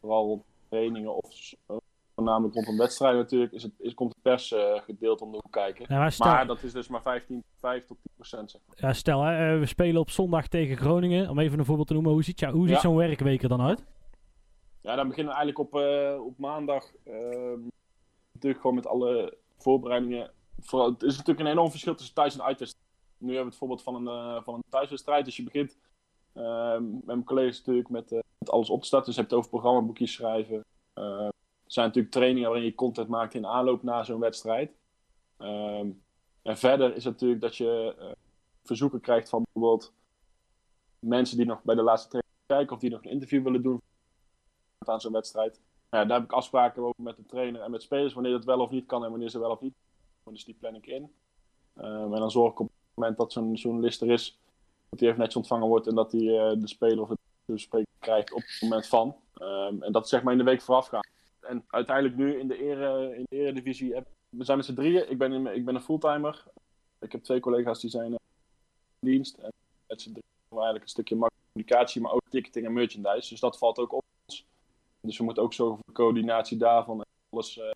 vooral 0.00 0.44
trainingen 0.68 1.14
of 1.14 1.54
voornamelijk 2.24 2.54
rondom 2.54 2.76
wedstrijden 2.76 3.20
natuurlijk, 3.20 3.52
is 3.52 3.62
het, 3.62 3.72
is, 3.78 3.94
komt 3.94 4.12
het 4.14 4.22
persgedeelte 4.22 5.24
om 5.24 5.30
de 5.30 5.38
hoek 5.42 5.52
kijken. 5.52 5.84
Ja, 5.88 5.98
maar, 5.98 6.12
stel, 6.12 6.26
maar, 6.26 6.46
dat 6.46 6.62
is 6.62 6.72
dus 6.72 6.88
maar 6.88 7.02
15, 7.02 7.44
5 7.58 7.84
tot 7.86 7.96
10 8.02 8.12
procent. 8.14 8.50
Zeg 8.50 8.60
maar. 8.66 8.76
ja, 8.78 8.92
stel, 8.92 9.22
hè, 9.22 9.58
we 9.58 9.66
spelen 9.66 10.00
op 10.00 10.10
zondag 10.10 10.48
tegen 10.48 10.76
Groningen. 10.76 11.30
Om 11.30 11.38
even 11.38 11.58
een 11.58 11.64
voorbeeld 11.64 11.86
te 11.86 11.92
noemen, 11.92 12.12
hoe 12.12 12.22
ziet, 12.24 12.44
hoe 12.44 12.66
ziet 12.66 12.76
Ja. 12.76 12.80
zo'n 12.80 12.96
werkweek 12.96 13.42
er 13.42 13.48
dan 13.48 13.60
uit? 13.62 13.84
Ja, 14.80 14.94
dan 14.96 15.08
beginnen 15.08 15.32
we 15.34 15.38
eigenlijk 15.38 15.74
op, 15.74 15.80
uh, 15.80 16.24
op 16.26 16.38
maandag. 16.38 16.84
ehm, 17.04 17.60
natuurlijk 18.32 18.60
gewoon 18.60 18.76
met 18.76 18.86
alle 18.86 19.36
voorbereidingen. 19.58 20.30
Vooral, 20.60 20.90
het 20.90 21.02
is 21.02 21.16
natuurlijk 21.16 21.46
een 21.46 21.52
enorm 21.52 21.70
verschil 21.70 21.94
tussen 21.94 22.14
thuis 22.14 22.34
en 22.34 22.42
uitwedstrijd. 22.44 22.86
Nu 23.18 23.26
hebben 23.26 23.44
we 23.44 23.50
het 23.50 23.58
voorbeeld 23.58 23.82
van 23.82 23.94
een, 23.94 24.06
eh, 24.36 24.42
van 24.44 24.54
een 24.54 24.62
thuiswedstrijd. 24.68 25.24
Dus 25.24 25.36
je 25.36 25.42
begint 25.42 25.78
ehm, 26.34 26.90
met 26.92 27.04
mijn 27.04 27.24
collega's 27.24 27.58
natuurlijk 27.58 27.88
met, 27.88 28.12
eh, 28.12 28.18
met 28.38 28.50
alles 28.50 28.70
op 28.70 28.80
te 28.80 28.86
starten. 28.86 29.06
Dus 29.06 29.14
je 29.14 29.20
hebt 29.20 29.32
het 29.32 29.40
over 29.40 29.52
programmaboekjes 29.52 30.12
schrijven. 30.12 30.64
Zijn 31.66 31.86
natuurlijk 31.86 32.14
trainingen 32.14 32.48
waarin 32.48 32.66
je 32.66 32.74
content 32.74 33.08
maakt 33.08 33.34
in 33.34 33.46
aanloop 33.46 33.82
naar 33.82 34.04
zo'n 34.04 34.20
wedstrijd. 34.20 34.72
Ehm, 35.36 35.88
en 36.42 36.58
verder 36.58 36.96
is 36.96 37.04
het 37.04 37.12
natuurlijk 37.12 37.40
dat 37.40 37.56
je 37.56 37.94
eh, 37.98 38.06
verzoeken 38.62 39.00
krijgt 39.00 39.28
van 39.28 39.42
bijvoorbeeld 39.52 39.92
mensen 40.98 41.36
die 41.36 41.46
nog 41.46 41.62
bij 41.62 41.74
de 41.74 41.82
laatste 41.82 42.08
training 42.08 42.34
kijken 42.46 42.74
of 42.74 42.80
die 42.80 42.90
nog 42.90 43.04
een 43.04 43.10
interview 43.10 43.42
willen 43.42 43.62
doen 43.62 43.80
aan 44.78 45.00
zo'n 45.00 45.12
wedstrijd. 45.12 45.60
Ja, 45.90 46.04
daar 46.04 46.18
heb 46.18 46.26
ik 46.26 46.32
afspraken 46.32 46.82
over 46.82 47.02
met 47.02 47.16
de 47.16 47.26
trainer 47.26 47.60
en 47.60 47.70
met 47.70 47.82
spelers 47.82 48.12
wanneer 48.12 48.32
dat 48.32 48.44
wel 48.44 48.60
of 48.60 48.70
niet 48.70 48.86
kan 48.86 49.04
en 49.04 49.10
wanneer 49.10 49.28
ze 49.28 49.38
wel 49.38 49.50
of 49.50 49.60
niet. 49.60 49.74
Dus 50.24 50.44
die 50.44 50.54
plan 50.54 50.74
ik 50.74 50.86
in. 50.86 51.12
Ehm, 51.74 52.12
en 52.12 52.20
dan 52.20 52.30
zorg 52.30 52.52
ik 52.52 52.58
op 52.58 52.66
het 52.66 52.76
moment 52.94 53.16
dat 53.16 53.32
zo'n 53.32 53.54
journalist 53.54 54.00
er 54.00 54.10
is, 54.10 54.38
dat 54.88 55.00
hij 55.00 55.08
even 55.08 55.20
netjes 55.20 55.36
ontvangen 55.36 55.68
wordt 55.68 55.86
en 55.86 55.94
dat 55.94 56.12
hij 56.12 56.20
eh, 56.20 56.60
de 56.60 56.68
speler 56.68 57.00
of 57.00 57.08
het 57.08 57.18
spreker 57.60 57.92
krijgt 57.98 58.32
op 58.32 58.40
het 58.40 58.62
moment 58.62 58.86
van. 58.86 59.16
Ehm, 59.34 59.82
en 59.82 59.92
dat 59.92 60.08
zeg 60.08 60.22
maar 60.22 60.32
in 60.32 60.38
de 60.38 60.44
week 60.44 60.62
voorafgaan. 60.62 61.02
En 61.44 61.64
uiteindelijk 61.68 62.16
nu 62.16 62.38
in 62.38 62.48
de, 62.48 62.58
ere, 62.58 63.16
in 63.16 63.26
eredivisie, 63.28 63.94
we 64.28 64.44
zijn 64.44 64.56
met 64.56 64.66
z'n 64.66 64.74
drieën. 64.74 65.10
Ik 65.10 65.18
ben, 65.18 65.46
ik 65.46 65.64
ben 65.64 65.74
een 65.74 65.82
fulltimer. 65.82 66.44
Ik 67.00 67.12
heb 67.12 67.22
twee 67.22 67.40
collega's 67.40 67.80
die 67.80 67.90
zijn 67.90 68.12
eh, 68.12 68.18
in 69.00 69.08
dienst. 69.10 69.38
En 69.38 69.52
met 69.86 70.02
z'n 70.02 70.12
drieën 70.12 70.32
eigenlijk 70.50 70.84
een 70.84 70.90
stukje 70.90 71.28
communicatie, 71.52 72.00
maar 72.00 72.12
ook 72.12 72.22
ticketing 72.28 72.66
en 72.66 72.72
merchandise. 72.72 73.28
Dus 73.28 73.40
dat 73.40 73.58
valt 73.58 73.78
ook 73.78 73.92
op 73.92 74.04
ons. 74.26 74.46
Dus 75.00 75.18
we 75.18 75.24
moeten 75.24 75.42
ook 75.42 75.52
zorgen 75.52 75.76
voor 75.76 75.86
de 75.86 75.92
coördinatie 75.92 76.56
daarvan 76.56 76.98
en 76.98 77.06
alles 77.30 77.58
eh, 77.58 77.74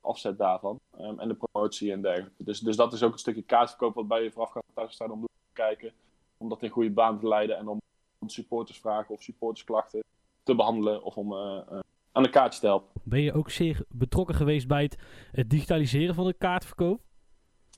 afzet 0.00 0.38
daarvan. 0.38 0.80
Ehm, 0.98 1.18
en 1.18 1.28
de 1.28 1.34
promotie 1.34 1.92
en 1.92 2.02
dergelijke. 2.02 2.44
Dus, 2.44 2.60
dus 2.60 2.76
dat 2.76 2.92
is 2.92 3.02
ook 3.02 3.12
een 3.12 3.18
stukje 3.18 3.42
kaartverkoop 3.42 3.94
wat 3.94 4.08
bij 4.08 4.22
je 4.22 4.32
voorafgaand 4.32 4.64
thuis 4.74 4.94
staat 4.94 5.10
om 5.10 5.20
te 5.20 5.28
kijken. 5.52 5.92
Om 6.36 6.48
dat 6.48 6.62
in 6.62 6.68
goede 6.68 6.90
baan 6.90 7.18
te 7.18 7.28
leiden 7.28 7.56
en 7.56 7.68
om 7.68 7.80
supportersvragen 8.26 9.14
of 9.14 9.22
supportersklachten 9.22 10.02
te 10.42 10.54
behandelen 10.54 11.02
of 11.02 11.16
om 11.16 11.32
eh, 11.32 11.78
aan 12.12 12.22
de 12.22 12.30
kaartje 12.30 12.60
te 12.60 12.66
helpen. 12.66 13.00
Ben 13.04 13.20
je 13.20 13.32
ook 13.32 13.50
zeer 13.50 13.84
betrokken 13.88 14.34
geweest 14.34 14.66
bij 14.68 14.82
het, 14.82 14.98
het 15.32 15.50
digitaliseren 15.50 16.14
van 16.14 16.26
de 16.26 16.34
kaartverkoop? 16.38 17.00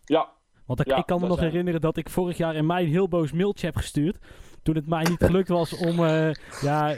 Ja, 0.05 0.33
Want 0.67 0.81
ik, 0.81 0.87
Ja, 0.87 0.97
ik 0.97 1.07
kan 1.07 1.21
me 1.21 1.27
nog 1.27 1.41
herinneren 1.41 1.81
dat 1.81 1.97
ik 1.97 2.09
vorig 2.09 2.37
jaar 2.37 2.55
in 2.55 2.67
mei 2.67 2.85
een 2.85 2.91
heel 2.91 3.09
boos 3.09 3.33
mailtje 3.33 3.67
heb 3.67 3.77
gestuurd. 3.77 4.19
Toen 4.63 4.75
het 4.75 4.87
mij 4.87 5.03
niet 5.05 5.25
gelukt 5.25 5.49
was 5.49 5.77
om. 5.77 6.05
eh, 6.05 6.31
ja, 6.63 6.89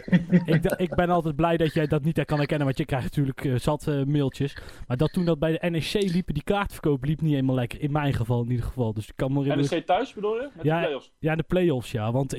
ik, 0.44 0.64
ik 0.76 0.94
ben 0.94 1.08
altijd 1.10 1.36
blij 1.36 1.56
dat 1.56 1.74
jij 1.74 1.86
dat 1.86 2.04
niet 2.04 2.24
kan 2.24 2.38
herkennen. 2.38 2.66
Want 2.66 2.78
je 2.78 2.84
krijgt 2.84 3.04
natuurlijk 3.04 3.44
eh, 3.44 3.54
zat 3.58 3.86
eh, 3.88 4.02
mailtjes. 4.04 4.56
Maar 4.86 4.96
dat 4.96 5.12
toen 5.12 5.24
dat 5.24 5.38
bij 5.38 5.58
de 5.58 5.70
NEC 5.70 5.92
liepen, 6.12 6.34
die 6.34 6.42
kaartverkoop 6.42 7.04
liep 7.04 7.20
niet 7.20 7.30
helemaal 7.32 7.54
lekker. 7.54 7.80
In 7.80 7.92
mijn 7.92 8.12
geval 8.14 8.42
in 8.42 8.50
ieder 8.50 8.64
geval. 8.66 8.94
Dus 8.94 9.08
ik 9.08 9.12
kan 9.16 9.32
me 9.32 9.38
herinneren. 9.42 9.70
NEC 9.74 9.86
thuis 9.86 10.12
bedoel 10.14 10.34
je? 10.36 10.48
Met 10.54 10.64
Ja, 10.64 10.80
de 10.80 10.86
play-offs? 10.86 11.12
Ja, 11.18 11.34
de 11.36 11.42
play-offs, 11.42 11.90
ja. 11.90 12.12
Want 12.12 12.32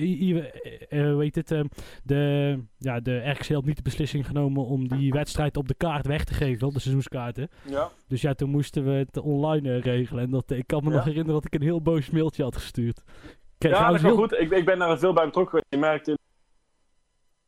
weet 1.18 1.36
het, 1.36 1.52
eh, 1.52 1.62
de, 2.04 2.60
ja, 2.78 3.00
de 3.00 3.30
RKC 3.30 3.48
had 3.48 3.66
niet 3.66 3.76
de 3.78 3.82
beslissing 3.82 4.26
genomen 4.28 4.66
om 4.66 4.88
die 4.88 5.12
wedstrijd 5.12 5.58
op 5.58 5.68
de 5.68 5.74
kaart 5.78 6.08
weg 6.08 6.24
te 6.24 6.34
geven, 6.34 6.74
de 6.74 6.80
seizoenskaarten. 6.80 7.50
Ja. 7.70 7.92
Dus 8.08 8.22
ja, 8.22 8.34
toen 8.34 8.50
moesten 8.50 8.84
we 8.86 8.92
het 8.92 9.18
online 9.18 9.80
regelen. 9.80 10.24
En 10.24 10.30
dat, 10.32 10.52
ik 10.52 10.68
kan 10.68 10.84
me 10.84 10.90
Ja. 10.90 10.96
nog 10.96 11.06
herinneren 11.06 11.34
dat 11.42 11.46
ik 11.46 11.56
een 11.56 11.68
heel 11.68 11.82
boos 11.82 12.10
mailtje 12.10 12.44
had 12.44 12.56
gestuurd. 12.56 13.04
Ja, 13.58 13.86
dat 13.88 13.96
is 13.96 14.02
wel 14.02 14.12
heel- 14.12 14.20
goed. 14.22 14.32
Ik, 14.32 14.52
ik 14.52 14.66
ben 14.66 14.80
daar 14.80 15.00
veel 15.00 15.14
bij 15.14 15.26
betrokken 15.26 15.50
geweest. 15.50 15.68
Je 15.70 15.78
merkt 15.78 16.08
in... 16.08 16.18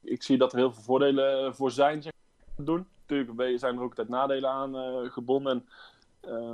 Ik 0.01 0.23
zie 0.23 0.37
dat 0.37 0.51
er 0.51 0.57
heel 0.57 0.73
veel 0.73 0.83
voordelen 0.83 1.45
eh, 1.45 1.53
voor 1.53 1.71
zijn, 1.71 2.01
zeg 2.01 2.11
doen. 2.55 2.87
Natuurlijk 3.07 3.59
zijn 3.59 3.75
er 3.75 3.81
ook 3.81 3.89
altijd 3.89 4.09
nadelen 4.09 4.49
aan 4.49 4.77
eh, 4.77 5.11
gebonden. 5.11 5.51
En, 5.51 5.65
eh, 6.31 6.51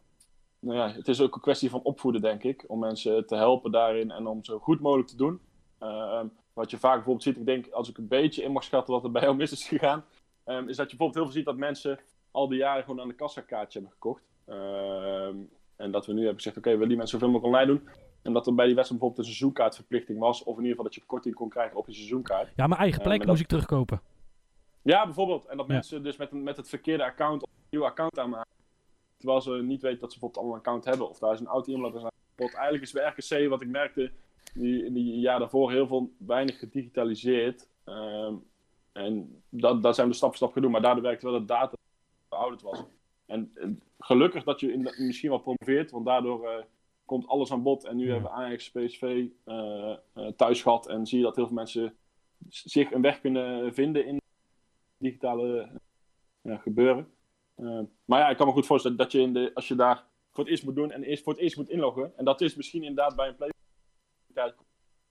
nou 0.60 0.78
ja, 0.78 0.92
het 0.92 1.08
is 1.08 1.22
ook 1.22 1.36
een 1.36 1.42
kwestie 1.42 1.70
van 1.70 1.82
opvoeden, 1.84 2.22
denk 2.22 2.44
ik. 2.44 2.64
Om 2.68 2.80
mensen 2.80 3.26
te 3.26 3.36
helpen 3.36 3.72
daarin 3.72 4.12
en 4.12 4.28
om 4.28 4.44
zo 4.44 4.60
goed 4.60 4.80
mogelijk 4.80 5.08
te 5.10 5.16
doen. 5.16 5.40
Ehm, 5.80 6.26
wat 6.54 6.72
je 6.72 6.78
vaak 6.78 6.94
bijvoorbeeld 6.94 7.24
ziet, 7.24 7.38
ik 7.38 7.46
denk, 7.46 7.70
als 7.70 7.90
ik 7.90 7.98
een 7.98 8.08
beetje 8.08 8.44
in 8.44 8.52
mag 8.52 8.64
schatten 8.64 8.94
wat 8.94 9.04
er 9.04 9.12
bij 9.12 9.22
jou 9.22 9.36
mis 9.36 9.52
is 9.52 9.68
gegaan, 9.68 10.06
ehm, 10.44 10.68
is 10.68 10.76
dat 10.76 10.92
je 10.92 10.98
bijvoorbeeld 10.98 11.14
heel 11.14 11.24
veel 11.24 11.34
ziet 11.34 11.46
dat 11.46 11.58
mensen 11.58 12.00
al 12.32 12.48
die 12.48 12.58
jaren 12.58 12.84
gewoon 12.84 13.02
aan 13.02 13.08
de 13.08 13.14
kassa 13.14 13.42
kaartje 13.42 13.80
hebben 13.80 13.98
gekocht. 14.00 14.24
Ehm, 14.46 15.36
en 15.76 15.92
dat 15.92 16.06
we 16.06 16.12
nu 16.14 16.20
hebben 16.20 16.36
gezegd, 16.38 16.58
oké, 16.58 16.68
we 16.70 16.74
willen 16.74 16.88
die 16.90 16.98
mensen 16.98 17.20
zoveel 17.20 17.34
mogelijk 17.34 17.56
online 17.56 17.80
doen. 17.80 17.90
En 18.24 18.34
dat 18.34 18.48
er 18.48 18.56
bij 18.56 18.66
die 18.66 18.76
wedstrijd 18.76 19.02
bijvoorbeeld 19.02 19.18
een 19.18 19.34
seizoenkaartverplichting 19.36 20.20
was. 20.20 20.44
Of 20.44 20.58
in 20.58 20.64
ieder 20.64 20.70
geval 20.70 20.84
dat 20.84 20.96
je 20.96 21.02
korting 21.06 21.36
kon 21.36 21.50
krijgen 21.50 21.78
op 21.78 21.88
je 21.88 21.94
seizoenkaart. 21.94 22.52
Ja, 22.56 22.68
mijn 22.68 22.80
eigen 22.80 23.02
Ja, 23.02 23.08
plek 23.08 23.26
moest 23.26 23.42
ik 23.42 23.48
terugkopen. 23.48 24.02
Ja, 24.82 25.06
bijvoorbeeld. 25.06 25.46
En 25.46 25.58
dat 25.58 25.68
Ja. 25.68 25.74
mensen 25.74 26.04
dus 26.04 26.18
met, 26.18 26.32
een, 26.32 26.44
met 26.44 26.58
het 26.58 26.70
verkeerde 26.70 27.04
account 27.04 27.44
of 27.44 27.50
een 27.50 27.66
nieuw 27.70 27.86
account 27.86 28.20
aanmaken. 28.20 28.52
Terwijl 29.18 29.42
ze 29.42 29.52
niet 29.52 29.82
weten 29.82 30.00
dat 30.00 30.14
ze 30.14 30.20
bijvoorbeeld 30.20 30.46
al 30.46 30.52
een 30.54 30.60
account 30.60 30.86
hebben. 30.86 31.10
Of 31.10 31.20
daar 31.20 31.34
is 31.34 31.40
een 31.40 31.48
oud 31.48 31.68
e-mailadres 31.68 32.04
aan. 32.04 32.10
Eigenlijk 32.36 32.84
is 32.84 32.92
bij 32.92 33.08
RKC, 33.08 33.50
wat 33.50 33.62
ik 33.62 33.68
merkte 33.68 34.12
die, 34.54 34.86
in 34.86 34.94
die 34.94 35.20
jaar 35.20 35.40
daarvoor, 35.40 35.72
heel 35.72 35.88
veel 35.88 36.12
weinig 36.18 36.60
gedigitaliseerd. 36.60 37.68
Ehm, 37.84 38.34
en 38.92 39.42
dat, 39.50 39.84
dat 39.84 39.96
zijn 39.96 40.08
we 40.08 40.14
stap 40.14 40.28
voor 40.30 40.38
stap 40.38 40.52
gedaan. 40.54 40.72
Maar 40.72 40.82
daardoor 40.82 41.04
werkte 41.04 41.26
wel 41.30 41.40
dat 41.40 41.48
data 41.48 41.76
verouderd 42.30 42.62
was. 42.62 42.84
En, 43.26 43.52
en 43.56 43.82
gelukkig 44.00 44.44
dat 44.44 44.60
je 44.60 44.72
in 44.74 44.84
de- 44.84 44.96
misschien 44.98 45.30
wel 45.30 45.40
promoveert. 45.40 45.92
Want 45.92 46.06
daardoor 46.06 46.48
eh, 46.48 46.64
komt 47.14 47.28
alles 47.28 47.52
aan 47.52 47.64
bod. 47.64 47.84
En 47.84 47.96
nu 47.96 48.06
Ja. 48.06 48.12
hebben 48.12 48.32
we 48.32 48.38
Ajax, 48.38 48.72
PSV 48.72 49.28
eh, 49.44 49.98
eh, 50.14 50.28
thuis 50.36 50.62
gehad. 50.62 50.88
En 50.88 51.06
zie 51.06 51.18
je 51.18 51.24
dat 51.24 51.36
heel 51.36 51.46
veel 51.46 51.56
mensen 51.56 51.98
zich 52.50 52.92
een 52.92 53.02
weg 53.02 53.22
kunnen 53.22 53.74
vinden 53.74 54.06
in 54.06 54.22
digitale 54.98 55.70
gebeuren. 56.44 57.14
Eh, 57.56 57.80
maar 58.06 58.20
ja, 58.20 58.30
ik 58.30 58.38
kan 58.38 58.48
me 58.48 58.54
goed 58.54 58.66
voorstellen 58.66 58.98
dat 58.98 59.12
je, 59.12 59.20
in 59.20 59.34
de, 59.34 59.52
als 59.54 59.68
je 59.68 59.76
daar 59.76 60.06
voor 60.32 60.44
het 60.44 60.52
eerst 60.52 60.64
moet 60.64 60.76
doen 60.76 60.92
en 60.92 61.04
eerst, 61.04 61.24
voor 61.24 61.34
het 61.34 61.42
eerst 61.42 61.58
moet 61.58 61.70
inloggen. 61.70 62.18
En 62.18 62.26
dat 62.26 62.42
is 62.42 62.56
misschien 62.56 62.84
inderdaad 62.84 63.16
bij 63.16 63.28
een 63.28 63.36
play 63.36 63.50
dat 64.28 64.56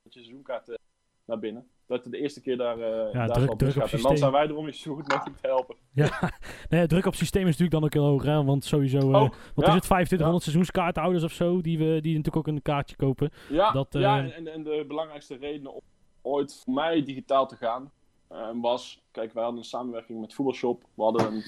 je 0.03 0.11
seizoenkaart 0.11 0.79
naar 1.25 1.39
binnen. 1.39 1.71
Dat 1.93 2.05
het 2.05 2.13
de 2.13 2.19
eerste 2.19 2.41
keer 2.41 2.57
daar, 2.57 2.79
eh 2.79 3.13
daar 3.13 3.29
druk- 3.29 3.35
druk 3.37 3.51
op 3.51 3.61
misgaat. 3.61 3.83
En 3.83 3.89
systeem. 3.89 4.03
dan 4.09 4.17
zijn 4.17 4.33
wij 4.33 4.47
er 4.47 4.57
om 4.57 4.67
je 4.67 4.73
zo 4.73 4.95
goed 4.95 5.09
mogelijk 5.09 5.37
te 5.41 5.47
helpen. 5.47 5.77
Ja, 5.95 6.31
nee, 6.69 6.87
druk 6.87 7.07
op 7.07 7.15
systeem 7.15 7.43
is 7.43 7.59
natuurlijk 7.59 7.73
dan 7.73 7.85
ook 7.85 7.93
heel 7.93 8.05
hoog. 8.05 8.23
Hè? 8.23 8.45
Want 8.45 8.65
sowieso, 8.65 8.99
eh, 8.99 9.23
Ook, 9.23 9.35
wat 9.55 9.65
ja. 9.65 9.69
is 9.71 9.75
het, 9.75 9.83
2500 9.85 10.43
seizoenskaarthouders 10.43 11.25
of 11.25 11.33
zo, 11.33 11.61
die, 11.61 11.79
we, 11.79 11.85
die 12.01 12.17
natuurlijk 12.17 12.37
ook 12.37 12.47
een 12.55 12.63
kaartje 12.63 12.97
kopen. 12.97 13.31
Ja, 13.49 13.71
Dat, 13.73 13.87
ja 13.91 14.19
eh, 14.19 14.37
en, 14.37 14.49
en 14.49 14.63
de 14.63 14.85
belangrijkste 14.89 15.37
reden 15.37 15.73
om 15.75 15.81
ooit 16.23 16.61
voor 16.65 16.75
mij 16.75 17.03
digitaal 17.05 17.47
te 17.47 17.57
gaan 17.57 17.91
eh, 18.29 18.49
was... 18.61 19.03
Kijk, 19.11 19.33
wij 19.33 19.43
hadden 19.43 19.61
een 19.61 19.67
samenwerking 19.69 20.21
met 20.21 20.35
Voetbalshop. 20.35 20.83
We 20.95 21.03
hadden 21.03 21.33
een, 21.33 21.45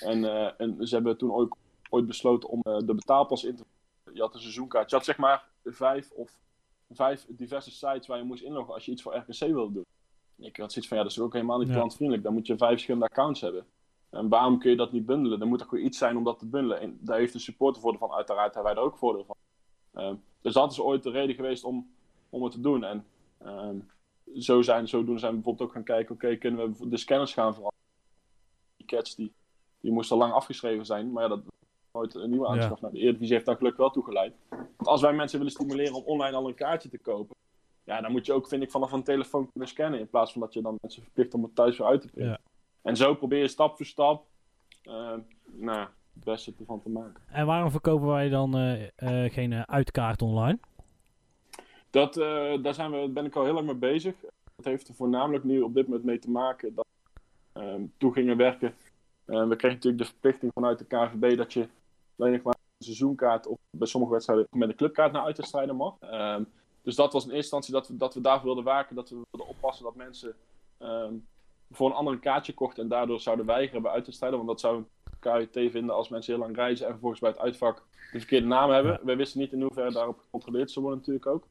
en, 0.00 0.24
eh, 0.24 0.50
en 0.58 0.86
ze 0.86 0.94
hebben 0.94 1.18
toen 1.18 1.32
ook 1.32 1.56
ooit 1.90 2.06
besloten 2.06 2.48
om 2.48 2.60
eh, 2.62 2.76
de 2.78 2.94
betaalpas 2.94 3.44
in 3.44 3.56
te... 3.56 3.64
Je 4.14 4.20
had 4.20 4.34
een 4.34 4.40
seizoenkaart. 4.40 4.90
Je 4.90 4.96
had 4.96 5.04
zeg 5.04 5.16
maar 5.16 5.44
vijf 5.64 6.10
of 6.10 6.38
vijf 6.94 7.26
diverse 7.28 7.70
sites 7.70 8.06
waar 8.06 8.18
je 8.18 8.24
moest 8.24 8.42
inloggen 8.42 8.74
als 8.74 8.84
je 8.84 8.92
iets 8.92 9.02
voor 9.02 9.16
RKC 9.16 9.38
wilde 9.38 9.72
doen. 9.72 9.84
Ik 10.36 10.56
had 10.56 10.72
zoiets 10.72 10.88
van, 10.88 10.96
ja, 10.96 11.02
dat 11.02 11.12
is 11.12 11.18
ook 11.18 11.32
helemaal 11.32 11.58
niet 11.58 11.70
klantvriendelijk. 11.70 12.24
Dan 12.24 12.32
moet 12.32 12.46
je 12.46 12.56
vijf 12.56 12.70
verschillende 12.70 13.06
accounts 13.06 13.40
hebben. 13.40 13.66
En 14.10 14.28
waarom 14.28 14.58
kun 14.58 14.70
je 14.70 14.76
dat 14.76 14.92
niet 14.92 15.06
bundelen? 15.06 15.38
Dan 15.38 15.48
moet 15.48 15.60
er 15.60 15.66
gewoon 15.66 15.84
iets 15.84 15.98
zijn 15.98 16.16
om 16.16 16.24
dat 16.24 16.38
te 16.38 16.46
bundelen. 16.46 16.80
En 16.80 16.98
daar 17.00 17.18
heeft 17.18 17.32
de 17.32 17.38
supporter 17.38 17.82
voordeel 17.82 18.00
van. 18.00 18.12
Uiteraard 18.12 18.54
hebben 18.54 18.74
wij 18.74 18.82
er 18.82 18.88
ook 18.88 18.98
voordeel 18.98 19.24
van. 19.24 19.36
Ehm, 19.92 20.14
dus 20.40 20.52
dat 20.52 20.72
is 20.72 20.80
ooit 20.80 21.02
de 21.02 21.10
reden 21.10 21.34
geweest 21.34 21.64
om, 21.64 21.90
om 22.30 22.42
het 22.42 22.52
te 22.52 22.60
doen. 22.60 22.84
En 22.84 23.06
ehm, 23.38 23.76
zo 24.38 24.62
zijn, 24.62 24.88
zodoende 24.88 25.20
zijn 25.20 25.30
we 25.30 25.36
bijvoorbeeld 25.36 25.68
ook 25.68 25.74
gaan 25.74 25.84
kijken, 25.84 26.14
oké, 26.14 26.36
kunnen 26.36 26.76
we 26.78 26.88
de 26.88 26.96
scanners 26.96 27.32
gaan 27.32 27.54
veranderen? 27.54 27.80
Die 28.76 28.86
cats 28.86 29.14
die, 29.14 29.32
die 29.80 29.92
moesten 29.92 30.16
lang 30.16 30.32
afgeschreven 30.32 30.86
zijn, 30.86 31.12
maar 31.12 31.22
ja, 31.22 31.28
dat 31.28 31.42
nooit 31.92 32.14
een 32.14 32.30
nieuwe 32.30 32.46
aanschaf. 32.46 32.80
Nou, 32.80 32.92
de 32.92 33.00
Eredivisie 33.00 33.34
heeft 33.34 33.46
daar 33.46 33.56
gelukkig 33.56 33.80
wel 33.80 33.90
toe 33.90 34.04
geleid. 34.04 34.34
Want 34.48 34.86
als 34.88 35.00
wij 35.00 35.12
mensen 35.12 35.38
willen 35.38 35.52
stimuleren 35.52 35.94
om 35.94 36.02
online 36.04 36.36
al 36.36 36.48
een 36.48 36.54
kaartje 36.54 36.88
te 36.88 36.98
kopen, 36.98 37.36
ja, 37.84 38.00
dan 38.00 38.12
moet 38.12 38.26
je 38.26 38.32
ook, 38.32 38.48
vind 38.48 38.62
ik, 38.62 38.70
vanaf 38.70 38.92
een 38.92 39.02
telefoon 39.02 39.50
kunnen 39.50 39.68
scannen, 39.68 40.00
in 40.00 40.08
plaats 40.08 40.32
van 40.32 40.40
dat 40.40 40.52
je 40.52 40.62
dan 40.62 40.78
mensen 40.80 41.02
verplicht 41.02 41.34
om 41.34 41.42
het 41.42 41.54
thuis 41.54 41.78
weer 41.78 41.86
uit 41.86 42.00
te 42.00 42.08
printen. 42.08 42.40
Ja. 42.42 42.50
En 42.82 42.96
zo 42.96 43.14
probeer 43.14 43.40
je 43.40 43.48
stap 43.48 43.76
voor 43.76 43.86
stap, 43.86 44.26
ehm, 44.82 45.20
nou, 45.44 45.78
ja, 45.78 45.92
het 46.14 46.24
beste 46.24 46.52
ervan 46.58 46.80
te 46.80 46.88
maken. 46.88 47.22
En 47.26 47.46
waarom 47.46 47.70
verkopen 47.70 48.08
wij 48.08 48.28
dan 48.28 48.56
eh, 48.56 48.82
eh, 48.96 49.32
geen 49.32 49.68
uitkaart 49.68 50.22
online? 50.22 50.58
Dat, 51.90 52.14
daar 52.62 52.74
zijn 52.74 52.90
we, 52.90 53.08
ben 53.08 53.24
ik 53.24 53.36
al 53.36 53.44
heel 53.44 53.54
lang 53.54 53.66
mee 53.66 53.74
bezig. 53.74 54.14
Dat 54.56 54.64
heeft 54.64 54.88
er 54.88 54.94
voornamelijk 54.94 55.44
nu 55.44 55.60
op 55.60 55.74
dit 55.74 55.86
moment 55.86 56.04
mee 56.04 56.18
te 56.18 56.30
maken 56.30 56.74
dat 56.74 56.86
we 57.52 57.60
ehm, 57.60 57.82
toe 57.96 58.12
gingen 58.12 58.36
werken. 58.36 58.74
We 59.24 59.56
kregen 59.56 59.76
natuurlijk 59.76 60.02
de 60.02 60.08
verplichting 60.08 60.52
vanuit 60.52 60.78
de 60.78 60.84
KVB 60.84 61.36
dat 61.36 61.52
je 61.52 61.68
alleen 62.22 62.34
nog 62.34 62.42
maar 62.42 62.54
een 62.78 62.84
seizoenkaart 62.84 63.46
of 63.46 63.58
bij 63.70 63.86
sommige 63.86 64.12
wedstrijden 64.12 64.46
met 64.50 64.68
een 64.68 64.76
clubkaart 64.76 65.12
naar 65.12 65.24
uitwedstrijden 65.24 65.76
mag. 65.76 65.96
Ehm, 66.00 66.44
dus 66.82 66.94
dat 66.94 67.12
was 67.12 67.24
in 67.24 67.30
eerste 67.30 67.56
instantie 67.56 67.72
dat 67.72 67.88
we, 67.88 67.96
dat 67.96 68.14
we 68.14 68.20
daarvoor 68.20 68.44
wilden 68.44 68.64
waken, 68.64 68.96
dat 68.96 69.08
we 69.08 69.20
wilden 69.30 69.48
oppassen 69.48 69.84
dat 69.84 69.94
mensen 69.94 70.34
ehm, 70.78 71.14
voor 71.70 71.90
een 71.90 71.96
ander 71.96 72.18
kaartje 72.18 72.54
kochten 72.54 72.82
en 72.82 72.88
daardoor 72.88 73.20
zouden 73.20 73.46
weigeren 73.46 73.82
bij 73.82 73.90
uitwedstrijden. 73.90 74.38
Want 74.38 74.50
dat 74.50 74.60
zou 74.60 74.76
een 74.76 74.86
KUT 75.18 75.70
vinden 75.70 75.94
als 75.94 76.08
mensen 76.08 76.32
heel 76.32 76.42
lang 76.42 76.56
reizen 76.56 76.86
en 76.86 76.92
vervolgens 76.92 77.20
bij 77.20 77.30
het 77.30 77.38
uitvak 77.38 77.84
de 78.12 78.18
verkeerde 78.18 78.46
naam 78.46 78.70
hebben. 78.70 79.00
Wij 79.02 79.16
wisten 79.16 79.40
niet 79.40 79.52
in 79.52 79.62
hoeverre 79.62 79.92
daarop 79.92 80.18
gecontroleerd 80.18 80.70
zou 80.70 80.84
worden 80.84 81.00
natuurlijk 81.00 81.26
ook. 81.26 81.46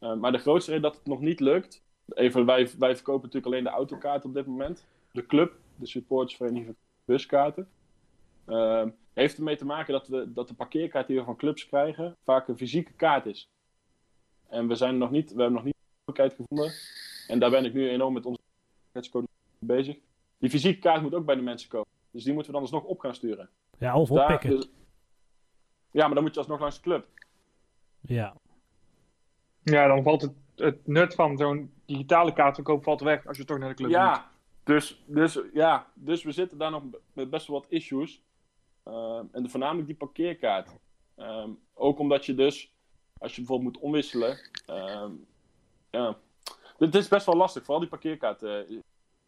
Uh, 0.00 0.14
maar 0.14 0.32
de 0.32 0.38
grootste 0.38 0.70
reden 0.70 0.90
dat 0.90 0.98
het 0.98 1.06
nog 1.06 1.20
niet 1.20 1.40
lukt. 1.40 1.82
Even, 2.08 2.46
wij, 2.46 2.70
wij 2.78 2.94
verkopen 2.94 3.22
natuurlijk 3.22 3.52
alleen 3.52 3.64
de 3.64 3.70
autokaart 3.70 4.24
op 4.24 4.34
dit 4.34 4.46
moment. 4.46 4.86
De 5.12 5.26
club, 5.26 5.52
de 5.76 5.86
supportersvereniging 5.86 6.74
buskaarten. 7.04 7.68
Uh, 8.48 8.84
heeft 9.12 9.36
ermee 9.36 9.56
te 9.56 9.64
maken 9.64 9.92
dat, 9.92 10.08
we, 10.08 10.32
dat 10.32 10.48
de 10.48 10.54
parkeerkaart 10.54 11.06
die 11.06 11.16
we 11.18 11.24
van 11.24 11.36
clubs 11.36 11.66
krijgen 11.66 12.16
vaak 12.24 12.48
een 12.48 12.56
fysieke 12.56 12.92
kaart 12.92 13.26
is. 13.26 13.48
En 14.48 14.68
we, 14.68 14.74
zijn 14.74 14.98
nog 14.98 15.10
niet, 15.10 15.32
we 15.32 15.40
hebben 15.40 15.52
nog 15.52 15.64
niet 15.64 15.74
de 15.74 15.94
mogelijkheid 16.04 16.34
gevonden. 16.40 16.72
En 17.28 17.38
daar 17.38 17.50
ben 17.50 17.64
ik 17.64 17.72
nu 17.72 17.88
enorm 17.88 18.12
met 18.12 18.26
onze 18.26 18.40
scheidscoach 18.88 19.24
bezig. 19.58 19.96
Die 20.38 20.50
fysieke 20.50 20.78
kaart 20.80 21.02
moet 21.02 21.14
ook 21.14 21.24
bij 21.24 21.34
de 21.34 21.42
mensen 21.42 21.68
komen. 21.68 21.88
Dus 22.10 22.24
die 22.24 22.32
moeten 22.32 22.52
we 22.52 22.58
dan 22.58 22.66
alsnog 22.68 22.90
op 22.90 23.00
gaan 23.00 23.14
sturen. 23.14 23.48
Ja, 23.78 23.98
of 23.98 24.08
Daar- 24.08 24.22
oppikken. 24.22 24.50
dus- 24.50 24.68
ja, 25.90 26.06
maar 26.06 26.14
dan 26.14 26.22
moet 26.22 26.32
je 26.34 26.40
alsnog 26.40 26.60
langs 26.60 26.76
de 26.76 26.82
club. 26.82 27.06
Ja. 28.00 28.34
Ja, 29.62 29.86
dan 29.86 30.02
valt 30.02 30.22
het, 30.22 30.32
het 30.56 30.86
nut 30.86 31.14
van 31.14 31.36
zo'n 31.36 31.72
digitale 31.84 32.32
kaartverkoop 32.32 32.82
valt 32.84 33.00
weg 33.00 33.26
als 33.26 33.36
je 33.36 33.44
toch 33.44 33.58
naar 33.58 33.68
de 33.68 33.74
club 33.74 33.88
moet. 33.88 33.96
Ja, 33.98 34.30
dus, 34.64 35.04
dus, 35.06 35.38
ja, 35.52 35.90
dus 35.94 36.22
we 36.22 36.32
zitten 36.32 36.58
daar 36.58 36.70
nog 36.70 36.82
met 37.12 37.30
best 37.30 37.46
wel 37.46 37.60
wat 37.60 37.70
issues. 37.70 38.22
Ehm, 38.84 39.24
en 39.32 39.50
voornamelijk 39.50 39.86
die 39.86 39.96
parkeerkaart. 39.96 40.70
Ehm, 41.14 41.50
ook 41.74 41.98
omdat 41.98 42.26
je 42.26 42.34
dus, 42.34 42.72
als 43.18 43.34
je 43.34 43.40
bijvoorbeeld 43.40 43.72
moet 43.72 43.82
omwisselen. 43.82 44.38
ehm, 44.66 45.12
ja, 45.90 46.18
dit 46.78 46.94
is 46.94 47.08
best 47.08 47.26
wel 47.26 47.36
lastig, 47.36 47.62
vooral 47.62 47.80
die 47.80 47.88
parkeerkaart. 47.90 48.42
eh, 48.42 48.50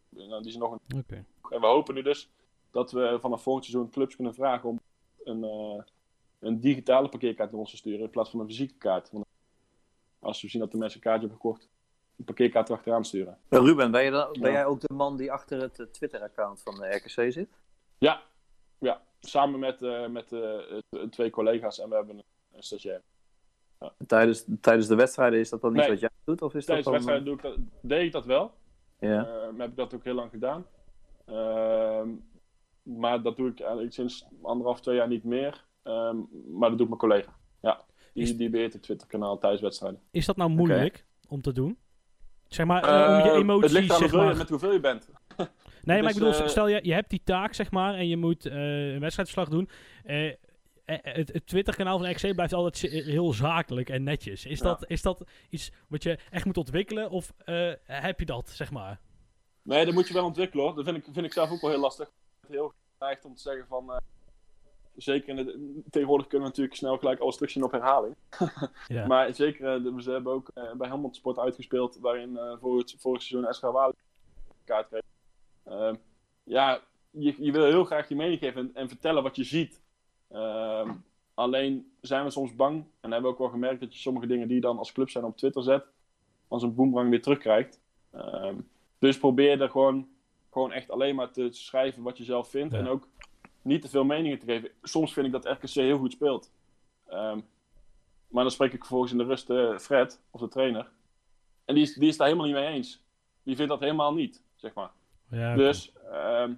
nou, 0.09 0.43
die 0.43 0.51
is 0.51 0.57
nog 0.57 0.73
een... 0.73 0.99
Oké. 0.99 1.25
En 1.51 1.61
we 1.61 1.67
hopen 1.67 1.95
nu 1.95 2.03
dus 2.03 2.31
dat 2.71 2.93
we 2.93 3.19
vanaf 3.21 3.43
volgend 3.43 3.65
seizoen 3.65 3.91
clubs 3.91 4.15
kunnen 4.15 4.35
vragen 4.35 4.69
om 4.69 4.81
een, 5.25 5.45
eh, 5.45 5.83
een 6.39 6.61
digitale 6.61 7.09
parkeerkaart 7.09 7.51
naar 7.51 7.61
ons 7.61 7.71
te 7.71 7.77
sturen 7.77 8.01
in 8.01 8.11
plaats 8.11 8.31
van 8.31 8.41
een 8.41 8.47
fysieke 8.47 8.75
kaart. 8.75 9.11
Want 9.11 9.25
als 10.19 10.43
we 10.43 10.49
zien 10.49 10.61
dat 10.61 10.71
de 10.71 10.79
mensen 10.79 10.97
een 10.99 11.05
kaartje 11.05 11.27
hebben 11.29 11.43
gekocht, 11.43 11.69
een 12.17 12.25
parkeerkaart 12.25 12.69
erachteraan 12.69 13.05
sturen. 13.05 13.39
Eh, 13.49 13.61
Ruben, 13.61 13.91
ben, 13.91 14.05
je 14.05 14.11
dan, 14.11 14.33
ben 14.33 14.51
Ja. 14.51 14.57
jij 14.57 14.65
ook 14.67 14.81
de 14.81 14.95
man 14.95 15.17
die 15.17 15.33
achter 15.33 15.61
het 15.61 15.89
Twitter-account 15.93 16.63
van 16.63 16.75
de 16.75 16.87
RKC 16.95 17.33
zit? 17.33 17.49
Ja, 17.99 18.23
ja. 18.79 19.03
Samen 19.21 19.59
met, 19.59 19.83
eh, 19.83 20.07
met 20.07 20.33
eh, 20.33 20.59
t- 20.91 21.13
twee 21.13 21.31
collega's 21.31 21.79
en 21.81 21.89
we 21.89 21.95
hebben 21.95 22.17
een, 22.17 22.25
een 22.53 22.63
stagiair. 22.63 23.03
Tijdens, 24.07 24.45
tijdens 24.61 24.87
de 24.87 24.95
wedstrijden 24.95 25.39
is 25.39 25.49
dat 25.49 25.61
dan 25.61 25.71
iets 25.71 25.81
Nee. 25.81 25.91
wat 25.91 26.01
jij 26.01 26.11
doet? 26.25 26.43
Of 26.43 26.55
is 26.55 26.65
Tijdens 26.65 26.87
de 26.87 26.93
wedstrijden 26.93 27.25
doe 27.25 27.35
ik 27.35 27.43
dat, 27.43 27.57
deed 27.81 28.03
ik 28.07 28.13
dat 28.13 28.25
wel. 28.27 28.53
eh, 28.99 29.09
Ja. 29.11 29.27
Eh, 29.27 29.59
heb 29.59 29.69
ik 29.71 29.77
dat 29.77 29.95
ook 29.95 30.05
heel 30.05 30.15
lang 30.15 30.31
gedaan. 30.31 30.67
Ehm, 31.27 32.09
maar 32.83 33.23
dat 33.23 33.37
doe 33.37 33.49
ik 33.51 33.61
eigenlijk 33.61 33.93
sinds 33.93 34.27
anderhalf, 34.43 34.81
twee 34.81 34.97
jaar 34.97 35.09
niet 35.09 35.25
meer. 35.25 35.65
Ehm, 35.83 36.17
maar 36.53 36.69
dat 36.69 36.79
doet 36.79 36.89
mijn 36.89 37.01
collega. 37.01 37.37
Ja, 37.61 37.85
die, 38.13 38.23
Is- 38.23 38.37
die 38.37 38.51
beheert 38.51 38.73
het 38.73 38.83
Twitter-kanaal 38.83 39.39
tijdens 39.39 39.63
wedstrijden. 39.63 40.01
Is 40.11 40.27
dat 40.27 40.37
nou 40.37 40.51
moeilijk 40.51 41.05
om 41.29 41.41
te 41.43 41.53
doen? 41.53 41.79
Zeg 42.49 42.67
maar, 42.67 42.83
eh, 42.85 43.17
om 43.19 43.25
je 43.25 43.31
Eh, 43.31 43.37
emoties, 43.39 43.73
het 43.73 43.81
ligt 43.81 43.93
aan 43.93 43.99
zeg 43.99 44.13
maar... 44.13 44.37
met 44.37 44.49
hoeveel 44.49 44.73
je 44.73 44.81
bent. 44.81 45.09
Nee, 45.87 46.03
maar 46.03 46.11
ik 46.11 46.17
Dus, 46.17 46.29
bedoel, 46.29 46.45
eh, 46.45 46.51
stel 46.51 46.69
je, 46.69 46.79
je 46.83 46.93
hebt 46.93 47.11
die 47.11 47.23
taak, 47.25 47.55
zeg 47.55 47.71
maar, 47.71 47.95
en 47.95 48.09
je 48.09 48.17
moet 48.17 48.47
eh, 48.47 48.93
een 48.93 49.01
wedstrijdverslag 49.01 49.49
doen. 49.49 49.69
Eh, 50.05 50.33
het, 50.85 51.33
het 51.33 51.47
Twitter-kanaal 51.47 51.99
van 51.99 52.13
XC 52.13 52.35
blijft 52.35 52.53
altijd 52.53 52.93
heel 52.93 53.33
zakelijk 53.33 53.89
en 53.89 54.03
netjes. 54.03 54.47
Is, 54.47 54.59
Ja. 54.59 54.65
dat, 54.65 54.85
is 54.91 55.03
dat 55.03 55.25
iets 55.51 55.73
wat 55.89 56.03
je 56.03 56.19
echt 56.31 56.45
moet 56.45 56.57
ontwikkelen, 56.57 57.11
of 57.11 57.33
heb 57.85 58.19
je 58.19 58.27
dat, 58.27 58.49
zeg 58.49 58.71
maar? 58.71 59.01
Nee, 59.63 59.85
dat 59.85 59.95
moet 59.95 60.09
je 60.09 60.15
wel 60.15 60.25
ontwikkelen 60.25 60.65
hoor. 60.65 60.75
Dat 60.75 60.85
vind 60.85 60.97
ik, 60.97 61.05
vind 61.13 61.27
ik 61.27 61.33
zelf 61.33 61.51
ook 61.51 61.61
wel 61.61 61.71
heel 61.71 61.81
lastig. 61.81 62.11
Heel 62.49 62.73
geneigd 62.99 63.25
om 63.25 63.35
te 63.35 63.41
zeggen 63.41 63.67
van... 63.67 64.01
zeker 64.97 65.29
in 65.29 65.37
de, 65.37 65.83
tegenwoordig 65.91 66.27
kunnen 66.27 66.47
we 66.47 66.53
natuurlijk 66.53 66.77
snel 66.77 66.99
gelijk 66.99 67.21
alles 67.21 67.35
terugzien 67.35 67.65
op 67.65 67.73
herhaling. 67.73 68.15
Ja. 68.87 69.07
Maar 69.07 69.35
zeker, 69.35 69.81
ze 70.03 70.11
hebben 70.11 70.33
ook 70.33 70.51
bij 70.55 70.89
Helmond 70.89 71.17
Sport 71.17 71.39
uitgespeeld, 71.39 71.99
waarin 72.01 72.39
voor 72.61 72.79
het 72.79 72.97
vorig 72.99 73.23
seizoen 73.23 73.55
SK 73.55 73.63
Walen 73.63 73.97
kaart 74.65 74.89
kreeg. 74.89 75.03
Ehm, 75.69 75.95
ja, 76.45 76.81
je, 77.11 77.35
je 77.39 77.53
wil 77.53 77.65
heel 77.65 77.85
graag 77.85 78.09
je 78.09 78.17
mening 78.17 78.39
geven 78.39 78.61
en, 78.61 78.71
en 78.75 78.89
vertellen 78.89 79.23
wat 79.23 79.37
je 79.37 79.45
ziet. 79.45 79.81
Ehm, 80.31 80.93
alleen 81.35 81.93
zijn 82.01 82.25
we 82.25 82.31
soms 82.31 82.55
bang, 82.55 82.85
en 83.01 83.11
hebben 83.11 83.23
we 83.23 83.29
ook 83.29 83.39
wel 83.39 83.49
gemerkt 83.49 83.81
dat 83.81 83.95
je 83.95 84.01
sommige 84.01 84.27
dingen 84.27 84.47
die 84.47 84.57
je 84.57 84.63
dan 84.63 84.79
als 84.79 84.93
club 84.93 85.11
zijn 85.11 85.25
op 85.25 85.37
Twitter 85.37 85.63
zet, 85.63 85.85
als 86.49 86.63
een 86.63 86.75
boemerang 86.75 87.11
weer 87.11 87.23
terugkrijgt. 87.23 87.81
Ehm, 88.13 88.57
dus 88.99 89.19
probeer 89.19 89.61
er 89.61 89.71
gewoon, 89.71 90.09
gewoon 90.51 90.73
echt 90.73 90.91
alleen 90.91 91.15
maar 91.15 91.31
te 91.31 91.49
schrijven 91.51 92.03
wat 92.03 92.19
je 92.19 92.25
zelf 92.25 92.49
vindt. 92.51 92.73
Ja. 92.73 92.79
En 92.79 92.89
ook 92.89 93.09
niet 93.63 93.83
te 93.83 93.89
veel 93.89 94.05
meningen 94.05 94.39
te 94.39 94.47
geven. 94.47 94.71
Soms 94.83 95.13
vind 95.13 95.27
ik 95.27 95.33
dat 95.33 95.45
RKC 95.45 95.71
heel 95.71 95.99
goed 95.99 96.13
speelt. 96.13 96.51
Maar 98.29 98.45
dan 98.45 98.51
spreek 98.51 98.73
ik 98.73 98.79
vervolgens 98.79 99.13
in 99.13 99.19
de 99.19 99.25
rust 99.25 99.51
eh, 99.51 99.79
Fred, 99.79 100.21
of 100.31 100.41
de 100.41 100.49
trainer. 100.49 100.91
En 101.65 101.75
die 101.75 101.83
is, 101.83 101.95
die 101.95 102.09
is 102.09 102.17
daar 102.17 102.27
helemaal 102.27 102.49
niet 102.49 102.57
mee 102.57 102.67
eens. 102.67 103.03
Die 103.43 103.57
vindt 103.57 103.71
dat 103.71 103.81
helemaal 103.81 104.15
niet, 104.15 104.43
zeg 104.55 104.75
maar. 104.75 104.91
Ja. 105.31 105.55
Dus, 105.55 105.93
ehm, 106.13 106.53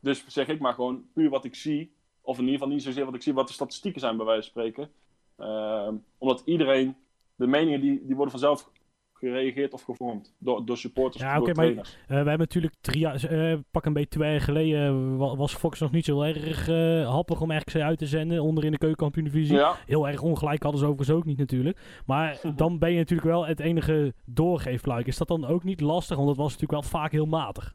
dus 0.00 0.24
zeg 0.26 0.48
ik 0.48 0.60
maar 0.60 0.74
gewoon 0.74 1.04
puur 1.14 1.30
wat 1.30 1.44
ik 1.44 1.54
zie. 1.54 1.94
Of 2.20 2.36
in 2.38 2.44
ieder 2.44 2.58
geval 2.58 2.72
niet 2.74 2.82
zozeer 2.82 3.04
wat 3.04 3.14
ik 3.14 3.22
zie, 3.22 3.32
wat 3.34 3.46
de 3.46 3.52
statistieken 3.52 4.00
zijn 4.00 4.16
bij 4.16 4.26
wijze 4.26 4.50
van 4.52 4.62
spreken. 4.62 4.90
Ehm, 5.38 5.94
omdat 6.18 6.42
iedereen, 6.44 6.96
de 7.36 7.46
meningen 7.46 7.80
die, 7.80 8.02
die 8.06 8.14
worden 8.14 8.30
vanzelf 8.30 8.70
gereageerd 9.12 9.72
of 9.72 9.82
gevormd. 9.82 10.34
Door, 10.38 10.64
door 10.64 10.76
supporters 10.76 11.22
Ja, 11.22 11.28
of 11.30 11.38
door 11.38 11.42
oké, 11.48 11.52
maar- 11.54 11.64
trainers. 11.64 11.92
Eh, 12.02 12.08
we 12.08 12.14
hebben 12.14 12.38
natuurlijk 12.38 12.74
drie 12.80 12.98
jaar, 13.00 13.24
eh, 13.24 13.58
pak 13.70 13.84
een 13.86 13.92
beetje 13.92 14.08
twee 14.08 14.30
jaar 14.30 14.40
geleden, 14.40 15.16
wa- 15.16 15.36
was 15.36 15.54
Fox 15.54 15.80
nog 15.80 15.90
niet 15.90 16.04
zo 16.04 16.20
erg 16.22 16.68
eh, 16.68 17.08
happig 17.10 17.40
om 17.40 17.52
RKC 17.52 17.74
uit 17.76 17.98
te 17.98 18.06
zenden, 18.06 18.42
onder 18.42 18.64
in 18.64 18.70
de 18.72 18.78
keukenkampioen-divisie. 18.78 19.56
Ja, 19.56 19.76
Heel 19.86 20.08
erg 20.08 20.22
ongelijk 20.22 20.62
hadden 20.62 20.80
ze 20.80 20.86
overigens 20.86 21.16
ook 21.16 21.24
niet 21.24 21.38
natuurlijk. 21.38 21.78
Maar 22.06 22.40
dan 22.56 22.78
ben 22.78 22.90
je 22.92 22.98
natuurlijk 22.98 23.28
wel 23.28 23.46
het 23.46 23.60
enige 23.60 24.14
doorgeefluik. 24.24 25.06
Is 25.06 25.16
dat 25.18 25.28
dan 25.28 25.44
ook 25.44 25.64
niet 25.64 25.80
lastig? 25.80 26.16
Want 26.16 26.28
dat 26.28 26.36
was 26.36 26.52
natuurlijk 26.52 26.72
wel 26.82 26.90
vaak 27.00 27.12
heel 27.12 27.26
matig. 27.26 27.74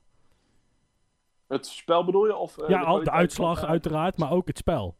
Het 1.48 1.66
spel 1.68 2.06
bedoel 2.06 2.26
je? 2.26 2.36
Of, 2.36 2.58
eh, 2.58 2.70
ja, 2.70 2.82
al- 2.82 3.04
de 3.04 3.12
uitslag 3.12 3.60
van- 3.60 3.68
uiteraard, 3.70 4.18
maar 4.18 4.32
ook 4.32 4.48
het 4.48 4.58
spel. 4.58 4.98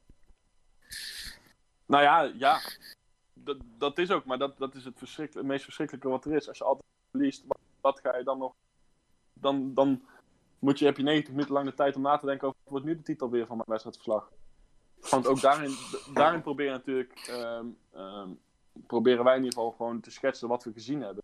Nou 1.86 2.04
ja, 2.04 2.22
ja. 2.22 2.60
Dat, 3.34 3.58
dat 3.78 3.98
is 3.98 4.12
ook, 4.12 4.26
maar 4.26 4.38
dat, 4.38 4.58
dat 4.58 4.76
is 4.76 4.86
het, 4.86 4.98
verschrikkelijk, 4.98 5.44
het 5.46 5.52
meest 5.54 5.64
verschrikkelijke 5.64 6.10
wat 6.10 6.26
er 6.26 6.34
is. 6.36 6.48
Als 6.48 6.58
je 6.58 6.64
altijd 6.64 6.86
verliest, 7.12 7.44
wat, 7.48 7.60
wat 7.82 8.00
ga 8.00 8.18
je 8.18 8.24
dan 8.24 8.38
nog... 8.38 8.54
Dan, 9.34 9.74
dan 9.74 10.04
moet 10.60 10.80
je, 10.80 10.86
heb 10.86 10.98
je 10.98 11.04
90 11.04 11.32
minuten 11.34 11.54
lang 11.54 11.66
de 11.66 11.74
tijd 11.74 11.96
om 11.96 12.02
na 12.02 12.18
te 12.18 12.26
denken 12.26 12.48
over... 12.48 12.60
wat 12.64 12.72
wordt 12.72 12.86
nu 12.86 12.96
de 12.96 13.04
titel 13.04 13.30
weer 13.30 13.46
van 13.46 13.56
mijn 13.56 13.70
wedstrijdverslag? 13.70 14.32
Want 15.10 15.28
ook 15.28 15.42
daarin, 15.42 15.72
daarin 16.14 16.42
proberen 16.42 16.72
natuurlijk... 16.74 17.14
ehm, 17.30 17.66
ehm, 17.94 18.30
proberen 18.88 19.24
wij 19.24 19.36
in 19.36 19.44
ieder 19.44 19.58
geval 19.58 19.72
gewoon 19.72 20.00
te 20.00 20.12
schetsen 20.12 20.48
wat 20.48 20.64
we 20.64 20.72
gezien 20.74 21.02
hebben. 21.02 21.24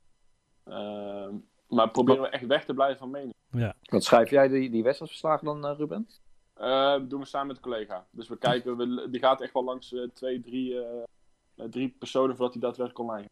Ehm, 0.63 1.35
maar 1.67 1.89
proberen 1.89 2.21
we 2.21 2.27
echt 2.27 2.45
weg 2.45 2.65
te 2.65 2.73
blijven 2.73 2.97
van 2.97 3.09
mening. 3.11 3.33
Ja. 3.53 3.75
Wat 3.81 4.03
schrijf 4.03 4.29
jij 4.29 4.47
die, 4.47 4.69
die 4.69 4.83
wedstrijdverslagen 4.83 5.45
dan, 5.45 5.65
eh, 5.65 5.77
Ruben? 5.77 6.07
Eh, 6.53 6.91
dat 6.91 7.09
doen 7.09 7.19
we 7.19 7.25
samen 7.25 7.47
met 7.47 7.55
een 7.55 7.61
collega. 7.61 8.05
Dus 8.11 8.27
we 8.27 8.37
kijken, 8.37 8.77
we, 8.77 9.07
die 9.09 9.19
gaat 9.19 9.41
echt 9.41 9.53
wel 9.53 9.63
langs 9.63 9.93
eh, 9.93 10.03
twee, 10.13 10.41
drie, 10.41 10.77
drie 11.55 11.95
personen 11.99 12.35
voordat 12.35 12.53
hij 12.53 12.61
daadwerkelijk 12.61 13.09
online 13.09 13.29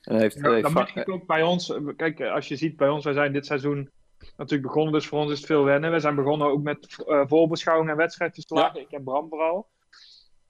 En 0.00 0.18
heeft, 0.18 0.34
Ja, 0.34 0.60
dan 0.60 0.72
merk 0.72 0.94
ik 0.94 1.08
ook 1.08 1.26
bij 1.26 1.42
ons. 1.42 1.72
Kijk, 1.96 2.20
als 2.20 2.48
je 2.48 2.56
ziet 2.56 2.76
bij 2.76 2.88
ons, 2.88 3.04
wij 3.04 3.12
zijn 3.12 3.32
dit 3.32 3.46
seizoen 3.46 3.90
natuurlijk 4.36 4.68
begonnen, 4.68 4.92
dus 4.92 5.06
voor 5.06 5.18
ons 5.18 5.30
is 5.30 5.38
het 5.38 5.46
veel 5.46 5.64
wennen. 5.64 5.90
We 5.90 6.00
zijn 6.00 6.14
begonnen 6.14 6.48
ook 6.48 6.62
met 6.62 7.04
eh 7.06 7.22
voorbeschouwing 7.26 7.90
en 7.90 7.96
wedstrijdverslagen. 7.96 8.80
Ik 8.80 8.90
heb 8.90 9.04
Bram 9.04 9.28
vooral. 9.28 9.68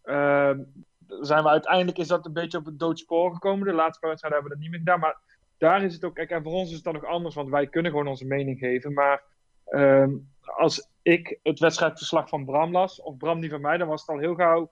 Ehm, 0.02 0.62
zijn 1.06 1.42
we 1.42 1.48
uiteindelijk 1.48 1.98
is 1.98 2.08
dat 2.08 2.26
een 2.26 2.32
beetje 2.32 2.58
op 2.58 2.64
het 2.64 2.78
doodspoor 2.78 3.32
gekomen. 3.32 3.66
De 3.66 3.74
laatste 3.74 4.00
paar 4.00 4.08
wedstrijden 4.10 4.40
hebben 4.40 4.58
we 4.58 4.64
dat 4.64 4.70
niet 4.70 4.70
meer 4.70 4.78
gedaan. 4.78 5.00
Maar 5.00 5.20
daar 5.58 5.82
is 5.84 5.94
het 5.94 6.04
ook, 6.04 6.14
kijk, 6.14 6.30
en 6.30 6.42
voor 6.42 6.52
ons 6.52 6.68
is 6.68 6.74
het 6.74 6.84
dan 6.84 6.94
nog 6.94 7.04
anders, 7.04 7.34
want 7.34 7.48
wij 7.48 7.66
kunnen 7.66 7.90
gewoon 7.90 8.06
onze 8.08 8.26
mening 8.26 8.58
geven. 8.58 8.92
Maar 8.92 9.22
ehm, 9.64 10.16
als 10.40 10.88
ik 11.02 11.38
het 11.42 11.58
wedstrijdverslag 11.58 12.28
van 12.28 12.44
Bram 12.44 12.72
las, 12.72 13.02
of 13.02 13.16
Bram 13.16 13.40
die 13.40 13.50
van 13.50 13.60
mij, 13.60 13.76
dan 13.76 13.88
was 13.88 14.00
het 14.00 14.10
al 14.10 14.18
heel 14.18 14.34
gauw. 14.34 14.70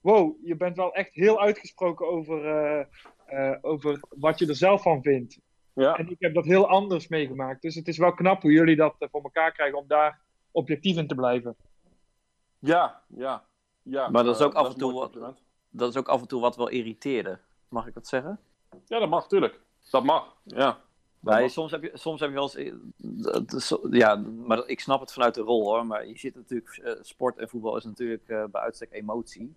Wow, 0.00 0.36
je 0.46 0.56
bent 0.56 0.76
wel 0.76 0.92
echt 0.94 1.14
heel 1.14 1.40
uitgesproken 1.40 2.08
over, 2.08 2.46
eh, 2.46 2.86
eh, 3.26 3.58
over 3.60 4.00
wat 4.08 4.38
je 4.38 4.46
er 4.46 4.56
zelf 4.56 4.82
van 4.82 5.02
vindt. 5.02 5.38
Ja, 5.74 5.96
En 5.96 6.08
ik 6.10 6.16
heb 6.18 6.34
dat 6.34 6.44
heel 6.44 6.68
anders 6.68 7.08
meegemaakt. 7.08 7.62
Dus 7.62 7.74
het 7.74 7.88
is 7.88 7.98
wel 7.98 8.14
knap 8.14 8.42
hoe 8.42 8.52
jullie 8.52 8.76
dat 8.76 8.94
eh, 8.98 9.08
voor 9.10 9.22
elkaar 9.22 9.52
krijgen 9.52 9.78
om 9.78 9.86
daar 9.86 10.20
objectief 10.50 10.96
in 10.96 11.06
te 11.06 11.14
blijven. 11.14 11.56
ja, 12.58 13.02
ja. 13.06 13.44
ja 13.82 14.08
Maar 14.08 14.24
dat 14.24 14.34
is 14.36 14.42
ook 14.42 14.54
af 14.54 14.72
en 14.72 14.78
toe 14.78 14.92
wat- 14.92 15.34
dat 15.70 15.88
is 15.88 15.96
ook 15.96 16.08
af 16.08 16.20
en 16.20 16.28
toe 16.28 16.40
wat 16.40 16.56
wel 16.56 16.68
irriteerde. 16.68 17.38
Mag 17.68 17.86
ik 17.86 17.94
dat 17.94 18.06
zeggen? 18.06 18.38
Ja, 18.86 18.98
dat 18.98 19.08
mag, 19.08 19.28
tuurlijk. 19.28 19.60
Dat 19.92 20.04
mag, 20.04 20.36
ja. 20.44 20.80
Nee, 21.20 21.48
soms 21.48 21.70
heb 21.70 21.82
je, 21.82 21.90
soms 21.94 22.20
heb 22.20 22.28
je 22.28 22.34
wel 22.34 22.50
eens. 22.54 22.54
eh, 22.54 23.90
Ja, 23.90 24.14
maar 24.16 24.62
ik 24.66 24.80
snap 24.80 25.00
het 25.00 25.12
vanuit 25.12 25.34
de 25.34 25.40
rol 25.40 25.64
hoor. 25.64 25.86
Maar 25.86 26.06
je 26.06 26.18
zit 26.18 26.34
natuurlijk. 26.34 26.76
eh, 26.76 26.92
sport 27.00 27.38
en 27.38 27.48
voetbal 27.48 27.76
is 27.76 27.84
natuurlijk 27.84 28.28
eh, 28.28 28.44
bij 28.50 28.60
uitstek 28.60 28.92
emotie. 28.92 29.54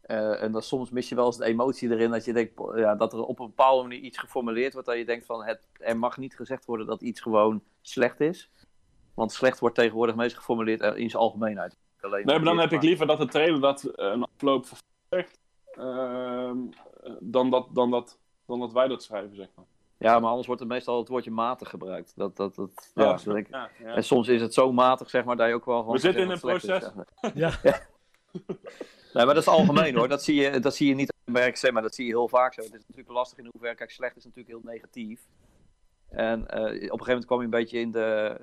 En 0.00 0.52
dan 0.52 0.62
soms 0.62 0.90
mis 0.90 1.08
je 1.08 1.14
wel 1.14 1.26
eens 1.26 1.36
de 1.36 1.44
emotie 1.44 1.90
erin 1.90 2.10
dat 2.10 2.24
je 2.24 2.32
denkt 2.32 2.52
ja, 2.74 2.94
dat 2.94 3.12
er 3.12 3.24
op 3.24 3.38
een 3.38 3.46
bepaalde 3.46 3.82
manier 3.82 3.98
iets 4.00 4.18
geformuleerd 4.18 4.72
wordt. 4.72 4.88
Dat 4.88 4.96
je 4.96 5.04
denkt 5.04 5.26
van 5.26 5.44
het, 5.44 5.68
er 5.72 5.98
mag 5.98 6.16
niet 6.18 6.36
gezegd 6.36 6.64
worden 6.64 6.86
dat 6.86 7.02
iets 7.02 7.20
gewoon 7.20 7.62
slecht 7.80 8.20
is. 8.20 8.50
Want 9.14 9.32
slecht 9.32 9.58
wordt 9.60 9.76
tegenwoordig 9.76 10.14
meest 10.16 10.36
geformuleerd 10.36 10.80
in 10.80 11.10
zijn 11.10 11.22
algemeenheid. 11.22 11.76
Alleen 12.00 12.26
Nee, 12.26 12.36
maar 12.36 12.44
dan 12.44 12.58
heb 12.58 12.72
ik 12.72 12.82
liever 12.82 13.06
dat 13.06 13.18
de 13.18 13.26
trainer 13.26 13.60
dat 13.60 13.92
een 13.94 14.24
afloop 14.36 14.66
zegt. 15.08 15.38
ehm, 15.70 16.56
eh, 17.02 17.12
dan, 17.20 17.50
dat, 17.50 17.68
dan, 17.72 17.90
dat, 17.90 18.18
dan 18.50 18.60
dat 18.60 18.72
wij 18.72 18.88
dat 18.88 19.02
schrijven, 19.02 19.36
zeg 19.36 19.48
maar. 19.54 19.64
Ja, 19.98 20.18
maar 20.20 20.28
anders 20.28 20.46
wordt 20.46 20.62
er 20.62 20.68
meestal 20.68 20.98
het 20.98 21.08
woordje 21.08 21.30
matig 21.30 21.68
gebruikt. 21.68 22.12
Dat, 22.16 22.36
dat, 22.36 22.54
dat, 22.54 22.90
ja, 22.94 23.18
dat 23.24 23.36
ik- 23.36 23.48
ja, 23.50 23.70
ja. 23.78 23.94
En 23.94 24.04
soms 24.04 24.28
is 24.28 24.40
het 24.40 24.54
zo 24.54 24.72
matig, 24.72 25.10
zeg 25.10 25.24
maar, 25.24 25.36
dat 25.36 25.48
je 25.48 25.54
ook 25.54 25.64
wel 25.64 25.78
gewoon... 25.78 25.94
We 25.94 26.00
zitten 26.00 26.22
in 26.22 26.28
een 26.28 26.34
is, 26.34 26.40
proces. 26.40 26.90
Ja. 27.34 27.52
Nee, 29.12 29.24
maar 29.24 29.34
dat 29.34 29.36
is 29.36 29.48
algemeen 29.48 29.96
hoor. 29.96 30.08
Dat 30.08 30.22
zie 30.22 30.34
je, 30.34 30.60
dat 30.60 30.74
zie 30.74 30.88
je 30.88 30.94
niet 30.94 31.12
bij 31.24 31.54
maar 31.72 31.82
dat 31.82 31.94
zie 31.94 32.06
je 32.06 32.10
heel 32.10 32.28
vaak 32.28 32.54
zo. 32.54 32.60
Het 32.60 32.74
is 32.74 32.80
natuurlijk 32.86 33.08
lastig 33.14 33.38
in 33.38 33.48
hoeverre, 33.50 33.74
kijk, 33.74 33.90
slecht 33.90 34.16
is 34.16 34.24
natuurlijk 34.24 34.48
heel 34.48 34.72
negatief. 34.72 35.20
En 36.08 36.46
eh, 36.48 36.60
op 36.62 36.70
een 36.70 36.78
gegeven 36.78 36.96
moment 37.06 37.24
kwam 37.26 37.38
je 37.38 37.44
een 37.44 37.50
beetje 37.50 37.78
in 37.78 37.90
de... 37.90 38.36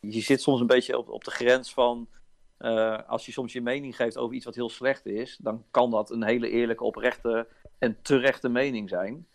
Je 0.00 0.20
zit 0.20 0.42
soms 0.42 0.60
een 0.60 0.66
beetje 0.66 0.98
op, 0.98 1.08
op 1.08 1.24
de 1.24 1.30
grens 1.30 1.72
van... 1.74 2.08
eh, 2.56 2.98
als 3.08 3.26
je 3.26 3.32
soms 3.32 3.52
je 3.52 3.60
mening 3.60 3.96
geeft 3.96 4.16
over 4.16 4.34
iets 4.34 4.44
wat 4.44 4.54
heel 4.54 4.70
slecht 4.70 5.06
is, 5.06 5.36
dan 5.36 5.64
kan 5.70 5.90
dat 5.90 6.10
een 6.10 6.24
hele 6.24 6.48
eerlijke, 6.50 6.84
oprechte 6.84 7.48
en 7.78 7.98
terechte 8.02 8.48
mening 8.48 8.88
zijn. 8.88 9.26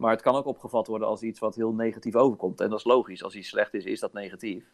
Maar 0.00 0.10
het 0.10 0.22
kan 0.22 0.34
ook 0.34 0.46
opgevat 0.46 0.86
worden 0.86 1.08
als 1.08 1.22
iets 1.22 1.38
wat 1.38 1.54
heel 1.54 1.72
negatief 1.72 2.14
overkomt. 2.16 2.60
En 2.60 2.70
dat 2.70 2.78
is 2.78 2.84
logisch. 2.84 3.22
Als 3.22 3.34
iets 3.34 3.48
slecht 3.48 3.74
is, 3.74 3.84
is 3.84 4.00
dat 4.00 4.12
negatief. 4.12 4.64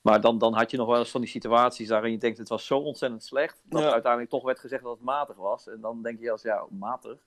Maar 0.00 0.20
dan, 0.20 0.38
dan 0.38 0.54
had 0.54 0.70
je 0.70 0.76
nog 0.76 0.86
wel 0.88 0.98
eens 0.98 1.10
van 1.10 1.20
die 1.20 1.30
situaties 1.30 1.88
waarin 1.88 2.12
je 2.12 2.18
denkt, 2.18 2.38
het 2.38 2.48
was 2.48 2.66
zo 2.66 2.78
ontzettend 2.78 3.24
slecht, 3.24 3.62
dat 3.64 3.80
Ja. 3.82 3.90
uiteindelijk 3.92 4.30
toch 4.30 4.42
werd 4.42 4.58
gezegd 4.58 4.82
dat 4.82 4.92
het 4.92 5.02
matig 5.04 5.36
was. 5.36 5.68
En 5.68 5.80
dan 5.80 6.02
denk 6.02 6.20
je 6.20 6.30
als, 6.30 6.42
ja, 6.42 6.66
matig. 6.70 7.18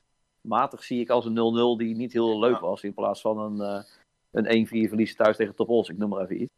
Matig 0.42 0.84
zie 0.84 1.00
ik 1.00 1.10
als 1.10 1.26
een 1.26 1.34
0-0 1.34 1.78
die 1.78 1.96
niet 1.96 2.14
heel 2.14 2.40
leuk 2.40 2.54
Ja. 2.54 2.60
was, 2.60 2.84
in 2.84 2.94
plaats 2.94 3.22
van 3.22 3.38
een, 3.40 3.62
eh, 3.62 3.84
een 4.32 4.52
1-4 4.52 4.88
verlies 4.88 5.16
thuis 5.16 5.38
tegen 5.38 5.56
Top 5.56 5.70
Os, 5.70 5.90
ik 5.90 5.98
noem 5.98 6.10
maar 6.10 6.22
even 6.24 6.42
iets. 6.42 6.54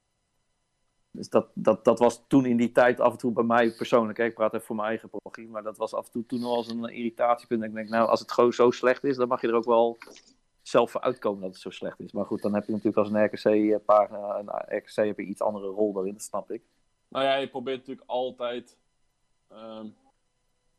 Dus 1.11 1.29
dat, 1.29 1.47
dat, 1.53 1.83
dat 1.85 1.99
was 1.99 2.23
toen 2.27 2.45
in 2.45 2.57
die 2.57 2.71
tijd 2.71 2.99
af 2.99 3.11
en 3.11 3.17
toe 3.17 3.31
bij 3.31 3.43
mij 3.43 3.71
persoonlijk, 3.71 4.17
hè, 4.17 4.23
ik 4.25 4.33
praat 4.33 4.53
even 4.53 4.65
voor 4.65 4.75
mijn 4.75 4.87
eigen 4.87 5.09
parochie, 5.09 5.47
maar 5.47 5.63
dat 5.63 5.77
was 5.77 5.93
af 5.93 6.05
en 6.05 6.11
toe 6.11 6.25
toen 6.25 6.41
wel 6.41 6.57
eens 6.57 6.69
een 6.69 6.83
irritatiepunt. 6.89 7.61
En 7.61 7.69
ik 7.69 7.75
denk, 7.75 7.89
nou, 7.89 8.07
als 8.09 8.19
het 8.19 8.31
gewoon 8.31 8.53
zo 8.53 8.71
slecht 8.71 9.03
is, 9.03 9.17
dan 9.17 9.27
mag 9.27 9.41
je 9.41 9.47
er 9.47 9.53
ook 9.53 9.65
wel 9.65 9.97
zelf 10.67 10.91
voor 10.91 11.01
uitkomen 11.01 11.41
dat 11.41 11.51
het 11.51 11.61
zo 11.61 11.69
slecht 11.69 11.99
is. 11.99 12.11
Maar 12.11 12.25
goed, 12.25 12.41
dan 12.41 12.53
heb 12.53 12.65
je 12.65 12.71
natuurlijk 12.71 12.97
als 12.97 13.09
een 13.09 13.25
RKC-pagina, 13.25 14.39
een 14.39 14.77
RKC 14.77 14.95
heb 14.95 15.17
je 15.17 15.25
iets 15.25 15.41
andere 15.41 15.67
rol 15.67 15.93
daarin, 15.93 16.13
dat 16.13 16.21
snap 16.21 16.51
ik. 16.51 16.63
Nou 17.07 17.25
ja, 17.25 17.35
je 17.35 17.47
probeert 17.47 17.77
natuurlijk 17.77 18.09
altijd 18.09 18.77
ehm, 19.47 19.87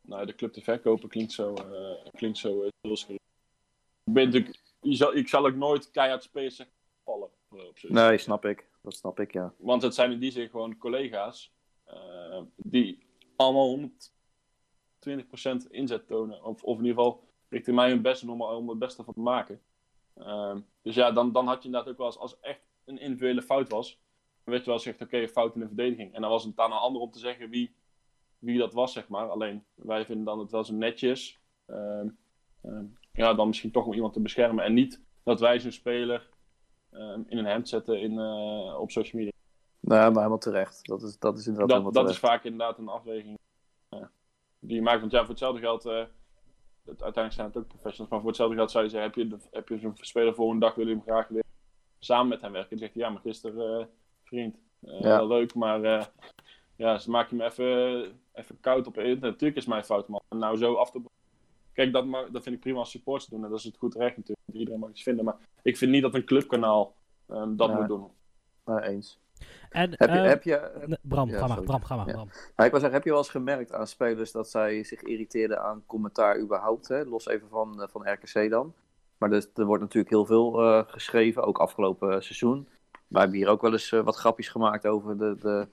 nou, 0.01 0.25
de 0.25 0.35
club 0.35 0.53
te 0.53 0.61
verkopen. 0.61 1.09
Klinkt 1.09 1.31
zo, 1.31 1.53
eh 1.53 2.11
klinkt 2.11 2.37
zo 2.37 2.63
uh, 2.63 2.69
Je 2.81 3.19
probeert 4.03 4.25
natuurlijk, 4.25 4.61
je 4.81 4.95
zal, 4.95 5.15
ik 5.15 5.27
zal 5.27 5.45
ook 5.45 5.55
nooit 5.55 5.91
keihard 5.91 6.23
spelen 6.23 6.67
vallen. 7.03 7.29
eh, 7.49 7.67
op. 7.67 7.77
Nee, 7.81 8.17
snap 8.17 8.45
ik. 8.45 8.69
Dat 8.81 8.93
snap 8.95 9.19
ik, 9.19 9.33
ja. 9.33 9.53
Want 9.57 9.81
het 9.81 9.93
zijn 9.95 10.11
in 10.11 10.19
die 10.19 10.31
zin 10.31 10.49
gewoon 10.49 10.77
collega's 10.77 11.53
eh, 11.83 12.41
die 12.55 13.05
allemaal 13.35 13.79
120% 13.79 13.91
inzet 15.69 16.07
tonen. 16.07 16.43
Of, 16.43 16.63
of 16.63 16.77
in 16.77 16.85
ieder 16.85 17.03
geval 17.03 17.23
richting 17.49 17.75
mij 17.75 17.89
hun 17.89 18.01
best 18.01 18.21
doen 18.21 18.29
om, 18.29 18.41
om 18.41 18.69
het 18.69 18.79
beste 18.79 19.03
van 19.03 19.13
te 19.13 19.19
maken. 19.19 19.61
Ehm, 20.19 20.59
dus 20.81 20.95
ja, 20.95 21.11
dan, 21.11 21.31
dan 21.31 21.47
had 21.47 21.57
je 21.57 21.65
inderdaad 21.65 21.91
ook 21.91 21.97
wel 21.97 22.05
eens, 22.07 22.17
als 22.17 22.39
echt 22.39 22.59
een 22.85 22.99
individuele 22.99 23.41
fout 23.41 23.69
was, 23.69 23.99
dan 24.43 24.53
werd 24.53 24.59
je 24.63 24.69
wel 24.69 24.79
gezegd, 24.79 25.01
oké, 25.01 25.27
fout 25.27 25.53
in 25.53 25.59
de 25.59 25.67
verdediging. 25.67 26.13
En 26.13 26.21
dan 26.21 26.29
was 26.29 26.43
het 26.43 26.59
aan 26.59 26.71
een 26.71 26.77
ander 26.77 27.01
om 27.01 27.11
te 27.11 27.19
zeggen 27.19 27.49
wie, 27.49 27.75
wie 28.39 28.57
dat 28.57 28.73
was, 28.73 28.93
zeg 28.93 29.07
maar. 29.07 29.29
Alleen, 29.29 29.63
wij 29.75 30.05
vinden 30.05 30.25
dan 30.25 30.39
het 30.39 30.51
wel 30.51 30.63
zo 30.63 30.73
netjes. 30.73 31.39
ehm, 31.65 32.07
ehm, 32.61 32.85
ja, 33.11 33.33
dan 33.33 33.47
misschien 33.47 33.71
toch 33.71 33.85
om 33.85 33.93
iemand 33.93 34.13
te 34.13 34.21
beschermen. 34.21 34.63
En 34.63 34.73
niet 34.73 35.01
dat 35.23 35.39
wij 35.39 35.59
zo'n 35.59 35.71
speler 35.71 36.29
in 37.27 37.37
een 37.37 37.45
hemd 37.45 37.69
zetten 37.69 38.01
in, 38.01 38.19
eh, 38.19 38.79
op 38.79 38.91
social 38.91 39.21
media. 39.21 39.31
Nee, 39.79 39.99
maar 39.99 40.15
helemaal 40.15 40.37
terecht. 40.37 40.85
Dat 40.87 41.01
is, 41.01 41.19
dat 41.19 41.37
is 41.37 41.47
inderdaad 41.47 41.69
Dat, 41.69 41.77
helemaal 41.77 42.03
dat 42.03 42.13
is 42.13 42.19
vaak 42.19 42.43
inderdaad 42.43 42.77
een 42.77 42.87
afweging 42.87 43.37
die 44.59 44.75
je 44.75 44.81
maakt. 44.81 44.99
Want 44.99 45.11
ja, 45.11 45.19
voor 45.19 45.29
hetzelfde 45.29 45.61
geld, 45.61 45.85
eh, 45.85 46.03
uiteindelijk 46.87 47.33
zijn 47.33 47.47
het 47.47 47.57
ook 47.57 47.67
professionals, 47.67 48.09
maar 48.09 48.19
voor 48.19 48.27
hetzelfde 48.29 48.55
geld 48.55 48.71
zou 48.71 48.83
je 48.83 48.89
zeggen, 48.89 49.09
heb 49.09 49.17
je, 49.19 49.27
de- 49.27 49.47
heb 49.51 49.67
je 49.69 49.77
zo'n 49.79 49.93
speler 49.95 50.33
voor 50.35 50.51
een 50.51 50.59
dag, 50.59 50.75
wil 50.75 50.87
je 50.87 50.93
hem 50.93 51.01
graag 51.01 51.27
weer 51.27 51.43
samen 51.99 52.27
met 52.27 52.41
hem 52.41 52.51
werken. 52.51 52.69
Dan 52.69 52.79
zegt 52.79 52.93
hij, 52.93 53.03
ja, 53.03 53.09
maar 53.09 53.21
gisteren, 53.21 53.79
eh, 53.79 53.85
vriend, 54.23 54.57
eh, 54.79 54.99
Ja. 55.01 55.17
wel 55.17 55.27
leuk, 55.27 55.53
maar 55.55 55.83
eh, 55.83 56.05
ja, 56.75 56.97
ze 56.97 57.09
maken 57.09 57.37
me 57.37 57.43
even, 57.45 58.19
even 58.33 58.59
koud 58.59 58.87
op 58.87 58.97
internet. 58.97 59.21
Natuurlijk 59.21 59.57
is 59.59 59.65
mijn 59.65 59.83
fout, 59.85 60.07
man. 60.07 60.21
En 60.29 60.37
nou 60.37 60.57
zo 60.57 60.73
af 60.73 60.91
te 60.91 61.01
Kijk, 61.73 61.93
dat, 61.93 62.05
mag, 62.05 62.29
dat 62.29 62.43
vind 62.43 62.55
ik 62.55 62.61
prima 62.61 62.79
als 62.79 62.91
supporters 62.91 63.29
doen 63.29 63.43
en 63.43 63.49
dat 63.49 63.59
is 63.59 63.65
het 63.65 63.77
goed 63.77 63.95
recht 63.95 64.17
natuurlijk. 64.17 64.47
Iedereen 64.53 64.79
mag 64.79 64.89
iets 64.89 65.03
vinden, 65.03 65.25
maar 65.25 65.35
ik 65.61 65.77
vind 65.77 65.91
niet 65.91 66.01
dat 66.01 66.13
een 66.13 66.25
clubkanaal 66.25 66.93
ehm, 67.27 67.55
dat 67.55 67.73
moet 67.73 67.87
doen. 67.87 68.07
Nee, 68.65 68.81
eens. 68.81 69.19
En, 69.69 69.89
Heb 69.97 70.09
je, 70.09 70.15
eh, 70.15 70.27
heb 70.27 70.43
je, 70.43 70.71
nee, 70.85 70.97
Bram, 71.01 71.29
Ja, 71.29 71.37
ga 71.37 71.47
maar. 71.47 71.61
Bram, 71.63 71.83
ga 71.83 71.95
maar. 71.95 72.07
Ja. 72.07 72.13
Bram. 72.13 72.27
Nou, 72.27 72.41
ik 72.65 72.71
wil 72.71 72.79
zeggen, 72.79 72.91
heb 72.91 73.03
je 73.03 73.09
wel 73.09 73.19
eens 73.19 73.29
gemerkt 73.29 73.73
aan 73.73 73.87
spelers 73.87 74.31
dat 74.31 74.49
zij 74.49 74.83
zich 74.83 75.01
irriteerden 75.01 75.61
aan 75.63 75.83
commentaar 75.85 76.39
überhaupt? 76.39 76.87
Hè? 76.87 77.03
Los 77.03 77.27
even 77.27 77.47
van, 77.49 77.81
eh, 77.81 77.87
van 77.91 78.09
RKC 78.11 78.49
dan. 78.49 78.73
Maar 79.17 79.31
er, 79.31 79.45
er 79.55 79.65
wordt 79.65 79.81
natuurlijk 79.81 80.13
heel 80.13 80.25
veel 80.25 80.61
eh, 80.61 80.83
geschreven, 80.87 81.43
ook 81.43 81.57
afgelopen 81.57 82.07
eh, 82.13 82.19
seizoen. 82.21 82.67
Wij 83.07 83.21
hebben 83.21 83.39
hier 83.39 83.47
ook 83.49 83.61
wel 83.61 83.71
eens 83.71 83.89
wat 83.89 84.15
grapjes 84.15 84.47
gemaakt 84.49 84.87
over 84.87 85.17
de, 85.17 85.35
de, 85.39 85.67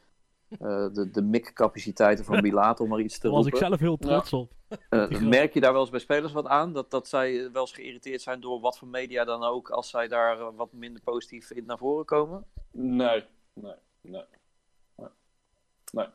eh, 0.49 0.87
de, 0.93 1.11
de 1.12 1.23
mic-capaciteiten 1.23 2.25
van 2.25 2.41
Bilaat, 2.41 2.81
om 2.81 2.89
maar 2.89 3.01
iets 3.01 3.19
te 3.19 3.27
Daar 3.27 3.37
was 3.37 3.47
ik 3.47 3.53
roepen. 3.53 3.69
zelf 3.69 3.81
heel 3.81 3.97
trots 3.97 4.33
op. 4.33 4.53
Eh, 4.89 5.21
merk 5.21 5.55
je 5.55 5.61
daar 5.61 5.73
wel 5.73 5.81
eens 5.81 5.91
bij 5.91 6.01
spelers 6.01 6.33
wat 6.33 6.47
aan? 6.47 6.73
Dat, 6.73 6.91
dat 6.91 7.09
zij 7.09 7.51
wel 7.53 7.62
eens 7.62 7.73
geïrriteerd 7.73 8.23
zijn 8.23 8.41
door 8.41 8.61
wat 8.61 8.79
voor 8.79 8.89
media 8.89 9.25
dan 9.25 9.43
ook, 9.43 9.71
als 9.71 9.91
zij 9.91 10.09
daar 10.09 10.55
wat 10.55 10.73
minder 10.73 11.03
positief 11.03 11.51
in 11.51 11.65
naar 11.67 11.79
voren 11.79 12.05
komen? 12.05 12.45
Nee, 12.71 13.25
nee, 13.55 13.74
nee. 14.00 14.24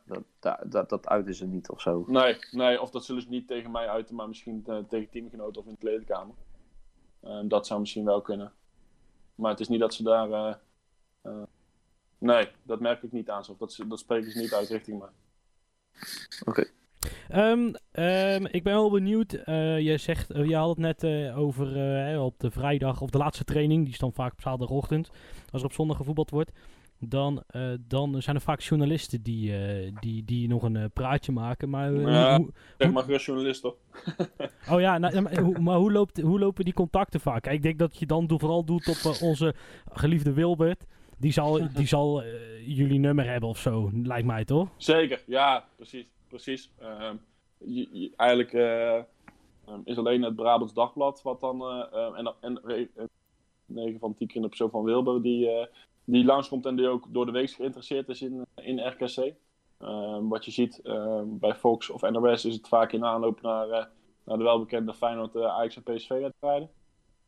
Dat, 0.06 0.22
dat, 0.40 0.58
dat, 0.72 0.88
dat 0.88 1.08
uiten 1.08 1.34
ze 1.34 1.46
niet 1.46 1.68
of 1.68 1.80
zo. 1.80 2.04
Nee, 2.06 2.36
nee, 2.50 2.80
of 2.80 2.90
dat 2.90 3.04
zullen 3.04 3.22
ze 3.22 3.28
niet 3.28 3.46
tegen 3.46 3.70
mij 3.70 3.88
uiten, 3.88 4.14
maar 4.14 4.28
misschien 4.28 4.64
eh, 4.66 4.78
tegen 4.88 5.10
teamgenoten 5.10 5.60
of 5.60 5.66
in 5.66 5.72
de 5.72 5.78
kleedkamer. 5.78 6.34
Ehm, 7.22 7.48
dat 7.48 7.66
zou 7.66 7.80
misschien 7.80 8.04
wel 8.04 8.20
kunnen. 8.20 8.52
Maar 9.34 9.50
het 9.50 9.60
is 9.60 9.68
niet 9.68 9.80
dat 9.80 9.94
ze 9.94 10.02
daar. 10.02 10.30
eh, 10.32 10.54
eh, 11.22 11.42
nee, 12.18 12.48
dat 12.62 12.80
merk 12.80 13.02
ik 13.02 13.12
niet 13.12 13.30
aan. 13.30 13.44
Of 13.50 13.56
dat, 13.56 13.72
ze- 13.72 13.86
dat 13.86 13.98
spreken 13.98 14.30
ze 14.30 14.38
niet 14.38 14.54
uit 14.54 14.68
richting 14.68 14.98
mij. 14.98 15.08
Ehm, 17.28 17.72
ehm, 17.92 18.44
ik 18.46 18.62
ben 18.62 18.72
wel 18.74 18.90
benieuwd. 18.90 19.32
eh 19.32 19.80
je 19.80 19.96
zegt, 19.98 20.28
je 20.28 20.56
had 20.56 20.68
het 20.68 20.78
net 20.78 21.02
eh, 21.02 21.38
over 21.38 21.76
hè, 21.76 22.18
op 22.20 22.38
de 22.38 22.50
vrijdag 22.50 23.00
of 23.00 23.10
de 23.10 23.18
laatste 23.18 23.44
training. 23.44 23.84
Die 23.84 23.92
is 23.92 23.98
dan 23.98 24.12
vaak 24.12 24.32
op 24.32 24.40
zaterdagochtend. 24.40 25.10
Als 25.52 25.60
er 25.62 25.66
op 25.68 25.74
zondag 25.74 25.96
gevoetbald 25.96 26.30
wordt. 26.30 26.50
Dan, 27.08 27.42
eh, 27.46 27.70
dan 27.88 28.22
zijn 28.22 28.36
er 28.36 28.42
vaak 28.42 28.60
journalisten 28.60 29.22
die, 29.22 29.56
eh, 29.56 29.92
die, 30.00 30.24
die 30.24 30.48
nog 30.48 30.62
een 30.62 30.76
eh, 30.76 30.84
praatje 30.92 31.32
maken. 31.32 31.70
Maar, 31.70 31.92
Ja. 31.94 32.36
hoe- 32.36 32.50
Zeg 32.78 32.92
maar 32.92 33.02
gerust 33.02 33.26
journalist 33.26 33.62
toch? 33.62 33.76
oh 34.72 34.80
ja, 34.80 34.98
nou, 34.98 35.14
ja, 35.14 35.20
maar, 35.20 35.38
hoe, 35.40 35.58
maar 35.58 35.76
hoe, 35.76 35.92
loopt, 35.92 36.20
hoe 36.20 36.38
lopen 36.38 36.64
die 36.64 36.74
contacten 36.74 37.20
vaak? 37.20 37.46
Ik 37.46 37.62
denk 37.62 37.78
dat 37.78 37.98
je 37.98 38.06
dan 38.06 38.28
vooral 38.36 38.64
doet 38.64 38.88
op 38.88 39.12
onze 39.22 39.54
geliefde 39.92 40.32
Wilbert. 40.32 40.84
Die 41.18 41.32
zal, 41.32 41.60
die 41.74 41.86
zal 41.86 42.22
jullie 42.64 42.98
nummer 42.98 43.30
hebben 43.30 43.48
of 43.48 43.58
zo, 43.58 43.90
lijkt 44.02 44.26
mij 44.26 44.44
toch? 44.44 44.68
Zeker, 44.76 45.22
ja, 45.26 45.64
precies. 45.76 46.06
precies. 46.28 46.70
Ehm, 46.78 47.14
je- 47.58 47.88
je- 47.92 48.12
eigenlijk 48.16 48.52
ehm, 48.52 49.80
is 49.84 49.96
alleen 49.96 50.22
het 50.22 50.36
Brabants 50.36 50.74
Dagblad 50.74 51.22
wat 51.22 51.40
dan. 51.40 51.60
eh, 51.60 51.84
ehm, 51.92 52.14
en 52.14 52.34
en 52.40 52.60
eh, 52.64 53.04
9 53.66 53.98
van 53.98 54.14
10 54.14 54.26
keer 54.28 54.42
de 54.42 54.48
persoon 54.48 54.70
van 54.70 54.84
Wilber 54.84 55.22
die, 55.22 55.48
die 56.10 56.24
langskomt 56.24 56.66
en 56.66 56.76
die 56.76 56.88
ook 56.88 57.06
door 57.08 57.26
de 57.26 57.32
week 57.32 57.50
geïnteresseerd 57.50 58.08
is 58.08 58.22
in, 58.22 58.46
in 58.54 58.86
RKC. 58.86 59.34
Ehm, 59.78 60.28
wat 60.28 60.44
je 60.44 60.50
ziet 60.50 60.80
ehm, 60.82 61.24
bij 61.26 61.54
Fox 61.54 61.90
of 61.90 62.10
NOS 62.10 62.44
is 62.44 62.54
het 62.54 62.68
vaak 62.68 62.92
in 62.92 63.04
aanloop 63.04 63.40
naar, 63.40 63.68
eh, 63.70 63.84
naar 64.24 64.38
de 64.38 64.44
welbekende 64.44 64.94
Feyenoord, 64.94 65.34
eh, 65.34 65.44
Ajax 65.44 65.76
en 65.76 65.82
PSV 65.82 66.08
wedstrijden. 66.08 66.70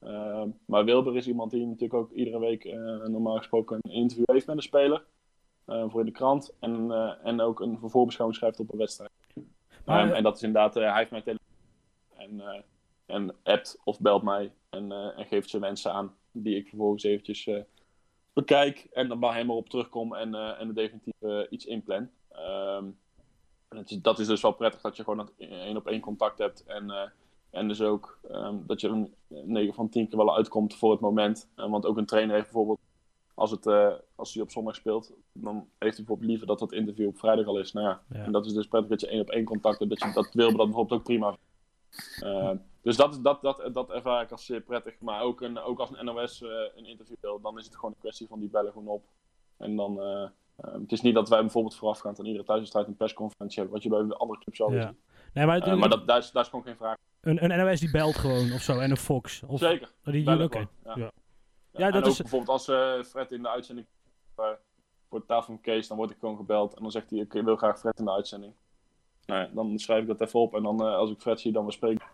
Ehm, 0.01 0.49
maar 0.67 0.85
Wilber 0.85 1.17
is 1.17 1.27
iemand 1.27 1.51
die 1.51 1.67
natuurlijk 1.67 1.95
ook 1.95 2.11
iedere 2.11 2.39
week 2.39 2.65
eh, 2.65 3.07
normaal 3.07 3.37
gesproken 3.37 3.79
een 3.83 3.93
interview 3.93 4.31
heeft 4.31 4.47
met 4.47 4.57
een 4.57 4.63
speler. 4.63 5.05
voor 5.67 6.01
in 6.01 6.07
de 6.07 6.13
krant. 6.13 6.57
En, 6.61 6.91
en 7.23 7.41
ook 7.41 7.61
een 7.61 7.79
voorbeschouwing 7.83 8.39
schrijft 8.39 8.61
op 8.61 8.73
een 8.73 8.79
wedstrijd. 8.79 9.11
Maar, 9.85 10.13
en 10.13 10.23
dat 10.23 10.37
is 10.37 10.43
inderdaad, 10.43 10.75
hij 10.75 10.97
heeft 10.97 11.11
mijn 11.11 11.23
telefoon. 11.23 11.47
En, 12.17 12.65
en 13.07 13.35
appt 13.43 13.81
of 13.85 14.01
belt 14.01 14.23
mij. 14.23 14.53
En, 14.71 14.93
en 14.93 15.27
geeft 15.27 15.51
zijn 15.51 15.63
wensen 15.63 15.93
aan. 15.93 16.15
Die 16.33 16.57
ik 16.57 16.69
vervolgens 16.69 17.03
eventjes 17.03 17.49
bekijk. 18.33 18.87
En 18.93 19.09
dan 19.09 19.21
bij 19.21 19.33
hem 19.33 19.51
erop 19.51 19.69
terugkom. 19.69 20.15
En, 20.15 20.35
eh, 20.35 20.61
en 20.61 20.69
er 20.69 20.75
definitief 20.75 21.15
eh, 21.21 21.41
iets 21.51 21.65
inplan. 21.65 22.11
Ehm, 22.29 22.85
en 23.69 23.77
het 23.77 23.91
is, 23.91 24.01
dat 24.01 24.19
is 24.19 24.27
dus 24.27 24.41
wel 24.43 24.53
prettig 24.53 24.81
dat 24.81 24.97
je 24.97 25.03
gewoon 25.03 25.19
dat 25.19 25.33
één 25.39 25.77
op 25.77 25.87
één 25.87 26.01
contact 26.01 26.39
hebt. 26.39 26.65
En, 26.65 26.91
eh, 26.91 27.09
en 27.51 27.69
dus 27.69 27.81
ook 27.81 28.19
ehm, 28.31 28.57
dat 28.67 28.81
je 28.81 28.89
een 28.89 29.15
9 29.29 29.75
van 29.75 29.89
10 29.89 30.09
keer 30.09 30.19
wel 30.19 30.37
uitkomt 30.37 30.75
voor 30.75 30.91
het 30.91 31.01
moment. 31.01 31.49
Want 31.55 31.87
ook 31.87 31.97
een 31.97 32.07
trainer 32.07 32.35
heeft 32.35 32.47
bijvoorbeeld, 32.47 32.81
als, 33.35 33.51
het, 33.51 33.67
als 34.15 34.35
hij 34.35 34.43
op 34.43 34.51
zondag 34.51 34.75
speelt, 34.75 35.13
dan 35.33 35.55
heeft 35.55 35.97
hij 35.97 36.05
bijvoorbeeld 36.05 36.29
liever 36.31 36.47
dat 36.47 36.59
dat 36.59 36.73
interview 36.73 37.07
op 37.07 37.19
vrijdag 37.19 37.47
al 37.47 37.59
is. 37.59 37.73
Nou 37.73 37.87
ja, 37.87 38.03
Ja. 38.13 38.25
en 38.25 38.33
dat 38.33 38.47
is 38.47 38.53
dus 38.53 38.67
prettig 38.67 38.91
dat 38.91 39.01
je 39.01 39.07
één 39.07 39.21
op 39.21 39.31
één 39.31 39.45
contact 39.45 39.79
hebt. 39.79 39.91
Dat, 39.91 40.01
je, 40.09 40.15
dat 40.15 40.35
Wilber 40.35 40.57
dat 40.57 40.67
bijvoorbeeld 40.67 41.01
ook 41.01 41.07
prima. 41.07 41.37
Ehm, 42.21 42.57
dus 42.83 42.97
dat, 42.97 43.19
dat, 43.23 43.43
dat, 43.43 43.71
dat 43.73 43.91
ervaar 43.91 44.23
ik 44.23 44.31
als 44.31 44.45
zeer 44.47 44.61
prettig. 44.61 45.01
Maar 45.01 45.23
ook, 45.23 45.41
een, 45.41 45.59
ook 45.59 45.79
als 45.79 45.91
een 45.93 46.05
NOS 46.05 46.43
eh, 46.43 46.49
een 46.77 46.87
interview 46.87 47.17
wil, 47.21 47.41
dan 47.41 47.59
is 47.59 47.65
het 47.65 47.75
gewoon 47.75 47.91
een 47.91 48.01
kwestie 48.01 48.27
van 48.27 48.41
die 48.41 48.49
bellen 48.49 48.73
gewoon 48.73 48.89
op. 48.89 49.05
En 49.57 49.77
dan, 49.77 50.01
eh, 50.01 50.23
eh, 50.23 50.73
het 50.73 50.93
is 50.93 51.01
niet 51.01 51.15
dat 51.15 51.29
wij 51.29 51.41
bijvoorbeeld 51.41 51.77
voorafgaand 51.77 52.19
aan 52.19 52.25
iedere 52.27 52.45
thuiswedstrijd 52.45 52.87
een 52.87 52.97
persconferentie 52.97 53.59
hebben, 53.59 53.75
wat 53.75 53.83
je 53.83 53.89
bij 53.91 54.07
de 54.07 54.17
andere 54.17 54.41
clubs 54.41 54.59
wel 54.59 54.73
Ja. 54.73 54.95
Nee, 55.35 55.47
maar, 55.47 55.79
maar 55.79 55.89
dat, 55.89 56.07
daar, 56.07 56.19
is, 56.19 56.31
daar 56.31 56.43
is 56.43 56.49
gewoon 56.49 56.65
geen 56.65 56.77
vraag. 56.77 56.97
een, 57.21 57.51
een 57.51 57.67
NOS 57.67 57.81
die 57.81 57.91
belt 57.91 58.17
gewoon 58.17 58.53
of 58.53 58.61
zo 58.61 58.79
en 58.79 58.91
een 58.91 58.97
Fox. 58.97 59.43
Of, 59.47 59.59
Zeker. 59.59 59.93
Oh, 60.05 60.13
die, 60.13 60.31
oké. 60.43 60.49
gewoon, 60.49 60.69
ja. 60.85 61.11
Ja. 61.73 61.87
En 61.87 61.93
dat 61.93 62.03
ook 62.03 62.11
is- 62.11 62.17
bijvoorbeeld 62.19 62.51
als 62.51 62.65
Fred 63.09 63.33
in 63.33 63.43
de 63.43 63.49
uitzending 63.49 63.87
eh, 64.37 64.45
voor 65.09 65.21
de 65.21 65.27
tafel 65.27 65.47
van 65.53 65.61
Kees, 65.61 65.89
dan 65.89 65.97
word 65.97 66.11
ik 66.11 66.17
gewoon 66.19 66.37
gebeld 66.37 66.75
en 66.75 66.83
dan 66.83 66.91
zegt 66.91 67.11
hij, 67.11 67.19
ik 67.19 67.33
wil 67.33 67.57
graag 67.57 67.79
Fred 67.79 67.99
in 67.99 68.05
de 68.05 68.13
uitzending. 68.13 68.53
Nou 69.27 69.41
ja, 69.41 69.51
dan 69.55 69.79
schrijf 69.79 70.01
ik 70.03 70.07
dat 70.07 70.21
even 70.21 70.41
op 70.41 70.55
en 70.55 70.63
dan 70.63 70.81
als 70.81 71.11
ik 71.11 71.21
Fred 71.21 71.41
zie, 71.41 71.53
dan 71.53 71.67
bespreek 71.67 71.93
ik. 71.93 72.07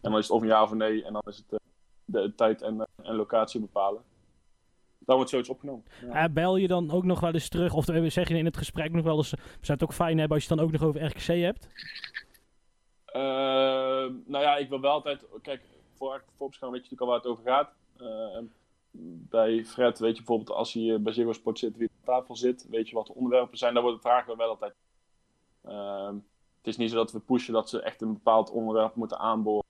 En 0.00 0.10
dan 0.10 0.18
is 0.18 0.26
het 0.26 0.36
of 0.36 0.42
een 0.42 0.48
ja 0.48 0.62
of 0.62 0.72
nee. 0.72 1.04
En 1.04 1.12
dan 1.12 1.22
is 1.26 1.36
het 1.36 1.52
eh, 1.52 1.58
de 2.04 2.34
tijd 2.34 2.62
en, 2.62 2.80
eh, 2.80 3.08
en 3.08 3.14
locatie 3.14 3.60
bepalen. 3.60 4.02
Dan 4.98 5.16
wordt 5.16 5.30
zoiets 5.30 5.48
opgenomen. 5.48 5.84
Ja. 6.06 6.24
Eh, 6.24 6.32
bel 6.32 6.56
je 6.56 6.68
dan 6.68 6.90
ook 6.90 7.04
nog 7.04 7.20
wel 7.20 7.32
eens 7.32 7.48
terug, 7.48 7.74
of 7.74 7.88
eh, 7.88 8.10
zeg 8.10 8.28
je 8.28 8.38
in 8.38 8.44
het 8.44 8.56
gesprek 8.56 8.92
nog 8.92 9.04
wel 9.04 9.16
eens, 9.16 9.30
we 9.30 9.38
zou 9.60 9.78
het 9.78 9.82
ook 9.82 9.92
fijn 9.92 10.18
hebben 10.18 10.36
als 10.36 10.46
je 10.46 10.48
het 10.48 10.58
dan 10.58 10.66
ook 10.66 10.72
nog 10.72 10.82
over 10.82 11.04
RKC 11.04 11.26
hebt? 11.26 11.68
Eh, 13.04 14.14
nou 14.26 14.44
ja, 14.44 14.56
ik 14.56 14.68
wil 14.68 14.80
wel 14.80 14.90
altijd. 14.90 15.24
Kijk, 15.42 15.62
voor 15.94 16.22
voorbeschouwing 16.36 16.82
weet 16.82 16.90
je 16.90 16.96
natuurlijk 16.96 17.00
al 17.00 17.06
waar 17.06 17.16
het 17.16 17.26
over 17.26 17.44
gaat. 17.44 17.70
Eh, 17.96 18.44
bij 19.30 19.64
Fred 19.64 19.98
weet 19.98 20.16
je 20.16 20.22
bijvoorbeeld 20.22 20.56
als 20.56 20.72
hij 20.72 20.94
eh, 20.94 21.00
bij 21.00 21.12
Ziggo 21.12 21.32
Sport 21.32 21.58
zit, 21.58 21.76
wie 21.76 21.90
aan 21.90 22.04
tafel 22.04 22.36
zit, 22.36 22.66
weet 22.70 22.88
je 22.88 22.94
wat 22.94 23.06
de 23.06 23.14
onderwerpen 23.14 23.58
zijn. 23.58 23.74
Daar 23.74 23.82
worden 23.82 24.00
vragen 24.00 24.30
we 24.30 24.36
wel 24.36 24.48
altijd. 24.48 24.74
Ehm, 25.64 26.14
het 26.58 26.66
is 26.66 26.76
niet 26.76 26.90
zo 26.90 26.96
dat 26.96 27.12
we 27.12 27.20
pushen 27.20 27.52
dat 27.52 27.68
ze 27.68 27.82
echt 27.82 28.02
een 28.02 28.12
bepaald 28.12 28.50
onderwerp 28.50 28.94
moeten 28.94 29.18
aanboren. 29.18 29.66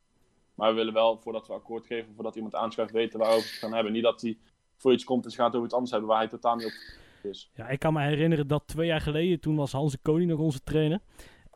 Maar 0.59 0.71
we 0.71 0.77
willen 0.77 0.93
wel, 0.93 1.19
voordat 1.19 1.47
we 1.47 1.53
akkoord 1.53 1.87
geven, 1.87 2.15
voordat 2.15 2.37
iemand 2.37 2.55
aanschuift, 2.55 2.93
weten 2.93 3.19
waarover 3.19 3.45
we 3.45 3.51
het 3.51 3.59
gaan 3.59 3.75
hebben. 3.75 3.93
Niet 3.93 4.03
dat 4.03 4.21
hij 4.21 4.39
voor 4.77 4.93
iets 4.93 5.05
komt 5.05 5.25
en 5.25 5.31
ze 5.31 5.37
gaat 5.37 5.53
over 5.53 5.65
iets 5.65 5.73
anders 5.75 5.91
hebben 5.93 6.09
waar 6.11 6.19
hij 6.19 6.29
totaal 6.29 6.57
niet 6.57 6.67
op 6.67 7.31
is. 7.31 7.51
Ja, 7.55 7.69
ik 7.69 7.79
kan 7.79 7.93
me 7.93 8.03
herinneren 8.03 8.47
dat 8.49 8.63
twee 8.67 8.87
jaar 8.87 9.01
geleden, 9.01 9.41
toen 9.41 9.57
was 9.57 9.73
Hans 9.73 9.93
de 9.93 9.99
Koning 10.03 10.31
nog 10.31 10.39
onze 10.39 10.63
trainer. 10.63 11.01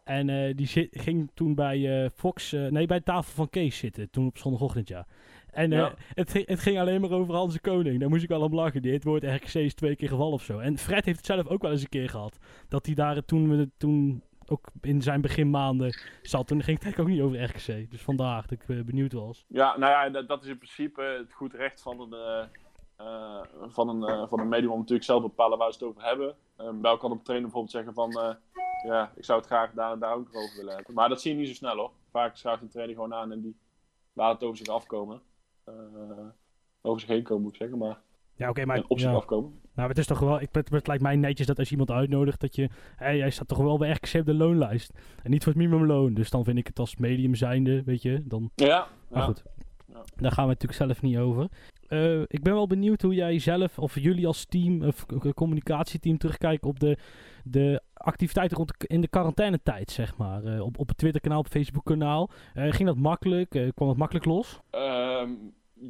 En 0.04 0.28
eh, 0.28 0.56
die 0.56 0.66
zit, 0.66 0.88
ging 1.00 1.30
toen 1.34 1.54
bij 1.54 2.04
eh, 2.04 2.10
Fox, 2.14 2.52
eh, 2.52 2.66
nee, 2.66 2.86
bij 2.86 2.98
de 2.98 3.04
tafel 3.04 3.32
van 3.34 3.48
Kees 3.50 3.76
zitten, 3.78 4.10
toen 4.10 4.26
op 4.26 4.38
zondagochtend, 4.38 4.88
ja. 4.88 5.06
En 5.50 5.70
Ja. 5.70 5.94
het, 6.14 6.30
ging- 6.30 6.46
het 6.46 6.60
ging 6.60 6.78
alleen 6.78 7.00
maar 7.00 7.10
over 7.10 7.34
Hans 7.34 7.52
de 7.54 7.60
Koning. 7.60 8.00
Daar 8.00 8.08
moest 8.08 8.22
ik 8.22 8.28
wel 8.28 8.40
om 8.42 8.54
lachen. 8.54 8.82
Die 8.82 8.92
het 8.92 9.04
woord 9.04 9.22
RKC 9.24 9.54
is 9.54 9.74
twee 9.74 9.96
keer 9.96 10.08
gevallen 10.08 10.32
of 10.32 10.42
zo. 10.42 10.58
En 10.58 10.78
Fred 10.78 11.04
heeft 11.04 11.16
het 11.16 11.26
zelf 11.26 11.46
ook 11.46 11.62
wel 11.62 11.70
eens 11.70 11.82
een 11.82 11.88
keer 11.88 12.08
gehad. 12.08 12.38
Dat 12.68 12.86
hij 12.86 12.94
daar 12.94 13.24
toen, 13.24 13.56
we 13.56 13.70
toen 13.76 14.22
ook 14.46 14.68
in 14.80 15.02
zijn 15.02 15.20
beginmaanden 15.20 15.94
zat. 16.22 16.46
Toen 16.46 16.62
ging 16.62 16.82
het 16.82 17.00
ook 17.00 17.06
niet 17.06 17.20
over 17.20 17.42
RKC. 17.42 17.90
Dus 17.90 18.02
vandaar 18.02 18.42
dat 18.42 18.50
ik 18.50 18.68
eh, 18.68 18.82
benieuwd 18.84 19.12
was. 19.12 19.44
Ja, 19.48 19.78
nou 19.78 19.92
ja, 19.92 20.10
dat, 20.10 20.28
dat 20.28 20.42
is 20.42 20.48
in 20.48 20.58
principe 20.58 21.02
het 21.02 21.32
goed 21.32 21.54
recht 21.54 21.82
van 21.82 22.00
een, 22.00 22.12
eh, 22.12 22.44
eh, 22.96 23.42
van 23.66 23.88
een, 23.88 24.04
eh, 24.04 24.28
van 24.28 24.40
een 24.40 24.48
medium 24.48 24.70
om 24.70 24.78
natuurlijk 24.78 25.04
zelf 25.06 25.22
bepalen 25.22 25.58
waar 25.58 25.72
ze 25.72 25.78
het 25.78 25.88
over 25.88 26.02
hebben. 26.02 26.34
Wel 26.80 26.96
kan 26.96 27.10
een 27.10 27.22
trainer 27.22 27.50
bijvoorbeeld 27.50 27.70
zeggen 27.70 27.94
van, 27.94 28.36
ja, 28.86 29.12
ik 29.16 29.24
zou 29.24 29.38
het 29.38 29.48
graag 29.48 29.72
daar 29.72 29.92
en 29.92 29.98
daar 29.98 30.14
ook 30.14 30.28
over 30.28 30.56
willen 30.56 30.74
hebben. 30.74 30.94
Maar 30.94 31.08
dat 31.08 31.20
zie 31.20 31.32
je 31.32 31.38
niet 31.38 31.48
zo 31.48 31.54
snel 31.54 31.76
hoor. 31.76 31.90
Vaak 32.10 32.36
schuift 32.36 32.62
een 32.62 32.68
trainer 32.68 32.94
gewoon 32.94 33.14
aan 33.14 33.32
en 33.32 33.40
die 33.40 33.56
laat 34.12 34.32
het 34.32 34.42
over 34.42 34.56
zich 34.56 34.66
afkomen. 34.66 35.22
Over 36.80 37.00
zich 37.00 37.08
heen 37.08 37.22
komen 37.22 37.42
moet 37.42 37.52
ik 37.52 37.58
zeggen, 37.58 37.78
maar, 37.78 38.00
Ja, 38.42 38.50
oké, 38.50 38.64
maar... 38.64 38.82
op 38.88 38.98
zich 38.98 39.10
ja. 39.10 39.14
afkomen. 39.16 39.60
Nou, 39.74 39.88
het 39.88 39.98
is 39.98 40.06
toch 40.06 40.18
wel... 40.18 40.40
Ik, 40.40 40.48
het, 40.52 40.70
het 40.70 40.86
lijkt 40.86 41.02
mij 41.02 41.16
netjes 41.16 41.46
dat 41.46 41.58
als 41.58 41.70
iemand 41.70 41.90
uitnodigt, 41.90 42.40
dat 42.40 42.56
je... 42.56 42.68
Hé, 42.96 43.08
jij 43.10 43.30
staat 43.30 43.48
toch 43.48 43.58
wel 43.58 43.78
bij 43.78 43.90
RKC 43.90 44.14
op 44.14 44.26
de 44.26 44.34
loonlijst. 44.34 44.92
En 45.22 45.30
niet 45.30 45.44
voor 45.44 45.52
het 45.52 45.62
minimumloon. 45.62 46.14
Dus 46.14 46.30
dan 46.30 46.44
vind 46.44 46.58
ik 46.58 46.66
het 46.66 46.78
als 46.78 46.96
medium 46.96 47.34
zijnde, 47.34 47.82
weet 47.82 48.02
je. 48.02 48.22
Dan 48.24 48.50
Ja, 48.54 48.86
Maar 49.10 49.20
ja. 49.20 49.26
goed, 49.26 49.42
Ja. 49.88 50.02
daar 50.16 50.32
gaan 50.32 50.44
we 50.44 50.50
natuurlijk 50.50 50.80
zelf 50.80 51.02
niet 51.02 51.16
over. 51.16 51.48
Eh, 51.88 52.20
ik 52.20 52.42
ben 52.42 52.52
wel 52.52 52.66
benieuwd 52.66 53.02
hoe 53.02 53.14
jij 53.14 53.38
zelf, 53.38 53.78
of 53.78 53.98
jullie 53.98 54.26
als 54.26 54.44
team, 54.44 54.82
of 54.82 55.06
communicatieteam, 55.34 56.18
terugkijken 56.18 56.68
op 56.68 56.80
de, 56.80 56.96
de 57.44 57.82
activiteiten 57.94 58.56
rond 58.56 58.68
de- 58.78 58.86
in 58.86 59.00
de 59.00 59.08
quarantainetijd, 59.08 59.90
zeg 59.90 60.16
maar. 60.16 60.44
Eh, 60.44 60.60
op, 60.64 60.78
op 60.78 60.88
het 60.88 60.98
Twitterkanaal, 60.98 61.38
op 61.38 61.44
het 61.44 61.52
Facebookkanaal. 61.52 62.30
Eh 62.54 62.72
ging 62.72 62.88
dat 62.88 62.96
makkelijk? 62.96 63.70
Kwam 63.74 63.88
het 63.88 63.98
makkelijk 63.98 64.24
los? 64.26 64.60
Ehm, 64.70 65.30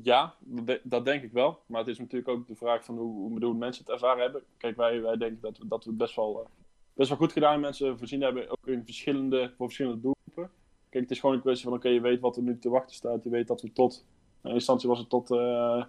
ja, 0.03 0.35
dat 0.41 0.67
de- 0.67 0.81
dat 0.85 1.05
denk 1.05 1.23
ik 1.23 1.33
wel. 1.33 1.59
Maar 1.67 1.81
het 1.81 1.89
is 1.89 1.99
natuurlijk 1.99 2.29
ook 2.29 2.47
de 2.47 2.55
vraag 2.55 2.85
van 2.85 2.97
hoe, 2.97 3.13
hoe 3.15 3.33
bedoel 3.35 3.55
mensen 3.55 3.85
het 3.85 3.93
ervaren 3.93 4.23
hebben. 4.23 4.43
Kijk, 4.57 4.77
wij, 4.77 5.03
wij 5.03 5.17
denken 5.17 5.39
dat 5.41 5.59
we, 5.59 5.67
dat 5.69 5.85
we 5.85 5.91
het 5.91 5.99
best 5.99 6.17
wel, 6.17 6.41
eh, 6.41 6.47
best 6.95 7.09
wel 7.09 7.19
goed 7.19 7.33
gedaan 7.33 7.61
mensen 7.61 7.99
voorzien 7.99 8.21
hebben. 8.23 8.51
Ook 8.51 8.67
in 8.67 8.85
verschillende, 8.85 9.53
voor 9.57 9.67
verschillende 9.67 10.01
doelgroepen. 10.01 10.51
Kijk, 10.89 11.03
het 11.05 11.13
is 11.13 11.21
gewoon 11.21 11.35
een 11.35 11.41
kwestie 11.43 11.69
van, 11.69 11.77
oké, 11.77 11.89
je 11.89 12.01
weet 12.01 12.21
wat 12.21 12.37
er 12.37 12.43
nu 12.43 12.59
te 12.59 12.69
wachten 12.69 12.95
staat. 12.95 13.25
Je 13.25 13.31
weet 13.31 13.47
dat 13.47 13.63
we 13.63 13.73
tot, 13.73 14.05
in 14.43 14.51
instantie 14.51 14.89
was 14.89 14.99
het 14.99 15.09
tot, 15.09 15.31
eh, 15.31 15.85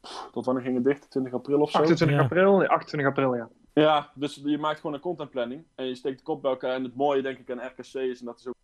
pff, 0.00 0.28
tot 0.32 0.44
wanneer 0.44 0.64
ging 0.64 0.74
het 0.74 0.84
dicht? 0.84 1.10
20 1.10 1.32
april 1.32 1.60
of 1.60 1.70
zo? 1.70 1.78
28 1.78 2.16
Ja. 2.18 2.22
april? 2.22 2.56
Nee, 2.56 2.68
28 2.68 3.08
april, 3.10 3.34
ja. 3.36 3.48
Ja, 3.72 4.10
dus 4.14 4.40
je 4.44 4.58
maakt 4.58 4.80
gewoon 4.80 4.94
een 4.94 5.00
contentplanning 5.02 5.64
en 5.74 5.86
je 5.86 5.94
steekt 5.94 6.18
de 6.18 6.24
kop 6.24 6.42
bij 6.42 6.50
elkaar. 6.50 6.74
En 6.74 6.84
het 6.84 6.96
mooie, 6.96 7.22
denk 7.22 7.38
ik, 7.38 7.50
aan 7.50 7.66
RKC 7.66 7.94
is, 7.94 8.20
en 8.20 8.26
dat 8.26 8.38
is 8.38 8.46
ook 8.46 8.54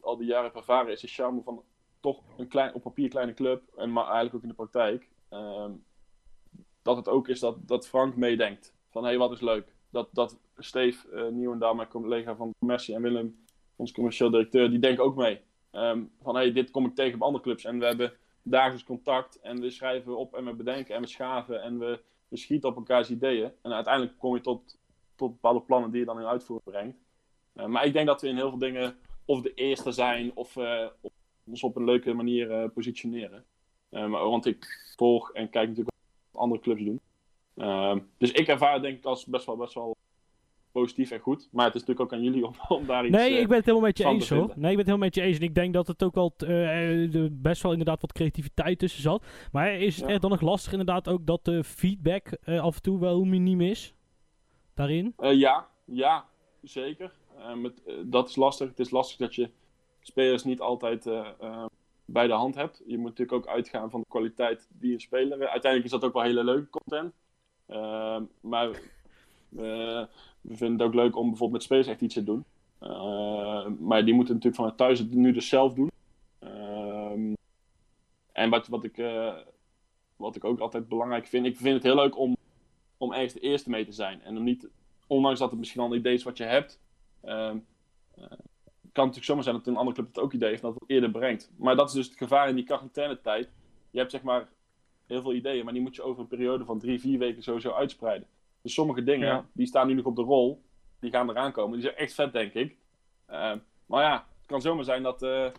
al 0.00 0.16
die 0.16 0.26
jaren 0.26 0.44
heb 0.44 0.54
ervaren, 0.56 0.92
is 0.92 1.00
de 1.00 1.06
charme 1.08 1.42
van 1.42 1.62
toch 2.00 2.22
een 2.36 2.48
klein, 2.48 2.74
op 2.74 2.82
papier 2.82 3.08
kleine 3.08 3.34
club, 3.34 3.62
en 3.76 3.92
maar 3.92 4.04
eigenlijk 4.04 4.34
ook 4.34 4.42
in 4.42 4.48
de 4.48 4.54
praktijk. 4.54 5.08
ehm, 5.28 5.72
dat 6.82 6.96
het 6.96 7.08
ook 7.08 7.28
is 7.28 7.40
dat, 7.40 7.56
dat 7.68 7.88
Frank 7.88 8.16
meedenkt. 8.16 8.74
Van 8.90 9.02
hé, 9.02 9.08
hey, 9.08 9.18
wat 9.18 9.32
is 9.32 9.40
leuk. 9.40 9.74
Dat, 9.90 10.08
dat 10.12 10.38
Steve 10.56 11.08
uh, 11.12 11.28
Nieuwendaal, 11.28 11.74
mijn 11.74 11.88
collega 11.88 12.36
van 12.36 12.54
commercie, 12.58 12.94
en 12.94 13.02
Willem, 13.02 13.44
ons 13.76 13.92
commercieel 13.92 14.30
directeur, 14.30 14.70
die 14.70 14.78
denken 14.78 15.04
ook 15.04 15.16
mee. 15.16 15.40
Ehm, 15.70 16.02
van 16.22 16.34
hé, 16.34 16.40
hey, 16.40 16.52
dit 16.52 16.70
kom 16.70 16.86
ik 16.86 16.94
tegen 16.94 17.14
op 17.14 17.22
andere 17.22 17.44
clubs. 17.44 17.64
En 17.64 17.78
we 17.78 17.86
hebben 17.86 18.12
dagelijks 18.42 18.84
contact 18.84 19.40
en 19.40 19.60
we 19.60 19.70
schrijven 19.70 20.16
op 20.16 20.34
en 20.34 20.44
we 20.44 20.54
bedenken 20.54 20.94
en 20.94 21.00
we 21.00 21.06
schaven 21.06 21.62
en 21.62 21.78
we, 21.78 22.00
we 22.28 22.36
schieten 22.36 22.68
op 22.68 22.76
elkaars 22.76 23.10
ideeën. 23.10 23.52
En 23.62 23.72
uiteindelijk 23.72 24.18
kom 24.18 24.34
je 24.34 24.40
tot, 24.40 24.78
tot 25.14 25.30
bepaalde 25.30 25.60
plannen 25.60 25.90
die 25.90 26.00
je 26.00 26.06
dan 26.06 26.20
in 26.20 26.26
uitvoering 26.26 26.70
brengt. 26.70 26.98
Uh, 27.54 27.66
maar 27.66 27.84
ik 27.84 27.92
denk 27.92 28.06
dat 28.06 28.20
we 28.20 28.28
in 28.28 28.36
heel 28.36 28.48
veel 28.48 28.58
dingen 28.58 28.98
of 29.24 29.40
de 29.40 29.54
eerste 29.54 29.92
zijn 29.92 30.30
of 30.34 30.56
uh, 30.56 30.86
op, 31.00 31.12
ons 31.44 31.62
op 31.62 31.76
een 31.76 31.84
leuke 31.84 32.12
manier 32.12 32.50
uh, 32.50 32.68
positioneren. 32.74 33.44
Um, 33.90 34.10
want 34.10 34.46
ik 34.46 34.92
volg 34.96 35.32
en 35.32 35.50
kijk 35.50 35.68
natuurlijk 35.68 35.96
wat 36.30 36.42
andere 36.42 36.60
clubs 36.60 36.84
doen. 36.84 37.00
Um, 37.56 38.08
dus 38.18 38.32
ik 38.32 38.48
ervaar 38.48 38.72
het 38.72 38.82
denk 38.82 38.98
ik 38.98 39.04
als 39.04 39.26
best 39.26 39.46
wel, 39.46 39.56
best 39.56 39.74
wel 39.74 39.96
positief 40.72 41.10
en 41.10 41.20
goed. 41.20 41.48
Maar 41.52 41.66
het 41.66 41.74
is 41.74 41.80
natuurlijk 41.80 42.12
ook 42.12 42.18
aan 42.18 42.24
jullie 42.24 42.46
om, 42.46 42.54
om 42.78 42.86
daar 42.86 43.06
iets 43.06 43.16
Nee, 43.16 43.38
ik 43.38 43.48
ben 43.48 43.56
het 43.56 43.66
helemaal 43.66 43.86
met 43.86 43.98
je 43.98 44.04
eens 44.04 44.28
hoor. 44.28 44.38
Nee, 44.38 44.48
ik 44.48 44.60
ben 44.60 44.70
het 44.76 44.86
helemaal 44.86 44.98
met 44.98 45.14
je 45.14 45.22
eens. 45.22 45.36
En 45.36 45.42
ik 45.42 45.54
denk 45.54 45.74
dat 45.74 45.86
het 45.86 46.02
ook 46.02 46.32
eh, 46.36 47.14
er 47.14 47.40
best 47.40 47.62
wel 47.62 47.72
inderdaad 47.72 48.00
wat 48.00 48.12
creativiteit 48.12 48.78
tussen 48.78 49.02
zat. 49.02 49.24
Maar 49.52 49.72
is 49.72 49.96
het 49.96 50.08
Ja. 50.08 50.14
er 50.14 50.20
dan 50.20 50.30
nog 50.30 50.40
lastig 50.40 50.72
inderdaad 50.72 51.08
ook 51.08 51.26
dat 51.26 51.44
de 51.44 51.64
feedback 51.64 52.26
eh, 52.26 52.60
af 52.60 52.76
en 52.76 52.82
toe 52.82 52.98
wel 52.98 53.24
miniem 53.24 53.60
is? 53.60 53.94
Daarin? 54.74 55.14
Uh, 55.18 55.38
ja, 55.38 55.68
ja, 55.84 56.24
zeker. 56.62 57.12
Het, 57.36 57.82
uh, 57.86 57.94
dat 58.04 58.28
is 58.28 58.36
lastig. 58.36 58.68
Het 58.68 58.78
is 58.78 58.90
lastig 58.90 59.18
dat 59.18 59.34
je 59.34 59.50
spelers 60.10 60.44
niet 60.44 60.60
altijd 60.60 61.06
uh, 61.06 61.64
bij 62.04 62.26
de 62.26 62.32
hand 62.32 62.54
hebt. 62.54 62.82
Je 62.86 62.98
moet 62.98 63.08
natuurlijk 63.08 63.38
ook 63.38 63.54
uitgaan 63.54 63.90
van 63.90 64.00
de 64.00 64.06
kwaliteit 64.08 64.68
die 64.72 64.92
een 64.92 65.00
speler. 65.00 65.38
Uiteindelijk 65.38 65.84
is 65.84 65.90
dat 65.90 66.04
ook 66.04 66.12
wel 66.12 66.22
hele 66.22 66.44
leuke 66.44 66.70
content. 66.70 67.14
Ehm, 67.66 68.22
maar 68.40 68.70
we 70.40 70.56
vinden 70.56 70.78
het 70.78 70.86
ook 70.86 70.94
leuk 70.94 71.16
om 71.16 71.28
bijvoorbeeld 71.28 71.52
met 71.52 71.62
spelers 71.62 71.86
echt 71.86 72.00
iets 72.00 72.14
te 72.14 72.24
doen. 72.24 72.44
Ehm, 72.78 73.72
maar 73.78 74.04
die 74.04 74.14
moeten 74.14 74.34
natuurlijk 74.34 74.62
vanuit 74.62 74.76
thuis 74.76 74.98
het 74.98 75.14
nu 75.14 75.32
dus 75.32 75.48
zelf 75.48 75.74
doen. 75.74 75.90
Ehm, 76.38 77.32
en 78.32 78.50
wat, 78.50 78.68
wat, 78.68 78.84
ik, 78.84 79.02
wat 80.16 80.36
ik 80.36 80.44
ook 80.44 80.60
altijd 80.60 80.88
belangrijk 80.88 81.26
vind, 81.26 81.46
ik 81.46 81.56
vind 81.56 81.74
het 81.74 81.82
heel 81.82 81.94
leuk 81.94 82.18
om, 82.18 82.36
om 82.96 83.12
ergens 83.12 83.32
de 83.32 83.40
eerste 83.40 83.70
mee 83.70 83.84
te 83.84 83.92
zijn. 83.92 84.22
En 84.22 84.36
om 84.36 84.44
niet, 84.44 84.68
ondanks 85.06 85.38
dat 85.38 85.50
het 85.50 85.58
misschien 85.58 85.80
al 85.80 85.86
een 85.86 85.98
idee 85.98 86.14
is 86.14 86.22
wat 86.22 86.36
je 86.36 86.44
hebt, 86.44 86.80
kan 88.92 89.04
natuurlijk 89.04 89.24
zomaar 89.24 89.42
zijn 89.42 89.56
dat 89.56 89.66
een 89.66 89.76
andere 89.76 89.96
club 89.96 90.06
het 90.08 90.18
ook 90.18 90.32
idee 90.32 90.48
heeft 90.48 90.62
en 90.62 90.68
dat 90.70 90.80
het 90.80 90.90
eerder 90.90 91.10
brengt. 91.10 91.50
Maar 91.56 91.76
dat 91.76 91.88
is 91.88 91.94
dus 91.94 92.06
het 92.06 92.16
gevaar 92.16 92.48
in 92.48 92.54
die 92.54 92.64
quarantaine-tijd. 92.64 93.50
Je 93.90 93.98
hebt 93.98 94.10
zeg 94.10 94.22
maar 94.22 94.48
heel 95.06 95.22
veel 95.22 95.34
ideeën, 95.34 95.64
maar 95.64 95.72
die 95.72 95.82
moet 95.82 95.94
je 95.96 96.02
over 96.02 96.20
een 96.20 96.28
periode 96.28 96.64
van 96.64 96.78
drie, 96.78 97.00
vier 97.00 97.18
weken 97.18 97.42
sowieso 97.42 97.72
uitspreiden. 97.72 98.28
Dus 98.62 98.74
sommige 98.74 99.02
dingen, 99.02 99.28
Ja. 99.28 99.46
die 99.52 99.66
staan 99.66 99.86
nu 99.86 99.94
nog 99.94 100.04
op 100.04 100.16
de 100.16 100.22
rol, 100.22 100.62
die 101.00 101.10
gaan 101.10 101.30
eraan 101.30 101.52
komen. 101.52 101.72
Die 101.72 101.82
zijn 101.82 101.96
echt 101.96 102.14
vet, 102.14 102.32
denk 102.32 102.52
ik. 102.52 102.76
Uh, 103.30 103.52
maar 103.86 104.02
ja, 104.02 104.26
het 104.36 104.46
kan 104.46 104.60
zomaar 104.60 104.84
zijn 104.84 105.02
dat, 105.02 105.22
uh, 105.22 105.50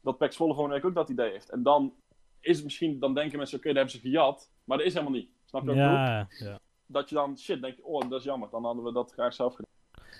dat 0.00 0.18
Pax 0.18 0.36
Volle 0.36 0.68
week 0.68 0.84
ook 0.84 0.94
dat 0.94 1.08
idee 1.08 1.30
heeft. 1.30 1.50
En 1.50 1.62
dan 1.62 1.94
is 2.40 2.54
het 2.56 2.64
misschien, 2.64 2.98
dan 2.98 3.14
denken 3.14 3.38
mensen, 3.38 3.58
oké, 3.58 3.68
okay, 3.68 3.82
daar 3.82 3.90
hebben 3.92 4.10
ze 4.10 4.18
gejat. 4.18 4.50
Maar 4.64 4.78
dat 4.78 4.86
is 4.86 4.92
helemaal 4.92 5.14
niet. 5.14 5.30
Snap 5.44 5.60
je 5.62 5.66
bedoel? 5.68 5.82
Ja, 5.82 6.26
ja. 6.28 6.60
Dat 6.86 7.08
je 7.08 7.14
dan, 7.14 7.38
shit, 7.38 7.62
denk 7.62 7.76
je, 7.76 7.84
oh, 7.84 8.00
dat 8.08 8.18
is 8.18 8.24
jammer. 8.24 8.50
Dan 8.50 8.64
hadden 8.64 8.84
we 8.84 8.92
dat 8.92 9.12
graag 9.12 9.34
zelf 9.34 9.54
gedaan. 9.54 9.71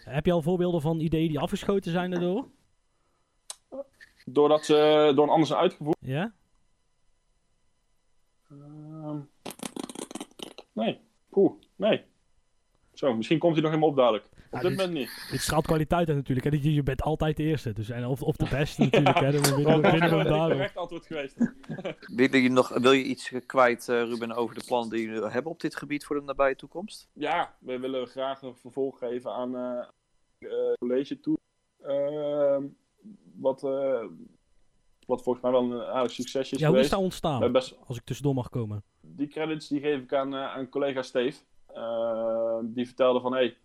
Heb 0.05 0.27
je 0.27 0.33
al 0.33 0.43
voorbeelden 0.43 0.81
van 0.81 1.01
ideeën 1.01 1.29
die 1.29 1.39
afgeschoten 1.39 1.93
zijn 1.93 2.11
daardoor? 2.11 2.49
Doordat 4.25 4.65
ze 4.65 5.13
door 5.15 5.25
een 5.25 5.33
ander 5.33 5.47
zijn 5.47 5.59
uitgevoerd? 5.61 5.97
Ja? 6.01 6.33
Uh, 8.53 9.15
nee. 10.73 11.01
Oeh, 11.33 11.53
nee. 11.77 12.05
Zo, 12.93 13.15
misschien 13.15 13.39
komt 13.39 13.53
hij 13.53 13.63
nog 13.63 13.71
helemaal 13.71 13.91
op 13.91 13.97
dadelijk. 13.97 14.29
Op 14.53 14.63
Ja, 14.63 14.69
dit 14.69 14.77
moment 14.79 14.93
niet. 14.99 15.27
Het 15.31 15.41
straalt 15.41 15.67
kwaliteit 15.67 16.09
uit 16.09 16.17
natuurlijk. 16.17 16.47
Hè? 16.47 16.59
Je 16.63 16.75
je 16.75 16.83
bent 16.83 17.03
altijd 17.03 17.37
de 17.37 17.43
eerste. 17.43 17.73
Dus, 17.73 17.89
en 17.91 18.07
of, 18.07 18.23
of 18.23 18.37
de 18.37 18.49
beste 18.51 18.83
natuurlijk. 18.83 19.19
Hè? 19.19 19.33
Dan 19.33 19.43
winnen 19.81 20.19
we- 20.19 20.25
correct 20.29 20.77
antwoord 20.77 21.07
geweest. 21.07 21.37
Wil 22.17 22.37
je, 22.37 22.49
nog, 22.51 22.69
wil 22.69 22.93
je 22.93 23.03
iets 23.03 23.33
kwijt, 23.47 23.89
uh, 23.89 24.03
Ruben, 24.03 24.33
over 24.33 24.55
de 24.55 24.65
plannen 24.67 24.91
die 24.91 25.07
jullie 25.09 25.29
hebben 25.31 25.53
op 25.53 25.61
dit 25.61 25.77
gebied 25.77 26.05
voor 26.05 26.17
de 26.17 26.23
nabije 26.23 26.57
toekomst? 26.57 27.09
Ja, 27.13 27.55
we 27.61 27.79
willen 27.79 28.07
graag 28.07 28.43
een 28.43 28.57
vervolg 28.57 28.99
geven 28.99 29.33
aan 29.33 29.55
uh, 29.57 29.85
uh, 30.39 30.73
college 30.79 31.21
toe. 31.21 31.39
Uh, 31.87 32.57
wat, 33.35 33.63
uh, 33.63 34.05
wat 35.07 35.23
volgens 35.23 35.45
mij 35.45 35.53
wel 35.53 35.63
een 35.73 35.83
aardig 35.83 36.13
succes 36.13 36.53
is 36.53 36.59
Ja, 36.59 36.69
hoe 36.69 36.79
is 36.79 36.89
dat 36.91 37.01
ontstaan? 37.01 37.53
best, 37.53 37.77
Als 37.87 37.97
ik 37.97 38.05
tussendoor 38.05 38.35
mag 38.35 38.49
komen. 38.49 38.83
die 39.01 39.29
credits 39.29 39.69
die 39.69 39.81
geef 39.81 40.03
ik 40.03 40.13
aan, 40.15 40.35
uh, 40.35 40.45
aan 40.55 40.69
collega 40.69 41.03
Steve. 41.03 41.39
Uh, 41.75 42.59
die 42.63 42.87
vertelde 42.87 43.21
van, 43.21 43.33
hé, 43.33 43.39
hey, 43.39 43.57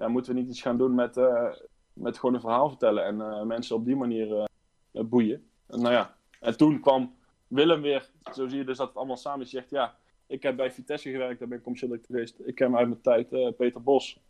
ja, 0.00 0.08
moeten 0.08 0.34
we 0.34 0.40
niet 0.40 0.48
iets 0.48 0.62
gaan 0.62 0.78
doen 0.78 0.94
met, 0.94 1.16
uh, 1.16 1.52
met 1.92 2.18
gewoon 2.18 2.34
een 2.34 2.40
verhaal 2.40 2.68
vertellen 2.68 3.04
en 3.04 3.18
uh, 3.18 3.42
mensen 3.42 3.76
op 3.76 3.84
die 3.84 3.96
manier 3.96 4.48
uh, 4.92 5.02
boeien. 5.04 5.50
nou 5.66 5.92
ja, 5.92 6.16
en 6.40 6.56
toen 6.56 6.80
kwam 6.80 7.14
Willem 7.50 7.80
weer. 7.80 8.10
Zo 8.32 8.48
zie 8.48 8.58
je 8.58 8.64
dus 8.64 8.76
dat 8.76 8.88
het 8.88 8.96
allemaal 8.96 9.16
samen 9.16 9.40
is. 9.40 9.50
Zegt, 9.50 9.70
ja, 9.70 9.96
ik 10.26 10.42
heb 10.42 10.56
bij 10.56 10.70
Vitesse 10.70 11.10
gewerkt, 11.10 11.38
daar 11.38 11.48
ben 11.48 11.56
ik 11.56 11.62
commercieel 11.62 11.98
geweest. 12.02 12.40
Ik 12.44 12.54
ken 12.54 12.66
hem 12.66 12.76
uit 12.76 12.88
mijn 12.88 13.00
tijd, 13.00 13.32
eh, 13.32 13.48
Peter 13.56 13.82
Bos. 13.82 14.20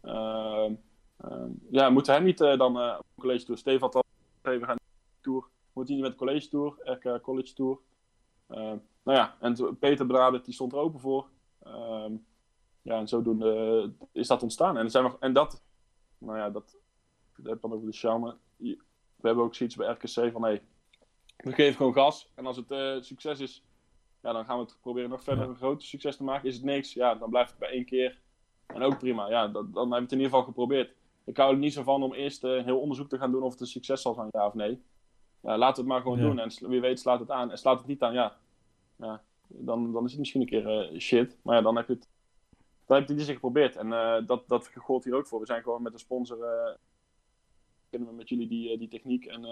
Ehm, 0.00 0.74
ehm, 1.16 1.50
ja, 1.70 1.90
moeten 1.90 2.14
hij 2.14 2.22
niet 2.22 2.40
eh, 2.40 2.58
dan 2.58 2.80
eh, 2.80 2.98
op 2.98 3.06
college 3.20 3.44
tour? 3.44 3.58
Steve 3.58 3.78
had 3.78 3.94
al 3.94 4.04
we 4.42 4.64
gaan 4.64 4.76
tour. 5.20 5.48
Moet 5.72 5.86
hij 5.86 5.96
niet 5.96 6.04
met 6.04 6.14
college 6.14 6.48
tour, 6.48 6.74
RK 6.84 7.22
College 7.22 7.54
Tour? 7.54 7.78
Ehm, 8.46 8.76
nou 9.02 9.18
ja, 9.18 9.36
en 9.40 9.78
Peter 9.78 10.06
benaderd, 10.06 10.44
die 10.44 10.54
stond 10.54 10.72
er 10.72 10.78
open 10.78 11.00
voor. 11.00 11.28
Ja, 12.82 12.98
en 12.98 13.08
zodoende 13.08 13.92
is 14.12 14.26
dat 14.26 14.42
ontstaan. 14.42 14.76
En, 14.76 14.84
er 14.84 14.90
zijn 14.90 15.04
nog, 15.04 15.16
en 15.20 15.32
dat, 15.32 15.62
nou 16.18 16.38
ja, 16.38 16.50
dat, 16.50 16.76
dat 17.36 17.44
heb 17.46 17.54
ik 17.54 17.60
dan 17.60 17.72
over 17.72 17.86
de 17.86 17.96
charme. 17.96 18.36
We 18.56 19.26
hebben 19.26 19.44
ook 19.44 19.54
zoiets 19.54 19.76
bij 19.76 19.88
RKC 19.92 20.32
van, 20.32 20.42
hey, 20.42 20.62
we 21.36 21.52
geven 21.52 21.76
gewoon 21.76 21.92
gas. 21.92 22.30
En 22.34 22.46
als 22.46 22.56
het 22.56 22.70
eh, 22.70 22.96
succes 23.00 23.40
is, 23.40 23.64
ja, 24.22 24.32
dan 24.32 24.44
gaan 24.44 24.56
we 24.58 24.62
het 24.64 24.78
proberen 24.80 25.10
nog 25.10 25.22
verder 25.22 25.48
een 25.48 25.56
groter 25.56 25.86
succes 25.86 26.16
te 26.16 26.24
maken. 26.24 26.48
Is 26.48 26.54
het 26.54 26.64
niks, 26.64 26.92
ja, 26.92 27.14
dan 27.14 27.30
blijft 27.30 27.50
het 27.50 27.58
bij 27.58 27.70
één 27.70 27.84
keer. 27.84 28.20
En 28.66 28.82
ook 28.82 28.98
prima, 28.98 29.28
ja, 29.28 29.48
dat, 29.48 29.52
dan 29.74 29.74
hebben 29.74 29.88
we 29.90 30.02
het 30.02 30.12
in 30.12 30.18
ieder 30.18 30.30
geval 30.30 30.46
geprobeerd. 30.46 30.94
Ik 31.24 31.36
hou 31.36 31.52
er 31.52 31.58
niet 31.58 31.72
zo 31.72 31.82
van 31.82 32.02
om 32.02 32.14
eerst 32.14 32.44
eh, 32.44 32.50
een 32.50 32.64
heel 32.64 32.80
onderzoek 32.80 33.08
te 33.08 33.18
gaan 33.18 33.30
doen 33.30 33.42
of 33.42 33.52
het 33.52 33.60
een 33.60 33.66
succes 33.66 34.02
zal 34.02 34.14
zijn, 34.14 34.28
ja 34.30 34.46
of 34.46 34.54
nee. 34.54 34.82
Ja, 35.42 35.58
laten 35.58 35.74
we 35.74 35.80
het 35.80 35.90
maar 35.90 36.00
gewoon 36.00 36.18
Ja. 36.18 36.24
doen. 36.24 36.38
En 36.38 36.68
wie 36.68 36.80
weet 36.80 37.00
slaat 37.00 37.20
het 37.20 37.30
aan. 37.30 37.50
En 37.50 37.58
slaat 37.58 37.78
het 37.78 37.86
niet 37.86 38.02
aan, 38.02 38.12
ja, 38.12 38.36
ja 38.96 39.22
dan, 39.46 39.92
dan 39.92 40.04
is 40.04 40.10
het 40.10 40.18
misschien 40.18 40.40
een 40.40 40.46
keer 40.46 40.68
eh, 40.92 40.98
shit. 40.98 41.38
Maar 41.42 41.56
ja, 41.56 41.62
dan 41.62 41.76
heb 41.76 41.86
je 41.86 41.92
het, 41.94 42.08
in 42.98 43.16
die 43.16 43.24
zin 43.24 43.34
geprobeerd. 43.34 43.76
En 43.76 43.92
eh, 43.92 44.26
dat, 44.26 44.48
dat 44.48 44.70
gold 44.74 45.04
hier 45.04 45.14
ook 45.14 45.26
voor. 45.26 45.40
We 45.40 45.46
zijn 45.46 45.62
gewoon 45.62 45.82
met 45.82 45.92
een 45.92 45.98
sponsor, 45.98 46.42
eh, 46.44 46.74
kunnen 47.90 48.08
we 48.08 48.14
met 48.14 48.28
jullie 48.28 48.48
die, 48.48 48.70
eh, 48.72 48.78
die 48.78 48.88
techniek 48.88 49.24
en 49.24 49.42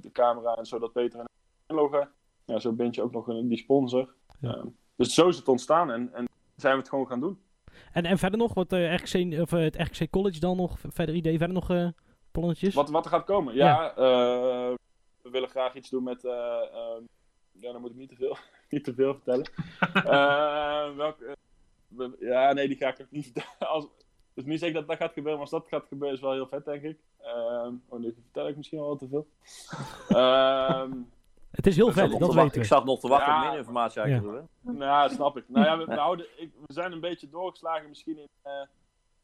de 0.00 0.10
camera 0.12 0.54
en 0.54 0.66
zo, 0.66 0.78
dat 0.78 0.92
Peter 0.92 1.20
en 1.20 1.26
inloggen. 1.66 2.10
Ja, 2.44 2.58
zo 2.58 2.72
bind 2.72 2.94
je 2.94 3.02
ook 3.02 3.12
nog 3.12 3.28
een, 3.28 3.48
die 3.48 3.58
sponsor. 3.58 4.14
Ja. 4.40 4.54
Ehm, 4.54 4.66
dus 4.96 5.14
zo 5.14 5.28
is 5.28 5.36
het 5.36 5.48
ontstaan 5.48 5.90
en, 5.90 6.12
en 6.14 6.28
zijn 6.56 6.72
we 6.72 6.78
het 6.78 6.88
gewoon 6.88 7.06
gaan 7.06 7.20
doen. 7.20 7.38
En, 7.92 8.04
en 8.04 8.18
verder 8.18 8.38
nog, 8.38 8.54
wat 8.54 8.72
RKC, 8.72 9.40
of, 9.40 9.50
het 9.50 9.76
RKC 9.76 10.10
College 10.10 10.40
dan 10.40 10.56
nog, 10.56 10.78
verder 10.78 11.14
idee, 11.14 11.38
verder 11.38 11.54
nog 11.54 11.70
eh 11.70 11.88
plannetjes? 12.30 12.74
Wat, 12.74 12.90
wat 12.90 13.04
er 13.04 13.10
gaat 13.10 13.24
komen? 13.24 13.54
Ja, 13.54 13.94
we 15.22 15.30
willen 15.30 15.48
graag 15.48 15.74
iets 15.74 15.90
doen 15.90 16.02
met. 16.02 16.24
eh, 16.24 16.32
ehm, 16.72 17.02
ja, 17.52 17.72
dan 17.72 17.80
moet 17.80 17.90
ik 17.90 17.96
niet 17.96 18.08
te 18.08 18.14
veel, 18.14 18.36
niet 18.70 18.84
te 18.84 18.94
veel 18.94 19.14
vertellen. 19.14 19.50
Welk, 20.96 21.36
ja, 22.20 22.52
nee, 22.52 22.68
die 22.68 22.76
ga 22.76 22.88
ik 22.88 23.00
ook 23.00 23.10
niet 23.10 23.24
vertellen. 23.32 23.72
Als, 23.72 23.86
dus 24.34 24.44
niet 24.44 24.58
zeker 24.58 24.74
dat 24.74 24.88
dat 24.88 24.96
gaat 24.96 25.12
gebeuren, 25.12 25.32
maar 25.40 25.50
als 25.50 25.62
dat 25.62 25.68
gaat 25.68 25.86
gebeuren 25.88 26.16
is 26.16 26.22
wel 26.22 26.32
heel 26.32 26.46
vet, 26.48 26.64
denk 26.64 26.82
ik. 26.82 26.98
Ehm 27.20 27.74
oh, 27.88 27.98
nu 28.00 28.12
vertel 28.12 28.48
ik 28.48 28.56
misschien 28.56 28.78
wel 28.78 28.88
wat 28.88 28.98
te 28.98 29.08
veel. 29.08 29.26
Ehm 30.18 30.92
Het 31.50 31.66
is 31.66 31.76
heel 31.76 31.88
Ik 31.88 31.92
vet, 31.94 32.04
Ik 32.04 32.10
zat 32.10 32.20
nog 32.20 32.28
dat 32.28 32.30
te 32.30 32.36
wachten- 32.36 32.42
weten 32.42 32.54
Ik 32.62 32.68
we. 32.68 32.74
zag 32.74 32.84
nog 32.84 33.00
te 33.00 33.08
wachten 33.08 33.34
op 33.36 33.42
Ja. 33.42 33.48
meer 33.48 33.58
informatie 33.58 34.00
eigenlijk. 34.00 34.44
Ja. 34.64 34.70
Nou, 34.72 35.10
snap 35.10 35.36
ik. 35.36 35.44
Nou 35.48 35.66
ja, 35.66 35.78
we, 35.78 35.84
we, 35.94 35.94
houden, 35.94 36.26
ik, 36.36 36.52
we 36.66 36.72
zijn 36.72 36.92
een 36.92 37.00
beetje 37.00 37.28
doorgeslagen 37.28 37.88
misschien 37.88 38.18
in... 38.18 38.28
eh, 38.42 38.52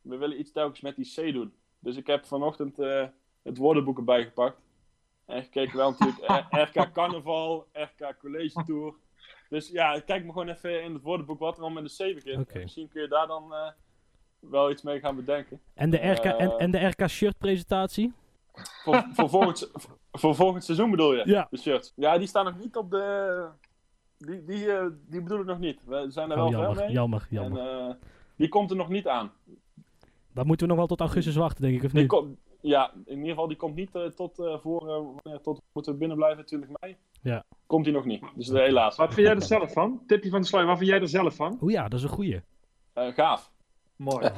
we 0.02 0.16
willen 0.16 0.40
iets 0.40 0.52
telkens 0.52 0.80
met 0.80 0.96
die 0.96 1.12
C 1.14 1.32
doen. 1.32 1.54
Dus 1.78 1.96
ik 1.96 2.06
heb 2.06 2.26
vanochtend 2.26 2.78
eh, 2.78 3.04
het 3.42 3.56
woordenboek 3.56 3.98
erbij 3.98 4.24
gepakt. 4.24 4.60
En 5.24 5.42
gekeken 5.42 5.76
wel 5.76 5.90
natuurlijk 5.90 6.18
eh, 6.18 6.46
RK 6.50 6.92
Carnaval, 6.92 7.66
RK 7.72 8.16
College 8.20 8.62
Tour. 8.64 8.94
Dus 9.48 9.68
ja, 9.68 10.00
kijk 10.00 10.24
me 10.24 10.32
gewoon 10.32 10.48
even 10.48 10.82
in 10.82 10.92
het 10.94 11.02
woordenboek 11.02 11.38
wat 11.38 11.56
er 11.56 11.62
al 11.62 11.70
met 11.70 11.84
de 11.96 12.10
C 12.10 12.14
begint. 12.14 12.40
Oké. 12.40 12.52
En 12.54 12.60
Misschien 12.60 12.88
kun 12.88 13.02
je 13.02 13.08
daar 13.08 13.26
dan 13.26 13.54
eh, 13.54 13.70
wel 14.38 14.70
iets 14.70 14.82
mee 14.82 15.00
gaan 15.00 15.16
bedenken. 15.16 15.60
En 15.74 15.90
de 15.90 15.96
RK, 15.96 16.24
en, 16.24 16.38
Eh, 16.38 16.54
en 16.62 16.70
de 16.70 16.86
RK 16.86 17.08
shirt 17.08 17.38
presentatie? 17.38 18.12
Voor, 18.82 19.06
voor, 19.12 19.28
volgend, 19.28 19.70
voor 20.12 20.34
volgend 20.34 20.64
seizoen 20.64 20.90
bedoel 20.90 21.14
je? 21.14 21.22
Ja. 21.24 21.46
De 21.50 21.56
shirts. 21.58 21.92
Ja, 21.96 22.18
die 22.18 22.26
staan 22.28 22.44
nog 22.44 22.58
niet 22.58 22.76
op 22.76 22.90
de... 22.90 23.46
Die, 24.18 24.44
die, 24.44 24.72
eh, 24.72 24.86
die 25.08 25.22
bedoel 25.22 25.40
ik 25.40 25.46
nog 25.46 25.58
niet. 25.58 25.80
We 25.84 26.04
zijn 26.08 26.30
er 26.30 26.36
Oh, 26.36 26.42
wel 26.42 26.60
jammer, 26.60 26.84
mee. 26.84 26.92
jammer, 26.92 27.26
jammer. 27.30 27.60
En, 27.88 27.98
die 28.36 28.48
komt 28.48 28.70
er 28.70 28.76
nog 28.76 28.88
niet 28.88 29.08
aan. 29.08 29.32
Dan 30.32 30.46
moeten 30.46 30.66
we 30.66 30.72
nog 30.72 30.78
wel 30.80 30.96
tot 30.96 31.00
augustus 31.00 31.34
wachten, 31.36 31.62
denk 31.62 31.76
ik, 31.76 31.84
of 31.84 31.90
Die 31.90 32.00
niet? 32.00 32.08
kom- 32.08 32.38
ja, 32.68 32.92
in 33.04 33.16
ieder 33.16 33.28
geval, 33.30 33.48
die 33.48 33.56
komt 33.56 33.74
niet 33.74 33.94
eh, 33.94 34.04
tot 34.06 34.38
eh, 34.38 34.58
voor, 34.58 34.80
eh, 34.80 34.94
wanneer- 35.22 35.40
tot 35.42 35.60
moeten 35.72 35.92
we 35.92 35.98
binnen 35.98 36.16
blijven, 36.16 36.46
20 36.46 36.70
mei. 36.80 36.96
Ja. 37.22 37.44
Komt 37.66 37.84
die 37.84 37.92
nog 37.94 38.04
niet. 38.04 38.22
Dus 38.34 38.48
helaas. 38.48 38.96
Wat 38.96 39.14
vind 39.14 39.26
jij 39.26 39.36
er 39.36 39.42
zelf 39.42 39.72
van? 39.72 40.02
Tipje 40.06 40.30
van 40.30 40.40
de 40.40 40.46
sluier, 40.46 40.68
wat 40.68 40.78
vind 40.78 40.90
jij 40.90 41.00
er 41.00 41.08
zelf 41.08 41.34
van? 41.34 41.58
Oeh 41.62 41.72
ja, 41.72 41.88
dat 41.88 41.98
is 41.98 42.04
een 42.04 42.10
goeie. 42.10 42.40
Eh, 42.92 43.08
gaaf. 43.14 43.50
Mooi. 43.96 44.26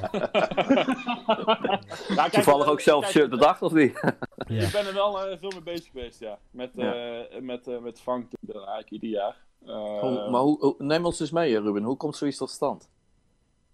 Ja, 2.07 2.15
kijk, 2.15 2.31
Toevallig 2.31 2.67
ook 2.67 2.79
zelf 2.79 3.01
kijk, 3.01 3.13
shirt 3.15 3.29
bedacht, 3.29 3.61
of 3.61 3.73
niet? 3.73 3.99
Ja. 4.47 4.63
Ik 4.65 4.71
ben 4.71 4.85
er 4.87 4.93
wel 4.93 5.25
eh, 5.25 5.37
veel 5.39 5.49
mee 5.49 5.61
bezig 5.61 5.91
geweest, 5.91 6.19
ja. 6.19 6.37
Met, 6.51 6.77
eh, 6.77 7.19
met, 7.41 7.67
eh, 7.67 7.77
met 7.79 8.01
Frank 8.01 8.31
eigenlijk 8.53 8.89
ieder 8.89 9.09
jaar. 9.09 9.35
Eh, 9.65 9.99
Hoe- 9.99 10.29
maar 10.29 10.41
hoe, 10.41 10.59
hoe- 10.59 10.75
neem 10.77 11.05
ons 11.05 11.19
eens 11.19 11.31
mee, 11.31 11.59
Ruben. 11.61 11.83
Hoe 11.83 11.97
komt 11.97 12.15
zoiets 12.15 12.37
tot 12.37 12.49
stand? 12.49 12.89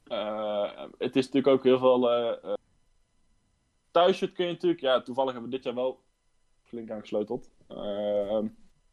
Eh, 0.07 0.63
het 0.97 1.15
is 1.15 1.25
natuurlijk 1.25 1.47
ook 1.57 1.63
heel 1.63 1.79
veel. 1.79 2.09
Thuisshirt 3.95 4.31
kun 4.33 4.45
je 4.45 4.51
natuurlijk. 4.51 4.81
Ja, 4.81 5.01
toevallig 5.01 5.31
hebben 5.31 5.49
we 5.49 5.55
dit 5.55 5.65
jaar 5.65 5.75
wel 5.75 5.99
flink 6.63 6.91
aangesleuteld. 6.91 7.49
Eh, 7.67 8.39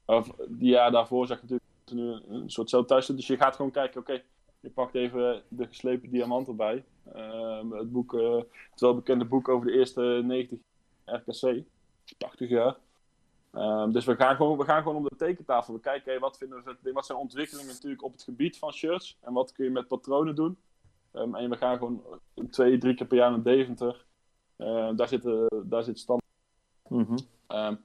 of 0.05 0.31
jaar 0.59 0.91
daarvoor 0.91 1.27
zag 1.27 1.41
je 1.41 1.43
natuurlijk 1.43 2.23
nu 2.29 2.37
een 2.37 2.51
soort 2.51 2.71
zo 2.71 2.85
thuisshirt. 2.85 3.19
Dus 3.19 3.27
je 3.27 3.37
gaat 3.37 3.57
gewoon 3.57 3.71
kijken, 3.71 4.01
oké. 4.01 4.23
je 4.61 4.71
pakt 4.71 4.95
even 4.95 5.43
de 5.49 5.67
geslepen 5.67 6.11
diamant 6.11 6.49
erbij. 6.49 6.85
Eh, 7.13 7.71
het 7.71 7.93
boek, 7.93 8.15
eh, 8.15 8.41
het 8.71 8.81
welbekende 8.81 9.25
boek 9.25 9.49
over 9.49 9.67
de 9.67 9.73
eerste 9.73 10.21
90 10.25 10.59
RKC. 11.05 11.63
80 12.19 12.49
jaar. 12.49 12.77
Eh, 13.51 13.91
dus 13.91 14.05
we 14.05 14.17
gaan, 14.17 14.37
gewoon, 14.37 14.59
we 14.59 14.65
gaan 14.65 14.83
gewoon 14.83 14.97
om 14.97 15.05
de 15.05 15.17
tekentafel. 15.17 15.75
We 15.75 15.81
kijken, 15.81 16.21
wat, 16.21 16.39
vinden 16.39 16.77
we, 16.83 16.93
wat 16.93 17.07
zijn 17.07 17.19
ontwikkelingen 17.19 17.73
natuurlijk 17.73 18.03
op 18.03 18.13
het 18.13 18.23
gebied 18.23 18.59
van 18.59 18.73
shirts. 18.73 19.19
En 19.21 19.33
wat 19.33 19.53
kun 19.53 19.65
je 19.65 19.71
met 19.71 19.89
patronen 19.89 20.35
doen. 20.35 20.59
Ehm, 21.13 21.35
en 21.35 21.51
we 21.51 21.57
gaan 21.57 21.79
gewoon 21.79 22.03
twee, 22.51 22.79
drie 22.79 22.95
keer 22.95 23.07
per 23.07 23.17
jaar 23.17 23.31
naar 23.31 23.43
Deventer. 23.43 24.05
Ehm, 24.63 24.97
daar, 24.97 25.09
zit, 25.09 25.27
eh, 25.27 25.47
daar 25.65 25.83
zit 25.83 25.99
stand. 25.99 26.23
Ehm, 27.47 27.77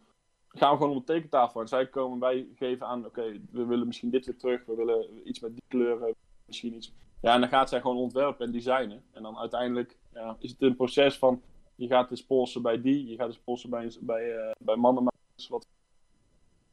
gaan 0.48 0.72
we 0.72 0.78
gewoon 0.78 0.92
om 0.92 0.98
de 0.98 1.04
tekentafel. 1.04 1.62
En 1.62 1.68
zij 1.68 1.88
komen, 1.88 2.20
wij 2.20 2.48
geven 2.56 2.88
aan, 2.88 3.06
oké, 3.06 3.42
we 3.52 3.66
willen 3.66 3.88
misschien 3.88 4.10
dit 4.10 4.26
weer 4.26 4.38
terug. 4.38 4.66
We 4.66 4.76
willen 4.76 5.28
iets 5.28 5.40
met 5.40 5.52
die 5.52 5.64
kleuren. 5.68 6.16
Misschien 6.46 6.76
iets. 6.76 6.94
Ja, 7.22 7.34
en 7.34 7.40
dan 7.40 7.50
gaat 7.50 7.70
zij 7.70 7.82
gewoon 7.82 7.98
ontwerpen 7.98 8.46
en 8.46 8.52
designen. 8.52 9.04
En 9.12 9.24
dan 9.24 9.38
uiteindelijk 9.38 9.98
ja, 10.14 10.36
is 10.40 10.52
het 10.52 10.62
een 10.62 10.76
proces 10.76 11.18
van, 11.18 11.42
je 11.76 11.88
gaat 11.88 12.10
dus 12.10 12.26
polsen 12.26 12.62
bij 12.62 12.82
die. 12.82 13.08
Je 13.08 13.16
gaat 13.16 13.28
dus 13.28 13.40
polsen 13.40 13.70
bij, 13.70 13.92
bij, 14.02 14.36
eh 14.36 14.52
bij 14.60 14.76
mannenmakers. 14.76 15.48
Wat, 15.48 15.68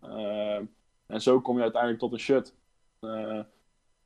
Ehm, 0.05 0.65
en 1.07 1.23
zo 1.23 1.41
kom 1.41 1.57
je 1.57 1.63
uiteindelijk 1.63 2.01
tot 2.01 2.13
een 2.13 2.19
shirt. 2.19 2.55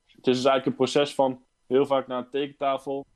Het 0.04 0.26
is 0.26 0.36
dus 0.36 0.44
eigenlijk 0.44 0.66
een 0.66 0.74
proces 0.74 1.14
van 1.14 1.42
heel 1.66 1.86
vaak 1.86 2.06
naar 2.06 2.18
een 2.18 2.30
tekentafel. 2.30 3.06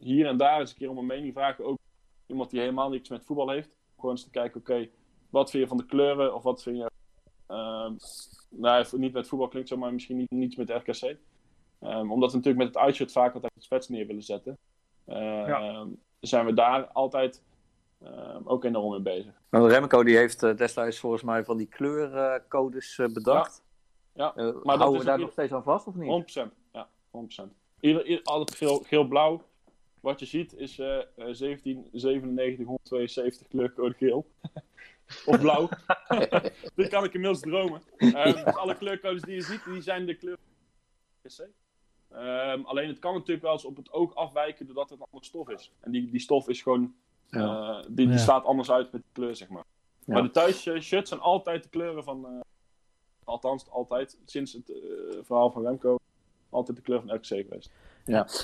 Hier 0.00 0.26
en 0.26 0.36
daar 0.36 0.60
eens 0.60 0.70
een 0.70 0.76
keer 0.76 0.90
om 0.90 0.98
een 0.98 1.06
mening 1.06 1.32
vragen. 1.32 1.64
Ook 1.64 1.78
iemand 2.26 2.50
die 2.50 2.60
helemaal 2.60 2.88
niks 2.90 3.08
met 3.08 3.24
voetbal 3.24 3.48
heeft. 3.50 3.70
Gewoon 3.96 4.10
eens 4.10 4.24
te 4.24 4.30
kijken, 4.30 4.60
oké, 4.60 4.88
wat 5.30 5.50
vind 5.50 5.62
je 5.62 5.68
van 5.68 5.76
de 5.76 5.86
kleuren? 5.86 6.34
Of 6.34 6.42
wat 6.42 6.62
vind 6.62 6.76
je... 6.76 6.90
ehm, 7.46 7.92
nou, 8.48 8.86
niet 8.98 9.12
met 9.12 9.28
voetbal 9.28 9.48
klinkt 9.48 9.68
zo, 9.68 9.76
maar 9.76 9.92
misschien 9.92 10.16
niet, 10.16 10.30
niets 10.30 10.56
met 10.56 10.70
RKC. 10.70 11.16
Ehm, 11.80 12.10
omdat 12.10 12.30
we 12.30 12.36
natuurlijk 12.36 12.64
met 12.64 12.74
het 12.74 12.76
uitshirt 12.84 13.12
vaak 13.12 13.34
altijd 13.34 13.52
iets 13.56 13.66
vets 13.66 13.88
neer 13.88 14.06
willen 14.06 14.22
zetten. 14.22 14.58
Ehm, 15.06 15.88
Zijn 16.20 16.46
we 16.46 16.54
daar 16.54 16.86
altijd 16.86 17.42
ehm, 18.02 18.40
ook 18.44 18.64
enorm 18.64 18.90
mee 18.90 19.00
bezig. 19.00 19.32
Nou, 19.50 19.68
Remco 19.68 20.02
die 20.04 20.16
heeft 20.16 20.42
eh, 20.42 20.56
destijds 20.56 20.98
volgens 20.98 21.22
mij 21.22 21.44
van 21.44 21.56
die 21.56 21.66
kleurcodes 21.66 22.98
eh, 22.98 23.06
bedacht. 23.12 23.62
Ja, 24.14 24.34
Eh, 24.34 24.44
dat 24.44 24.64
houden 24.64 24.92
is 24.92 24.98
we 24.98 25.04
daar 25.04 25.18
nog 25.18 25.32
steeds 25.32 25.52
aan 25.52 25.62
vast 25.62 25.86
of 25.86 25.94
niet? 25.94 26.08
100%. 26.08 26.54
Ja, 26.72 26.88
100%. 27.10 27.52
Ieder, 27.80 28.06
ieder, 28.06 28.24
altijd 28.24 28.56
geel, 28.58 28.78
geel-blauw. 28.78 29.42
Wat 30.02 30.20
je 30.20 30.26
ziet 30.26 30.52
is 30.56 30.78
eh 30.78 30.98
eh, 30.98 31.04
1797, 31.16 32.66
172 32.66 33.48
kleurcode 33.48 33.94
geel. 33.94 34.26
of 35.26 35.40
blauw. 35.40 35.68
Dit 36.74 36.88
kan 36.88 37.04
ik 37.04 37.14
inmiddels 37.14 37.40
dromen. 37.40 37.82
Ehm, 37.96 38.44
dus 38.44 38.54
alle 38.54 38.76
kleurcodes 38.76 39.22
die 39.22 39.34
je 39.34 39.40
ziet, 39.42 39.64
die 39.64 39.80
zijn 39.82 40.06
de 40.06 40.14
kleur. 40.14 40.36
PC. 41.22 41.46
Ehm, 42.08 42.62
alleen 42.64 42.88
het 42.88 42.98
kan 42.98 43.12
natuurlijk 43.14 43.42
wel 43.42 43.52
eens 43.52 43.64
op 43.64 43.76
het 43.76 43.92
oog 43.92 44.14
afwijken 44.14 44.66
doordat 44.66 44.90
het 44.90 44.98
een 44.98 45.04
andere 45.04 45.24
stof 45.24 45.48
is. 45.48 45.72
En 45.80 45.90
die, 45.90 46.10
die 46.10 46.20
stof 46.20 46.48
is 46.48 46.62
gewoon. 46.62 46.94
Ja. 47.30 47.40
eh, 47.78 47.82
die, 47.86 47.94
die 47.94 48.08
Ja. 48.08 48.16
slaat 48.16 48.44
anders 48.44 48.70
uit 48.70 48.92
met 48.92 49.02
de 49.02 49.08
kleur, 49.12 49.36
zeg 49.36 49.48
maar. 49.48 49.64
Ja. 50.04 50.12
Maar 50.12 50.22
de 50.22 50.30
thuisshirts 50.30 51.08
zijn 51.08 51.20
altijd 51.20 51.62
de 51.62 51.68
kleuren 51.68 52.04
van. 52.04 52.26
eh, 52.26 52.40
althans, 53.24 53.70
altijd. 53.70 54.18
Sinds 54.24 54.52
het 54.52 54.70
eh, 54.70 54.78
verhaal 55.22 55.50
van 55.50 55.62
Remco. 55.62 55.96
Altijd 56.50 56.76
de 56.76 56.82
kleur 56.82 57.00
van 57.00 57.14
RKC 57.14 57.26
geweest. 57.26 57.70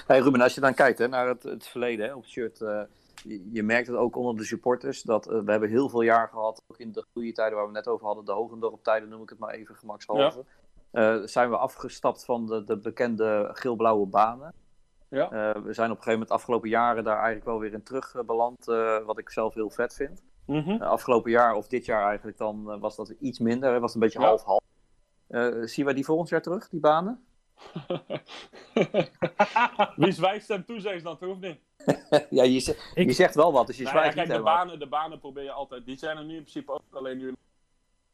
Hey 0.07 0.19
Ruben, 0.19 0.41
als 0.41 0.55
je 0.55 0.61
dan 0.61 0.75
kijkt 0.75 0.99
hè, 0.99 1.09
naar 1.09 1.29
het, 1.29 1.43
het 1.43 1.67
verleden 1.67 2.07
hè, 2.07 2.15
op 2.15 2.23
het 2.23 2.31
shirt, 2.31 2.61
eh, 2.61 2.81
je, 3.25 3.49
je 3.53 3.63
merkt 3.63 3.87
het 3.87 3.97
ook 3.97 4.17
onder 4.17 4.37
de 4.37 4.45
supporters, 4.45 5.03
dat 5.03 5.29
eh, 5.29 5.41
we 5.41 5.51
hebben 5.51 5.69
heel 5.69 5.89
veel 5.89 6.03
jaar 6.03 6.29
gehad, 6.29 6.63
ook 6.67 6.79
in 6.79 6.93
de 6.93 7.05
goede 7.13 7.33
tijden 7.33 7.57
waar 7.57 7.67
we 7.67 7.73
net 7.73 7.89
over 7.89 8.07
hadden, 8.07 8.25
de 8.25 8.33
Hogendorp 8.33 8.83
tijden 8.83 9.09
noem 9.09 9.23
ik 9.23 9.29
het 9.29 9.39
maar 9.39 9.55
even 9.55 9.75
gemakshalve, 9.75 10.45
Eh, 10.91 11.17
zijn 11.25 11.51
we 11.51 11.57
afgestapt 11.57 12.25
van 12.25 12.47
de, 12.47 12.65
de 12.65 12.79
bekende 12.79 13.51
geel-blauwe 13.53 14.07
banen. 14.07 14.53
Ja. 15.09 15.29
We 15.63 15.73
zijn 15.73 15.91
op 15.91 15.97
een 15.97 16.03
gegeven 16.03 16.13
moment 16.13 16.31
afgelopen 16.31 16.69
jaren 16.69 17.05
daar 17.05 17.17
eigenlijk 17.17 17.45
wel 17.45 17.59
weer 17.59 17.73
in 17.73 17.83
terug 17.83 18.15
beland, 18.27 18.65
wat 19.07 19.19
ik 19.19 19.31
zelf 19.31 19.55
heel 19.55 19.71
vet 19.71 19.95
vind. 19.95 20.23
Mhm. 20.47 20.83
Afgelopen 20.83 21.31
jaar 21.31 21.55
of 21.55 21.67
dit 21.67 21.85
jaar 21.85 22.07
eigenlijk 22.07 22.39
dan 22.39 22.79
was 22.81 22.97
dat 22.97 23.15
iets 23.21 23.39
minder. 23.39 23.73
Het 23.73 23.81
was 23.81 23.95
een 23.95 24.01
beetje 24.01 24.21
Ja. 24.21 24.27
half-half. 24.27 24.63
Zien 25.69 25.85
wij 25.85 25.95
die 25.95 26.05
volgend 26.05 26.29
jaar 26.29 26.43
terug, 26.43 26.69
die 26.69 26.81
banen? 26.81 27.25
Wie 29.97 30.13
zwijgt 30.13 30.45
stemt 30.45 30.67
toe, 30.67 30.81
zeggen 30.81 31.01
ze 31.01 31.07
dan 31.07 31.19
toch 31.19 31.29
of 31.31 31.41
niet? 31.41 31.59
ja, 32.31 32.43
je, 32.45 32.61
zegt- 32.61 32.91
Ik- 32.95 33.07
je 33.07 33.13
zegt 33.13 33.35
wel 33.35 33.53
wat, 33.53 33.67
dus 33.67 33.77
je 33.77 33.83
Nou 33.83 33.95
ja, 33.97 34.01
zwijgt 34.03 34.17
kijk, 34.19 34.29
niet 34.29 34.37
de 34.37 34.43
banen, 34.43 34.79
de 34.79 34.87
banen 34.89 35.19
probeer 35.19 35.43
je 35.45 35.53
altijd. 35.53 35.87
Die 35.87 35.97
zijn 35.97 36.17
er 36.17 36.25
nu 36.25 36.35
in 36.37 36.41
principe 36.43 36.73
ook 36.73 36.83
alleen 36.93 37.19
nu. 37.19 37.35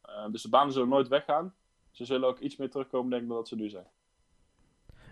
Eh, 0.01 0.25
dus 0.31 0.41
de 0.41 0.49
banen 0.49 0.73
zullen 0.73 0.89
nooit 0.89 1.07
weggaan. 1.07 1.53
Ze 1.91 2.05
zullen 2.05 2.27
ook 2.27 2.39
iets 2.39 2.55
meer 2.55 2.69
terugkomen, 2.69 3.09
denk 3.09 3.21
ik, 3.21 3.27
dan 3.27 3.37
dat 3.37 3.47
ze 3.47 3.55
nu 3.55 3.69
zijn. 3.69 3.87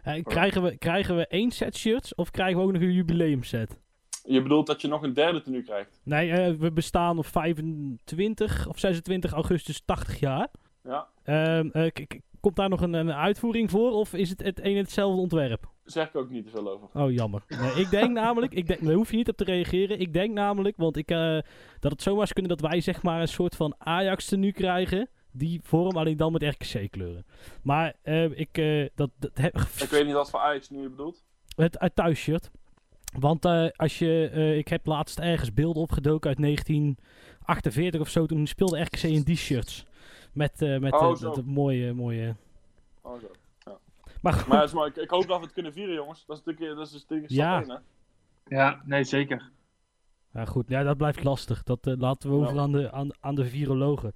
Eh, 0.04 0.24
krijgen, 0.24 0.64
we, 0.64 0.78
krijgen 0.78 1.16
we 1.16 1.28
één 1.28 1.52
set 1.52 1.76
shirts 1.78 2.16
of 2.16 2.32
krijgen 2.32 2.58
we 2.58 2.64
ook 2.64 2.72
nog 2.72 2.82
een 2.82 2.92
jubileumset? 2.92 3.80
Je 4.24 4.42
bedoelt 4.42 4.68
dat 4.68 4.82
je 4.82 4.88
nog 4.88 5.04
een 5.04 5.14
derde 5.14 5.42
tenue 5.42 5.64
krijgt? 5.64 6.02
Nee, 6.04 6.32
eh, 6.32 6.54
we 6.54 6.72
bestaan 6.72 7.18
op 7.18 7.26
25 7.26 8.68
of 8.68 8.80
26 8.80 9.32
augustus 9.32 9.82
80 9.86 10.20
jaar. 10.20 10.48
Ja. 10.84 11.08
Ehm, 11.24 11.70
eh, 11.74 11.92
k- 11.92 12.20
komt 12.44 12.56
daar 12.56 12.70
nog 12.70 12.82
een, 12.82 12.94
een 12.94 13.14
uitvoering 13.14 13.70
voor 13.70 13.92
of 13.92 14.14
is 14.14 14.30
het 14.30 14.44
het 14.44 14.60
een 14.60 14.76
en 14.76 14.84
hetzelfde 14.84 15.22
ontwerp? 15.22 15.72
Zeg 15.84 16.08
ik 16.08 16.16
ook 16.16 16.30
niet 16.30 16.44
te 16.44 16.50
veel 16.50 16.72
over. 16.72 16.88
Oh, 17.02 17.12
jammer. 17.12 17.44
Nee, 17.48 17.72
ik 17.72 17.90
denk 17.90 18.12
namelijk, 18.24 18.54
ik 18.54 18.68
denk, 18.68 18.84
daar 18.84 18.94
hoef 18.94 19.12
je 19.12 19.18
niet 19.18 19.30
op 19.30 19.38
te 19.38 19.44
reageren. 19.44 20.00
Ik 20.00 20.14
denk 20.14 20.34
namelijk, 20.34 20.78
want 20.78 20.98
ik, 20.98 21.12
eh, 21.12 21.38
dat 21.80 21.92
het 21.92 22.02
zomaar 22.02 22.28
zou 22.28 22.34
kunnen 22.34 22.58
dat 22.58 22.70
wij 22.70 22.82
zeg 22.82 23.04
maar 23.04 23.22
een 23.22 23.28
soort 23.28 23.56
van 23.56 23.76
Ajax 23.78 24.26
tenue 24.26 24.52
krijgen. 24.52 25.10
Die 25.32 25.60
vorm, 25.64 25.98
alleen 25.98 26.18
dan 26.18 26.32
met 26.32 26.44
RKC 26.44 26.92
kleuren. 26.92 27.26
Maar 27.62 27.94
eh, 28.02 28.40
ik, 28.40 28.58
eh, 28.58 28.90
dat, 28.96 29.10
dat 29.20 29.32
heb, 29.34 29.56
Ik 29.58 29.90
weet 29.90 30.06
niet 30.06 30.14
wat 30.14 30.30
voor 30.30 30.40
Ajax 30.40 30.70
nu 30.70 30.82
je 30.82 30.90
bedoelt. 30.90 31.24
het 31.56 31.80
uit 31.80 31.96
thuisshirt. 31.96 32.52
Want 33.20 33.46
als 33.76 34.00
je, 34.00 34.30
ik 34.58 34.68
heb 34.68 34.86
laatst 34.86 35.20
ergens 35.20 35.54
beelden 35.54 35.82
opgedoken 35.82 36.30
uit 36.30 36.42
1948 36.42 38.02
of 38.02 38.10
zo. 38.10 38.26
Toen 38.26 38.48
speelde 38.48 38.82
RKC 38.82 39.04
in 39.04 39.22
die 39.22 39.38
shirts. 39.38 39.86
Met, 40.34 40.62
eh, 40.62 40.80
met 40.80 40.94
Oh, 40.94 41.12
eh, 41.12 41.20
dat, 41.22 41.46
mooie, 41.46 41.94
mooie... 41.94 42.36
Oh, 43.02 43.20
zo. 43.20 43.28
Maar 44.22 44.34
goed, 44.34 44.48
Maar, 44.48 44.70
mooi. 44.74 44.90
ik, 44.90 44.96
ik 44.96 45.10
hoop 45.10 45.28
dat 45.28 45.38
we 45.38 45.44
het 45.44 45.54
kunnen 45.54 45.74
vieren, 45.74 45.96
jongens. 45.96 46.26
Dat 46.26 46.38
is 46.38 46.44
natuurlijk, 46.44 46.78
dat 46.78 46.88
is 46.88 46.94
natuurlijk 46.94 47.32
stap 47.32 47.44
Ja. 47.46 47.60
één, 47.62 47.70
hè? 47.70 47.78
Ja, 48.56 48.82
nee, 48.86 49.04
zeker. 49.04 49.52
Ja, 50.34 50.46
goed. 50.46 50.70
Ja, 50.70 50.84
dat 50.84 50.98
blijft 50.98 51.24
lastig. 51.24 51.64
Dat 51.64 51.88
eh, 51.88 51.94
laten 51.98 52.30
we 52.30 52.36
over 52.36 52.56
Ja. 52.56 52.62
aan, 52.62 52.72
de, 52.72 52.92
aan, 52.92 53.10
aan 53.20 53.36
de 53.36 53.46
virologen. 53.46 54.14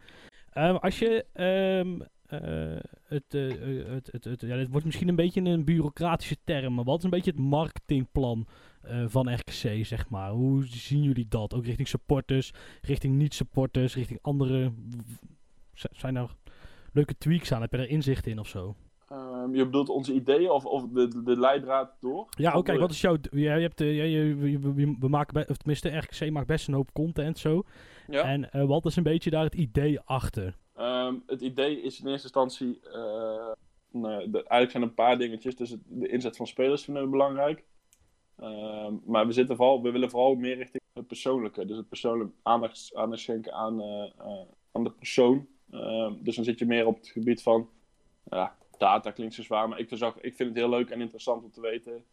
Ehm, 0.49 0.75
als 0.75 0.99
je 0.99 1.25
ehm, 1.33 2.01
eh, 2.25 2.79
het, 3.03 3.33
eh, 3.33 3.79
eh, 3.81 3.87
het, 3.87 4.09
het, 4.11 4.23
het, 4.23 4.41
ja, 4.41 4.55
dit 4.55 4.69
wordt 4.69 4.85
misschien 4.85 5.07
een 5.07 5.15
beetje 5.15 5.41
een 5.41 5.65
bureaucratische 5.65 6.37
term, 6.43 6.73
maar 6.73 6.83
wat 6.83 6.97
is 6.97 7.03
een 7.03 7.09
beetje 7.09 7.31
het 7.31 7.39
marketingplan 7.39 8.47
eh, 8.81 9.03
van 9.07 9.33
RKC, 9.33 9.85
zeg 9.85 10.09
maar? 10.09 10.29
Hoe 10.31 10.65
zien 10.65 11.03
jullie 11.03 11.25
dat? 11.29 11.53
Ook 11.53 11.65
richting 11.65 11.87
supporters, 11.87 12.53
richting 12.81 13.15
niet-supporters, 13.15 13.95
richting 13.95 14.19
andere... 14.21 14.71
Zijn 15.91 16.15
er 16.15 16.35
leuke 16.93 17.17
tweaks 17.17 17.51
aan? 17.51 17.61
Heb 17.61 17.71
je 17.71 17.77
er 17.77 17.89
inzicht 17.89 18.27
in 18.27 18.39
of 18.39 18.47
zo? 18.47 18.75
Ehm, 19.09 19.55
je 19.55 19.65
bedoelt 19.65 19.89
onze 19.89 20.13
ideeën 20.13 20.49
of, 20.49 20.65
of 20.65 20.87
de, 20.89 21.23
de, 21.23 21.39
leidraad 21.39 21.91
door? 21.99 22.27
Ja, 22.37 22.57
oké. 22.57 22.77
Wat 22.77 22.91
is 22.91 23.01
jouw... 23.01 23.17
Ja, 23.31 23.55
je 23.55 23.61
hebt, 23.61 23.81
eh, 23.81 23.95
je, 23.97 24.09
je- 24.51 24.95
we- 24.99 25.07
maken, 25.09 25.49
of 25.49 25.57
tenminste, 25.57 25.89
RKC 25.97 26.31
maakt 26.31 26.47
best 26.47 26.67
een 26.67 26.73
hoop 26.73 26.93
content 26.93 27.37
zo. 27.39 27.63
Ja. 28.07 28.21
En 28.23 28.51
eh, 28.51 28.65
wat 28.65 28.85
is 28.85 28.95
een 28.95 29.03
beetje 29.03 29.29
daar 29.29 29.43
het 29.43 29.55
idee 29.55 29.99
achter? 29.99 30.57
Ehm, 30.75 31.15
het 31.25 31.41
idee 31.41 31.81
is 31.81 31.99
in 31.99 32.07
eerste 32.07 32.23
instantie. 32.23 32.79
eh, 32.91 33.51
nou, 33.91 34.29
de- 34.29 34.37
eigenlijk 34.47 34.71
zijn 34.71 34.83
er 34.83 34.89
een 34.89 34.93
paar 34.95 35.17
dingetjes. 35.17 35.55
Dus 35.55 35.69
het- 35.69 35.81
de 35.85 36.07
inzet 36.07 36.35
van 36.37 36.47
spelers 36.47 36.83
vinden 36.83 37.03
we 37.03 37.09
belangrijk. 37.09 37.63
Ehm, 38.39 38.93
maar 39.05 39.25
we, 39.27 39.31
zitten 39.33 39.55
vooral, 39.55 39.81
we 39.81 39.91
willen 39.91 40.09
vooral 40.09 40.35
meer 40.35 40.55
richting 40.57 40.83
het 40.93 41.07
persoonlijke. 41.07 41.65
Dus 41.65 41.77
het 41.77 41.87
persoonlijk 41.89 42.31
aandacht, 42.43 42.91
aandacht 42.95 43.21
schenken 43.21 43.53
aan, 43.53 43.81
aan 44.71 44.83
de 44.83 44.91
persoon. 44.91 45.47
Ehm, 45.71 46.13
dus 46.19 46.35
dan 46.35 46.43
zit 46.43 46.59
je 46.59 46.65
meer 46.65 46.85
op 46.85 46.95
het 46.95 47.07
gebied 47.07 47.41
van. 47.41 47.69
Ja, 48.23 48.55
data 48.77 49.11
klinkt 49.11 49.33
zo 49.33 49.43
zwaar, 49.43 49.69
maar 49.69 49.79
ik, 49.79 49.91
ik 50.21 50.35
vind 50.35 50.49
het 50.49 50.55
heel 50.55 50.69
leuk 50.69 50.89
en 50.89 51.01
interessant 51.01 51.43
om 51.43 51.51
te 51.51 51.61
weten. 51.61 52.05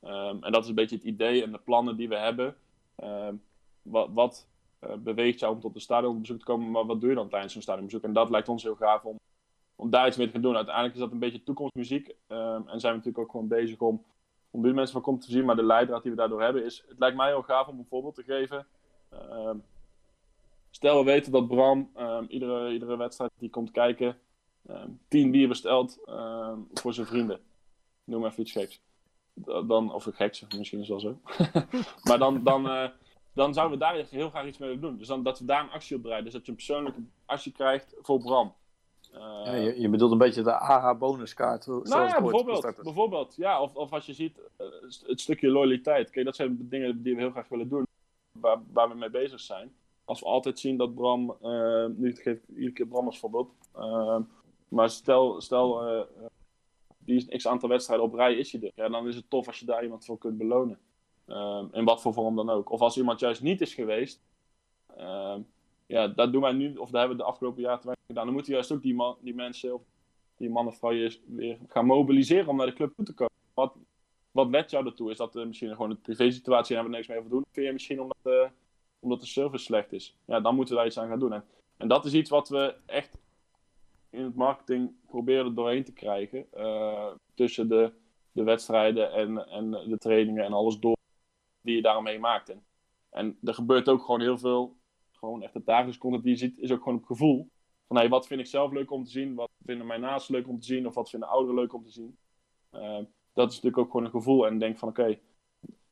Ehm, 0.00 0.36
en 0.40 0.52
dat 0.52 0.62
is 0.62 0.68
een 0.68 0.74
beetje 0.74 0.96
het 0.96 1.04
idee 1.04 1.42
en 1.42 1.52
de 1.52 1.58
plannen 1.58 1.96
die 1.96 2.08
we 2.08 2.16
hebben. 2.16 2.56
Ehm, 2.96 3.34
wat, 3.82 4.08
wat 4.12 4.48
eh, 4.78 4.94
beweegt 4.94 5.40
jou 5.40 5.54
om 5.54 5.60
tot 5.60 5.74
een 5.74 5.80
stadionbezoek 5.80 6.38
te 6.38 6.44
komen, 6.44 6.70
maar 6.70 6.86
wat 6.86 7.00
doe 7.00 7.08
je 7.08 7.14
dan 7.14 7.28
tijdens 7.28 7.52
zo'n 7.52 7.62
stadionbezoek? 7.62 8.02
En 8.02 8.12
dat 8.12 8.30
lijkt 8.30 8.48
ons 8.48 8.62
heel 8.62 8.74
gaaf 8.74 9.04
om, 9.04 9.18
om 9.76 9.90
daar 9.90 10.06
iets 10.06 10.16
mee 10.16 10.26
te 10.26 10.32
gaan 10.32 10.42
doen. 10.42 10.56
Uiteindelijk 10.56 10.94
is 10.94 11.00
dat 11.00 11.12
een 11.12 11.18
beetje 11.18 11.42
toekomstmuziek. 11.42 12.08
en 12.26 12.62
zijn 12.66 12.80
we 12.80 12.88
natuurlijk 12.88 13.18
ook 13.18 13.30
gewoon 13.30 13.48
bezig 13.48 13.78
om, 13.78 14.04
om 14.50 14.62
die 14.62 14.72
mensen 14.72 14.92
van 14.92 15.02
komt 15.02 15.20
te 15.20 15.30
zien. 15.30 15.44
Maar 15.44 15.56
de 15.56 15.64
leidraad 15.64 16.02
die 16.02 16.10
we 16.10 16.16
daardoor 16.16 16.42
hebben 16.42 16.64
is, 16.64 16.84
het 16.88 16.98
lijkt 16.98 17.16
mij 17.16 17.28
heel 17.28 17.42
gaaf 17.42 17.66
om 17.66 17.78
een 17.78 17.86
voorbeeld 17.88 18.14
te 18.14 18.22
geven. 18.22 18.66
Stel 20.70 20.98
we 20.98 21.04
weten 21.04 21.32
dat 21.32 21.48
Bram 21.48 21.90
ehm, 21.94 22.24
iedere, 22.28 22.72
iedere 22.72 22.96
wedstrijd 22.96 23.30
die 23.38 23.50
komt 23.50 23.70
kijken, 23.70 24.18
ehm, 24.66 24.88
tien 25.08 25.30
bier 25.30 25.48
bestelt 25.48 25.98
ehm, 26.04 26.58
voor 26.72 26.92
zijn 26.94 27.06
vrienden. 27.06 27.40
Noem 28.04 28.24
even 28.26 28.40
iets 28.42 28.52
geks. 28.52 28.80
Da- 29.34 29.62
Dan, 29.62 29.92
of 29.94 30.06
een 30.06 30.12
geks, 30.12 30.44
misschien 30.56 30.80
is 30.80 30.88
dat 30.88 31.00
zo. 31.00 31.20
maar 32.08 32.18
dan, 32.18 32.42
dan, 32.44 32.68
eh, 32.70 32.88
dan 33.34 33.54
zouden 33.54 33.78
we 33.78 33.84
daar 33.84 34.04
heel 34.10 34.30
graag 34.30 34.46
iets 34.46 34.58
mee 34.58 34.68
willen 34.68 34.84
doen. 34.84 34.98
Dus 34.98 35.06
dan, 35.06 35.22
dat 35.22 35.38
we 35.38 35.44
daar 35.44 35.62
een 35.62 35.70
actie 35.70 35.96
op 35.96 36.02
draaien. 36.02 36.24
Dus 36.24 36.32
dat 36.32 36.42
je 36.44 36.50
een 36.50 36.56
persoonlijke 36.56 37.00
actie 37.24 37.52
krijgt 37.52 37.94
voor 38.00 38.18
Bram. 38.20 38.54
Eh, 39.12 39.20
Ja, 39.44 39.54
je, 39.54 39.80
je 39.80 39.88
bedoelt 39.88 40.12
een 40.12 40.18
beetje 40.18 40.42
de 40.42 40.52
AH-bonuskaart. 40.58 41.66
Nou 41.66 41.82
ja, 41.88 42.20
bijvoorbeeld. 42.20 42.82
bijvoorbeeld 42.82 43.34
ja, 43.36 43.62
of, 43.62 43.74
of 43.74 43.92
als 43.92 44.06
je 44.06 44.12
ziet, 44.12 44.40
eh, 44.56 44.66
het 45.06 45.20
stukje 45.20 45.48
loyaliteit. 45.50 46.10
Kijk, 46.10 46.24
dat 46.26 46.36
zijn 46.36 46.56
dingen 46.68 47.02
die 47.02 47.14
we 47.14 47.20
heel 47.20 47.30
graag 47.30 47.48
willen 47.48 47.68
doen. 47.68 47.86
Waar, 48.38 48.58
waar 48.72 48.88
we 48.88 48.94
mee 48.94 49.10
bezig 49.10 49.40
zijn. 49.40 49.74
Als 50.10 50.20
we 50.20 50.26
altijd 50.26 50.58
zien 50.58 50.76
dat 50.76 50.94
Bram, 50.94 51.36
eh, 51.42 51.86
nu 51.86 52.14
geef 52.14 52.36
ik 52.36 52.48
iedere 52.48 52.72
keer 52.72 52.86
Bram 52.86 53.06
als 53.06 53.18
voorbeeld. 53.18 53.50
Eh, 53.74 54.18
maar 54.68 54.90
stel, 54.90 55.40
stel 55.40 55.82
eh, 55.82 56.00
eh, 56.00 56.06
die 56.98 57.16
is 57.16 57.36
x 57.36 57.46
aantal 57.46 57.68
wedstrijden 57.68 58.06
op 58.06 58.14
rij 58.14 58.34
is 58.34 58.52
hij 58.52 58.60
er. 58.62 58.72
Ja, 58.74 58.88
dan 58.88 59.08
is 59.08 59.14
het 59.16 59.30
tof 59.30 59.46
als 59.46 59.58
je 59.58 59.66
daar 59.66 59.82
iemand 59.82 60.04
voor 60.04 60.18
kunt 60.18 60.38
belonen. 60.38 60.78
Eh, 61.24 61.64
in 61.72 61.84
wat 61.84 62.00
voor 62.02 62.12
vorm 62.12 62.36
dan 62.36 62.50
ook. 62.50 62.70
Of 62.70 62.80
als 62.80 62.96
iemand 62.96 63.20
juist 63.20 63.42
niet 63.42 63.60
is 63.60 63.74
geweest. 63.74 64.20
eh, 64.96 65.36
ja, 65.86 66.08
dat 66.08 66.32
doen 66.32 66.42
wij 66.42 66.52
nu, 66.52 66.76
of 66.76 66.90
daar 66.90 67.00
hebben 67.00 67.18
we 67.18 67.22
de 67.24 67.28
afgelopen 67.30 67.62
jaren 67.62 67.80
te 67.80 67.84
weinig 67.86 68.06
gedaan. 68.06 68.24
Dan 68.24 68.34
moeten 68.34 68.52
juist 68.52 68.72
ook 68.72 68.82
die, 68.82 68.94
man, 68.94 69.16
die 69.20 69.34
mensen, 69.34 69.80
die 70.36 70.50
man 70.50 70.66
of 70.66 70.80
je 70.80 71.20
weer 71.26 71.58
gaan 71.68 71.86
mobiliseren 71.86 72.48
om 72.48 72.56
naar 72.56 72.66
de 72.66 72.72
club 72.72 72.92
toe 72.96 73.04
te 73.04 73.14
komen. 73.14 73.32
Wat, 73.54 73.74
wat 74.30 74.70
jou 74.70 74.86
ertoe? 74.86 75.10
Is 75.10 75.16
dat 75.16 75.36
eh, 75.36 75.46
misschien 75.46 75.70
gewoon 75.70 75.90
een 75.90 76.00
privé-situatie 76.00 76.76
en 76.76 76.82
hebben 76.82 76.90
we 76.90 76.96
niks 76.96 77.08
mee 77.08 77.18
over 77.18 77.30
doen? 77.30 77.44
Vind 77.50 77.66
je 77.66 77.72
misschien 77.72 78.00
omdat, 78.00 78.50
omdat 79.00 79.20
de 79.20 79.26
service 79.26 79.64
slecht 79.64 79.92
is? 79.92 80.16
Ja, 80.24 80.40
dan 80.40 80.54
moeten 80.54 80.74
we 80.74 80.80
daar 80.80 80.88
iets 80.88 80.98
aan 80.98 81.08
gaan 81.08 81.18
doen. 81.18 81.32
En, 81.32 81.44
en 81.76 81.88
dat 81.88 82.04
is 82.04 82.12
iets 82.12 82.30
wat 82.30 82.48
we 82.48 82.74
echt 82.86 83.18
in 84.10 84.24
het 84.24 84.34
marketing 84.34 84.92
proberen 85.06 85.44
er 85.44 85.54
doorheen 85.54 85.84
te 85.84 85.92
krijgen. 85.92 86.52
eh, 86.52 87.10
tussen 87.34 87.68
de, 87.68 87.92
de 88.32 88.42
wedstrijden 88.42 89.12
en, 89.12 89.48
en 89.48 89.70
de 89.70 89.98
trainingen 89.98 90.44
en 90.44 90.52
alles 90.52 90.78
door 90.78 90.96
die 91.60 91.76
je 91.76 91.82
daaromheen 91.82 92.20
maakt. 92.20 92.48
En, 92.48 92.64
en 93.10 93.38
er 93.42 93.54
gebeurt 93.54 93.88
ook 93.88 94.02
gewoon 94.04 94.20
heel 94.20 94.38
veel, 94.38 94.76
gewoon 95.12 95.42
echt 95.42 95.54
het 95.54 95.66
dagelijks 95.66 95.98
content 95.98 96.22
die 96.22 96.32
je 96.32 96.38
ziet, 96.38 96.58
is 96.58 96.72
ook 96.72 96.82
gewoon 96.82 96.98
op 96.98 97.04
gevoel. 97.04 97.48
Van 97.86 97.96
hey, 97.96 98.08
wat 98.08 98.26
vind 98.26 98.40
ik 98.40 98.46
zelf 98.46 98.72
leuk 98.72 98.90
om 98.90 99.04
te 99.04 99.10
zien? 99.10 99.34
Wat 99.34 99.50
vinden 99.64 99.86
mijn 99.86 100.00
naasten 100.00 100.34
leuk 100.34 100.48
om 100.48 100.60
te 100.60 100.66
zien? 100.66 100.86
Of 100.86 100.94
wat 100.94 101.10
vinden 101.10 101.28
ouderen 101.28 101.54
leuk 101.60 101.72
om 101.72 101.84
te 101.84 101.90
zien? 101.90 102.16
Eh, 102.70 102.98
dat 103.32 103.48
is 103.48 103.54
natuurlijk 103.54 103.78
ook 103.78 103.90
gewoon 103.90 104.04
een 104.04 104.10
gevoel. 104.12 104.46
En 104.46 104.58
denk 104.58 104.78
van 104.78 104.88
oké, 104.88 105.18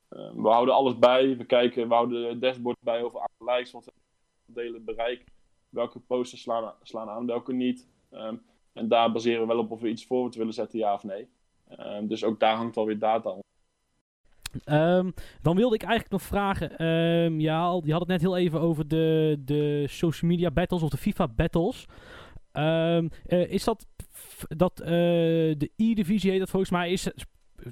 we 0.09 0.49
houden 0.49 0.75
alles 0.75 0.99
bij. 0.99 1.37
We 1.37 1.45
kijken, 1.45 1.89
we 1.89 1.95
houden 1.95 2.29
het 2.29 2.41
dashboard 2.41 2.77
bij 2.81 3.03
over 3.03 3.29
likes, 3.39 3.71
wat 3.71 3.85
we 3.85 3.93
delen, 4.47 4.85
bereik. 4.85 5.25
Welke 5.69 5.99
posters 5.99 6.43
slaan, 6.43 6.73
slaan 6.83 7.09
aan, 7.09 7.27
welke 7.27 7.53
niet. 7.53 7.89
Ehm, 8.11 8.37
en 8.73 8.89
daar 8.89 9.13
baseren 9.13 9.41
we 9.41 9.47
wel 9.47 9.59
op 9.59 9.71
of 9.71 9.81
we 9.81 9.89
iets 9.89 10.07
voor 10.07 10.31
willen 10.31 10.53
zetten, 10.53 10.79
ja 10.79 10.95
of 10.95 11.03
nee. 11.03 11.29
Ehm, 11.69 12.07
dus 12.07 12.25
ook 12.25 12.41
daar 12.41 12.57
hangt 12.57 12.75
wel 12.75 12.87
weer 12.87 12.99
data 12.99 13.31
om. 13.31 13.43
Ehm, 14.65 15.11
dan 15.43 15.57
wilde 15.57 15.75
ik 15.75 15.83
eigenlijk 15.83 16.13
nog 16.13 16.23
vragen. 16.23 16.71
ja, 17.41 17.81
je 17.85 17.93
had 17.93 18.01
het 18.01 18.09
net 18.09 18.21
heel 18.21 18.37
even 18.37 18.61
over 18.61 18.89
de, 18.89 19.37
de 19.45 19.85
social 19.89 20.31
media 20.31 20.51
battles 20.51 20.83
of 20.83 20.91
de 20.91 20.97
FIFA 20.97 21.29
battles. 21.29 21.87
Eh, 22.53 23.51
is 23.51 23.65
dat, 23.65 23.87
dat 24.49 24.81
eh, 24.81 24.89
de 24.89 25.71
E-divisie 25.77 26.31
heet 26.31 26.41
dat 26.41 26.51
volgens 26.51 26.71
mij? 26.71 26.91
Is, 26.91 27.11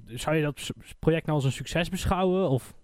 zou 0.07 0.37
je 0.37 0.43
dat 0.43 0.71
project 0.99 1.27
nou 1.27 1.37
als 1.39 1.45
een 1.47 1.53
succes 1.53 1.89
beschouwen? 1.89 2.49
Of 2.49 2.75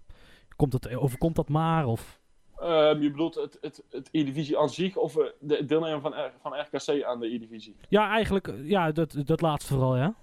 komt 0.55 0.73
het, 0.73 0.95
overkomt 0.95 1.35
dat 1.35 1.49
maar? 1.49 1.85
Of? 1.85 2.21
Ehm, 2.59 3.01
je 3.01 3.11
bedoelt 3.11 3.35
het, 3.35 3.57
het, 3.61 3.83
het 3.89 4.09
E-divisie 4.11 4.57
aan 4.59 4.69
zich 4.69 4.95
of 4.95 5.17
eh, 5.17 5.25
de 5.39 5.65
deelnemer 5.65 6.01
van, 6.01 6.11
R- 6.13 6.33
van 6.41 6.59
RKC 6.59 7.03
aan 7.03 7.19
de 7.19 7.33
E-divisie? 7.33 7.75
Ja, 7.89 8.09
eigenlijk, 8.09 8.47
eh, 8.47 8.69
ja, 8.69 8.91
dat, 8.91 9.15
dat 9.25 9.41
laatste 9.41 9.73
vooral, 9.73 9.97
ja. 9.97 10.13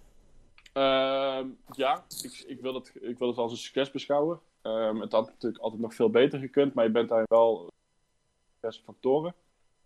Ehm, 0.73 1.47
ja, 1.73 2.05
ik, 2.23 2.45
ik, 2.47 2.61
wil 2.61 2.75
het, 2.75 2.93
ik 3.01 3.19
wil 3.19 3.29
het 3.29 3.37
als 3.37 3.51
een 3.53 3.59
succes 3.59 3.91
beschouwen. 3.91 4.41
Ehm, 4.63 5.01
het 5.01 5.13
had 5.13 5.27
natuurlijk 5.27 5.63
altijd 5.63 5.83
nog 5.83 5.95
veel 5.95 6.11
beter 6.11 6.39
gekund, 6.39 6.75
maar 6.75 6.85
je 6.85 6.91
bent 6.91 7.09
daar 7.09 7.25
wel 7.29 7.69
diverse 8.55 8.83
factoren. 8.83 9.35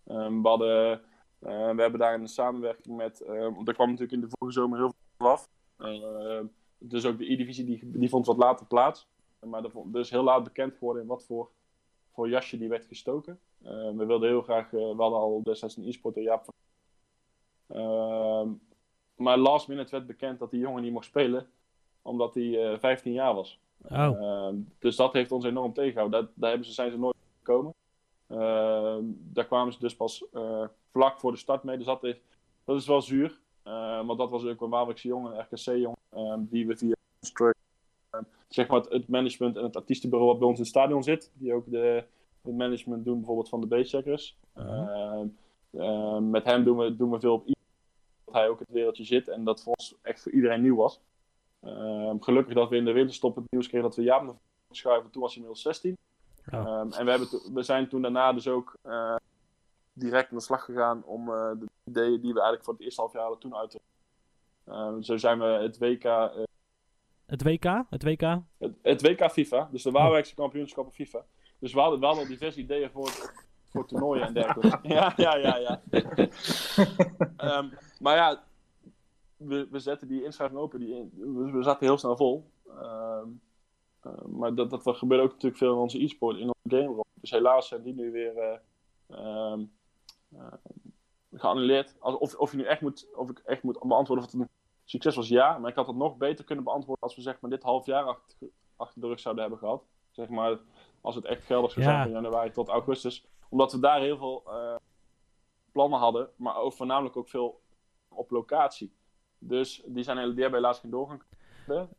We, 0.05 0.38
hadden, 0.42 0.92
eh, 0.92 1.70
we 1.70 1.82
hebben 1.82 1.99
daar 1.99 2.14
een 2.14 2.28
samenwerking 2.28 2.97
met, 2.97 3.22
want 3.26 3.68
er 3.68 3.74
kwam 3.74 3.86
natuurlijk 3.86 4.12
in 4.12 4.20
de 4.20 4.34
vorige 4.38 4.59
zomer 4.61 4.78
heel 4.78 4.92
veel 5.18 5.28
af. 5.30 5.49
Dus 6.89 7.05
ook 7.05 7.18
de 7.18 7.32
E-divisie 7.32 7.64
die, 7.64 7.80
die 7.82 8.09
vond 8.09 8.26
wat 8.26 8.37
later 8.37 8.66
plaats. 8.66 9.09
Maar 9.41 9.64
er, 9.64 10.01
is 10.01 10.11
heel 10.11 10.22
laat 10.22 10.45
bekend 10.45 10.74
geworden 10.74 11.03
in 11.03 11.09
wat 11.09 11.24
voor, 11.24 11.51
voor 12.12 12.28
jasje 12.28 12.59
die 12.59 12.68
werd 12.68 12.85
gestoken. 12.85 13.39
Eh, 13.62 13.70
we 13.70 14.05
wilden 14.07 14.28
heel 14.28 14.43
graag, 14.43 14.64
eh, 14.64 14.70
we 14.72 15.03
hadden 15.03 15.18
al 15.18 15.43
destijds 15.43 15.76
een 15.76 15.89
e-sporter, 15.89 16.22
Jaap 16.22 16.45
van 16.45 16.55
Ehm, 17.66 18.49
maar 19.14 19.39
last 19.39 19.68
minute 19.68 19.91
werd 19.91 20.07
bekend 20.07 20.39
dat 20.39 20.51
die 20.51 20.61
jongen 20.61 20.82
niet 20.82 20.93
mocht 20.93 21.05
spelen, 21.05 21.47
omdat 22.03 22.35
hij 22.35 22.72
eh 22.72 22.78
15 22.78 23.12
jaar 23.12 23.35
was. 23.35 23.61
Oh, 23.82 24.22
Ehm, 24.22 24.57
dus 24.78 24.97
dat 24.97 25.12
heeft 25.12 25.32
ons 25.32 25.45
enorm 25.45 25.72
tegengehouden. 25.72 26.20
Daar, 26.20 26.30
daar 26.35 26.49
hebben 26.49 26.68
ze, 26.68 26.74
zijn 26.74 26.91
ze 26.91 26.99
nooit 26.99 27.16
gekomen. 27.39 27.74
Ehm, 28.26 29.03
daar 29.07 29.47
kwamen 29.47 29.72
ze 29.72 29.78
dus 29.78 29.97
pas 29.97 30.24
eh, 30.32 30.64
vlak 30.91 31.18
voor 31.18 31.32
de 31.32 31.39
start 31.39 31.62
mee. 31.62 31.76
Dus 31.76 31.87
dat 31.87 32.05
is, 32.05 32.16
dat 32.64 32.76
is 32.76 32.87
wel 32.87 33.03
zuur. 33.03 33.41
Ehm, 33.62 34.07
want 34.07 34.18
dat 34.18 34.30
was 34.30 34.45
ook 34.45 34.61
een 34.61 34.70
Waalwijkse 34.70 35.09
jongen, 35.09 35.32
een 35.32 35.41
RKC-jongen, 35.41 35.93
ehm, 36.15 36.41
die 36.45 36.67
we 36.67 36.77
via 36.77 36.95
ehm, 38.11 38.23
zeg 38.49 38.69
maar 38.69 38.81
het, 38.81 38.89
het 38.93 39.09
management 39.09 39.57
en 39.57 39.62
het 39.62 39.77
artiestenbureau 39.77 40.31
wat 40.31 40.39
bij 40.39 40.49
ons 40.49 40.57
in 40.59 40.62
het 40.65 40.73
stadion 40.73 41.03
zit, 41.03 41.31
die 41.35 41.55
ook 41.55 41.71
de, 41.71 42.05
het 42.43 42.55
management 42.57 43.05
doen 43.05 43.17
bijvoorbeeld 43.17 43.49
van 43.49 43.61
de 43.61 43.67
Basecheckers. 43.67 44.37
Ehm, 44.55 45.27
ehm, 45.71 46.31
met 46.31 46.45
hem 46.45 46.65
doen 46.65 46.77
we, 46.79 46.97
doen 46.97 47.11
we 47.11 47.21
veel 47.21 47.35
op 47.35 47.49
i- 47.49 47.55
dat 48.25 48.35
hij 48.35 48.49
ook 48.49 48.59
in 48.59 48.65
het 48.67 48.75
wereldje 48.75 49.05
zit 49.05 49.29
en 49.29 49.45
dat 49.45 49.62
voor 49.62 49.73
ons 49.77 49.95
echt 50.03 50.23
voor 50.23 50.33
iedereen 50.33 50.62
nieuw 50.62 50.77
was. 50.77 51.01
Gelukkig 52.21 52.55
dat 52.55 52.69
we 52.69 52.77
in 52.77 52.85
de 52.85 52.93
winterstop 52.93 53.37
het 53.37 53.45
nieuws 53.51 53.69
kregen 53.69 53.87
dat 53.89 53.97
we 53.97 54.03
Jaap 54.03 54.23
naar 54.23 54.35
schuiven. 54.71 55.11
Toen 55.11 55.23
was 55.23 55.35
hij 55.35 55.43
inmiddels 55.43 55.62
16. 55.67 55.97
Oh. 56.53 56.59
Ehm, 56.61 56.93
en 56.93 57.05
we, 57.05 57.11
hebben 57.11 57.29
to- 57.29 57.53
we 57.53 57.62
zijn 57.62 57.89
toen 57.89 58.03
daarna 58.03 58.33
dus 58.33 58.49
ook 58.49 58.77
eh, 58.83 59.17
direct 59.93 60.31
aan 60.31 60.37
de 60.37 60.43
slag 60.43 60.65
gegaan 60.65 61.05
om 61.05 61.29
eh, 61.33 61.51
de 61.59 61.67
ideeën 61.85 62.21
die 62.21 62.33
we 62.33 62.35
eigenlijk 62.41 62.65
voor 62.65 62.73
het 62.75 62.83
eerste 62.83 63.01
half 63.01 63.12
jaar 63.12 63.23
hadden 63.23 63.41
toen 63.41 63.57
uit 63.57 63.71
te 63.71 63.81
Ehm, 64.67 65.03
zo 65.03 65.17
zijn 65.17 65.39
we 65.39 65.45
het 65.45 65.79
WK, 65.79 66.05
eh, 66.05 66.29
het 67.27 67.43
WK? 67.43 67.85
Het 67.91 68.03
WK? 68.03 68.21
het, 68.59 68.75
het 68.83 69.03
WK 69.03 69.31
FIFA, 69.31 69.69
dus 69.73 69.83
de 69.83 69.91
Waalwijkse 69.91 70.35
kampioenschappen 70.35 70.95
FIFA. 70.95 71.25
Dus 71.59 71.73
we 71.73 71.81
hadden 71.81 72.01
wel 72.01 72.19
al 72.19 72.27
diverse 72.27 72.61
ideeën 72.61 72.91
voor, 72.91 73.11
voor 73.65 73.87
toernooien 73.87 74.27
en 74.27 74.35
dergelijke. 74.35 74.89
ja, 74.95 75.12
ja, 75.17 75.37
ja, 75.37 75.57
ja. 75.57 75.81
Ehm, 77.37 77.69
maar 78.01 78.17
ja, 78.17 78.45
we, 79.37 79.69
we 79.71 79.79
zetten 79.79 80.09
die 80.09 80.25
inschrijving 80.25 80.61
open. 80.61 80.79
Die 80.79 80.95
in, 80.95 81.11
we, 81.15 81.51
we 81.51 81.62
zaten 81.62 81.87
heel 81.87 81.99
snel 81.99 82.17
vol. 82.17 82.51
Ehm, 82.69 83.29
eh, 84.01 84.25
maar 84.27 84.55
dat, 84.55 84.71
dat 84.71 84.97
gebeurt 84.97 85.23
ook 85.23 85.33
natuurlijk 85.33 85.57
veel 85.57 85.73
in 85.73 85.79
onze 85.79 86.03
e-sport, 86.03 86.37
in 86.37 86.53
onze 86.53 86.77
game 86.77 86.95
room. 86.95 87.05
Dus 87.21 87.31
helaas 87.31 87.69
zijn 87.69 87.83
die 87.83 87.95
nu 87.95 88.11
weer 88.11 88.61
eh, 89.07 89.59
geannuleerd. 91.33 91.95
Als, 91.99 92.17
of, 92.17 92.35
of, 92.35 92.51
je 92.51 92.57
nu 92.57 92.65
echt 92.65 92.81
moet, 92.81 93.07
of 93.15 93.31
ik 93.31 93.39
echt 93.39 93.62
moet 93.62 93.79
beantwoorden 93.79 94.25
of 94.25 94.33
het 94.33 94.41
een 94.41 94.49
succes 94.85 95.16
was, 95.16 95.28
ja. 95.28 95.59
Maar 95.59 95.70
ik 95.70 95.76
had 95.76 95.87
het 95.87 95.97
nog 95.97 96.16
beter 96.16 96.45
kunnen 96.45 96.64
beantwoorden 96.64 97.03
als 97.05 97.16
we 97.16 97.22
zeg 97.22 97.41
maar, 97.41 97.51
dit 97.51 97.62
half 97.62 97.87
jaar 97.87 98.05
achter, 98.05 98.49
achter 98.76 99.01
de 99.01 99.07
rug 99.07 99.20
zouden 99.20 99.43
hebben 99.43 99.61
gehad. 99.61 99.85
Zeg 100.11 100.28
maar, 100.28 100.59
als 101.01 101.14
het 101.14 101.24
echt 101.24 101.45
geldig 101.45 101.70
zou 101.72 101.85
Ja. 101.87 101.91
zijn 101.91 102.03
van 102.03 102.22
januari 102.22 102.51
tot 102.51 102.68
augustus. 102.68 103.26
Omdat 103.49 103.72
we 103.72 103.78
daar 103.80 104.01
heel 104.01 104.16
veel 104.16 104.43
eh, 104.47 104.76
plannen 105.72 105.99
hadden, 105.99 106.28
maar 106.37 106.57
ook 106.57 106.72
voornamelijk 106.72 107.16
ook 107.16 107.28
veel 107.28 107.61
op 108.09 108.30
locatie. 108.30 108.95
Dus 109.39 109.82
die, 109.87 110.03
zijn, 110.03 110.16
die 110.16 110.43
hebben 110.43 110.61
helaas 110.61 110.78
geen 110.78 110.91
doorgang. 110.91 111.22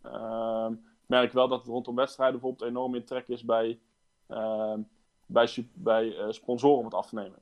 Ehm, 0.01 0.71
ik 0.73 0.79
merk 1.05 1.31
wel 1.31 1.47
dat 1.47 1.59
het 1.59 1.67
rondom 1.67 1.95
wedstrijden 1.95 2.39
bijvoorbeeld 2.39 2.69
enorm 2.69 2.95
in 2.95 3.05
trek 3.05 3.27
is 3.27 3.45
bij, 3.45 3.79
ehm, 4.27 4.81
bij, 5.25 5.69
bij 5.73 6.17
eh, 6.17 6.31
sponsoren 6.31 6.77
om 6.77 6.85
het 6.85 6.93
af 6.93 7.07
te 7.07 7.15
nemen. 7.15 7.39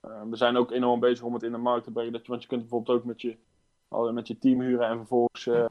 Ehm, 0.00 0.28
we 0.30 0.36
zijn 0.36 0.56
ook 0.56 0.70
enorm 0.70 1.00
bezig 1.00 1.24
om 1.24 1.34
het 1.34 1.42
in 1.42 1.52
de 1.52 1.58
markt 1.58 1.84
te 1.84 1.90
brengen. 1.92 2.12
Dat 2.12 2.22
je, 2.24 2.28
want 2.30 2.42
je 2.42 2.48
kunt 2.48 2.60
bijvoorbeeld 2.60 2.98
ook 2.98 3.04
met 3.04 3.20
je, 3.20 3.36
met 4.12 4.26
je 4.28 4.38
team 4.38 4.60
huren 4.60 4.88
en 4.88 4.96
vervolgens 4.96 5.46
eh, 5.46 5.66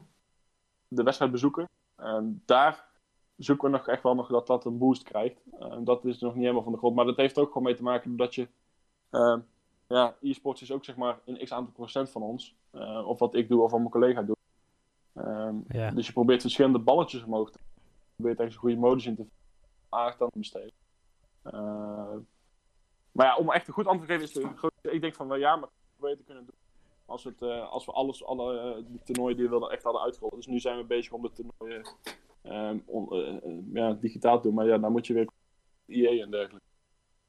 de 0.88 1.02
wedstrijd 1.02 1.32
bezoeken. 1.32 1.68
En 1.96 2.42
daar 2.44 2.84
zoeken 3.36 3.70
we 3.70 3.76
nog 3.76 3.88
echt 3.88 4.02
wel 4.02 4.14
nog 4.14 4.28
dat 4.28 4.46
dat 4.46 4.64
een 4.64 4.78
boost 4.78 5.02
krijgt. 5.02 5.42
Ehm, 5.58 5.84
dat 5.84 6.04
is 6.04 6.18
nog 6.18 6.32
niet 6.32 6.42
helemaal 6.42 6.62
van 6.62 6.72
de 6.72 6.78
grond. 6.78 6.94
Maar 6.96 7.04
dat 7.04 7.16
heeft 7.16 7.38
ook 7.38 7.48
gewoon 7.48 7.62
mee 7.62 7.74
te 7.74 7.82
maken 7.82 8.16
dat 8.16 8.34
je... 8.34 8.48
ehm, 9.10 9.40
ja, 9.88 10.16
e-sports 10.20 10.62
is 10.62 10.72
ook 10.72 10.84
zeg 10.84 10.96
maar 10.96 11.18
een 11.24 11.38
x 11.44 11.52
aantal 11.52 11.72
procent 11.72 12.10
van 12.10 12.22
ons. 12.22 12.54
Eh, 12.70 13.08
of 13.08 13.18
wat 13.18 13.34
ik 13.34 13.48
doe 13.48 13.62
of 13.62 13.70
wat 13.70 13.80
mijn 13.80 13.90
collega 13.92 14.22
doet. 14.22 14.36
Ehm, 15.12 15.54
Ja. 15.68 15.90
Dus 15.90 16.06
je 16.06 16.12
probeert 16.12 16.40
verschillende 16.40 16.78
balletjes 16.78 17.22
omhoog 17.24 17.50
te 17.50 17.58
Je 17.62 18.12
probeert 18.16 18.36
ergens 18.36 18.54
een 18.54 18.60
goede 18.62 18.76
modus 18.76 19.06
in 19.06 19.16
te 19.16 19.26
aandacht 19.88 20.22
aan 20.22 20.30
te 20.30 20.38
besteden. 20.38 20.72
Maar 23.12 23.26
ja, 23.26 23.36
om 23.36 23.50
echt 23.50 23.68
een 23.68 23.74
goed 23.74 23.86
antwoord 23.86 24.08
te 24.08 24.14
geven 24.18 24.42
is 24.42 24.58
de. 24.82 24.90
Ik 24.90 25.00
denk 25.00 25.14
van, 25.14 25.28
wel 25.28 25.36
ja, 25.38 25.56
maar 25.56 25.68
beter 25.96 26.24
kunnen 26.24 26.44
doen. 26.44 26.54
Als, 27.06 27.24
het, 27.24 27.42
eh, 27.42 27.70
als 27.70 27.84
we 27.84 27.92
alles, 27.92 28.24
alle 28.24 28.58
eh, 28.58 28.98
toernooien 29.04 29.36
die 29.36 29.44
we 29.44 29.50
wilden 29.50 29.70
echt 29.70 29.82
hadden 29.82 30.02
uitgerold. 30.02 30.34
Dus 30.34 30.46
nu 30.46 30.60
zijn 30.60 30.78
we 30.78 30.84
bezig 30.84 31.12
om 31.12 31.22
de 31.22 31.32
toernooien 31.32 31.86
ehm, 32.42 32.78
eh, 33.10 33.58
ja, 33.72 33.92
digitaal 33.92 34.36
te 34.36 34.42
doen. 34.42 34.54
Maar 34.54 34.66
ja, 34.66 34.78
dan 34.78 34.92
moet 34.92 35.06
je 35.06 35.14
weer 35.14 35.28
IE 35.86 36.22
en 36.22 36.30
dergelijke. 36.30 36.66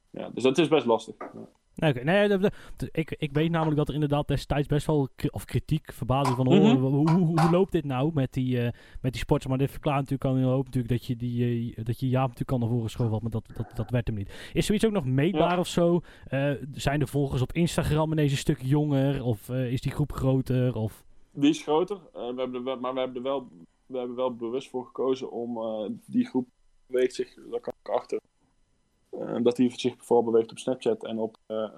Ja, 0.09 0.29
dus 0.29 0.43
dat 0.43 0.57
is 0.57 0.67
best 0.67 0.85
lastig. 0.85 1.15
Ja. 1.17 1.49
Nee, 1.77 1.91
oké. 1.91 2.03
nee 2.03 2.27
de- 2.27 2.37
de- 2.37 2.51
de- 2.77 2.89
ik, 2.91 3.15
ik 3.17 3.31
weet 3.31 3.51
namelijk 3.51 3.77
dat 3.77 3.87
er 3.87 3.93
inderdaad 3.93 4.27
destijds 4.27 4.67
best 4.67 4.85
wel 4.87 5.09
kri- 5.15 5.29
of 5.31 5.45
kritiek, 5.45 5.93
verbazing 5.93 6.35
van 6.35 6.47
oh, 6.47 6.53
Mhm. 6.53 6.75
hoe, 6.77 6.89
hoe, 6.95 7.09
hoe, 7.11 7.41
hoe 7.41 7.51
loopt 7.51 7.71
dit 7.71 7.85
nou 7.85 8.11
met 8.13 8.33
die, 8.33 8.61
eh 8.61 8.71
met 9.01 9.11
die 9.11 9.21
sports. 9.21 9.47
Maar 9.47 9.57
dit 9.57 9.71
verklaart 9.71 9.97
natuurlijk 10.09 10.25
al 10.29 10.35
een 10.37 10.43
hoop 10.43 10.65
natuurlijk 10.65 10.93
dat 10.93 11.05
je, 11.05 11.15
die, 11.15 11.75
eh, 11.75 11.85
dat 11.85 11.99
je 11.99 12.09
Jaap 12.09 12.21
natuurlijk 12.27 12.51
al 12.51 12.57
naar 12.57 12.67
voren 12.67 12.83
geschoven 12.83 13.11
had, 13.13 13.21
maar 13.21 13.31
dat, 13.31 13.49
dat, 13.57 13.71
dat 13.75 13.89
werd 13.89 14.07
hem 14.07 14.15
niet. 14.15 14.49
Is 14.53 14.65
zoiets 14.65 14.85
ook 14.85 14.91
nog 14.91 15.05
meetbaar 15.05 15.51
Ja. 15.53 15.59
of 15.59 15.67
zo? 15.67 16.01
Eh, 16.27 16.51
zijn 16.71 16.99
de 16.99 17.07
volgers 17.07 17.41
op 17.41 17.53
Instagram 17.53 18.11
ineens 18.11 18.31
een 18.31 18.37
stuk 18.37 18.61
jonger? 18.61 19.23
Of 19.23 19.49
is 19.49 19.81
die 19.81 19.91
groep 19.91 20.11
groter? 20.13 20.75
Of... 20.75 21.03
Die 21.31 21.49
is 21.49 21.61
groter, 21.63 21.97
we 22.13 22.33
hebben 22.37 22.67
er 22.67 22.79
maar 22.79 22.93
we 22.93 22.99
hebben 22.99 23.17
er 23.17 23.23
wel, 23.23 23.47
we 23.85 23.97
hebben 23.97 24.15
wel 24.15 24.35
bewust 24.35 24.69
voor 24.69 24.85
gekozen 24.85 25.31
om 25.31 25.57
die 26.05 26.25
groep 26.25 26.47
beweegt 26.87 27.15
zich, 27.15 27.33
daar 27.51 27.59
kan 27.59 27.73
ik 27.83 27.89
achter. 27.89 28.19
Eh, 29.09 29.35
dat 29.41 29.55
die 29.55 29.79
zich 29.79 29.95
vooral 29.97 30.25
beweegt 30.25 30.51
op 30.51 30.57
Snapchat 30.57 31.03
en 31.03 31.19
op 31.19 31.37
eh, 31.45 31.77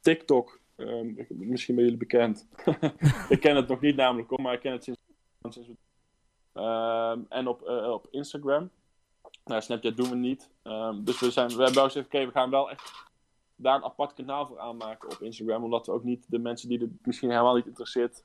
TikTok. 0.00 0.60
Eh, 0.74 1.26
misschien 1.28 1.74
ben 1.74 1.84
jullie 1.84 1.98
bekend. 1.98 2.48
ik 3.28 3.40
ken 3.40 3.56
het 3.56 3.68
nog 3.68 3.80
niet 3.80 3.96
namelijk 3.96 4.28
hoor, 4.28 4.40
maar 4.40 4.54
ik 4.54 4.60
ken 4.60 4.72
het 4.72 4.84
sinds. 4.84 5.68
Ehm, 6.52 7.20
en 7.28 7.46
op, 7.46 7.62
eh, 7.62 7.90
op 7.90 8.06
Instagram. 8.10 8.70
Nou, 9.44 9.62
Snapchat 9.62 9.96
doen 9.96 10.08
we 10.08 10.16
niet. 10.16 10.50
Ehm, 10.62 11.04
dus 11.04 11.20
we, 11.20 11.30
zijn, 11.30 11.48
we 11.48 11.54
hebben 11.54 11.74
wel 11.74 11.84
gezegd, 11.84 12.06
oké, 12.06 12.26
we 12.26 12.32
gaan 12.32 12.50
wel 12.50 12.70
echt 12.70 13.10
daar 13.56 13.76
een 13.76 13.84
apart 13.84 14.12
kanaal 14.14 14.46
voor 14.46 14.58
aanmaken 14.58 15.10
op 15.10 15.22
Instagram. 15.22 15.64
Omdat 15.64 15.86
we 15.86 15.92
ook 15.92 16.04
niet 16.04 16.24
de 16.28 16.38
mensen 16.38 16.68
die 16.68 16.78
het 16.78 17.06
misschien 17.06 17.30
helemaal 17.30 17.54
niet 17.54 17.66
interesseert, 17.66 18.24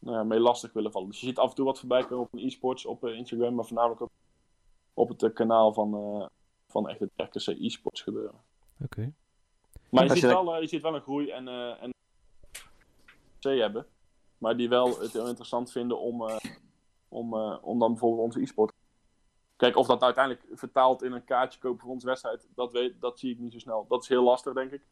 ja, 0.00 0.24
mee 0.24 0.40
lastig 0.40 0.72
willen 0.72 0.92
vallen. 0.92 1.08
Dus 1.08 1.20
je 1.20 1.26
ziet 1.26 1.38
af 1.38 1.50
en 1.50 1.54
toe 1.54 1.64
wat 1.64 1.78
voorbij 1.78 2.04
komen 2.04 2.28
op 2.30 2.34
e-sports 2.34 2.86
op 2.86 3.04
Instagram, 3.04 3.54
maar 3.54 3.64
voornamelijk 3.64 4.00
ook 4.00 4.10
op 5.00 5.08
het 5.08 5.22
eh, 5.22 5.32
kanaal 5.32 5.72
van, 5.72 5.94
eh, 5.94 6.26
van 6.68 6.88
echt 6.88 7.00
het 7.00 7.10
RKC 7.16 7.46
e-sports 7.46 8.02
gebeuren. 8.02 8.40
Oké. 8.84 9.12
Maar 9.90 10.04
je 10.04 10.10
ziet, 10.10 10.20
je- 10.20 10.26
wel, 10.26 10.54
eh, 10.54 10.60
je 10.60 10.66
ziet 10.68 10.82
wel 10.82 10.94
een 10.94 11.00
groei 11.00 11.30
en, 11.30 11.48
eh 11.48 11.82
en 11.82 11.90
C 13.40 13.44
hebben, 13.44 13.86
maar 14.38 14.56
die 14.56 14.68
wel 14.68 15.00
het 15.00 15.12
heel 15.12 15.26
interessant 15.26 15.72
vinden 15.72 15.98
om, 16.00 16.28
eh, 16.28 16.36
om, 17.08 17.34
eh, 17.34 17.56
om 17.60 17.78
dan 17.78 17.90
bijvoorbeeld 17.90 18.24
onze 18.24 18.40
e-sport. 18.40 18.72
Kijk, 19.56 19.76
of 19.76 19.86
dat 19.86 20.02
uiteindelijk 20.02 20.46
vertaalt 20.58 21.02
in 21.02 21.12
een 21.12 21.24
kaartje 21.24 21.60
kopen 21.60 21.80
voor 21.80 21.90
onze 21.90 22.06
wedstrijd, 22.06 22.48
dat, 22.54 22.72
weet, 22.72 23.00
dat 23.00 23.18
zie 23.18 23.30
ik 23.32 23.38
niet 23.38 23.52
zo 23.52 23.58
snel. 23.58 23.86
Dat 23.88 24.02
is 24.02 24.08
heel 24.08 24.22
lastig, 24.22 24.52
denk 24.54 24.70
ik. 24.72 24.82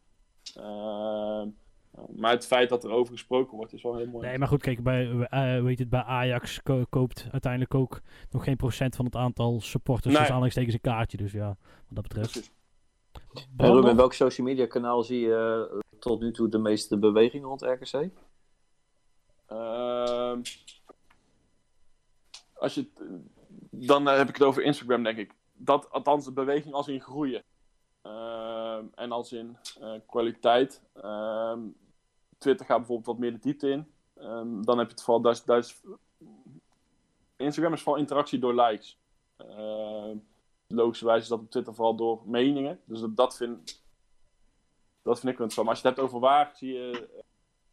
Ehm, 0.54 1.48
maar 2.16 2.30
het 2.30 2.46
feit 2.46 2.68
dat 2.68 2.84
er 2.84 2.90
over 2.90 3.12
gesproken 3.12 3.56
wordt, 3.56 3.72
is 3.72 3.82
wel 3.82 3.96
heel 3.96 4.06
mooi. 4.06 4.26
Nee, 4.26 4.38
maar 4.38 4.48
goed, 4.48 4.62
kijk, 4.62 4.82
bij, 4.82 5.26
eh, 5.30 5.62
weet 5.62 5.78
het, 5.78 5.88
bij 5.88 6.02
Ajax 6.02 6.62
ko- 6.62 6.84
koopt 6.90 7.26
uiteindelijk 7.32 7.74
ook 7.74 8.00
nog 8.30 8.44
geen 8.44 8.56
procent 8.56 8.96
van 8.96 9.04
het 9.04 9.16
aantal 9.16 9.60
supporters. 9.60 10.06
Nee. 10.06 10.16
Dus 10.16 10.26
aanhalingstekens 10.28 10.74
een 10.74 10.80
kaartje. 10.80 11.16
Dus 11.16 11.32
ja, 11.32 11.46
wat 11.46 11.56
dat 11.88 12.02
betreft. 12.02 12.32
Precies. 12.32 12.50
Ruben, 13.56 13.96
welk 13.96 14.12
social 14.12 14.46
media 14.46 14.66
kanaal 14.66 15.02
zie 15.02 15.20
je 15.20 15.68
eh, 15.72 15.98
tot 15.98 16.20
nu 16.20 16.32
toe 16.32 16.48
de 16.48 16.58
meeste 16.58 16.98
beweging 16.98 17.44
rond 17.44 17.62
RKC? 17.62 18.10
Ehm, 19.46 20.40
als 22.54 22.74
je, 22.74 22.86
dan 23.70 24.08
eh, 24.08 24.16
heb 24.16 24.28
ik 24.28 24.34
het 24.34 24.44
over 24.46 24.62
Instagram, 24.62 25.02
denk 25.02 25.18
ik. 25.18 25.32
Dat, 25.52 25.90
althans, 25.90 26.24
de 26.24 26.32
beweging 26.32 26.74
als 26.74 26.88
in 26.88 27.00
groeien. 27.00 27.42
Ehm, 28.02 28.84
en 28.94 29.12
als 29.12 29.32
in 29.32 29.56
eh, 29.80 29.92
kwaliteit. 30.06 30.82
Twitter 32.38 32.66
gaat 32.66 32.76
bijvoorbeeld 32.78 33.06
wat 33.06 33.18
meer 33.18 33.32
de 33.32 33.38
diepte 33.38 33.68
in. 33.70 33.92
Ehm, 34.14 34.62
dan 34.62 34.78
heb 34.78 34.86
je 34.86 34.92
het 34.94 35.02
vooral... 35.02 35.22
Dat 35.22 35.48
is, 35.64 35.82
Instagram 37.36 37.72
is 37.72 37.82
vooral 37.82 38.00
interactie 38.00 38.38
door 38.38 38.54
likes. 38.54 38.98
Ehm 39.36 40.16
logischerwijs 40.70 41.22
is 41.22 41.28
dat 41.28 41.38
op 41.40 41.50
Twitter 41.50 41.74
vooral 41.74 41.94
door 41.96 42.22
meningen. 42.24 42.80
Dus 42.84 43.00
dat, 43.00 43.16
dat 43.16 43.36
vind, 43.36 43.82
dat 45.02 45.20
vind 45.20 45.32
ik 45.32 45.38
interessant. 45.40 45.66
Maar 45.66 45.74
als 45.74 45.82
je 45.82 45.88
het 45.88 45.96
hebt 45.96 46.08
over 46.08 46.20
waar, 46.20 46.50
zie 46.56 46.72
je... 46.72 47.08
eh, 47.16 47.22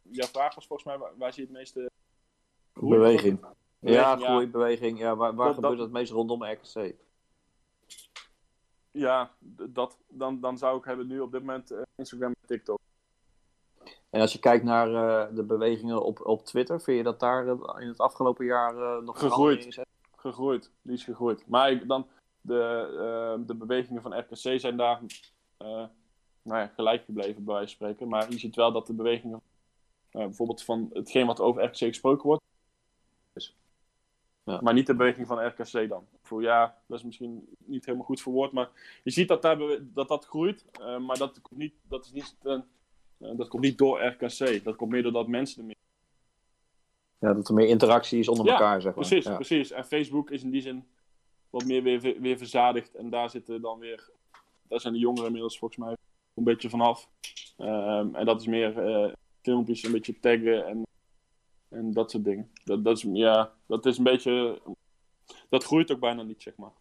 jouw 0.02 0.26
vraag 0.26 0.54
was 0.54 0.66
volgens 0.66 0.88
mij, 0.88 0.98
waar, 0.98 1.12
waar 1.16 1.32
zie 1.32 1.42
je 1.42 1.48
het 1.48 1.58
meeste... 1.58 1.90
groei? 2.74 2.96
Beweging. 2.96 3.38
Ja, 3.40 3.52
Beweging, 3.78 4.20
ja. 4.20 4.26
groei, 4.28 4.46
beweging. 4.46 4.98
Ja, 4.98 5.16
waar 5.16 5.34
waar 5.34 5.46
Dat- 5.46 5.54
gebeurt 5.54 5.76
dat- 5.76 5.82
het 5.86 5.92
meest 5.92 6.12
rondom 6.12 6.44
RKC? 6.44 6.94
Ja, 8.90 9.30
dat, 9.68 9.98
dan, 10.08 10.40
dan 10.40 10.58
zou 10.58 10.78
ik 10.78 10.84
hebben 10.84 11.06
nu 11.06 11.20
op 11.20 11.32
dit 11.32 11.40
moment 11.40 11.70
eh, 11.70 11.82
Instagram 11.94 12.28
en 12.40 12.46
TikTok. 12.46 12.78
En 14.10 14.20
als 14.20 14.32
je 14.32 14.38
kijkt 14.38 14.64
naar 14.64 14.94
eh, 14.94 15.34
de 15.34 15.42
bewegingen 15.42 16.04
op, 16.04 16.26
op 16.26 16.44
Twitter, 16.44 16.80
vind 16.80 16.96
je 16.96 17.02
dat 17.02 17.20
daar 17.20 17.48
eh, 17.48 17.80
in 17.80 17.88
het 17.88 17.98
afgelopen 17.98 18.44
jaar 18.44 18.76
eh, 18.76 19.02
nog 19.02 19.18
Gegroeid. 19.18 19.66
is? 19.66 19.78
Gegroeid, 20.16 20.70
die 20.82 20.94
is 20.94 21.04
gegroeid. 21.04 21.46
Maar 21.46 21.70
ik, 21.70 21.88
dan, 21.88 22.06
de, 22.40 23.42
de 23.46 23.54
bewegingen 23.54 24.02
van 24.02 24.18
RKC 24.18 24.60
zijn 24.60 24.76
daar 24.76 25.00
nou 26.42 26.60
ja, 26.60 26.66
gelijk 26.66 27.04
gebleven, 27.04 27.44
bij 27.44 27.54
wijze 27.54 27.76
van 27.76 27.86
spreken. 27.86 28.08
Maar 28.08 28.30
je 28.30 28.38
ziet 28.38 28.56
wel 28.56 28.72
dat 28.72 28.86
de 28.86 28.92
bewegingen, 28.92 29.40
bijvoorbeeld 30.10 30.62
van 30.62 30.90
hetgeen 30.92 31.26
wat 31.26 31.40
over 31.40 31.64
RKC 31.64 31.76
gesproken 31.76 32.26
wordt, 32.26 32.42
is. 33.34 33.56
Ja. 34.44 34.60
Maar 34.62 34.74
niet 34.74 34.86
de 34.86 34.94
beweging 34.94 35.26
van 35.26 35.46
RKC 35.46 35.88
dan. 35.88 36.06
Voor 36.22 36.42
ja, 36.42 36.78
dat 36.86 36.98
is 36.98 37.04
misschien 37.04 37.56
niet 37.64 37.84
helemaal 37.84 38.06
goed 38.06 38.20
verwoord, 38.20 38.52
maar 38.52 38.70
je 39.02 39.10
ziet 39.10 39.28
dat 39.28 39.42
daar 39.42 39.58
dat, 39.80 40.08
dat 40.08 40.26
groeit. 40.26 40.64
maar 41.00 41.18
dat 41.18 41.40
niet, 41.50 41.74
dat 41.88 42.04
is 42.04 42.12
niet, 42.12 42.36
eh, 42.42 42.58
dat 43.18 43.48
komt 43.48 43.62
niet 43.62 43.78
door 43.78 44.02
RKC. 44.04 44.64
Dat 44.64 44.76
komt 44.76 44.90
meer 44.90 45.02
doordat 45.02 45.28
mensen 45.28 45.60
er 45.60 45.66
meer 45.66 45.74
Ja, 47.18 47.34
dat 47.34 47.48
er 47.48 47.54
meer 47.54 47.68
interactie 47.68 48.18
is 48.18 48.28
onder 48.28 48.46
Ja, 48.46 48.52
elkaar, 48.52 48.80
zeg 48.80 48.94
maar. 48.94 49.06
Precies, 49.06 49.24
Ja. 49.24 49.34
precies. 49.34 49.70
En 49.70 49.84
Facebook 49.84 50.30
is 50.30 50.42
in 50.42 50.50
die 50.50 50.60
zin 50.62 50.86
wat 51.50 51.64
meer 51.64 51.82
weer, 51.82 52.20
weer 52.20 52.38
verzadigd. 52.38 52.94
En 52.94 53.10
daar 53.10 53.30
zitten 53.30 53.60
dan 53.60 53.78
weer, 53.78 54.10
daar 54.62 54.80
zijn 54.80 54.92
de 54.92 54.98
jongeren 54.98 55.26
inmiddels 55.26 55.58
volgens 55.58 55.80
mij 55.84 55.96
een 56.34 56.44
beetje 56.44 56.68
vanaf. 56.70 57.08
Ehm, 57.56 58.14
en 58.14 58.24
dat 58.26 58.40
is 58.40 58.46
meer 58.46 58.78
eh, 58.78 59.12
filmpjes, 59.42 59.82
een 59.82 59.92
beetje 59.92 60.20
taggen 60.20 60.66
en, 60.66 60.82
en 61.68 61.92
dat 61.92 62.10
soort 62.10 62.24
dingen. 62.24 62.50
Dat, 62.64 62.84
dat, 62.84 62.96
is, 62.96 63.04
ja, 63.12 63.52
dat 63.66 63.86
is 63.86 63.98
een 63.98 64.04
beetje, 64.04 64.60
dat 65.48 65.64
groeit 65.64 65.90
ook 65.92 66.00
bijna 66.00 66.22
niet, 66.22 66.42
zeg 66.42 66.56
maar. 66.56 66.72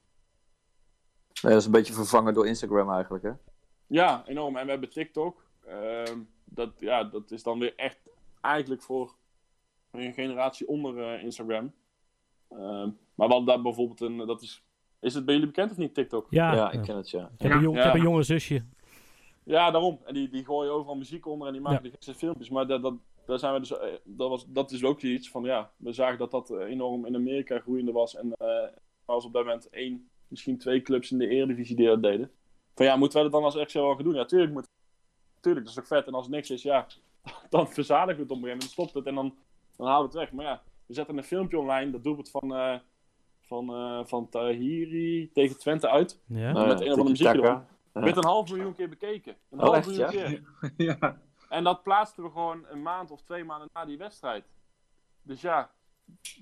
Nee, 1.41 1.51
dat 1.51 1.61
is 1.61 1.65
een 1.65 1.71
beetje 1.71 1.93
vervangen 1.93 2.33
door 2.33 2.47
Instagram 2.47 2.91
eigenlijk, 2.91 3.23
hè? 3.23 3.31
Ja, 3.88 4.23
enorm. 4.27 4.55
En 4.57 4.65
we 4.65 4.71
hebben 4.71 4.89
TikTok. 4.89 5.44
Ehm, 5.68 6.20
dat, 6.45 6.72
ja, 6.80 7.03
dat 7.03 7.32
is 7.32 7.43
dan 7.43 7.59
weer 7.59 7.74
echt 7.76 8.09
eigenlijk 8.41 8.82
voor 8.82 9.16
een 9.91 10.13
generatie 10.13 10.68
onder 10.68 11.13
eh, 11.13 11.24
Instagram. 11.24 11.74
Ehm, 12.49 12.89
maar 13.16 13.28
wat 13.28 13.45
daar 13.45 13.61
bijvoorbeeld 13.61 14.01
een, 14.01 14.18
dat 14.18 14.41
is, 14.41 14.63
is 14.99 15.13
het 15.13 15.26
bij 15.26 15.34
jullie 15.34 15.49
bekend 15.49 15.72
of 15.72 15.78
niet, 15.78 15.93
TikTok? 15.93 16.28
Ja, 16.30 16.51
Ja, 16.51 16.55
ja. 16.55 16.72
ik 16.72 16.82
ken 16.82 16.95
het, 16.95 17.09
ja. 17.09 17.32
Ik, 17.38 17.41
heb 17.41 17.51
een 17.51 17.61
jong, 17.61 17.78
ik 17.78 17.84
heb 17.84 17.93
een 17.93 18.01
jonge 18.01 18.24
zusje. 18.24 18.66
Ja, 19.43 19.72
daarom. 19.72 19.99
En 20.05 20.13
die, 20.13 20.30
die 20.30 20.45
gooien 20.45 20.72
overal 20.74 20.95
muziek 20.95 21.26
onder 21.26 21.47
en 21.47 21.53
die 21.53 21.61
maken 21.61 21.78
Ja. 21.78 21.84
die 21.84 21.91
gekste 21.91 22.13
filmpjes. 22.13 22.49
Maar 22.49 22.68
dat, 22.68 22.82
dat, 22.82 22.93
daar 23.26 23.39
zijn 23.39 23.53
we 23.53 23.59
dus, 23.59 23.78
eh, 23.78 23.93
dat, 24.03 24.30
was, 24.30 24.45
dat 24.47 24.72
is 24.72 24.84
ook 24.84 25.01
iets 25.01 25.30
van, 25.30 25.43
ja, 25.43 25.72
we 25.78 25.91
zagen 25.93 26.18
dat 26.18 26.32
dat 26.32 26.49
eh, 26.49 26.59
enorm 26.70 27.05
in 27.05 27.16
Amerika 27.16 27.59
groeiende 27.59 27.91
was. 27.91 28.16
En 28.16 28.34
eh, 28.38 28.47
er 28.47 28.74
was 29.05 29.26
op 29.26 29.34
dat 29.34 29.43
moment 29.45 29.70
één, 29.70 30.09
misschien 30.28 30.57
twee 30.57 30.82
clubs 30.82 31.11
in 31.11 31.18
de 31.18 31.28
Eredivisie 31.28 31.76
die 31.76 31.86
dat 31.88 32.03
deden. 32.03 32.32
Van 32.76 32.86
ja, 32.86 32.95
moeten 32.95 33.13
wij 33.22 33.30
dat 33.30 33.41
dan 33.41 33.43
als 33.43 33.55
RC 33.55 33.72
wel 33.72 33.95
gaan 33.95 34.03
doen? 34.03 34.13
Ja, 34.13 34.26
tuurlijk 34.26 34.51
moet 34.53 34.68
Tuurlijk, 35.45 35.65
dat 35.65 35.75
is 35.75 35.81
ook 35.81 35.87
vet. 35.87 36.07
En 36.07 36.13
als 36.13 36.25
het 36.25 36.35
niks 36.35 36.49
is, 36.49 36.61
ja, 36.61 36.87
dan 37.49 37.67
verzadigen 37.67 38.15
we 38.15 38.21
het 38.21 38.31
op 38.31 38.37
een 38.37 38.43
gegeven 38.43 38.57
moment. 38.57 38.61
Dan 38.61 38.69
stopt 38.69 38.93
het 38.93 39.05
en 39.05 39.15
dan, 39.15 39.35
dan 39.75 39.87
halen 39.87 40.09
we 40.11 40.17
het 40.17 40.29
weg. 40.29 40.31
Maar 40.31 40.45
ja, 40.45 40.61
we 40.85 40.93
zetten 40.93 41.17
een 41.17 41.23
filmpje 41.23 41.59
online, 41.59 41.91
dat 41.91 42.03
doelpunt 42.03 42.29
van, 42.29 42.55
eh 42.55 42.79
van, 43.41 43.69
eh 43.69 44.05
van 44.05 44.29
Tahiri 44.29 45.31
tegen 45.33 45.59
Twente 45.59 45.89
uit. 45.89 46.21
Ja. 46.27 46.51
Nou 46.51 46.67
met 46.67 46.79
ja, 46.79 46.85
een 46.85 46.91
of 46.91 46.99
andere 46.99 47.09
muziek. 47.09 47.43
Ja. 47.43 47.65
Werd 47.91 48.17
een 48.17 48.25
half 48.25 48.49
miljoen 48.49 48.75
keer 48.75 48.89
bekeken. 48.89 49.35
Een 49.49 49.59
Oh, 49.59 49.63
half 49.63 49.75
echt, 49.75 49.87
miljoen 49.87 50.11
ja? 50.11 50.27
keer. 50.27 50.43
ja. 50.99 51.21
En 51.49 51.63
dat 51.63 51.83
plaatsten 51.83 52.23
we 52.23 52.29
gewoon 52.29 52.65
een 52.69 52.81
maand 52.81 53.11
of 53.11 53.21
twee 53.21 53.43
maanden 53.43 53.69
na 53.73 53.85
die 53.85 53.97
wedstrijd. 53.97 54.45
Dus 55.21 55.41
ja, 55.41 55.71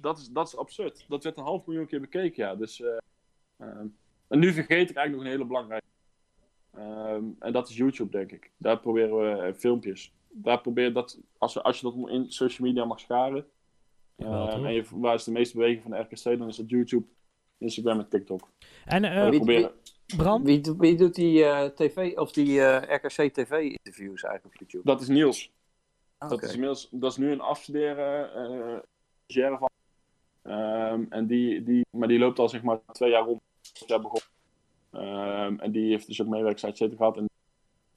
dat 0.02 0.18
is, 0.18 0.28
dat 0.28 0.48
is 0.48 0.58
absurd. 0.58 1.06
Dat 1.08 1.24
werd 1.24 1.38
een 1.38 1.44
half 1.44 1.66
miljoen 1.66 1.88
keer 1.88 2.02
bekeken, 2.02 2.44
ja. 2.44 2.56
Dus, 2.56 2.82
eh, 2.82 2.98
ehm, 3.58 3.88
en 4.28 4.40
nu 4.40 4.54
vergeet 4.54 4.90
ik 4.90 4.96
eigenlijk 4.96 5.16
nog 5.16 5.22
een 5.22 5.38
hele 5.38 5.46
belangrijke. 5.46 5.86
Ehm, 6.78 7.24
en 7.40 7.54
dat 7.54 7.70
is 7.70 7.78
YouTube, 7.78 8.12
denk 8.12 8.32
ik. 8.32 8.52
Daar 8.58 8.80
proberen 8.80 9.18
we 9.18 9.42
eh, 9.42 9.54
filmpjes. 9.54 10.14
Daar 10.30 10.62
probeer 10.62 10.94
dat, 10.94 11.20
als, 11.38 11.54
we, 11.54 11.62
als 11.64 11.80
je 11.80 11.92
dat 11.92 12.10
in 12.10 12.32
social 12.32 12.68
media 12.68 12.86
mag 12.86 13.00
scharen. 13.00 13.46
Ehm, 14.16 14.66
en 14.66 14.74
je, 14.74 14.86
waar 14.92 15.14
is 15.14 15.24
de 15.24 15.32
meeste 15.32 15.58
beweging 15.58 15.82
van 15.82 15.92
de 15.92 15.98
RKC, 15.98 16.38
dan 16.38 16.48
is 16.48 16.56
dat 16.56 16.70
YouTube, 16.70 17.06
Instagram 17.58 18.00
en 18.00 18.08
TikTok. 18.10 18.50
En 18.86 19.04
eh, 19.04 19.24
we 19.24 19.30
wie- 19.30 19.38
proberen, 19.40 19.72
Bram? 20.18 20.44
Wie, 20.44 20.60
doet- 20.62 20.78
wie 20.80 20.96
doet 20.96 21.16
die 21.16 21.44
eh, 21.44 21.66
tv 21.70 22.18
of 22.18 22.32
die 22.32 22.62
eh, 22.62 22.96
RKC 22.96 23.34
TV-interviews 23.34 24.24
eigenlijk 24.24 24.46
op 24.46 24.60
YouTube? 24.62 24.86
dat 24.86 25.02
is 25.02 25.08
Niels. 25.08 25.52
Ah, 26.18 26.30
Dat, 26.30 26.38
oké. 26.38 26.46
is 26.48 26.54
inmiddels, 26.54 26.88
dat 26.92 27.12
is 27.12 27.18
nu 27.18 27.32
een 27.32 27.42
afstuderen 27.42 28.34
eh 29.36 29.58
van. 29.60 29.70
Ehm, 30.42 31.04
en 31.10 31.28
die, 31.28 31.64
die, 31.64 31.86
maar 31.92 32.08
die 32.08 32.20
loopt 32.20 32.40
al 32.40 32.50
zeg 32.50 32.64
maar 32.64 32.80
twee 32.92 33.10
jaar 33.10 33.24
rond. 33.24 33.42
Begonnen. 33.88 34.22
Ehm, 34.94 35.60
en 35.60 35.72
die 35.72 35.90
heeft 35.90 36.08
dus 36.08 36.22
ook 36.22 36.28
meewerkzaamheid 36.28 36.78
zitten 36.78 36.98
gehad. 36.98 37.18
En 37.18 37.30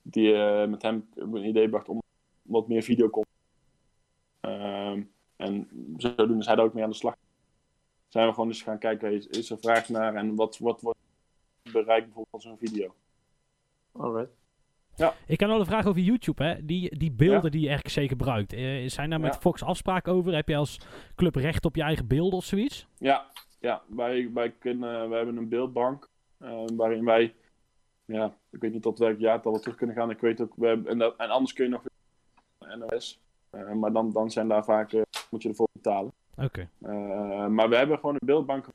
die 0.03 0.34
eh, 0.34 0.68
met 0.68 0.82
hem 0.82 1.09
een 1.14 1.44
idee 1.44 1.68
bracht 1.68 1.88
om 1.88 2.03
wat 2.42 2.68
meer 2.68 2.82
videocontent. 2.82 3.34
Ehm 4.40 5.03
en 5.36 5.68
zodoende 5.97 6.38
is 6.38 6.47
hij 6.47 6.55
daar 6.57 6.64
ook 6.64 6.74
mee 6.74 6.84
aan 6.84 6.90
de 6.90 6.97
slag. 6.97 7.14
Zijn 8.09 8.26
we 8.26 8.32
gewoon 8.32 8.49
dus 8.49 8.62
gaan 8.62 8.78
kijken, 8.78 9.12
is, 9.12 9.26
is 9.26 9.51
er 9.51 9.59
vraag 9.59 9.88
naar 9.88 10.14
en 10.14 10.34
wat, 10.34 10.59
wat 10.59 10.80
wordt 10.80 10.99
bereikt 11.72 12.05
bijvoorbeeld 12.05 12.28
van 12.30 12.40
zo'n 12.40 12.59
video. 12.59 12.94
Alright. 13.92 14.30
Ik 15.26 15.36
kan 15.38 15.49
wel 15.49 15.61
een 15.61 15.66
vraag 15.66 15.86
over 15.86 16.01
YouTube, 16.01 16.44
hè. 16.44 16.64
Die, 16.64 16.99
die 16.99 17.12
beelden 17.12 17.51
die 17.51 17.72
RKC 17.72 18.09
gebruikt. 18.09 18.53
eh, 18.53 18.88
zijn 18.88 19.11
daar 19.11 19.20
met 19.20 19.34
Ja. 19.34 19.40
Fox 19.40 19.62
afspraken 19.62 20.12
over? 20.12 20.34
Heb 20.34 20.49
je 20.49 20.57
als 20.57 20.80
club 21.14 21.34
recht 21.34 21.64
op 21.64 21.76
je 21.76 21.82
eigen 21.82 22.07
beelden 22.07 22.38
of 22.38 22.44
zoiets? 22.44 22.86
Ja, 22.99 23.26
ja 23.61 23.82
wij, 23.88 24.30
wij, 24.32 24.51
kunnen, 24.51 25.09
wij 25.09 25.18
hebben 25.18 25.36
een 25.36 25.49
beeldbank 25.49 26.03
eh, 26.05 26.09
waarin 26.76 27.05
wij, 27.05 27.34
ja, 28.05 28.37
ik 28.51 28.61
weet 28.61 28.72
niet 28.72 28.82
tot 28.82 28.99
welk 28.99 29.18
jaartal 29.18 29.53
we 29.53 29.61
terug 29.61 29.76
kunnen 29.76 29.97
gaan. 29.97 30.11
Ik 30.11 30.20
weet 30.20 30.41
ook, 30.41 30.53
we 30.57 30.66
hebben, 30.66 30.87
en, 30.93 30.99
dat, 30.99 31.16
en 31.16 31.28
anders 31.30 31.53
kun 31.53 31.64
je 31.64 31.70
nog 31.70 31.82
weer 31.82 32.78
NOS, 32.78 33.20
Eh, 33.51 33.72
maar 33.72 33.93
dan, 33.93 34.12
dan 34.12 34.30
zijn 34.30 34.49
daar 34.49 34.64
vaak, 34.64 34.93
eh, 34.93 35.03
moet 35.30 35.43
je 35.43 35.49
ervoor 35.49 35.68
betalen. 35.72 36.12
Oké. 36.37 36.68
Eh, 36.82 37.47
maar 37.47 37.68
we 37.68 37.76
hebben 37.76 37.99
gewoon 37.99 38.14
een 38.14 38.26
beeldbank, 38.26 38.66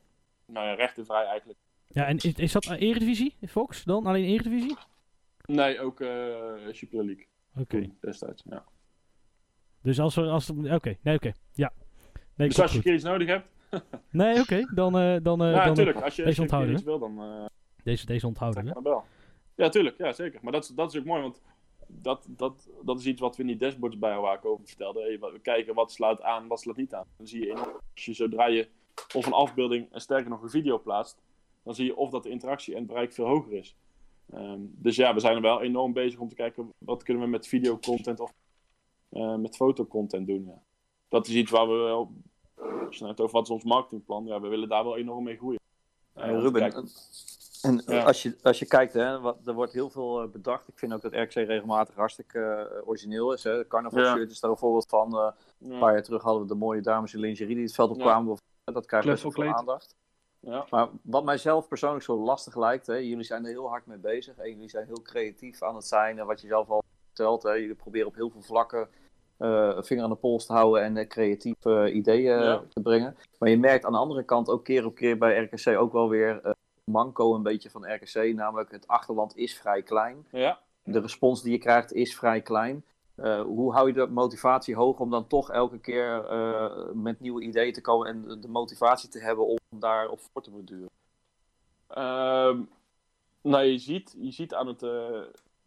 nou 0.46 0.66
ja, 0.66 0.74
rechtenvrij 0.74 1.24
eigenlijk. 1.24 1.58
Ja, 1.88 2.06
en 2.06 2.16
is, 2.16 2.24
is 2.34 2.52
dat 2.52 2.66
eh, 2.66 2.80
Eredivisie, 2.80 3.36
Fox 3.48 3.84
dan? 3.84 4.06
Alleen 4.06 4.24
Eredivisie? 4.24 4.76
Nee, 5.46 5.80
ook 5.80 6.00
eh 6.00 6.54
Super 6.70 7.04
League 7.04 7.26
Oké. 7.56 7.64
toen 7.80 7.96
destijds. 8.00 8.42
Ja. 8.44 8.64
Dus 9.82 10.00
als 10.00 10.14
we... 10.14 10.22
Als, 10.22 10.50
oké, 10.50 10.96
nee, 11.02 11.14
oké. 11.14 11.32
Ja. 11.52 11.72
Nee, 12.36 12.48
Dus 12.48 12.60
als 12.60 12.70
je 12.70 12.76
een 12.76 12.82
keer 12.82 12.94
iets 12.94 13.04
nodig 13.04 13.28
hebt, 13.28 13.46
Nee, 14.10 14.40
oké. 14.40 14.64
Dan, 14.74 14.98
eh, 14.98 15.16
dan, 15.22 15.42
eh, 15.42 15.50
ja, 15.50 15.58
dan 15.58 15.66
natuurlijk. 15.68 16.00
Als 16.00 16.16
je, 16.16 16.24
als 16.24 16.34
deze 16.36 16.42
je 16.42 16.48
keer 16.48 16.58
onthouden, 16.58 16.84
wil, 16.84 16.98
dan... 16.98 17.22
eh, 17.22 17.46
deze, 17.84 18.06
deze 18.06 18.26
onthouden. 18.26 18.66
hè? 18.66 18.72
Ja, 18.72 18.82
wel. 18.82 19.04
Ja, 19.54 19.68
tuurlijk. 19.68 19.98
Ja, 19.98 20.12
zeker. 20.12 20.40
Maar 20.42 20.52
dat, 20.52 20.62
is- 20.64 20.70
dat 20.70 20.92
is 20.94 20.98
ook 21.00 21.04
mooi, 21.06 21.22
want 21.22 21.42
dat, 21.86 22.26
dat, 22.28 22.68
dat 22.82 22.98
is 22.98 23.06
iets 23.06 23.20
wat 23.20 23.36
we 23.36 23.42
in 23.42 23.48
die 23.48 23.56
dashboards 23.56 23.98
bij 23.98 24.16
ik 24.34 24.44
over 24.44 24.66
vertelde. 24.66 25.00
Hey, 25.00 25.18
we 25.18 25.38
kijken 25.42 25.74
wat 25.74 25.92
slaat 25.92 26.22
aan, 26.22 26.46
wat 26.46 26.60
slaat 26.60 26.76
niet 26.76 26.94
aan. 26.94 27.06
Dan 27.16 27.26
zie 27.26 27.40
je 27.40 27.50
enorm, 27.50 27.80
als 27.94 28.04
je 28.04 28.12
zodra 28.12 28.46
je 28.46 28.68
of 29.14 29.26
een 29.26 29.32
afbeelding 29.32 29.92
en 29.92 30.00
sterker 30.00 30.30
nog 30.30 30.42
een 30.42 30.50
video 30.50 30.78
plaatst, 30.80 31.22
dan 31.62 31.74
zie 31.74 31.84
je 31.86 31.96
of 31.96 32.10
dat 32.10 32.22
de 32.22 32.28
interactie 32.30 32.72
en 32.74 32.78
het 32.78 32.88
bereik 32.88 33.12
veel 33.12 33.26
hoger 33.26 33.52
is. 33.52 33.76
Ehm, 34.32 34.58
dus 34.60 34.96
ja, 34.96 35.14
we 35.14 35.20
zijn 35.20 35.36
er 35.36 35.42
wel 35.42 35.62
enorm 35.62 35.92
bezig 35.92 36.18
om 36.20 36.28
te 36.28 36.34
kijken 36.34 36.72
wat 36.78 37.02
kunnen 37.02 37.22
we 37.22 37.28
met 37.28 37.46
videocontent 37.48 38.20
of 38.20 38.32
eh, 39.08 39.36
met 39.36 39.56
fotocontent 39.56 40.26
doen. 40.26 40.44
Ja. 40.46 40.62
Dat 41.08 41.26
is 41.26 41.34
iets 41.34 41.50
waar 41.50 41.68
we 41.68 41.74
wel, 41.74 42.12
als 42.86 42.98
je 42.98 43.06
het 43.06 43.20
over 43.20 43.34
wat 43.34 43.42
is 43.44 43.50
ons 43.50 43.64
marketingplan, 43.64 44.24
ja, 44.24 44.40
we 44.40 44.48
willen 44.48 44.68
daar 44.68 44.84
wel 44.84 44.96
enorm 44.96 45.24
mee 45.24 45.36
groeien. 45.36 45.60
Te 46.14 46.40
Ruben, 46.40 46.72
en 47.62 47.82
Ja. 47.86 48.02
als, 48.04 48.22
je, 48.22 48.36
als 48.42 48.58
je 48.58 48.66
kijkt, 48.66 48.92
hè, 48.92 49.20
wat, 49.20 49.36
er 49.46 49.54
wordt 49.54 49.72
heel 49.72 49.90
veel 49.90 50.22
eh, 50.22 50.28
bedacht. 50.28 50.68
Ik 50.68 50.78
vind 50.78 50.92
ook 50.92 51.00
dat 51.02 51.12
RKC 51.12 51.32
regelmatig 51.34 51.94
hartstikke 51.94 52.40
eh, 52.40 52.88
origineel 52.88 53.32
is. 53.32 53.42
Hè. 53.44 53.56
De 53.58 53.66
carnaval 53.66 54.00
Ja. 54.00 54.14
shirt 54.14 54.30
is 54.30 54.40
daar 54.40 54.50
een 54.50 54.56
voorbeeld 54.56 54.86
van. 54.88 55.06
Eh, 55.06 55.18
ja. 55.58 55.72
Een 55.72 55.78
paar 55.78 55.92
jaar 55.92 56.02
terug 56.02 56.22
hadden 56.22 56.42
we 56.42 56.48
de 56.48 56.54
mooie 56.54 56.80
dames 56.80 57.14
in 57.14 57.20
lingerie 57.20 57.54
die 57.54 57.64
het 57.64 57.74
veld 57.74 57.90
op 57.90 57.96
Ja. 57.96 58.02
kwamen. 58.02 58.36
Dat 58.64 58.86
krijgt 58.86 59.06
best 59.06 59.26
veel 59.34 59.44
aandacht. 59.54 59.96
Ja. 60.40 60.66
Maar 60.70 60.88
wat 61.02 61.24
mijzelf 61.24 61.68
persoonlijk 61.68 62.04
zo 62.04 62.16
lastig 62.16 62.56
lijkt, 62.56 62.86
hè, 62.86 62.94
jullie 62.94 63.24
zijn 63.24 63.44
er 63.44 63.50
heel 63.50 63.68
hard 63.68 63.86
mee 63.86 63.98
bezig. 63.98 64.36
En 64.36 64.48
jullie 64.50 64.68
zijn 64.68 64.86
heel 64.86 65.02
creatief 65.02 65.62
aan 65.62 65.74
het 65.74 65.86
zijn. 65.86 66.18
En 66.18 66.26
wat 66.26 66.40
je 66.40 66.46
zelf 66.46 66.68
al 66.70 66.82
vertelt, 67.06 67.42
hè, 67.42 67.52
jullie 67.52 67.74
proberen 67.74 68.06
op 68.06 68.14
heel 68.14 68.30
veel 68.30 68.42
vlakken 68.42 68.88
vinger 69.82 70.04
aan 70.04 70.10
de 70.10 70.16
pols 70.16 70.46
te 70.46 70.52
houden 70.52 70.82
en 70.82 70.96
eh, 70.96 71.06
creatieve 71.08 71.74
eh, 71.84 71.94
ideeën 71.94 72.38
eh, 72.38 72.44
Ja. 72.44 72.62
te 72.68 72.80
brengen. 72.80 73.16
Maar 73.38 73.48
je 73.48 73.58
merkt 73.58 73.84
aan 73.84 73.92
de 73.92 73.98
andere 73.98 74.22
kant 74.24 74.48
ook 74.48 74.64
keer 74.64 74.86
op 74.86 74.94
keer 74.94 75.18
bij 75.18 75.38
RKC 75.42 75.78
ook 75.78 75.92
wel 75.92 76.08
weer 76.08 76.40
eh, 76.42 76.52
manco 76.84 77.34
een 77.34 77.42
beetje 77.42 77.70
van 77.70 77.92
RKC. 77.94 78.34
Namelijk 78.34 78.70
het 78.70 78.86
achterland 78.86 79.36
is 79.36 79.58
vrij 79.58 79.82
klein. 79.82 80.26
ja. 80.30 80.60
De 80.84 81.00
respons 81.00 81.42
die 81.42 81.52
je 81.52 81.58
krijgt 81.58 81.92
is 81.92 82.16
vrij 82.16 82.40
klein. 82.40 82.84
Eh, 83.14 83.40
hoe 83.40 83.72
hou 83.72 83.86
je 83.86 83.92
de 83.92 84.06
motivatie 84.06 84.74
hoog 84.74 84.98
om 84.98 85.10
dan 85.10 85.26
toch 85.26 85.50
elke 85.50 85.78
keer 85.78 86.24
eh, 86.24 86.70
met 86.92 87.20
nieuwe 87.20 87.42
ideeën 87.42 87.72
te 87.72 87.80
komen 87.80 88.06
en 88.06 88.40
de- 88.40 88.48
motivatie 88.48 89.08
te 89.08 89.18
hebben 89.20 89.46
om 89.46 89.58
daarop 89.68 90.20
voor 90.32 90.42
te 90.42 90.50
borduren? 90.50 90.90
Ehm, 91.88 92.60
nou, 93.42 93.64
je 93.64 93.78
ziet, 93.78 94.14
je 94.18 94.30
ziet 94.32 94.54
aan 94.54 94.66
het. 94.66 94.82
eh, 94.82 95.20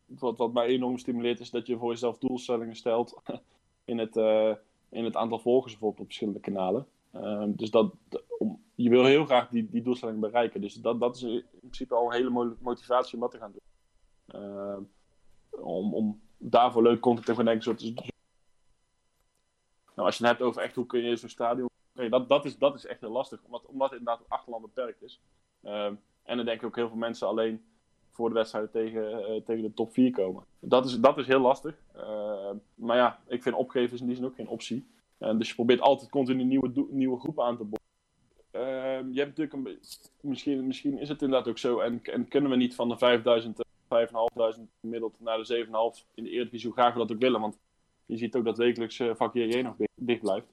wat, 0.05 0.37
wat 0.37 0.53
mij 0.53 0.65
enorm 0.65 0.97
stimuleert, 0.97 1.39
is 1.39 1.49
dat 1.49 1.67
je 1.67 1.77
voor 1.77 1.89
jezelf 1.91 2.17
doelstellingen 2.17 2.75
stelt. 2.75 3.13
in, 3.85 3.97
het, 3.97 4.17
eh, 4.17 4.53
in 4.89 5.03
het 5.03 5.15
aantal 5.15 5.39
volgers 5.39 5.71
bijvoorbeeld 5.71 6.01
op 6.01 6.05
verschillende 6.05 6.39
kanalen. 6.39 6.87
Ehm, 7.11 7.51
dus 7.55 7.71
dat, 7.71 7.93
je 8.75 8.89
wil 8.89 9.05
heel 9.05 9.25
graag 9.25 9.49
die, 9.49 9.69
die 9.69 9.81
doelstelling 9.81 10.19
bereiken. 10.19 10.61
Dus 10.61 10.73
dat, 10.73 10.99
dat 10.99 11.15
is 11.15 11.23
in 11.23 11.43
principe 11.59 11.95
al 11.95 12.05
een 12.05 12.17
hele 12.17 12.29
mo- 12.29 12.55
motivatie 12.59 13.13
om 13.13 13.19
dat 13.19 13.31
te 13.31 13.37
gaan 13.37 13.51
doen. 13.51 13.61
Ehm, 14.41 14.81
om, 15.49 15.93
om 15.93 16.21
daarvoor 16.37 16.83
leuk 16.83 16.99
content 16.99 17.25
te 17.25 17.35
gaan 17.35 17.45
denken. 17.45 17.63
Zoals, 17.63 17.83
nou, 19.95 20.07
als 20.07 20.17
je 20.17 20.23
het 20.23 20.37
hebt 20.37 20.49
over 20.49 20.61
echt 20.61 20.75
hoe 20.75 20.85
kun 20.85 21.01
je 21.01 21.15
zo'n 21.15 21.29
stadion. 21.29 21.69
Dat, 21.93 22.29
dat, 22.29 22.45
is, 22.45 22.57
dat 22.57 22.75
is 22.75 22.85
echt 22.85 23.01
heel 23.01 23.11
lastig, 23.11 23.43
omdat, 23.43 23.65
omdat 23.65 23.91
inderdaad 23.91 24.19
het 24.19 24.29
achterland 24.29 24.63
beperkt 24.63 25.03
is. 25.03 25.21
Ehm, 25.61 25.95
en 26.23 26.37
dan 26.37 26.45
denken 26.45 26.67
ook 26.67 26.75
heel 26.75 26.87
veel 26.87 26.97
mensen 26.97 27.27
alleen 27.27 27.65
voor 28.15 28.29
de 28.29 28.35
wedstrijden 28.35 28.71
tegen, 28.71 29.25
eh, 29.25 29.41
tegen 29.41 29.61
de 29.61 29.73
top 29.73 29.93
4 29.93 30.11
komen. 30.11 30.43
Dat 30.59 30.85
is, 30.85 30.99
dat 30.99 31.17
is 31.17 31.27
heel 31.27 31.39
lastig. 31.39 31.75
Eh, 31.93 32.51
maar 32.75 32.97
ja, 32.97 33.19
ik 33.27 33.43
vind 33.43 33.55
opgeven 33.55 33.93
is 33.93 34.01
in 34.01 34.07
die 34.07 34.15
zin 34.15 34.25
ook 34.25 34.35
geen 34.35 34.47
optie. 34.47 34.85
Dus 35.17 35.47
je 35.47 35.55
probeert 35.55 35.81
altijd 35.81 36.09
continu 36.09 36.43
nieuwe, 36.43 36.85
nieuwe 36.89 37.19
groepen 37.19 37.43
aan 37.43 37.57
te 37.57 37.63
boren. 37.63 37.85
Ehm, 38.55 39.11
je 39.11 39.19
hebt 39.19 39.37
natuurlijk 39.37 39.53
een 39.53 39.79
misschien, 40.21 40.67
misschien 40.67 40.99
is 40.99 41.09
het 41.09 41.21
inderdaad 41.21 41.47
ook 41.47 41.57
zo. 41.57 41.79
En, 41.79 42.03
en 42.03 42.27
kunnen 42.27 42.49
we 42.49 42.55
niet 42.55 42.75
van 42.75 42.89
de 42.89 42.97
5000, 42.97 43.59
eh, 43.59 43.65
5500 43.87 44.69
gemiddeld 44.81 45.15
naar 45.19 45.37
de 45.37 45.45
7,5 45.45 46.05
in 46.13 46.23
de 46.23 46.29
Eredivisie, 46.29 46.67
hoe 46.67 46.77
graag 46.77 46.93
we 46.93 46.99
dat 46.99 47.11
ook 47.11 47.19
willen. 47.21 47.41
Want 47.41 47.57
je 48.05 48.17
ziet 48.17 48.35
ook 48.35 48.45
dat 48.45 48.57
wekelijks 48.57 48.99
eh 48.99 49.15
vak 49.15 49.33
JJ 49.33 49.61
nog 49.61 49.75
dicht, 49.95 50.21
blijft. 50.21 50.47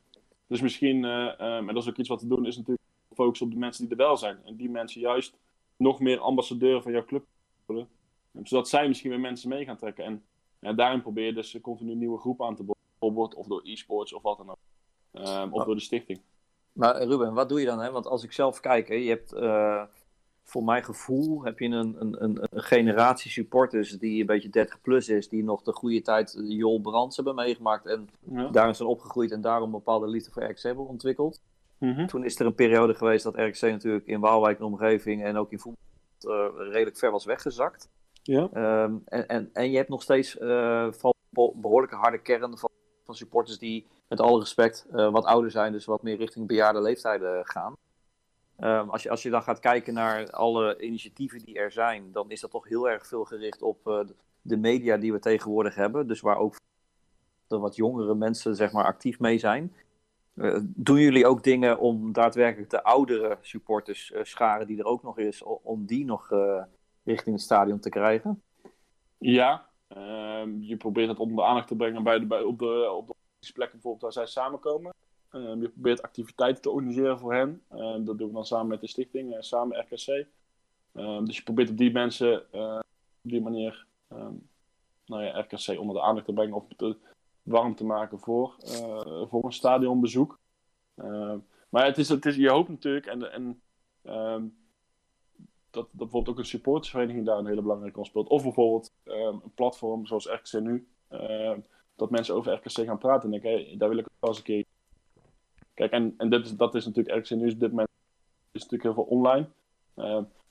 Dus 0.47 0.61
misschien, 0.61 1.05
eh, 1.05 1.41
ehm, 1.41 1.69
en 1.69 1.75
dat 1.75 1.83
is 1.83 1.89
ook 1.89 1.97
iets 1.97 2.09
wat 2.09 2.19
te 2.19 2.29
doen, 2.29 2.47
is 2.47 2.57
natuurlijk 2.57 2.87
focussen 3.15 3.47
op 3.47 3.53
de 3.53 3.59
mensen 3.59 3.83
die 3.83 3.93
er 3.93 4.05
wel 4.05 4.17
zijn. 4.17 4.39
En 4.45 4.57
die 4.57 4.71
mensen 4.71 5.01
juist 5.01 5.39
nog 5.77 6.01
meer 6.01 6.19
ambassadeur 6.19 6.83
van 6.83 6.93
jouw 6.93 7.05
club 7.05 7.25
worden. 7.67 7.89
Zodat 8.43 8.69
zij 8.69 8.89
misschien 8.89 9.11
weer 9.11 9.21
mensen 9.21 9.49
mee 9.49 9.65
gaan 9.65 9.77
trekken. 9.77 10.05
En 10.05 10.23
ja, 10.59 10.73
daarin 10.73 11.03
probeer 11.03 11.27
je 11.27 11.33
dus 11.33 11.59
continu 11.61 11.95
nieuwe 11.95 12.19
groepen 12.19 12.47
aan 12.47 12.57
te 12.57 12.63
boren. 12.63 12.81
Bijvoorbeeld 12.99 13.35
of 13.35 13.47
door 13.47 13.61
e-sports 13.65 14.13
of 14.13 14.23
wat 14.23 14.37
dan 14.37 14.51
ook. 14.51 14.57
Ehm, 15.13 15.53
of 15.53 15.61
Oh. 15.61 15.67
door 15.67 15.75
de 15.75 15.81
stichting. 15.81 16.21
Maar 16.73 16.95
eh, 16.95 17.07
Ruben, 17.07 17.35
wat 17.35 17.49
doe 17.49 17.61
je 17.61 17.67
dan? 17.67 17.81
Hè? 17.81 17.91
Want 17.91 18.07
als 18.07 18.25
ik 18.25 18.33
zelf 18.33 18.61
kijk, 18.61 18.89
hè, 18.89 18.95
je 18.95 19.09
hebt 19.09 19.33
eh, 19.33 19.83
voor 20.43 20.65
mijn 20.65 20.85
gevoel 20.85 21.45
heb 21.45 21.59
je 21.59 21.65
een, 21.67 21.97
een, 22.01 22.23
een, 22.25 22.39
een 22.51 22.63
generatie 22.63 23.31
supporters 23.31 23.91
die 23.91 24.21
een 24.21 24.27
beetje 24.27 24.49
30 24.49 24.81
plus 24.81 25.09
is, 25.09 25.29
die 25.29 25.45
nog 25.45 25.63
de 25.63 25.73
goede 25.73 26.03
tijd 26.03 26.37
Jol 26.43 26.81
Brands 26.81 27.17
hebben 27.17 27.35
meegemaakt 27.35 27.87
en 27.87 28.09
Ja. 28.33 28.49
daarin 28.49 28.75
zijn 28.75 28.89
opgegroeid 28.89 29.31
en 29.31 29.41
daarom 29.41 29.65
een 29.65 29.71
bepaalde 29.71 30.07
liefde 30.09 30.31
voor 30.31 30.43
RKC 30.43 30.63
hebben 30.63 30.87
ontwikkeld. 30.89 31.41
Mhm. 31.79 32.07
Toen 32.07 32.25
is 32.25 32.39
er 32.41 32.47
een 32.47 32.55
periode 32.55 32.95
geweest 32.95 33.25
dat 33.25 33.35
RKC 33.37 33.61
natuurlijk 33.61 34.07
in 34.07 34.21
Waalwijk 34.21 34.59
en 34.59 34.65
omgeving 34.65 35.23
en 35.25 35.37
ook 35.37 35.53
in 35.53 35.59
voetbal 35.59 35.83
eh, 35.83 35.92
redelijk 36.59 36.97
ver 36.97 37.11
was 37.11 37.25
weggezakt. 37.25 37.91
Ja. 38.23 38.49
Ehm, 38.53 38.97
en, 39.05 39.29
en, 39.29 39.51
en 39.53 39.71
je 39.71 39.77
hebt 39.77 39.89
nog 39.89 40.03
steeds 40.03 40.39
eh, 40.39 40.93
van 40.93 41.15
be- 41.29 41.53
behoorlijke 41.55 41.97
harde 41.97 42.19
kern 42.19 42.59
van, 42.59 42.71
van 43.05 43.15
supporters 43.15 43.59
die 43.59 43.87
met 44.09 44.21
alle 44.21 44.39
respect 44.39 44.87
eh, 44.93 45.11
wat 45.11 45.25
ouder 45.25 45.51
zijn, 45.51 45.73
dus 45.73 45.85
wat 45.85 46.03
meer 46.03 46.17
richting 46.17 46.47
bejaarde 46.47 46.81
leeftijden 46.81 47.47
gaan. 47.47 47.77
Ehm, 48.57 48.89
als, 48.89 49.03
je, 49.03 49.11
als 49.11 49.23
je 49.23 49.31
dan 49.31 49.43
gaat 49.43 49.61
kijken 49.61 49.95
naar 49.95 50.31
alle 50.31 50.81
initiatieven 50.81 51.39
die 51.39 51.59
er 51.59 51.73
zijn, 51.73 52.13
dan 52.13 52.31
is 52.31 52.41
dat 52.41 52.51
toch 52.51 52.69
heel 52.69 52.89
erg 52.89 53.07
veel 53.07 53.25
gericht 53.25 53.63
op 53.63 53.87
eh, 53.87 54.01
de 54.43 54.57
media 54.57 54.97
die 54.97 55.13
we 55.13 55.19
tegenwoordig 55.19 55.75
hebben. 55.75 56.07
Dus 56.07 56.21
waar 56.21 56.37
ook 56.37 56.57
de 57.47 57.59
wat 57.59 57.77
jongere 57.77 58.15
mensen 58.15 58.57
zeg 58.57 58.73
maar, 58.73 58.85
actief 58.85 59.21
mee 59.21 59.39
zijn. 59.39 59.75
Eh, 60.35 60.59
doen 60.63 61.01
jullie 61.01 61.27
ook 61.27 61.43
dingen 61.43 61.79
om 61.79 62.13
daadwerkelijk 62.13 62.71
de 62.71 62.83
oudere 62.83 63.39
supporters 63.41 64.13
eh, 64.13 64.25
scharen 64.25 64.67
die 64.67 64.79
er 64.79 64.85
ook 64.85 65.03
nog 65.03 65.19
is, 65.19 65.43
om 65.43 65.87
die 65.87 66.05
nog 66.05 66.31
eh, 66.31 66.63
richting 67.05 67.35
het 67.35 67.45
stadion 67.45 67.79
te 67.79 67.89
krijgen? 67.89 68.43
Ja, 69.19 69.69
ehm, 69.89 70.61
je 70.61 70.77
probeert 70.77 71.09
het 71.09 71.19
onder 71.19 71.37
de 71.37 71.45
aandacht 71.45 71.69
te 71.69 71.77
brengen 71.77 72.03
bij 72.03 72.19
de, 72.19 72.27
bij, 72.27 72.43
op, 72.43 72.59
de, 72.59 72.91
op 72.91 73.07
de 73.07 73.53
plekken 73.53 73.81
bijvoorbeeld 73.81 74.03
waar 74.03 74.13
zij 74.13 74.27
samenkomen. 74.27 74.95
Ehm, 75.31 75.61
je 75.61 75.69
probeert 75.69 76.03
activiteiten 76.03 76.63
te 76.63 76.71
organiseren 76.71 77.19
voor 77.19 77.35
hen. 77.35 77.63
Ehm, 77.71 78.05
dat 78.05 78.19
doen 78.19 78.29
we 78.29 78.35
dan 78.35 78.47
samen 78.47 78.67
met 78.67 78.81
de 78.81 78.87
stichting, 78.87 79.35
eh, 79.35 79.41
samen 79.41 79.81
RKC. 79.81 80.27
Dus 81.25 81.37
je 81.37 81.43
probeert 81.45 81.71
op 81.71 81.77
die 81.77 81.93
mensen 81.93 82.47
op 83.23 83.31
die 83.31 83.41
manier 83.41 83.87
nou 85.05 85.23
ja, 85.23 85.41
RKC 85.41 85.81
onder 85.81 85.95
de 85.95 86.03
aandacht 86.03 86.27
te 86.27 86.33
brengen 86.33 86.55
of 86.55 86.67
warm 87.43 87.75
te 87.75 87.85
maken 87.85 88.19
voor, 88.19 88.57
eh, 88.59 89.27
voor 89.29 89.45
een 89.45 89.53
stadionbezoek. 89.53 90.39
Ehm, 90.95 91.39
maar 91.69 91.85
het 91.85 91.99
is, 91.99 92.09
het 92.09 92.27
is, 92.27 92.37
je 92.37 92.51
hoopt 92.51 92.69
natuurlijk, 92.69 93.07
en, 93.07 93.33
en 93.33 93.63
ehm, 94.03 94.45
dat, 95.71 95.89
dat 95.91 95.91
bijvoorbeeld 95.91 96.29
ook 96.29 96.39
een 96.39 96.51
supportersvereniging 96.51 97.27
daar 97.27 97.39
een 97.39 97.47
hele 97.47 97.63
belangrijke 97.63 97.97
rol 97.97 98.05
speelt. 98.05 98.29
Of 98.29 98.43
bijvoorbeeld 98.43 98.93
ehm, 99.03 99.35
een 99.43 99.55
platform 99.55 100.07
zoals 100.07 100.27
RKC 100.27 100.61
nu. 100.61 100.87
ehm, 101.09 101.61
dat 101.97 102.11
mensen 102.11 102.35
over 102.35 102.53
RKC 102.53 102.87
gaan 102.87 102.99
praten 102.99 103.23
en 103.25 103.31
denken, 103.31 103.51
hey, 103.51 103.77
daar 103.79 103.89
wil 103.89 103.99
ik 103.99 104.07
wel 104.21 104.31
eens 104.31 104.39
een 104.39 104.45
keer. 104.45 104.65
Kijk, 105.75 105.93
en, 105.93 106.15
en 106.17 106.31
dit 106.31 106.45
is, 106.45 106.57
dat 106.57 106.75
is 106.75 106.87
natuurlijk 106.87 107.17
RKC 107.17 107.31
nu 107.31 107.51
op 107.51 107.61
dit 107.61 107.71
moment 107.71 107.89
is 108.53 108.63
natuurlijk 108.63 108.83
heel 108.83 108.95
veel 108.95 109.19
online. 109.19 109.49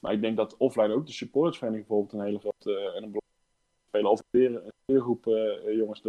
Maar 0.02 0.14
ik 0.14 0.22
denk 0.22 0.38
dat 0.38 0.58
offline 0.58 0.94
ook 0.94 1.06
de 1.06 1.12
supportersvereniging 1.12 1.88
bijvoorbeeld 1.88 2.20
een 2.20 2.28
hele 2.28 2.40
grote 2.40 2.72
eh, 2.72 2.96
en 2.96 3.04
een 3.04 3.12
belangrijke 3.12 3.84
spelen. 3.88 4.12
Of 4.12 4.24
weer 4.32 5.68
eh, 5.68 5.76
jongens 5.78 6.02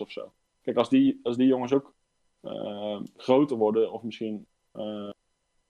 of 0.00 0.10
zo. 0.10 0.32
Kijk, 0.62 0.76
als 0.76 0.88
die, 0.88 1.20
als 1.22 1.36
die 1.36 1.46
jongens 1.46 1.72
ook 1.72 1.94
ehm, 2.40 3.04
groter 3.16 3.56
worden 3.56 3.92
of 3.92 4.02
misschien 4.02 4.46
eh, 4.72 5.10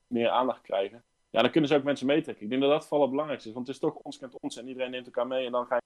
meer 0.07 0.29
aandacht 0.29 0.63
krijgen, 0.63 1.05
ja, 1.31 1.43
dan 1.43 1.51
kunnen 1.51 1.71
ze 1.71 1.77
ook 1.77 1.83
mensen 1.83 2.07
meetrekken. 2.07 2.45
Ik 2.45 2.51
denk 2.51 2.63
dat 2.63 2.71
dat 2.71 2.83
vooral 2.83 3.01
het 3.01 3.11
belangrijkste 3.11 3.49
is. 3.49 3.55
Want 3.55 3.67
het 3.67 3.77
is 3.77 3.83
toch 3.83 3.95
ons 3.95 4.19
kent 4.19 4.39
ons 4.41 4.57
en 4.57 4.69
iedereen 4.69 4.91
neemt 4.91 5.07
elkaar 5.07 5.27
mee 5.27 5.47
en 5.47 5.53
dan 5.53 5.67
ga 5.67 5.77
je. 5.77 5.83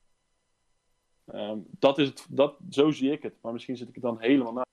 Ehm, 1.33 1.59
dat 1.79 1.99
is 1.99 2.09
het, 2.09 2.27
dat, 2.31 2.57
zo 2.71 2.91
zie 2.91 3.13
ik 3.13 3.23
het. 3.23 3.39
Maar 3.41 3.53
misschien 3.53 3.77
zit 3.77 3.89
ik 3.89 3.95
het 3.95 4.03
dan 4.03 4.21
helemaal 4.21 4.53
na. 4.53 4.67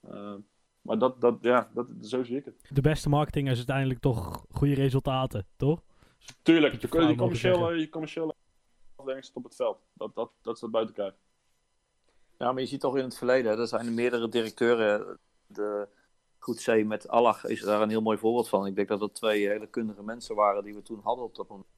Ehm, 0.00 0.38
maar 0.80 0.98
dat, 0.98 1.20
dat, 1.20 1.38
ja, 1.40 1.70
dat, 1.74 1.86
zo 2.00 2.24
zie 2.24 2.36
ik 2.36 2.44
het. 2.44 2.68
De 2.70 2.80
beste 2.80 3.08
marketing 3.08 3.50
is 3.50 3.56
uiteindelijk 3.56 4.00
toch 4.00 4.46
goede 4.50 4.74
resultaten, 4.74 5.46
toch? 5.56 5.82
Tuurlijk, 6.42 6.72
je, 6.72 6.80
je, 6.80 7.14
commerciële, 7.16 7.78
je 7.78 7.88
commerciële 7.88 8.34
afdeling 8.96 9.24
zit 9.24 9.36
op 9.36 9.44
het 9.44 9.54
veld. 9.54 9.86
Dat, 9.92 10.14
dat, 10.14 10.30
dat 10.42 10.56
staat 10.56 10.70
buiten 10.70 10.94
kijf. 10.94 11.14
Ja, 12.38 12.52
maar 12.52 12.60
je 12.60 12.68
ziet 12.68 12.80
toch 12.80 12.96
in 12.96 13.04
het 13.04 13.16
verleden, 13.16 13.58
er 13.58 13.66
zijn 13.66 13.86
er 13.86 13.92
meerdere 13.92 14.28
directeuren. 14.28 15.18
De 15.46 15.88
Goed 16.38 16.62
C 16.62 16.84
met 16.84 17.08
Allah 17.08 17.44
is 17.44 17.60
daar 17.60 17.82
een 17.82 17.88
heel 17.88 18.02
mooi 18.02 18.18
voorbeeld 18.18 18.48
van. 18.48 18.66
Ik 18.66 18.74
denk 18.74 18.88
dat 18.88 19.00
dat 19.00 19.14
twee 19.14 19.48
hele 19.48 19.66
kundige 19.66 20.02
mensen 20.02 20.34
waren 20.34 20.62
die 20.62 20.74
we 20.74 20.82
toen 20.82 21.00
hadden 21.02 21.24
op 21.24 21.34
dat 21.34 21.48
moment. 21.48 21.68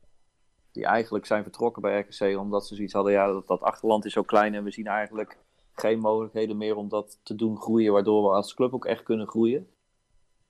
Die 0.72 0.84
eigenlijk 0.84 1.26
zijn 1.26 1.42
vertrokken 1.42 1.82
bij 1.82 2.00
RKC 2.00 2.38
omdat 2.38 2.66
ze 2.66 2.74
zoiets 2.74 2.92
hadden, 2.92 3.12
ja, 3.12 3.26
dat, 3.26 3.46
dat 3.46 3.60
achterland 3.60 4.04
is 4.04 4.12
zo 4.12 4.22
klein 4.22 4.54
en 4.54 4.64
we 4.64 4.70
zien 4.70 4.86
eigenlijk 4.86 5.38
geen 5.72 5.98
mogelijkheden 5.98 6.56
meer 6.56 6.76
om 6.76 6.88
dat 6.88 7.18
te 7.22 7.34
doen 7.34 7.60
groeien, 7.60 7.92
waardoor 7.92 8.22
we 8.22 8.36
als 8.36 8.54
club 8.54 8.74
ook 8.74 8.84
echt 8.84 9.02
kunnen 9.02 9.28
groeien. 9.28 9.68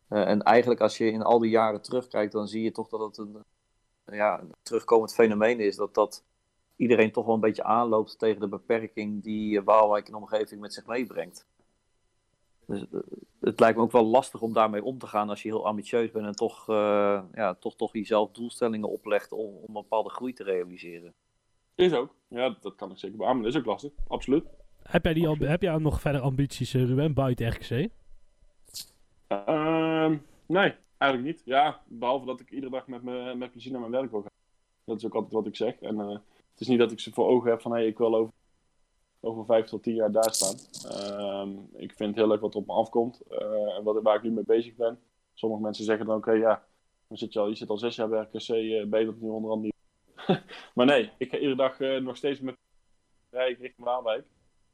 Eh, 0.09 0.29
en 0.29 0.43
eigenlijk 0.43 0.81
als 0.81 0.99
je 0.99 1.11
in 1.11 1.23
al 1.23 1.39
die 1.39 1.51
jaren 1.51 1.83
terugkijkt, 1.83 2.33
dan 2.33 2.49
zie 2.49 2.63
je 2.63 2.73
toch 2.73 2.89
dat 2.89 3.01
het 3.01 3.19
een, 3.19 3.45
ja, 4.05 4.41
een 4.41 4.53
terugkomend 4.63 5.15
fenomeen 5.15 5.61
is. 5.61 5.77
Dat, 5.77 5.95
dat 5.95 6.25
iedereen 6.81 7.13
toch 7.13 7.25
wel 7.25 7.35
een 7.35 7.41
beetje 7.41 7.65
aanloopt 7.65 8.19
tegen 8.19 8.41
de 8.41 8.49
beperking 8.49 9.23
die 9.23 9.59
eh, 9.59 9.65
Waalwijk 9.65 10.09
en 10.09 10.15
omgeving 10.15 10.61
met 10.61 10.75
zich 10.75 10.87
meebrengt. 10.87 11.47
Dus, 12.67 12.87
eh, 12.93 13.01
het 13.41 13.61
lijkt 13.61 13.77
me 13.77 13.83
ook 13.83 13.93
wel 13.93 14.05
lastig 14.05 14.41
om 14.41 14.53
daarmee 14.53 14.85
om 14.85 14.99
te 14.99 15.07
gaan 15.07 15.29
als 15.29 15.43
je 15.43 15.49
heel 15.49 15.67
ambitieus 15.67 16.11
bent 16.11 16.27
en 16.27 16.35
toch, 16.35 16.69
eh, 16.69 17.23
ja, 17.35 17.55
toch, 17.55 17.77
toch 17.77 17.93
jezelf 17.93 18.31
doelstellingen 18.31 18.89
oplegt 18.89 19.33
om, 19.33 19.55
om 19.55 19.77
een 19.77 19.83
bepaalde 19.83 20.11
groei 20.11 20.33
te 20.33 20.45
realiseren. 20.45 21.15
Is 21.75 21.93
ook. 21.93 22.15
Ja, 22.29 22.57
dat 22.61 22.75
kan 22.75 22.91
ik 22.91 22.99
zeker 22.99 23.17
beamen. 23.17 23.43
Dat 23.43 23.53
is 23.53 23.59
ook 23.59 23.67
lastig. 23.67 23.93
Absoluut. 24.09 24.45
Heb 24.83 25.05
jij, 25.05 25.15
die, 25.15 25.29
amb- 25.29 25.41
heb 25.41 25.63
jij 25.63 25.77
nog 25.77 26.01
verder 26.01 26.21
ambities, 26.21 26.73
Ruben, 26.73 27.15
buiten 27.15 27.49
RKC? 27.49 27.89
Ehm, 29.27 30.17
nee, 30.47 30.75
eigenlijk 30.99 31.33
niet. 31.33 31.43
Ja, 31.45 31.81
behalve 31.87 32.27
dat 32.27 32.41
ik 32.41 32.51
iedere 32.51 32.73
dag 32.73 32.87
met, 32.87 33.03
me, 33.03 33.35
met 33.35 33.51
plezier 33.51 33.73
naar 33.73 33.81
mijn 33.81 33.93
werk 33.93 34.11
wil 34.11 34.21
gaan. 34.21 34.31
Dat 34.85 34.97
is 34.97 35.07
ook 35.07 35.15
altijd 35.15 35.33
wat 35.33 35.47
ik 35.47 35.57
zeg. 35.57 35.81
En 35.81 36.01
eh, 36.01 36.19
is 36.61 36.69
niet 36.69 36.79
dat 36.79 36.93
ik 36.93 37.01
ze 37.01 37.13
voor 37.13 37.29
ogen 37.29 37.51
heb 37.51 37.61
van 37.61 37.73
hey, 37.73 37.87
ik 37.87 37.99
wil 37.99 38.15
over, 38.15 38.33
over 39.21 39.45
vijf 39.45 39.67
tot 39.67 39.83
tien 39.83 39.95
jaar 39.95 40.13
daar 40.13 40.35
staan. 40.35 40.57
Ehm, 40.91 41.51
ik 41.73 41.93
vind 41.95 42.09
het 42.09 42.17
heel 42.17 42.29
leuk 42.29 42.41
wat 42.41 42.55
er 42.55 42.61
op 42.61 42.67
me 42.67 42.73
afkomt 42.73 43.21
eh, 43.21 43.77
en 43.77 43.83
wat, 43.83 44.03
waar 44.03 44.17
ik 44.17 44.23
nu 44.23 44.31
mee 44.31 44.45
bezig 44.45 44.75
ben. 44.75 44.99
Sommige 45.35 45.63
mensen 45.63 45.85
zeggen 45.85 46.07
dan 46.07 46.17
oké, 46.17 46.33
ja, 46.33 46.65
dan 47.09 47.19
zit 47.19 47.33
je, 47.33 47.39
al, 47.39 47.49
je 47.49 47.55
zit 47.55 47.71
al 47.71 47.79
zes 47.79 47.97
jaar 47.97 48.09
bij 48.09 48.23
RKC, 48.23 48.49
eh, 48.49 48.87
ben 48.87 49.01
je 49.01 49.15
nu 49.19 49.29
onder 49.29 49.51
andere 49.51 49.73
niet. 49.73 50.43
maar 50.75 50.87
nee, 50.87 51.11
ik 51.19 51.31
ga 51.31 51.37
iedere 51.37 51.57
dag 51.57 51.81
eh, 51.81 52.01
nog 52.01 52.17
steeds 52.17 52.41
met 52.41 52.57
rij 53.31 53.51
ik 53.51 53.59
richting 53.59 53.87
Waalwijk. 53.87 54.27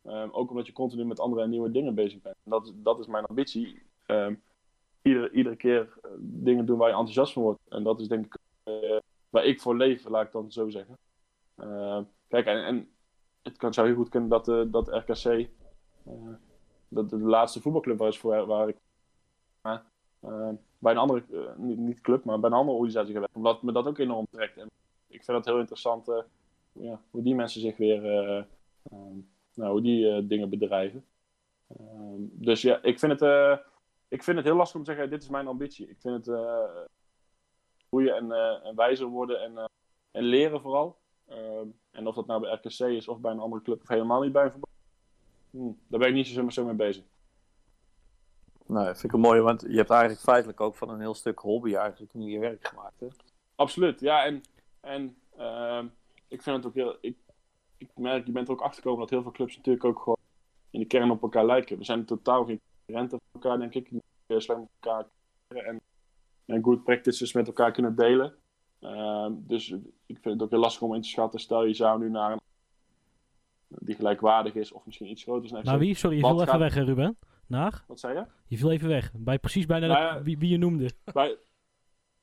Ehm, 0.02 0.28
ook 0.30 0.50
omdat 0.50 0.66
je 0.66 0.72
continu 0.72 1.04
met 1.04 1.20
andere 1.20 1.42
en 1.42 1.50
nieuwe 1.50 1.70
dingen 1.70 1.94
bezig 1.94 2.22
bent. 2.22 2.36
En 2.44 2.50
dat, 2.50 2.72
dat 2.76 2.98
is 2.98 3.06
mijn 3.06 3.24
ambitie. 3.24 3.82
Ehm, 4.06 4.34
iedere, 5.02 5.30
iedere 5.30 5.56
keer 5.56 5.98
dingen 6.18 6.66
doen 6.66 6.78
waar 6.78 6.88
je 6.88 6.94
enthousiast 6.94 7.32
van 7.32 7.42
wordt. 7.42 7.60
En 7.68 7.82
dat 7.82 8.00
is 8.00 8.08
denk 8.08 8.24
ik 8.24 8.38
waar 9.30 9.44
ik 9.44 9.60
voor 9.60 9.76
leef, 9.76 10.08
laat 10.08 10.26
ik 10.26 10.32
dan 10.32 10.52
zo 10.52 10.68
zeggen. 10.68 10.98
Ehm, 11.56 12.02
kijk, 12.28 12.46
en, 12.46 12.88
het 13.42 13.56
kan, 13.56 13.74
zou 13.74 13.86
heel 13.86 13.96
goed 13.96 14.08
kunnen 14.08 14.28
dat, 14.28 14.48
eh, 14.48 14.62
dat 14.66 14.88
RKC 14.88 15.24
eh, 16.04 16.34
dat 16.88 17.10
de 17.10 17.18
laatste 17.18 17.60
voetbalclub 17.60 17.98
was 17.98 18.18
voor, 18.18 18.46
waar 18.46 18.68
ik 18.68 18.76
eh, 20.20 20.50
bij 20.78 20.92
een 20.92 20.98
andere, 20.98 21.24
eh, 21.32 21.56
niet, 21.56 22.00
club, 22.00 22.24
maar 22.24 22.40
bij 22.40 22.50
een 22.50 22.56
andere 22.56 22.76
organisatie 22.76 23.12
gewerkt. 23.12 23.34
Omdat 23.34 23.62
me 23.62 23.72
dat 23.72 23.86
ook 23.86 23.98
enorm 23.98 24.26
trekt. 24.30 24.56
En 24.56 24.70
ik 25.06 25.24
vind 25.24 25.36
het 25.36 25.46
heel 25.46 25.58
interessant 25.58 26.08
eh, 26.08 26.22
ja, 26.72 27.00
hoe 27.10 27.22
die 27.22 27.34
mensen 27.34 27.60
zich 27.60 27.76
weer, 27.76 28.04
eh, 28.04 28.44
ehm, 28.82 29.18
nou, 29.54 29.70
hoe 29.70 29.82
die 29.82 30.10
eh, 30.10 30.22
dingen 30.28 30.48
bedrijven. 30.48 31.04
Ehm, 31.68 32.20
dus 32.30 32.62
ja, 32.62 32.82
ik 32.82 32.98
vind 32.98 33.12
het, 33.12 33.22
eh, 33.22 33.56
ik 34.08 34.22
vind 34.22 34.36
het 34.36 34.46
heel 34.46 34.56
lastig 34.56 34.76
om 34.76 34.84
te 34.84 34.90
zeggen, 34.90 35.10
dit 35.10 35.22
is 35.22 35.28
mijn 35.28 35.46
ambitie. 35.46 35.88
Ik 35.88 36.00
vind 36.00 36.26
het 36.26 36.28
eh, 36.36 36.64
groeien 37.88 38.16
en, 38.16 38.32
eh, 38.32 38.66
en 38.66 38.76
wijzer 38.76 39.06
worden 39.06 39.42
en, 39.42 39.58
eh, 39.58 39.64
en 40.10 40.22
leren 40.22 40.60
vooral. 40.60 40.98
Ehm, 41.28 41.66
en 41.90 42.06
of 42.06 42.14
dat 42.14 42.26
nou 42.26 42.40
bij 42.40 42.52
RKC 42.52 42.78
is 42.78 43.08
of 43.08 43.18
bij 43.18 43.32
een 43.32 43.40
andere 43.40 43.62
club 43.62 43.82
of 43.82 43.88
helemaal 43.88 44.22
niet 44.22 44.32
bij 44.32 44.44
een 44.44 44.50
verband. 44.50 44.72
Hm, 45.50 45.72
daar 45.88 46.00
ben 46.00 46.08
ik 46.08 46.14
niet 46.14 46.26
zo, 46.26 46.48
zo 46.48 46.64
mee 46.64 46.74
bezig. 46.74 47.04
Nou, 48.66 48.86
dat 48.86 49.00
vind 49.00 49.04
ik 49.04 49.12
een 49.12 49.20
mooie, 49.20 49.40
want 49.40 49.60
je 49.60 49.76
hebt 49.76 49.90
eigenlijk 49.90 50.20
feitelijk 50.20 50.60
ook 50.60 50.76
van 50.76 50.90
een 50.90 51.00
heel 51.00 51.14
stuk 51.14 51.38
hobby 51.38 51.74
eigenlijk 51.74 52.14
nu 52.14 52.30
je 52.30 52.38
werk 52.38 52.66
gemaakt. 52.66 53.00
Hè? 53.00 53.06
Absoluut, 53.54 54.00
ja. 54.00 54.24
En, 54.24 54.42
en 54.80 55.16
ehm, 55.36 55.86
ik 56.28 56.42
vind 56.42 56.56
het 56.56 56.66
ook 56.66 56.74
heel. 56.74 56.96
Ik, 57.00 57.16
ik 57.76 57.90
merk, 57.94 58.26
je 58.26 58.32
bent 58.32 58.48
er 58.48 58.54
ook 58.54 58.60
achtergekomen 58.60 59.00
dat 59.00 59.10
heel 59.10 59.22
veel 59.22 59.30
clubs 59.30 59.56
natuurlijk 59.56 59.84
ook 59.84 59.98
gewoon 59.98 60.18
in 60.70 60.80
de 60.80 60.86
kern 60.86 61.10
op 61.10 61.22
elkaar 61.22 61.46
lijken. 61.46 61.78
We 61.78 61.84
zijn 61.84 62.04
totaal 62.04 62.44
geen 62.44 62.60
concurrenten 62.76 63.18
van 63.18 63.40
elkaar, 63.40 63.58
denk 63.58 63.74
ik. 63.74 63.90
Je 64.26 64.40
slim 64.40 64.58
met 64.58 64.68
elkaar 64.80 65.06
en, 65.48 65.80
en 66.44 66.64
good 66.64 66.84
practices 66.84 67.32
met 67.32 67.46
elkaar 67.46 67.72
kunnen 67.72 67.96
delen. 67.96 68.34
Ehm, 68.80 69.32
dus 69.36 69.70
ik 70.06 70.18
vind 70.20 70.24
het 70.34 70.42
ook 70.42 70.50
heel 70.50 70.58
lastig 70.58 70.82
om 70.82 70.94
in 70.94 71.02
te 71.02 71.08
schatten. 71.08 71.40
Stel 71.40 71.64
je 71.64 71.74
zou 71.74 71.98
nu 71.98 72.10
naar 72.10 72.32
een 72.32 72.40
die 73.68 73.94
gelijkwaardig 73.94 74.54
is 74.54 74.72
of 74.72 74.86
misschien 74.86 75.10
iets 75.10 75.22
groter 75.22 75.44
is. 75.44 75.64
Naar 75.64 75.78
wie? 75.78 75.94
Sorry, 75.94 76.16
je 76.16 76.22
viel 76.22 76.34
even 76.34 76.46
gaat- 76.48 76.58
weg, 76.58 76.74
Ruben. 76.74 77.18
Naar? 77.46 77.84
Wat 77.86 78.00
zei 78.00 78.14
je? 78.18 78.24
Je 78.46 78.56
viel 78.56 78.70
even 78.70 78.88
weg. 78.88 79.12
Bij 79.14 79.38
precies 79.38 79.66
bijna 79.66 79.86
Nou 79.86 79.98
de- 80.12 80.18
ja. 80.18 80.22
wie, 80.22 80.38
wie 80.38 80.50
je 80.50 80.56
noemde. 80.58 80.90
Bij, 81.12 81.36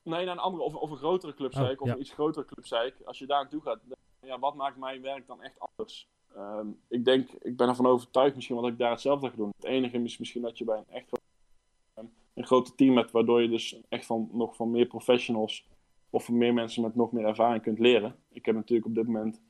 nee, 0.04 0.26
naar 0.26 0.34
een 0.36 0.40
andere 0.42 0.64
of, 0.64 0.76
of 0.76 0.90
een 0.92 0.98
grotere 0.98 1.34
club, 1.34 1.54
zei 1.54 1.66
Oh, 1.66 1.72
ik, 1.72 1.82
of 1.82 1.88
ja. 1.88 1.94
een 1.94 2.00
iets 2.00 2.12
grotere 2.14 2.46
club, 2.46 2.66
zei 2.66 2.88
ik. 2.88 2.96
Als 3.06 3.20
je 3.20 3.26
daar 3.28 3.42
naartoe 3.42 3.62
gaat, 3.62 3.80
dan- 3.88 3.98
ja, 4.30 4.40
wat 4.40 4.56
maakt 4.56 4.78
mijn 4.78 5.02
werk 5.02 5.28
dan 5.28 5.42
echt 5.42 5.60
anders? 5.60 6.08
Ehm, 6.36 6.68
ik 6.88 7.06
denk, 7.06 7.30
ik 7.32 7.58
ben 7.58 7.68
ervan 7.68 7.86
overtuigd 7.86 8.36
misschien 8.36 8.56
wat 8.56 8.68
ik 8.68 8.78
daar 8.78 8.92
hetzelfde 8.92 9.30
ga 9.30 9.36
doen. 9.36 9.52
Het 9.56 9.66
enige 9.66 9.98
is 9.98 10.18
misschien 10.18 10.42
dat 10.42 10.58
je 10.58 10.64
bij 10.64 10.78
een 10.78 10.94
echt 10.96 11.10
een 12.34 12.46
groter 12.46 12.76
team 12.76 12.98
hebt, 12.98 13.12
waardoor 13.12 13.42
je 13.42 13.50
dus 13.50 13.78
echt 13.90 14.06
van, 14.06 14.30
nog 14.32 14.56
van 14.56 14.72
meer 14.72 14.86
professionals 14.86 15.66
of 16.14 16.26
van 16.26 16.38
meer 16.38 16.54
mensen 16.54 16.82
met 16.82 16.96
nog 16.96 17.12
meer 17.12 17.26
ervaring 17.26 17.64
kunt 17.64 17.80
leren. 17.80 18.16
Ik 18.30 18.46
heb 18.46 18.56
natuurlijk 18.56 18.88
op 18.88 18.96
dit 18.96 19.06
moment 19.06 19.42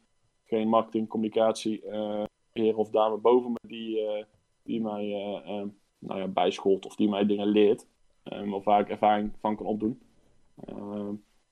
geen 0.44 0.68
marketing, 0.68 1.08
communicatie, 1.08 1.82
eh 1.86 2.24
heer 2.54 2.78
of 2.78 2.90
dame 2.90 3.18
boven 3.18 3.52
me 3.52 3.60
die, 3.68 4.00
eh, 4.00 4.26
die 4.64 4.82
mij 4.82 5.14
eh, 5.14 5.64
nou 6.00 6.20
ja, 6.20 6.28
bijscholt 6.28 6.86
of 6.86 6.96
die 6.96 7.10
mij 7.10 7.26
dingen 7.26 7.48
leert. 7.48 7.88
Ehm, 8.24 8.54
of 8.54 8.64
waar 8.64 8.80
ik 8.80 8.90
ervaring 8.90 9.32
van 9.40 9.56
kan 9.56 9.66
opdoen. 9.66 10.02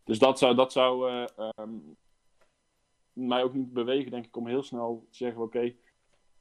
Dus 0.04 0.20
dat 0.20 0.40
zou, 0.40 0.56
dat 0.56 0.72
zou 0.72 1.10
eh, 1.10 1.28
ehm, 1.38 1.78
mij 3.14 3.44
ook 3.44 3.54
niet 3.54 3.74
bewegen, 3.74 4.12
denk 4.12 4.26
ik, 4.26 4.38
om 4.38 4.48
heel 4.48 4.64
snel 4.64 5.06
te 5.10 5.18
zeggen: 5.18 5.42
Oké, 5.42 5.74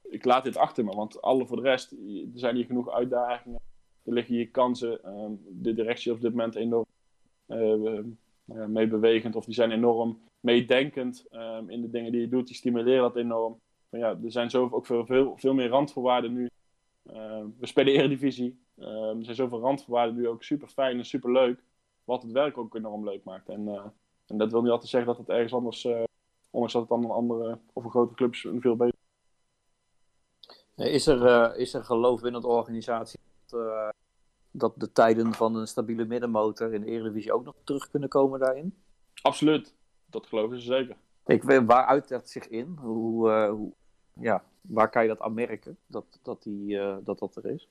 ik 0.01 0.25
laat 0.25 0.43
dit 0.43 0.57
achter 0.57 0.85
me. 0.85 0.95
Want 0.95 1.21
alle 1.21 1.47
voor 1.47 1.57
de 1.57 1.69
rest, 1.69 1.91
er 1.91 2.39
zijn 2.39 2.55
hier 2.55 2.65
genoeg 2.65 2.89
uitdagingen. 2.89 3.59
Er 4.03 4.13
liggen 4.13 4.35
hier 4.35 4.49
kansen. 4.49 5.03
Ehm, 5.03 5.31
de 5.49 5.73
directie 5.73 6.11
op 6.11 6.21
dit 6.21 6.31
moment 6.31 6.55
enorm 6.55 6.85
meebewegend. 8.67 9.35
Of 9.35 9.45
die 9.45 9.53
zijn 9.53 9.71
enorm 9.71 10.19
meedenkend 10.39 11.25
ehm, 11.29 11.69
in 11.69 11.81
de 11.81 11.89
dingen 11.89 12.11
die 12.11 12.21
je 12.21 12.29
doet. 12.29 12.47
Die 12.47 12.55
stimuleren 12.55 13.01
dat 13.01 13.15
enorm. 13.15 13.59
Maar 13.89 13.99
ja, 13.99 14.09
er 14.23 14.31
zijn 14.31 14.49
zoveel, 14.49 14.77
ook 14.77 14.85
veel, 14.85 15.05
veel, 15.05 15.33
veel 15.37 15.53
meer 15.53 15.69
randvoorwaarden 15.69 16.33
nu. 16.33 16.49
Ehm, 17.05 17.45
we 17.59 17.67
spelen 17.67 17.93
Eredivisie. 17.93 18.59
Ehm, 18.77 19.17
er 19.17 19.23
zijn 19.23 19.35
zoveel 19.35 19.59
randvoorwaarden 19.59 20.15
nu 20.15 20.27
ook 20.27 20.43
super 20.43 20.67
fijn 20.67 20.97
en 20.97 21.05
super 21.05 21.31
leuk. 21.31 21.63
Wat 22.03 22.21
het 22.21 22.31
werk 22.31 22.57
ook 22.57 22.75
enorm 22.75 23.03
leuk 23.03 23.23
maakt. 23.23 23.49
En, 23.49 23.67
eh, 23.67 23.85
en 24.27 24.37
dat 24.37 24.51
wil 24.51 24.61
niet 24.61 24.71
altijd 24.71 24.89
zeggen 24.89 25.09
dat 25.09 25.19
het 25.19 25.29
ergens 25.29 25.53
anders, 25.53 25.85
eh 25.85 26.03
ondanks 26.51 26.73
dat 26.73 26.81
het 26.81 26.91
dan 26.91 27.03
een 27.03 27.15
andere 27.15 27.59
of 27.73 27.83
een 27.83 27.89
grote 27.89 28.13
clubs 28.13 28.43
een 28.43 28.61
veel 28.61 28.75
beter 28.75 28.95
Is 30.75 31.07
er, 31.07 31.25
eh, 31.25 31.59
is 31.59 31.73
er 31.73 31.83
geloof 31.83 32.21
binnen 32.21 32.41
de 32.41 32.47
organisatie 32.47 33.19
dat, 33.45 33.59
eh, 33.59 33.89
dat 34.51 34.73
de 34.77 34.91
tijden 34.91 35.33
van 35.33 35.55
een 35.55 35.67
stabiele 35.67 36.05
middenmotor 36.05 36.73
in 36.73 36.81
de 36.81 36.87
Eredivisie 36.87 37.33
ook 37.33 37.43
nog 37.43 37.55
terug 37.63 37.89
kunnen 37.89 38.09
komen 38.09 38.39
daarin? 38.39 38.75
Absoluut. 39.21 39.73
Dat 40.05 40.27
geloven 40.27 40.59
ze 40.59 40.65
zeker. 40.65 40.95
Ik 41.25 41.43
weet, 41.43 41.65
waar 41.65 41.85
uit 41.85 42.07
dat 42.07 42.29
zich 42.29 42.47
in? 42.47 42.77
Hoe, 42.79 43.31
eh, 43.31 43.49
hoe, 43.49 43.71
ja, 44.13 44.43
waar 44.61 44.89
kan 44.89 45.01
je 45.01 45.07
dat 45.07 45.21
aan 45.21 45.33
merken, 45.33 45.77
dat 45.87 46.19
dat, 46.21 46.43
die, 46.43 46.79
eh, 46.79 46.97
dat, 47.03 47.19
dat 47.19 47.35
er 47.35 47.45
is? 47.45 47.67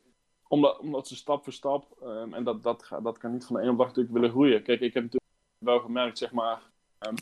Omdat, 0.49 0.79
omdat 0.79 1.09
ze 1.09 1.17
stap 1.17 1.45
voor 1.45 1.53
stap, 1.53 1.97
ehm, 2.03 2.35
en 2.35 2.45
dat, 2.45 2.63
dat, 2.63 2.89
dat 3.03 3.19
kan 3.19 3.33
niet 3.33 3.45
van 3.45 3.57
de 3.57 3.63
ene 3.63 3.71
op 3.71 3.79
de 3.79 3.85
natuurlijk 3.85 4.15
willen 4.15 4.31
groeien. 4.31 4.63
Kijk, 4.63 4.81
ik 4.81 4.95
heb 4.95 5.03
natuurlijk 5.03 5.33
wel 5.59 5.81
gemerkt, 5.81 6.19
zeg 6.19 6.33
maar, 6.33 6.63
ehm, 6.99 7.15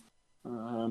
ehm, 0.42 0.90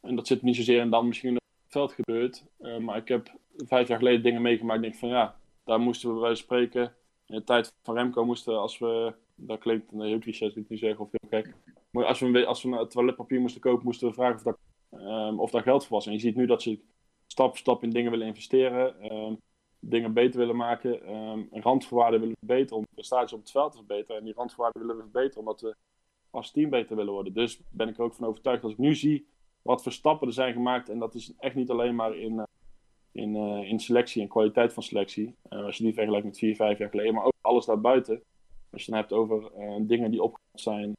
en 0.00 0.16
dat 0.16 0.26
zit 0.26 0.42
niet 0.42 0.56
zozeer 0.56 0.80
in 0.80 0.90
dan 0.90 1.06
misschien 1.06 1.36
op 1.36 1.42
het 1.62 1.72
veld 1.72 1.92
gebeurt, 1.92 2.44
eh, 2.58 2.78
maar 2.78 2.96
ik 2.96 3.08
heb 3.08 3.32
vijf 3.56 3.88
jaar 3.88 3.98
geleden 3.98 4.22
dingen 4.22 4.42
meegemaakt. 4.42 4.78
Ik 4.78 4.84
denk 4.84 4.98
van 4.98 5.08
ja, 5.08 5.36
daar 5.64 5.80
moesten 5.80 6.14
we 6.14 6.20
bij 6.20 6.34
spreken. 6.34 6.94
In 7.26 7.34
de 7.34 7.44
tijd 7.44 7.74
van 7.82 7.94
Remco 7.94 8.24
moesten, 8.24 8.60
als 8.60 8.78
we, 8.78 9.14
dat 9.34 9.58
klinkt 9.58 9.92
een 9.92 10.00
heel 10.00 10.18
cliché, 10.18 10.46
ik 10.46 10.68
niet 10.68 10.78
zeggen 10.78 11.04
of 11.04 11.10
heel 11.10 11.30
gek. 11.30 11.54
Maar 11.90 12.04
als 12.04 12.20
we, 12.20 12.46
als 12.46 12.62
we 12.62 12.76
het 12.76 12.90
toiletpapier 12.90 13.40
moesten 13.40 13.60
kopen, 13.60 13.84
moesten 13.84 14.08
we 14.08 14.14
vragen 14.14 14.46
of, 14.46 14.56
ehm, 14.90 15.38
of 15.38 15.50
daar 15.50 15.62
geld 15.62 15.86
voor 15.86 15.96
was. 15.96 16.06
En 16.06 16.12
je 16.12 16.18
ziet 16.18 16.36
nu 16.36 16.46
dat 16.46 16.62
ze 16.62 16.80
stap 17.26 17.48
voor 17.48 17.58
stap 17.58 17.82
in 17.82 17.90
dingen 17.90 18.10
willen 18.10 18.26
investeren. 18.26 19.00
ehm, 19.00 19.34
dingen 19.78 20.12
beter 20.12 20.38
willen 20.38 20.56
maken, 20.56 21.06
ehm 21.06 21.40
randvoorwaarden 21.50 22.20
willen 22.20 22.36
verbeteren 22.38 22.76
om 22.76 22.82
de 22.82 22.94
prestaties 22.94 23.32
op 23.32 23.40
het 23.40 23.50
veld 23.50 23.72
te 23.72 23.78
verbeteren. 23.78 24.16
En 24.16 24.24
die 24.24 24.34
randvoorwaarden 24.34 24.80
willen 24.80 24.96
we 24.96 25.02
verbeteren 25.02 25.38
omdat 25.38 25.60
we 25.60 25.76
als 26.30 26.50
team 26.50 26.70
beter 26.70 26.96
willen 26.96 27.12
worden. 27.12 27.32
Dus 27.32 27.60
ben 27.68 27.88
ik 27.88 28.00
ook 28.00 28.14
van 28.14 28.26
overtuigd 28.26 28.62
als 28.62 28.72
ik 28.72 28.78
nu 28.78 28.94
zie 28.94 29.26
wat 29.62 29.82
voor 29.82 29.92
stappen 29.92 30.26
er 30.26 30.34
zijn 30.34 30.52
gemaakt. 30.52 30.88
En 30.88 30.98
dat 30.98 31.14
is 31.14 31.34
echt 31.38 31.54
niet 31.54 31.70
alleen 31.70 31.94
maar 31.94 32.16
in, 32.16 32.46
in, 33.12 33.36
eh, 33.36 33.68
in 33.68 33.80
selectie 33.80 34.22
en 34.22 34.28
kwaliteit 34.28 34.72
van 34.72 34.82
selectie. 34.82 35.34
Eh, 35.48 35.64
als 35.64 35.76
je 35.76 35.84
die 35.84 35.94
vergelijkt 35.94 36.26
met 36.26 36.38
vier, 36.38 36.56
vijf 36.56 36.78
jaar 36.78 36.88
geleden, 36.88 37.14
maar 37.14 37.24
ook 37.24 37.32
alles 37.40 37.66
daarbuiten. 37.66 38.22
Als 38.70 38.84
je 38.84 38.90
dan 38.90 39.00
hebt 39.00 39.12
over 39.12 39.52
eh, 39.52 39.76
dingen 39.80 40.10
die 40.10 40.22
opgehaald 40.22 40.60
zijn, 40.60 40.96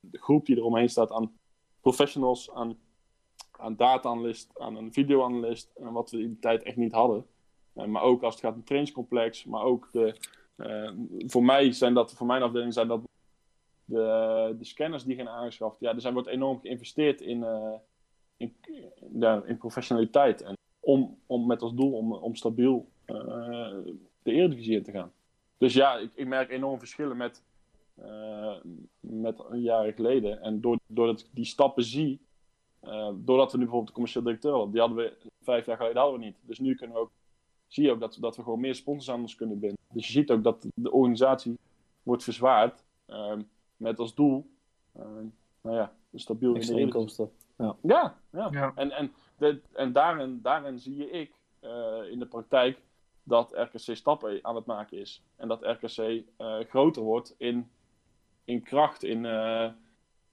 de 0.00 0.18
groep 0.18 0.46
die 0.46 0.56
eromheen 0.56 0.88
staat 0.88 1.10
aan 1.10 1.32
professionals, 1.80 2.50
aan, 2.50 2.78
aan 3.50 3.76
data-analyst, 3.76 4.58
aan 4.58 4.76
een 4.76 4.92
video-analyst, 4.92 5.70
en 5.74 5.92
wat 5.92 6.10
we 6.10 6.20
in 6.20 6.28
die 6.28 6.38
tijd 6.38 6.62
echt 6.62 6.76
niet 6.76 6.92
hadden. 6.92 7.26
Maar 7.72 8.02
ook 8.02 8.22
als 8.22 8.34
het 8.34 8.44
gaat 8.44 8.54
om 8.54 8.64
trainingscomplex, 8.64 9.44
maar 9.44 9.62
ook 9.62 9.88
de, 9.92 10.16
voor 11.26 11.44
mij 11.44 11.72
zijn 11.72 11.94
dat, 11.94 12.12
voor 12.12 12.26
mijn 12.26 12.42
afdeling 12.42 12.72
zijn 12.72 12.88
dat 12.88 13.00
de, 13.84 14.54
de 14.58 14.64
scanners 14.64 15.04
die 15.04 15.16
gaan 15.16 15.28
aangeschaft. 15.28 15.80
Ja, 15.80 15.96
er 15.96 16.12
wordt 16.12 16.28
enorm 16.28 16.60
geïnvesteerd 16.60 17.20
in, 17.20 17.44
in, 18.36 18.56
in 19.46 19.56
professionaliteit. 19.58 20.42
En 20.42 20.55
om, 20.86 21.18
om 21.26 21.46
met 21.46 21.62
als 21.62 21.74
doel 21.74 21.92
om, 21.92 22.12
om 22.12 22.34
stabiel 22.34 22.88
eh, 23.04 23.16
de 24.22 24.32
Eredivisie 24.32 24.76
in 24.76 24.82
te 24.82 24.90
gaan. 24.90 25.12
Dus 25.58 25.74
ja, 25.74 25.96
ik, 25.96 26.10
ik 26.14 26.26
merk 26.26 26.50
enorm 26.50 26.78
verschillen 26.78 27.16
met, 27.16 27.42
eh, 27.94 28.54
met 29.00 29.44
een 29.48 29.60
jaar 29.60 29.92
geleden. 29.92 30.40
En 30.40 30.60
door, 30.60 30.78
doordat 30.86 31.20
ik 31.20 31.26
die 31.30 31.44
stappen 31.44 31.84
zie, 31.84 32.20
eh, 32.80 33.10
doordat 33.14 33.52
we 33.52 33.58
nu 33.58 33.62
bijvoorbeeld 33.62 33.86
de 33.86 33.92
commercieel 33.92 34.24
directeur 34.24 34.52
hadden, 34.52 34.70
die 34.70 34.80
hadden 34.80 34.98
we 34.98 35.16
vijf 35.42 35.66
jaar 35.66 35.76
geleden 35.76 36.00
hadden 36.00 36.20
we 36.20 36.24
niet. 36.24 36.36
Dus 36.40 36.58
nu 36.58 36.74
kunnen 36.74 36.96
we 36.96 37.02
ook, 37.02 37.10
zie 37.66 37.84
je 37.84 37.90
ook 37.90 38.00
dat, 38.00 38.16
dat 38.20 38.36
we 38.36 38.42
gewoon 38.42 38.60
meer 38.60 38.74
sponsors 38.74 39.10
aan 39.10 39.20
ons 39.20 39.34
kunnen 39.34 39.58
binden. 39.58 39.78
Dus 39.92 40.06
je 40.06 40.12
ziet 40.12 40.30
ook 40.30 40.42
dat 40.42 40.66
de 40.74 40.92
organisatie 40.92 41.58
wordt 42.02 42.24
verzwaard 42.24 42.84
ehm, 43.06 43.42
met 43.76 43.98
als 43.98 44.14
doel, 44.14 44.46
nou 45.60 45.76
ja, 45.76 45.94
een 46.12 46.20
stabiel 46.20 46.54
in 46.54 46.66
de 46.66 46.80
inkomsten. 46.80 47.30
Ja, 47.58 47.76
ja. 47.82 48.16
Ja. 48.32 48.72
En, 48.74 48.90
en, 48.90 49.12
en 49.72 49.92
daarin, 49.92 50.38
daarin 50.42 50.78
zie 50.78 51.10
ik 51.10 51.32
eh, 51.60 52.10
in 52.10 52.18
de 52.18 52.26
praktijk 52.26 52.82
dat 53.22 53.52
RKC 53.52 53.96
stappen 53.96 54.38
aan 54.42 54.56
het 54.56 54.66
maken 54.66 54.98
is. 54.98 55.22
En 55.36 55.48
dat 55.48 55.62
RKC 55.62 55.98
eh, 56.36 56.58
groter 56.68 57.02
wordt 57.02 57.34
in, 57.38 57.70
in 58.44 58.62
kracht, 58.62 59.02
in, 59.02 59.24
eh, 59.24 59.70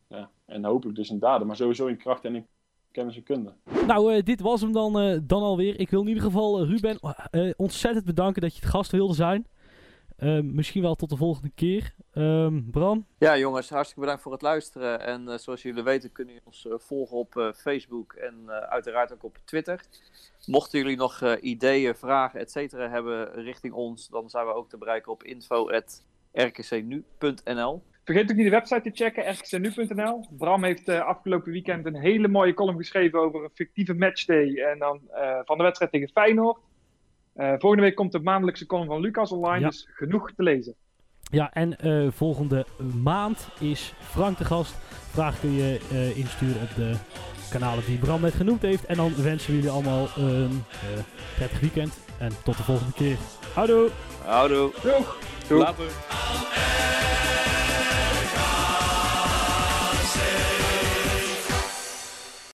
ja, 0.08 0.30
en 0.46 0.66
hopelijk 0.66 0.98
dus 0.98 1.10
in 1.10 1.20
daden, 1.20 1.48
maar 1.48 1.56
sowieso 1.56 1.88
in 1.88 1.98
kracht 1.98 2.26
en 2.26 2.36
in 2.36 2.48
kennis 2.92 3.16
en 3.16 3.24
kunde. 3.24 3.54
Nou, 3.88 4.24
dit 4.24 4.42
was 4.42 4.62
hem 4.62 4.72
dan, 4.72 5.22
dan 5.28 5.42
alweer. 5.42 5.80
Ik 5.80 5.90
wil 5.90 6.02
in 6.02 6.08
ieder 6.08 6.24
geval 6.24 6.66
Ruben 6.66 7.00
ontzettend 7.58 8.06
bedanken 8.06 8.42
dat 8.42 8.56
je 8.56 8.60
het 8.60 8.70
gast 8.70 8.92
wilde 8.92 9.14
zijn. 9.14 9.48
Eh, 10.24 10.40
misschien 10.40 10.82
wel 10.82 10.96
tot 10.96 11.10
de 11.10 11.18
volgende 11.18 11.52
keer. 11.56 11.96
Ehm, 12.14 12.62
Bram? 12.72 13.06
Ja, 13.18 13.38
jongens, 13.38 13.70
hartstikke 13.70 14.02
bedankt 14.02 14.24
voor 14.24 14.32
het 14.32 14.42
luisteren. 14.42 15.00
En 15.00 15.30
eh, 15.30 15.38
zoals 15.38 15.62
jullie 15.62 15.84
weten 15.84 16.12
kunnen 16.12 16.34
jullie 16.34 16.48
ons 16.48 16.68
eh, 16.68 16.74
volgen 16.78 17.18
op 17.18 17.38
eh, 17.38 17.54
Facebook 17.54 18.14
en 18.14 18.44
eh, 18.48 18.58
uiteraard 18.58 19.14
ook 19.14 19.24
op 19.24 19.38
Twitter. 19.46 19.82
Mochten 20.46 20.80
jullie 20.80 20.98
nog 20.98 21.22
eh, 21.22 21.34
ideeën, 21.42 21.96
vragen, 21.96 22.40
et 22.40 22.52
cetera 22.52 22.90
hebben 22.90 23.34
richting 23.34 23.74
ons, 23.74 24.10
dan 24.10 24.30
zijn 24.30 24.46
we 24.46 24.54
ook 24.54 24.70
te 24.70 24.78
bereiken 24.78 25.12
op 25.12 25.24
info.rkcnu.nl. 25.24 27.82
Vergeet 28.04 28.32
ook 28.32 28.38
niet 28.38 28.46
de 28.46 28.52
website 28.52 28.82
te 28.82 28.92
checken, 29.04 29.32
rkcnu.nl. 29.32 30.26
Bram 30.38 30.64
heeft 30.64 30.88
eh, 30.88 31.00
afgelopen 31.00 31.52
weekend 31.52 31.86
een 31.86 31.96
hele 31.96 32.28
mooie 32.28 32.54
column 32.54 32.78
geschreven 32.78 33.20
over 33.20 33.44
een 33.44 33.50
fictieve 33.54 33.94
matchday 33.94 34.56
en 34.56 34.80
dan 34.80 35.02
eh, 35.12 35.40
van 35.46 35.58
de 35.58 35.64
wedstrijd 35.64 35.92
tegen 35.92 36.10
Feyenoord. 36.10 36.60
Eh, 37.34 37.54
volgende 37.58 37.84
week 37.84 37.96
komt 37.96 38.12
de 38.12 38.20
maandelijkse 38.20 38.66
column 38.66 38.88
van 38.88 39.02
Lucas 39.02 39.32
online, 39.32 39.60
Ja. 39.60 39.68
dus 39.70 39.88
genoeg 39.94 40.32
te 40.36 40.44
lezen. 40.44 40.76
Ja, 41.32 41.54
en 41.54 41.78
eh, 41.80 42.08
volgende 42.12 42.66
maand 43.04 43.48
is 43.60 43.94
Frank 44.00 44.38
de 44.38 44.46
gast. 44.46 44.74
Vraag 45.12 45.40
kun 45.40 45.52
je 45.52 45.80
eh, 45.92 46.18
insturen 46.18 46.62
op 46.62 46.76
de 46.76 46.96
kanalen 47.50 47.86
die 47.86 47.98
Bram 47.98 48.22
net 48.22 48.34
genoemd 48.34 48.62
heeft. 48.62 48.86
En 48.86 48.96
dan 48.96 49.16
wensen 49.24 49.50
we 49.50 49.56
jullie 49.56 49.72
allemaal 49.72 50.08
een 50.18 50.64
prettig 51.36 51.60
weekend. 51.60 52.00
En 52.20 52.32
tot 52.44 52.58
de 52.58 52.64
volgende 52.64 52.94
keer. 52.94 53.18
Houdoe! 53.54 53.90
Houdoe! 54.26 54.72
Doeg! 55.48 55.60
Later! 55.60 56.63